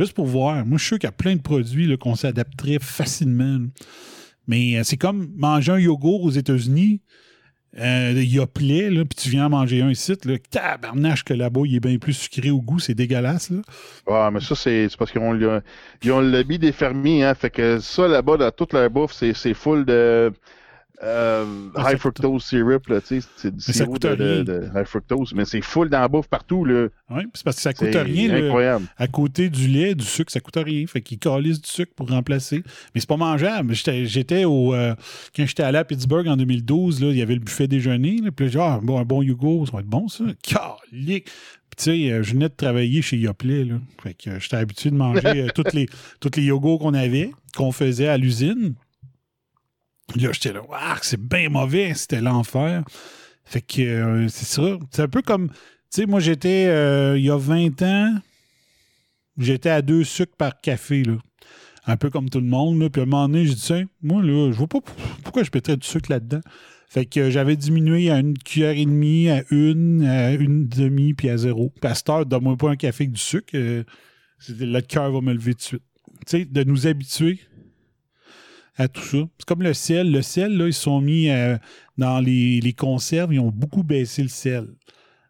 Juste 0.00 0.14
pour 0.14 0.26
voir. 0.26 0.64
Moi, 0.64 0.78
je 0.78 0.82
suis 0.82 0.88
sûr 0.88 0.98
qu'il 0.98 1.08
y 1.08 1.10
a 1.10 1.12
plein 1.12 1.36
de 1.36 1.42
produits 1.42 1.96
qu'on 1.98 2.14
s'adapterait 2.14 2.78
facilement. 2.80 3.58
Mais 4.48 4.78
euh, 4.78 4.82
c'est 4.82 4.96
comme 4.96 5.30
manger 5.36 5.72
un 5.72 5.78
yogourt 5.78 6.24
aux 6.24 6.30
États-Unis. 6.30 7.02
Euh, 7.78 8.12
il 8.16 8.34
y 8.34 8.40
a 8.40 8.46
plaie, 8.46 8.88
puis 8.90 9.16
tu 9.16 9.28
viens 9.28 9.46
en 9.46 9.50
manger 9.50 9.82
un 9.82 9.90
ici, 9.90 10.14
là, 10.24 10.38
que 10.38 11.34
là-bas, 11.34 11.60
il 11.66 11.76
est 11.76 11.80
bien 11.80 11.98
plus 11.98 12.14
sucré 12.14 12.50
au 12.50 12.60
goût, 12.60 12.80
c'est 12.80 12.94
dégueulasse. 12.94 13.52
Ouais, 14.08 14.30
mais 14.32 14.40
ça, 14.40 14.56
c'est 14.56 14.88
parce 14.98 15.12
qu'ils 15.12 15.20
ont, 15.20 15.32
ont 15.32 16.20
le 16.20 16.30
lobby 16.30 16.58
des 16.58 16.72
fermiers, 16.72 17.22
hein. 17.22 17.34
Fait 17.34 17.50
que 17.50 17.78
ça, 17.78 18.08
là-bas, 18.08 18.38
dans 18.38 18.50
toute 18.50 18.72
leur 18.72 18.90
bouffe, 18.90 19.12
c'est 19.12 19.34
c'est 19.34 19.54
full 19.54 19.84
de. 19.84 20.32
Euh, 21.02 21.44
Ah, 21.74 21.92
high 21.92 21.98
fructose 21.98 22.44
syrup, 22.44 22.86
là, 22.88 23.00
tu 23.00 23.20
sais, 23.20 23.28
c'est 23.36 23.54
du 23.56 23.60
sirop 23.72 23.98
de, 23.98 24.08
rien. 24.08 24.16
de- 24.16 24.42
de 24.42 24.66
high 24.74 24.84
fructose, 24.84 25.32
mais 25.34 25.44
c'est 25.44 25.62
full 25.62 25.88
dans 25.88 26.00
la 26.00 26.08
bouffe 26.08 26.28
partout, 26.28 26.64
là. 26.64 26.88
Oui, 27.10 27.22
c'est 27.34 27.42
parce 27.44 27.56
que 27.56 27.62
ça 27.62 27.72
coûte 27.72 27.94
rien. 27.94 28.28
le- 28.28 28.46
incroyable. 28.46 28.86
à 28.98 29.06
côté 29.08 29.48
du 29.48 29.66
lait, 29.68 29.94
du 29.94 30.04
sucre, 30.04 30.30
ça 30.30 30.40
coûte 30.40 30.56
rien. 30.56 30.86
Fait 30.86 31.00
qu'ils 31.00 31.18
calissent 31.18 31.60
du 31.62 31.70
sucre 31.70 31.92
pour 31.96 32.08
remplacer. 32.10 32.62
Mais 32.94 33.00
c'est 33.00 33.08
pas 33.08 33.16
mangeable. 33.16 33.74
J'étais, 33.74 34.44
au. 34.44 34.74
euh, 34.74 34.94
quand 35.34 35.46
j'étais 35.46 35.62
allé 35.62 35.78
à 35.78 35.84
Pittsburgh 35.84 36.28
en 36.28 36.36
2012, 36.36 37.00
là, 37.02 37.08
il 37.10 37.16
y 37.16 37.22
avait 37.22 37.34
le 37.34 37.40
buffet 37.40 37.66
déjeuner. 37.66 38.18
Là, 38.22 38.30
puis 38.30 38.46
là, 38.46 38.50
j'ai 38.52 38.58
dit, 38.58 38.64
ah, 38.64 38.80
bon, 38.82 38.98
un 38.98 39.04
bon 39.04 39.22
Hugo, 39.22 39.64
ça 39.66 39.72
va 39.72 39.80
être 39.80 39.86
bon, 39.86 40.08
ça. 40.08 40.24
Calique! 40.42 41.24
Puis 41.70 41.76
tu 41.76 41.84
sais, 41.84 42.10
euh, 42.12 42.22
je 42.22 42.32
venais 42.32 42.48
de 42.48 42.54
travailler 42.54 43.00
chez 43.00 43.16
Yoplait, 43.16 43.64
là. 43.64 43.76
Fait 44.02 44.12
que 44.14 44.38
j'étais 44.40 44.56
habitué 44.56 44.90
de 44.90 44.96
manger 44.96 45.46
toutes 45.54 45.72
les, 45.72 45.88
toutes 46.18 46.36
les 46.36 46.42
yogos 46.42 46.78
qu'on 46.78 46.94
avait, 46.94 47.30
qu'on 47.56 47.70
faisait 47.72 48.08
à 48.08 48.16
l'usine. 48.18 48.74
Là, 50.16 50.30
j'étais 50.32 50.52
là, 50.52 50.62
ah, 50.72 50.96
c'est 51.02 51.20
bien 51.20 51.48
mauvais, 51.48 51.94
c'était 51.94 52.20
l'enfer. 52.20 52.84
Fait 53.44 53.60
que 53.60 53.82
euh, 53.82 54.28
c'est 54.28 54.46
ça. 54.46 54.78
C'est 54.90 55.02
un 55.02 55.08
peu 55.08 55.22
comme. 55.22 55.48
Tu 55.48 56.02
sais, 56.02 56.06
moi, 56.06 56.20
j'étais, 56.20 56.66
euh, 56.68 57.18
il 57.18 57.24
y 57.24 57.30
a 57.30 57.36
20 57.36 57.82
ans, 57.82 58.14
j'étais 59.38 59.70
à 59.70 59.82
deux 59.82 60.04
sucres 60.04 60.36
par 60.36 60.60
café, 60.60 61.02
là. 61.02 61.16
Un 61.86 61.96
peu 61.96 62.10
comme 62.10 62.30
tout 62.30 62.40
le 62.40 62.46
monde, 62.46 62.80
là. 62.80 62.90
Puis 62.90 63.00
à 63.00 63.04
un 63.04 63.06
moment 63.06 63.28
donné, 63.28 63.46
j'ai 63.46 63.54
dit, 63.54 63.60
Tiens, 63.60 63.84
moi, 64.02 64.22
là, 64.22 64.52
je 64.52 64.56
vois 64.56 64.68
pas 64.68 64.80
pourquoi 65.24 65.42
je 65.42 65.50
mettrais 65.52 65.76
du 65.76 65.86
sucre 65.86 66.10
là-dedans? 66.10 66.40
Fait 66.88 67.06
que 67.06 67.20
euh, 67.20 67.30
j'avais 67.30 67.56
diminué 67.56 68.10
à 68.10 68.18
une 68.18 68.36
cuillère 68.38 68.76
et 68.76 68.84
demie, 68.84 69.28
à 69.30 69.42
une, 69.50 70.04
à 70.04 70.32
une 70.32 70.68
demi, 70.68 71.14
puis 71.14 71.28
à 71.28 71.36
zéro. 71.36 71.72
Puis 71.80 71.90
donne-moi 72.26 72.56
pas 72.56 72.70
un 72.70 72.76
café 72.76 73.04
avec 73.04 73.12
du 73.12 73.20
sucre. 73.20 73.56
le 73.56 74.80
cœur 74.80 75.10
va 75.10 75.20
me 75.20 75.32
lever 75.32 75.54
de 75.54 75.60
suite. 75.60 75.82
Tu 76.26 76.38
sais, 76.38 76.44
de 76.44 76.64
nous 76.64 76.86
habituer 76.86 77.40
tout 78.88 79.02
ça. 79.02 79.18
C'est 79.38 79.46
comme 79.46 79.62
le 79.62 79.74
sel. 79.74 80.10
Le 80.10 80.22
sel, 80.22 80.56
là, 80.56 80.66
ils 80.66 80.72
sont 80.74 81.00
mis 81.00 81.28
euh, 81.30 81.56
dans 81.98 82.20
les, 82.20 82.60
les 82.60 82.72
conserves, 82.72 83.32
ils 83.34 83.40
ont 83.40 83.50
beaucoup 83.50 83.82
baissé 83.82 84.22
le 84.22 84.28
sel. 84.28 84.66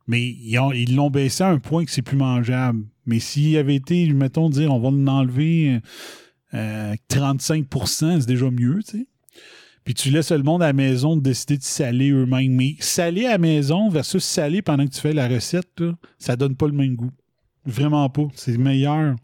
Mais 0.07 0.23
ils 0.27 0.59
ont- 0.59 0.73
ils 0.73 0.95
l'ont 0.95 1.11
baissé 1.11 1.45
à 1.45 1.49
un 1.49 1.59
point 1.59 1.85
que 1.85 1.91
c'est 1.91 2.03
plus 2.03 2.17
mangeable. 2.17 2.85
Mais 3.07 3.19
s'il 3.21 3.57
avait 3.57 3.77
été, 3.77 4.09
mettons, 4.13 4.51
dire 4.51 4.73
on 4.73 4.79
va 4.81 4.89
en 4.89 5.07
enlever 5.07 5.81
euh, 6.55 6.95
35% 7.09 8.21
c'est 8.21 8.27
déjà 8.27 8.51
mieux, 8.51 8.81
tu 8.85 8.99
sais. 8.99 9.07
Puis 9.85 9.95
tu 9.95 10.11
laisses 10.11 10.31
le 10.31 10.43
monde 10.43 10.63
à 10.63 10.67
la 10.67 10.73
maison 10.73 11.17
décider 11.17 11.57
de 11.57 11.63
saler 11.63 12.11
eux-mêmes. 12.11 12.53
Mais 12.53 12.77
saler 12.81 13.27
à 13.27 13.31
la 13.33 13.39
maison 13.39 13.89
versus 13.89 14.23
saler 14.23 14.61
pendant 14.63 14.85
que 14.87 14.91
tu 14.93 15.01
fais 15.01 15.13
la 15.13 15.27
recette, 15.27 15.81
là, 15.81 15.95
ça 16.19 16.37
donne 16.37 16.55
pas 16.55 16.67
le 16.67 16.73
même 16.75 16.97
goût. 16.97 17.11
Vraiment 17.65 18.09
pas. 18.11 18.29
C'est 18.35 18.59
meilleur 18.59 19.17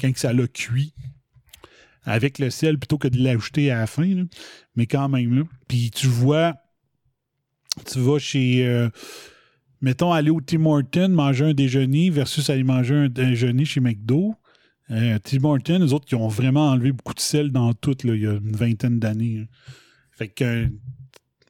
quand 0.00 0.10
ça 0.16 0.32
l'a 0.32 0.46
cuit 0.46 0.92
avec 2.04 2.38
le 2.38 2.50
sel 2.50 2.78
plutôt 2.78 2.98
que 2.98 3.08
de 3.08 3.22
l'ajouter 3.22 3.70
à 3.70 3.80
la 3.80 3.86
fin. 3.86 4.26
Mais 4.76 4.86
quand 4.86 5.08
même, 5.08 5.34
là. 5.34 5.42
Puis 5.68 5.90
tu 5.90 6.06
vois, 6.06 6.54
tu 7.86 7.98
vas 7.98 8.18
chez. 8.18 8.66
euh, 8.66 8.88
mettons, 9.80 10.12
aller 10.12 10.30
au 10.30 10.40
Tim 10.40 10.66
Hortons, 10.66 11.08
manger 11.08 11.46
un 11.46 11.54
déjeuner 11.54 12.10
versus 12.10 12.48
aller 12.50 12.64
manger 12.64 12.94
un 12.94 13.08
déjeuner 13.08 13.64
chez 13.64 13.80
McDo. 13.80 14.34
Euh, 14.90 15.18
Tim 15.22 15.44
Hortons, 15.44 15.80
eux 15.80 15.92
autres, 15.92 16.06
qui 16.06 16.14
ont 16.14 16.28
vraiment 16.28 16.70
enlevé 16.70 16.92
beaucoup 16.92 17.14
de 17.14 17.20
sel 17.20 17.50
dans 17.50 17.72
tout, 17.72 17.96
là, 18.04 18.14
il 18.14 18.22
y 18.22 18.26
a 18.26 18.32
une 18.32 18.56
vingtaine 18.56 18.98
d'années. 18.98 19.48
Fait 20.12 20.28
que. 20.28 20.68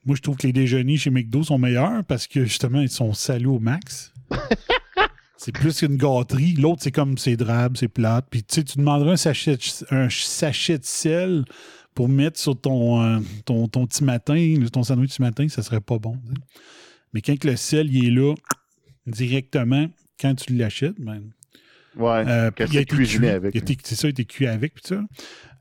moi, 0.05 0.17
je 0.17 0.23
trouve 0.23 0.37
que 0.37 0.47
les 0.47 0.53
déjeuners 0.53 0.97
chez 0.97 1.11
McDo 1.11 1.43
sont 1.43 1.59
meilleurs 1.59 2.05
parce 2.05 2.27
que 2.27 2.45
justement, 2.45 2.81
ils 2.81 2.91
sont 2.91 3.13
salés 3.13 3.47
au 3.47 3.59
max. 3.59 4.13
c'est 5.45 5.53
plus 5.53 5.79
qu'une 5.79 5.97
gâterie. 5.97 6.55
L'autre, 6.55 6.83
c'est 6.83 6.91
comme 6.93 7.19
c'est 7.19 7.37
drabe, 7.37 7.77
c'est 7.77 7.89
plate. 7.89 8.27
Puis 8.31 8.43
tu 8.43 8.55
sais, 8.57 8.65
tu 8.65 8.79
demanderais 8.79 9.13
un 9.13 9.17
sachet, 9.17 9.57
de- 9.57 9.95
un 9.95 10.09
sachet 10.09 10.79
de 10.79 10.85
sel 10.85 11.45
pour 11.95 12.09
mettre 12.09 12.41
sur 12.41 12.61
ton, 12.61 13.03
euh, 13.03 13.19
ton, 13.45 13.69
ton 13.69 13.87
petit 13.87 14.03
matin, 14.05 14.55
ton 14.73 14.83
sandwich 14.83 15.17
du 15.17 15.23
matin, 15.23 15.47
ça 15.49 15.63
serait 15.63 15.81
pas 15.81 15.99
bon. 15.99 16.17
Mais 17.13 17.21
quand 17.21 17.45
le 17.45 17.57
sel 17.57 17.95
il 17.95 18.07
est 18.07 18.11
là 18.11 18.35
directement, 19.07 19.87
quand 20.21 20.35
tu 20.35 20.55
l'achètes, 20.55 20.99
ben, 20.99 21.23
Ouais. 21.97 22.25
euh, 22.27 22.51
il 22.59 22.63
a 22.65 22.67
que 22.69 22.77
été 22.79 22.85
cuisiné 22.87 23.27
cuit. 23.29 23.37
avec, 23.37 23.81
C'est 23.85 23.95
ça, 23.95 24.07
il 24.07 24.07
a 24.07 24.11
été 24.11 24.25
cuit 24.25 24.47
avec. 24.47 24.75
Puis 24.75 24.83
ça. 24.87 25.01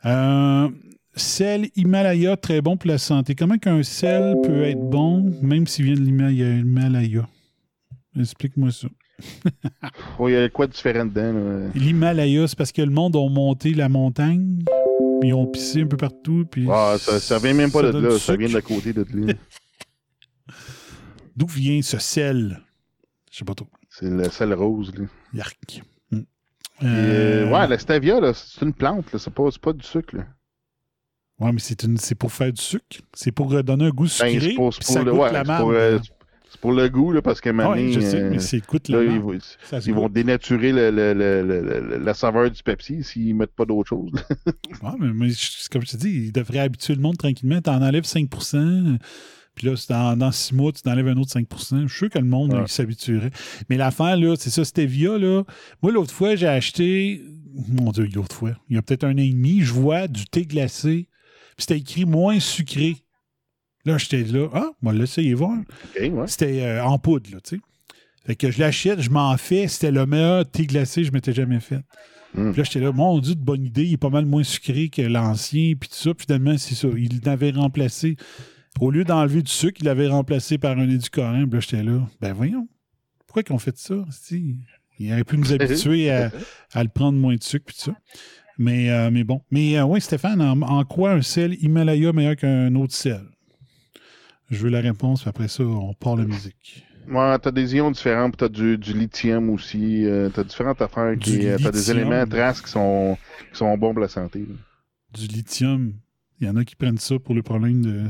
Euh, 0.05 0.69
sel 1.15 1.69
Himalaya, 1.75 2.35
très 2.37 2.61
bon 2.61 2.75
pour 2.77 2.89
la 2.89 2.97
santé. 2.97 3.35
Comment 3.35 3.57
qu'un 3.59 3.83
sel 3.83 4.35
peut 4.43 4.63
être 4.63 4.79
bon, 4.89 5.31
même 5.43 5.67
s'il 5.67 5.85
vient 5.85 5.93
de 5.93 5.99
l'Himalaya? 6.01 6.57
Himalaya? 6.57 7.29
Explique-moi 8.19 8.71
ça. 8.71 8.87
Oh, 10.19 10.27
il 10.29 10.33
y 10.33 10.37
a 10.37 10.49
quoi 10.49 10.67
de 10.67 10.71
différent 10.71 11.05
dedans. 11.05 11.69
L'Himalaya, 11.75 12.47
c'est 12.47 12.57
parce 12.57 12.71
que 12.71 12.81
le 12.81 12.91
monde 12.91 13.15
a 13.15 13.29
monté 13.29 13.73
la 13.73 13.89
montagne, 13.89 14.63
puis 15.19 15.29
ils 15.29 15.33
ont 15.33 15.45
pissé 15.47 15.81
un 15.81 15.87
peu 15.87 15.97
partout. 15.97 16.45
Puis 16.49 16.67
Ah, 16.69 16.95
ça, 16.99 17.19
ça 17.19 17.39
vient 17.39 17.53
même 17.53 17.71
pas 17.71 17.81
de 17.81 17.97
là, 17.97 18.17
ça 18.19 18.35
vient 18.35 18.47
de 18.49 18.53
la 18.53 18.61
côté 18.61 18.93
de 18.93 19.05
là. 19.13 19.33
D'où 21.35 21.47
vient 21.47 21.81
ce 21.81 21.97
sel? 21.97 22.61
Je 23.31 23.39
sais 23.39 23.45
pas 23.45 23.55
trop. 23.55 23.67
C'est 23.89 24.09
le 24.09 24.29
sel 24.29 24.53
rose, 24.53 24.93
là. 24.95 25.05
Yark. 25.33 25.81
Hmm. 26.11 26.21
Euh, 26.83 26.85
euh, 27.45 27.49
ouais, 27.51 27.67
la 27.67 27.77
stevia, 27.79 28.19
c'est 28.33 28.63
une 28.65 28.73
plante. 28.73 29.05
C'est 29.17 29.33
pas, 29.33 29.49
pas 29.61 29.73
du 29.73 29.83
sucre, 29.85 30.15
là. 30.17 30.23
ouais, 31.39 31.51
mais 31.51 31.59
c'est 31.59 32.15
pour 32.15 32.31
faire 32.31 32.51
du 32.53 32.61
sucre. 32.61 32.83
C'est 33.13 33.31
pour 33.31 33.51
euh, 33.53 33.63
donner 33.63 33.85
un 33.85 33.89
goût 33.89 34.03
Ben, 34.03 34.09
sucré. 34.09 34.39
c'est 34.39 34.55
pour, 34.55 34.73
c'est 34.73 35.03
pour 35.03 35.19
ouais, 35.19 35.43
pour, 35.43 35.71
euh, 35.71 35.99
c'est 36.53 36.61
pour 36.61 36.71
le 36.71 36.87
goût, 36.87 37.11
là, 37.11 37.21
parce 37.21 37.41
qu'à 37.41 37.49
un 37.49 37.71
Ouais, 37.71 37.91
je 37.91 37.99
sais, 37.99 38.21
euh, 38.21 38.29
mais 38.31 38.39
c'est 38.39 38.65
goûte 38.65 38.87
la 38.87 39.03
là, 39.03 39.11
ils, 39.11 39.19
vont, 39.19 39.33
ils 39.85 39.93
vont 39.93 40.07
dénaturer 40.07 40.71
le- 40.71 40.91
le- 40.91 41.13
le- 41.13 41.41
le- 41.41 41.61
le- 41.61 41.97
la 41.97 42.13
saveur 42.13 42.49
du 42.49 42.63
Pepsi 42.63 43.03
s'ils 43.03 43.35
mettent 43.35 43.55
pas 43.55 43.65
d'autre 43.65 43.89
chose. 43.89 44.11
Ouais, 44.81 44.91
mais, 44.99 45.31
comme 45.71 45.81
je 45.85 45.91
te 45.91 45.97
dis, 45.97 46.09
ils 46.27 46.31
devraient 46.31 46.59
habituer 46.59 46.95
le 46.95 47.01
monde 47.01 47.17
tranquillement. 47.17 47.59
Tu 47.61 47.69
en 47.69 47.81
enlèves 47.81 48.03
5% 48.05 48.97
puis 49.55 49.67
là, 49.67 49.75
dans, 49.87 50.17
dans 50.17 50.31
six 50.31 50.55
mois, 50.55 50.71
tu 50.71 50.81
t'enlèves 50.81 51.07
un 51.07 51.17
autre 51.17 51.31
5% 51.31 51.83
Je 51.83 51.87
suis 51.87 51.97
sûr 51.97 52.09
que 52.09 52.17
le 52.17 52.25
monde 52.25 52.53
Ouais. 52.53 52.61
il 52.65 52.67
s'habituerait. 52.67 53.29
Mais 53.69 53.77
l'affaire, 53.77 54.17
là, 54.17 54.35
c'est 54.35 54.49
ça, 54.49 54.65
Stevia, 54.65 55.17
là. 55.19 55.43
Moi, 55.83 55.91
l'autre 55.91 56.11
fois, 56.13 56.35
j'ai 56.35 56.47
acheté. 56.47 57.21
Mon 57.67 57.91
Dieu, 57.91 58.07
l'autre 58.15 58.35
fois. 58.35 58.53
Il 58.69 58.75
y 58.75 58.79
a 58.79 58.81
peut-être 58.81 59.03
un 59.03 59.13
an 59.13 59.17
et 59.17 59.29
demi, 59.29 59.61
je 59.61 59.71
vois 59.71 60.07
du 60.07 60.25
thé 60.25 60.45
glacé. 60.47 61.07
Puis 61.55 61.65
c'était 61.67 61.77
écrit 61.77 62.05
moins 62.05 62.39
sucré. 62.39 62.95
Là, 63.85 63.97
j'étais 63.97 64.23
là. 64.23 64.47
Ah, 64.53 64.71
on 64.81 64.91
va 64.91 64.93
l'essayer 64.93 65.33
voir. 65.33 65.57
Ouais. 65.99 66.27
C'était 66.27 66.63
euh, 66.63 66.83
en 66.83 66.97
poudre, 66.99 67.29
là, 67.31 67.39
tu 67.41 67.57
sais. 67.57 67.61
Fait 68.25 68.35
que 68.35 68.49
je 68.49 68.59
l'achète, 68.59 69.01
je 69.01 69.09
m'en 69.09 69.35
fais. 69.35 69.67
C'était 69.67 69.91
le 69.91 70.05
meilleur 70.05 70.49
thé 70.49 70.65
glacé 70.65 71.01
que 71.01 71.07
je 71.07 71.11
m'étais 71.11 71.33
jamais 71.33 71.59
fait. 71.59 71.81
Mm. 72.33 72.51
Puis 72.51 72.61
là, 72.61 72.63
j'étais 72.63 72.79
là, 72.79 72.91
mon 72.93 73.19
Dieu, 73.19 73.35
de 73.35 73.41
bonne 73.41 73.65
idée. 73.65 73.83
Il 73.85 73.93
est 73.93 73.97
pas 73.97 74.09
mal 74.09 74.25
moins 74.25 74.43
sucré 74.43 74.87
que 74.87 75.01
l'ancien. 75.01 75.73
Puis 75.77 75.89
tout 75.89 75.95
ça. 75.95 76.13
Puis 76.13 76.25
finalement, 76.25 76.57
c'est 76.57 76.75
ça. 76.75 76.87
Il 76.95 77.19
l'avait 77.25 77.51
remplacé. 77.51 78.15
Au 78.79 78.89
lieu 78.89 79.03
d'enlever 79.03 79.41
du 79.41 79.51
sucre, 79.51 79.79
il 79.81 79.85
l'avait 79.85 80.07
remplacé 80.07 80.57
par 80.57 80.77
un 80.79 80.89
édulcorant. 80.89 81.43
Puis 81.43 81.53
là, 81.53 81.59
j'étais 81.59 81.83
là. 81.83 82.07
Ben 82.21 82.33
voyons. 82.33 82.67
Pourquoi 83.27 83.43
qu'ils 83.43 83.55
ont 83.55 83.59
fait 83.59 83.77
ça? 83.77 83.95
Si, 84.09 84.55
il 84.99 85.11
aurait 85.11 85.25
pu 85.25 85.37
nous 85.37 85.51
habituer 85.61 86.09
à, 86.09 86.31
à 86.73 86.83
le 86.83 86.89
prendre 86.89 87.19
moins 87.19 87.35
de 87.35 87.43
sucre. 87.43 87.65
Puis 87.65 87.75
tout 87.75 87.91
ça. 87.91 87.97
Mais, 88.57 88.89
euh, 88.89 89.11
mais 89.11 89.23
bon. 89.23 89.41
Mais 89.51 89.77
euh, 89.77 89.83
oui, 89.83 89.99
Stéphane, 89.99 90.41
en, 90.41 90.61
en 90.61 90.85
quoi 90.85 91.11
un 91.11 91.21
sel 91.21 91.55
Himalaya 91.61 92.13
meilleur 92.13 92.35
qu'un 92.35 92.73
autre 92.75 92.93
sel? 92.93 93.21
Je 94.49 94.57
veux 94.63 94.69
la 94.69 94.81
réponse, 94.81 95.21
puis 95.21 95.29
après 95.29 95.47
ça, 95.47 95.63
on 95.63 95.93
part 95.93 96.15
la 96.15 96.25
musique. 96.25 96.85
Ouais, 97.07 97.37
t'as 97.39 97.51
des 97.51 97.75
ions 97.75 97.91
différents, 97.91 98.29
puis 98.29 98.37
t'as 98.37 98.47
du, 98.49 98.77
du 98.77 98.93
lithium 98.93 99.49
aussi. 99.49 100.05
euh, 100.05 100.29
t'as 100.29 100.43
différentes 100.43 100.81
affaires. 100.81 101.17
Qui, 101.19 101.47
euh, 101.47 101.57
t'as 101.61 101.71
des 101.71 101.91
éléments 101.91 102.25
traces 102.25 102.61
qui 102.61 102.69
sont, 102.71 103.17
qui 103.51 103.57
sont 103.57 103.77
bons 103.77 103.93
pour 103.93 104.01
la 104.01 104.07
santé. 104.07 104.39
là. 104.39 104.55
Du 105.13 105.27
lithium. 105.27 105.93
Il 106.39 106.47
y 106.47 106.49
en 106.49 106.55
a 106.55 106.63
qui 106.65 106.75
prennent 106.75 106.97
ça 106.97 107.19
pour 107.19 107.35
le 107.35 107.43
problème 107.43 107.81
de. 107.81 108.03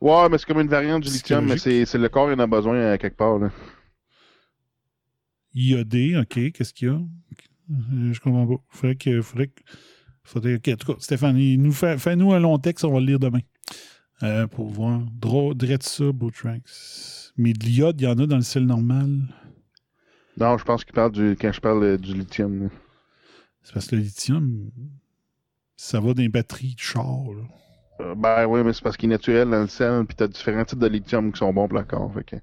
Ouais, 0.00 0.28
mais 0.28 0.38
c'est 0.38 0.46
comme 0.46 0.60
une 0.60 0.68
variante 0.68 1.02
du 1.04 1.10
lithium, 1.10 1.46
mais 1.46 1.58
c'est 1.58 1.84
c'est 1.86 1.98
le 1.98 2.08
corps 2.08 2.30
il 2.30 2.34
en 2.34 2.38
a 2.42 2.46
besoin 2.46 2.90
à 2.92 2.98
quelque 2.98 3.16
part. 3.16 3.38
Là. 3.38 3.50
OK, 5.54 6.52
qu'est-ce 6.52 6.72
qu'il 6.72 6.88
y 6.88 6.90
a? 6.90 6.94
Euh, 6.94 8.12
Je 8.12 8.20
comprends 8.20 8.46
pas. 8.46 8.62
Faudrait 8.70 8.96
que. 8.96 9.20
Faudrait 9.22 9.48
que. 9.48 9.62
Faudrait. 10.24 10.54
En 10.68 10.76
tout 10.76 10.92
cas, 10.94 10.98
Stéphane, 11.00 11.36
nous 11.56 11.72
fait, 11.72 11.98
fais-nous 11.98 12.32
un 12.32 12.40
long 12.40 12.58
texte, 12.58 12.84
on 12.84 12.92
va 12.92 13.00
le 13.00 13.06
lire 13.06 13.18
demain. 13.18 13.40
Euh, 14.22 14.46
pour 14.46 14.68
voir. 14.68 15.00
Dro, 15.20 15.54
drette 15.54 15.82
ça, 15.82 16.12
Botrax. 16.12 17.32
Mais 17.36 17.52
de 17.52 17.64
l'iode, 17.64 18.00
il 18.00 18.04
y 18.04 18.06
en 18.06 18.18
a 18.18 18.26
dans 18.26 18.36
le 18.36 18.42
sel 18.42 18.66
normal. 18.66 19.22
Non, 20.36 20.56
je 20.58 20.64
pense 20.64 20.84
qu'il 20.84 20.94
parle 20.94 21.12
du. 21.12 21.36
Quand 21.40 21.52
je 21.52 21.60
parle 21.60 21.82
euh, 21.82 21.98
du 21.98 22.14
lithium. 22.14 22.70
C'est 23.62 23.74
parce 23.74 23.86
que 23.86 23.96
le 23.96 24.02
lithium, 24.02 24.70
ça 25.76 26.00
va 26.00 26.14
dans 26.14 26.22
les 26.22 26.28
batteries 26.28 26.74
de 26.74 26.80
char. 26.80 27.04
là. 27.04 27.42
Euh, 28.00 28.14
ben 28.14 28.46
oui, 28.46 28.62
mais 28.64 28.72
c'est 28.72 28.82
parce 28.82 28.96
qu'il 28.96 29.10
est 29.10 29.14
naturel 29.14 29.50
dans 29.50 29.60
le 29.60 29.68
sel, 29.68 30.04
puis 30.06 30.16
t'as 30.16 30.26
différents 30.26 30.64
types 30.64 30.78
de 30.78 30.86
lithium 30.86 31.32
qui 31.32 31.38
sont 31.38 31.52
bons 31.52 31.68
pour 31.68 31.78
le 31.78 31.84
corps. 31.84 32.12
Fait 32.14 32.24
que... 32.24 32.36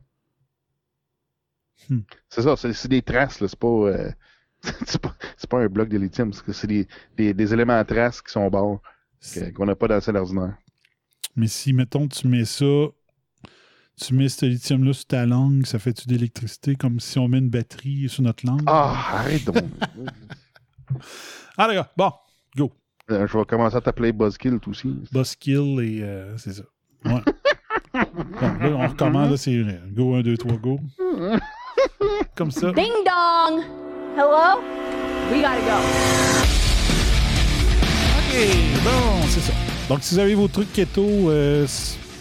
Hmm. 1.89 2.01
C'est 2.30 2.43
ça, 2.43 2.56
c'est 2.56 2.88
des 2.88 3.01
traces, 3.01 3.39
là, 3.41 3.47
c'est 3.47 3.60
pas, 3.60 3.68
euh, 3.68 4.11
c'est 4.85 5.01
pas. 5.01 5.15
C'est 5.38 5.49
pas 5.49 5.60
un 5.60 5.68
bloc 5.68 5.89
de 5.89 5.97
lithium, 5.97 6.31
c'est 6.34 6.68
des, 6.68 6.88
des, 7.18 7.34
des 7.34 7.53
éléments 7.53 7.77
à 7.77 7.84
traces 7.84 8.22
qui 8.22 8.31
sont 8.31 8.47
bons, 8.49 8.80
qu'on 9.56 9.65
n'a 9.65 9.76
pas 9.76 9.88
dans 9.88 9.95
le 9.95 10.01
sel 10.01 10.15
ordinaire. 10.18 10.57
Mais 11.40 11.48
si, 11.48 11.72
mettons, 11.74 12.07
tu 12.07 12.28
mets 12.28 12.44
ça, 12.45 12.66
tu 14.02 14.14
mets 14.14 14.28
ce 14.30 14.45
lithium-là 14.45 14.91
sur 14.94 15.06
ta 15.06 15.26
langue, 15.26 15.66
ça 15.66 15.80
fait-tu 15.80 16.06
de 16.07 16.14
l'électricité 16.14 16.76
comme 16.76 16.99
si 16.99 17.18
on 17.18 17.30
met 17.30 17.38
une 17.38 17.49
batterie 17.49 18.10
sur 18.10 18.24
notre 18.24 18.45
langue? 18.45 18.64
Ah, 18.68 19.14
arrête 19.14 19.45
donc! 19.45 19.56
Ah, 21.57 21.68
d'accord. 21.68 21.86
Bon, 21.95 22.11
go. 22.57 22.74
Euh, 23.11 23.28
je 23.28 23.38
vais 23.38 23.45
commencer 23.45 23.76
à 23.76 23.82
t'appeler 23.82 24.11
Buzzkill 24.11 24.60
tout 24.60 24.72
aussi. 24.72 24.95
Buzzkill 25.11 25.80
et. 25.82 26.02
euh, 26.02 26.36
c'est 26.38 26.53
ça. 26.53 26.64
Ouais. 27.06 27.22
Bon, 27.94 28.02
là, 28.41 28.70
on 28.76 28.88
recommence, 28.88 29.30
là, 29.32 29.38
c'est 29.38 29.61
vrai. 29.61 29.80
Go, 29.91 30.16
1, 30.16 30.22
2, 30.22 30.38
3, 30.38 30.57
go. 30.57 30.80
Comme 32.36 32.52
ça. 32.52 32.72
Ding 32.72 32.91
dong. 33.06 33.64
Hello? 34.16 34.61
We 35.32 35.41
gotta 35.41 35.60
go. 35.61 35.80
OK, 38.18 38.84
bon, 38.84 39.28
c'est 39.28 39.41
ça. 39.41 39.53
Donc, 39.90 40.03
si 40.03 40.14
vous 40.14 40.20
avez 40.20 40.36
vos 40.36 40.48
trucs 40.48 40.72
keto, 40.72 41.02
euh, 41.02 41.66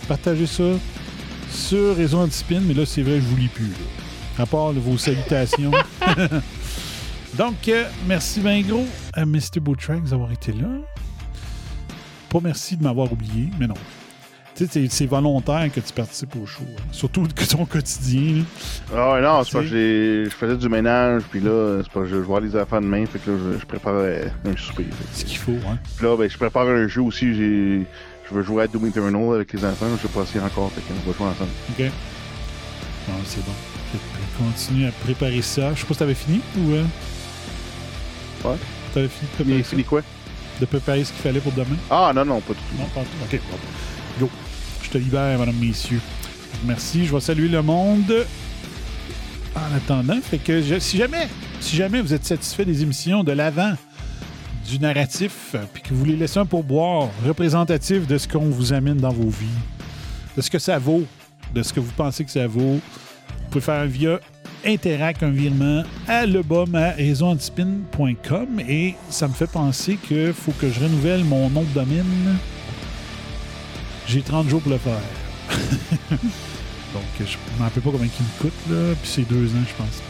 partagez 0.08 0.46
ça 0.46 0.64
sur 1.50 1.96
Réseau 1.96 2.18
Antispin, 2.18 2.60
mais 2.60 2.72
là, 2.72 2.86
c'est 2.86 3.02
vrai, 3.02 3.16
je 3.16 3.26
vous 3.26 3.36
lis 3.36 3.48
plus. 3.48 3.72
À 4.38 4.46
part 4.46 4.72
vos 4.72 4.96
salutations. 4.96 5.70
Donc, 7.36 7.68
euh, 7.68 7.84
merci 8.06 8.40
bien 8.40 8.62
gros 8.62 8.86
à 9.12 9.26
Mr. 9.26 9.60
Boutrax 9.60 10.10
d'avoir 10.10 10.32
été 10.32 10.52
là. 10.52 10.68
Pas 12.30 12.40
merci 12.42 12.74
de 12.74 12.82
m'avoir 12.82 13.12
oublié, 13.12 13.50
mais 13.58 13.66
non. 13.66 13.74
C'est- 14.66 15.06
volontaire 15.06 15.70
que 15.72 15.80
tu 15.80 15.92
participes 15.92 16.34
au 16.36 16.46
show. 16.46 16.64
hein. 16.68 16.82
Surtout 16.92 17.26
que 17.34 17.44
ton 17.44 17.64
quotidien. 17.64 18.42
Ah 18.94 19.12
ouais, 19.12 19.22
non, 19.22 19.44
c'est 19.44 19.62
j'ai- 19.66 20.24
je 20.24 20.30
faisais 20.30 20.56
du 20.56 20.68
ménage, 20.68 21.22
puis 21.30 21.40
là, 21.40 21.80
c'est 21.82 21.92
pas 21.92 22.04
je, 22.04 22.10
je 22.10 22.16
vois 22.16 22.40
les 22.40 22.54
affaires 22.56 22.80
demain, 22.80 23.04
fait 23.06 23.18
que 23.18 23.30
là, 23.30 23.36
je, 23.54 23.58
je 23.60 23.66
prépare 23.66 23.94
un 23.94 24.56
souper. 24.56 24.86
Ce 25.14 25.24
qu'il 25.24 25.38
faut, 25.38 25.52
hein. 25.68 25.78
Puis 25.96 26.06
là, 26.06 26.16
ben, 26.16 26.28
je 26.28 26.36
prépare 26.36 26.66
un 26.68 26.88
jeu 26.88 27.02
aussi, 27.02 27.34
j'ai... 27.34 27.86
Je 28.28 28.34
veux 28.34 28.42
jouer 28.42 28.64
à 28.64 28.66
Doom 28.66 28.86
Eternal 28.86 29.34
avec 29.36 29.50
les 29.54 29.64
enfants, 29.64 29.86
je 29.96 30.02
sais 30.06 30.12
pas 30.12 30.26
si 30.26 30.38
encore, 30.38 30.70
fait 30.72 30.82
qu'on 30.82 31.10
va 31.10 31.16
jouer 31.16 31.26
ensemble. 31.28 31.50
OK. 31.70 31.90
Bon, 33.08 33.14
c'est 33.24 33.44
bon. 33.44 33.52
Que 33.92 33.98
Continue 34.44 34.86
à 34.86 34.92
préparer 34.92 35.40
ça. 35.40 35.72
Je 35.74 35.80
sais 35.80 35.86
pas 35.86 35.94
si 35.94 35.98
t'avais 36.00 36.14
fini 36.14 36.40
ou... 36.58 36.72
Euh... 36.72 36.84
Ouais. 38.44 38.56
T'avais 38.92 39.08
fini 39.08 39.30
de 39.30 39.34
préparer, 39.36 39.62
ça? 39.62 39.68
fini 39.70 39.84
quoi? 39.84 40.02
de 40.60 40.66
préparer 40.66 41.04
ce 41.04 41.12
qu'il 41.12 41.22
fallait 41.22 41.40
pour 41.40 41.52
demain? 41.52 41.76
Ah 41.90 42.12
non, 42.14 42.24
non, 42.24 42.40
pas 42.40 42.52
du 42.52 42.58
tout. 42.58 42.76
Non, 42.78 42.84
pas 42.86 43.00
tout. 43.00 43.34
OK, 43.36 43.40
bon. 43.50 43.56
Go. 44.26 44.30
Je 44.88 44.92
te 44.94 45.04
libère, 45.04 45.38
madame, 45.38 45.56
messieurs. 45.56 46.00
Merci. 46.64 47.04
Je 47.04 47.12
vais 47.14 47.20
saluer 47.20 47.48
le 47.48 47.60
monde 47.60 48.24
en 49.54 49.76
attendant. 49.76 50.18
Fait 50.22 50.38
que 50.38 50.80
si 50.80 50.96
jamais, 50.96 51.28
si 51.60 51.76
jamais 51.76 52.00
vous 52.00 52.14
êtes 52.14 52.24
satisfait 52.24 52.64
des 52.64 52.82
émissions 52.82 53.22
de 53.22 53.32
l'avant 53.32 53.74
du 54.66 54.78
narratif, 54.78 55.54
puis 55.74 55.82
que 55.82 55.90
vous 55.90 55.96
voulez 55.96 56.16
laisser 56.16 56.38
un 56.38 56.46
pourboire 56.46 57.10
représentatif 57.26 58.06
de 58.06 58.16
ce 58.16 58.26
qu'on 58.26 58.46
vous 58.46 58.72
amène 58.72 58.96
dans 58.96 59.12
vos 59.12 59.28
vies, 59.28 59.46
de 60.38 60.40
ce 60.40 60.50
que 60.50 60.58
ça 60.58 60.78
vaut, 60.78 61.04
de 61.54 61.62
ce 61.62 61.74
que 61.74 61.80
vous 61.80 61.92
pensez 61.94 62.24
que 62.24 62.30
ça 62.30 62.46
vaut, 62.46 62.80
vous 62.80 63.48
pouvez 63.50 63.60
faire 63.60 63.84
via 63.84 64.20
Interac 64.64 65.22
un 65.22 65.30
virement 65.30 65.82
à 66.06 66.24
lebum 66.24 66.74
à 66.74 66.98
et 66.98 67.14
ça 69.10 69.28
me 69.28 69.32
fait 69.34 69.46
penser 69.50 69.96
qu'il 69.96 70.32
faut 70.32 70.52
que 70.52 70.70
je 70.70 70.80
renouvelle 70.80 71.24
mon 71.24 71.50
nom 71.50 71.62
de 71.62 71.74
domaine. 71.74 72.38
J'ai 74.08 74.22
30 74.22 74.48
jours 74.48 74.62
pour 74.62 74.72
le 74.72 74.78
faire. 74.78 75.00
Donc, 76.10 77.04
je 77.18 77.24
ne 77.24 77.58
m'en 77.58 77.64
rappelle 77.64 77.82
pas 77.82 77.90
combien 77.90 78.06
il 78.06 78.24
me 78.24 78.40
coûte, 78.40 78.58
là. 78.70 78.94
Puis 79.02 79.10
c'est 79.10 79.28
deux 79.28 79.48
ans, 79.48 79.64
je 79.68 79.74
pense. 79.74 80.02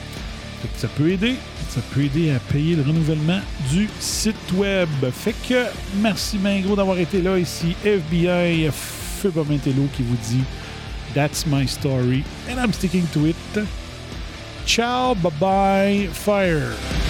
Fait 0.63 0.69
que 0.69 0.79
ça 0.79 0.89
peut 0.89 1.11
aider. 1.11 1.35
Ça 1.69 1.81
peut 1.93 2.03
aider 2.05 2.31
à 2.31 2.39
payer 2.39 2.77
le 2.77 2.83
renouvellement 2.83 3.41
du 3.71 3.89
site 3.99 4.53
web. 4.55 4.89
Fait 5.13 5.35
que 5.49 5.65
merci 5.97 6.39
bien 6.39 6.61
gros 6.61 6.77
d'avoir 6.77 6.99
été 6.99 7.21
là 7.21 7.39
ici. 7.39 7.75
FBI 7.85 8.71
Feu 8.71 9.33
qui 9.95 10.03
vous 10.03 10.17
dit 10.29 10.45
That's 11.15 11.45
my 11.47 11.67
story 11.67 12.23
and 12.49 12.59
I'm 12.59 12.73
sticking 12.73 13.07
to 13.13 13.27
it. 13.27 13.37
Ciao, 14.65 15.15
bye 15.17 15.33
bye, 15.41 16.09
fire. 16.13 17.08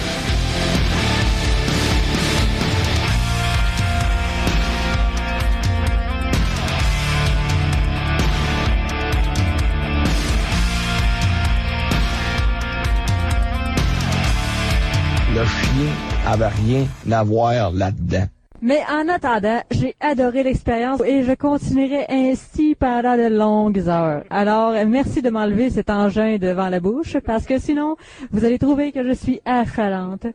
Avait 16.31 16.47
rien 16.47 16.85
à 17.11 17.23
voir 17.23 17.71
là-dedans. 17.71 18.27
Mais 18.61 18.81
en 18.91 19.07
attendant, 19.07 19.61
j'ai 19.71 19.95
adoré 20.01 20.43
l'expérience 20.43 21.01
et 21.05 21.23
je 21.23 21.31
continuerai 21.33 22.05
ainsi 22.09 22.75
pendant 22.75 23.15
de 23.15 23.33
longues 23.33 23.87
heures. 23.87 24.23
Alors, 24.29 24.73
merci 24.85 25.21
de 25.21 25.29
m'enlever 25.29 25.69
cet 25.69 25.89
engin 25.89 26.37
devant 26.37 26.67
la 26.67 26.81
bouche 26.81 27.17
parce 27.25 27.45
que 27.45 27.57
sinon, 27.57 27.95
vous 28.31 28.43
allez 28.43 28.59
trouver 28.59 28.91
que 28.91 29.07
je 29.07 29.13
suis 29.13 29.39
affalante. 29.45 30.25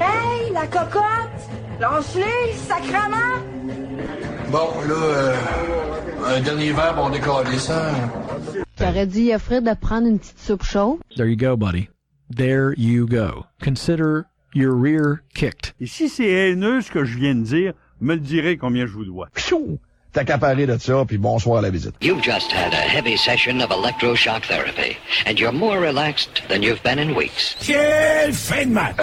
Hey, 0.00 0.52
la 0.52 0.66
cocotte! 0.66 1.04
Lance-les, 1.80 2.52
sacrement! 2.54 3.38
Bon, 4.50 4.68
là, 4.88 4.94
euh, 4.94 5.34
un 6.26 6.40
dernier 6.40 6.72
verre, 6.72 6.96
on 7.00 7.08
décolle 7.08 7.46
ça. 7.56 7.92
J'aurais 8.80 9.06
dû 9.06 9.32
offrir 9.32 9.62
de 9.62 9.74
prendre 9.74 10.08
une 10.08 10.18
petite 10.18 10.40
soupe 10.40 10.64
chaude. 10.64 10.98
There 11.16 11.28
you 11.28 11.36
go, 11.36 11.56
buddy. 11.56 11.88
There 12.34 12.74
you 12.76 13.06
go. 13.06 13.44
Consider 13.62 14.24
your 14.54 14.74
rear 14.74 15.22
kicked. 15.34 15.74
Et 15.80 15.86
si 15.86 16.08
c'est 16.08 16.28
haineux 16.28 16.82
ce 16.82 16.90
que 16.90 17.04
je 17.04 17.16
viens 17.18 17.34
de 17.34 17.42
dire, 17.42 17.72
me 18.00 18.14
le 18.14 18.20
direz 18.20 18.56
combien 18.56 18.86
je 18.86 18.92
vous 18.92 19.04
dois. 19.04 19.28
Pfiou! 19.34 19.78
T'as 20.12 20.22
accaparé 20.22 20.66
de 20.66 20.76
ça, 20.76 21.04
puis 21.06 21.18
bonsoir 21.18 21.58
à 21.58 21.62
la 21.62 21.70
visite. 21.70 21.94
You've 22.00 22.22
just 22.22 22.50
had 22.50 22.72
a 22.72 22.76
heavy 22.76 23.16
session 23.16 23.60
of 23.60 23.70
electroshock 23.70 24.44
therapy, 24.44 24.96
and 25.24 25.38
you're 25.38 25.52
more 25.52 25.78
relaxed 25.78 26.42
than 26.48 26.62
you've 26.62 26.82
been 26.82 26.98
in 26.98 27.14
weeks. 27.14 27.54
Quelle 27.60 28.32
fin 28.32 28.66
de 28.66 28.72
match! 28.72 28.96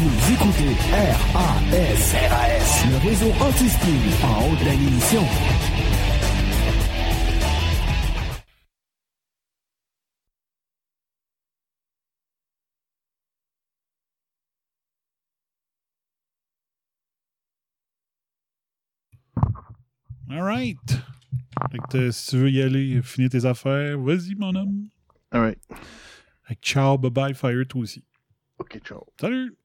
Vous 0.00 0.32
écoutez 0.32 0.76
RAS, 1.34 2.14
RAS, 2.28 2.84
le 2.90 3.08
réseau 3.08 3.32
anti-spin 3.40 4.26
en 4.26 4.44
haut 4.44 4.56
de 4.56 4.64
la 4.66 4.74
All 20.30 20.42
right. 20.42 20.78
Euh, 21.94 22.12
si 22.12 22.30
tu 22.30 22.36
veux 22.38 22.50
y 22.50 22.62
aller, 22.62 23.02
finir 23.02 23.30
tes 23.30 23.44
affaires, 23.44 23.98
vas-y, 23.98 24.34
mon 24.36 24.54
homme. 24.54 24.88
All 25.32 25.40
right. 25.40 25.58
Ciao, 26.62 26.96
bye 26.96 27.10
bye, 27.10 27.34
fire, 27.34 27.66
toi 27.68 27.82
aussi. 27.82 28.04
Ok, 28.58 28.80
ciao. 28.84 29.06
Salut! 29.20 29.59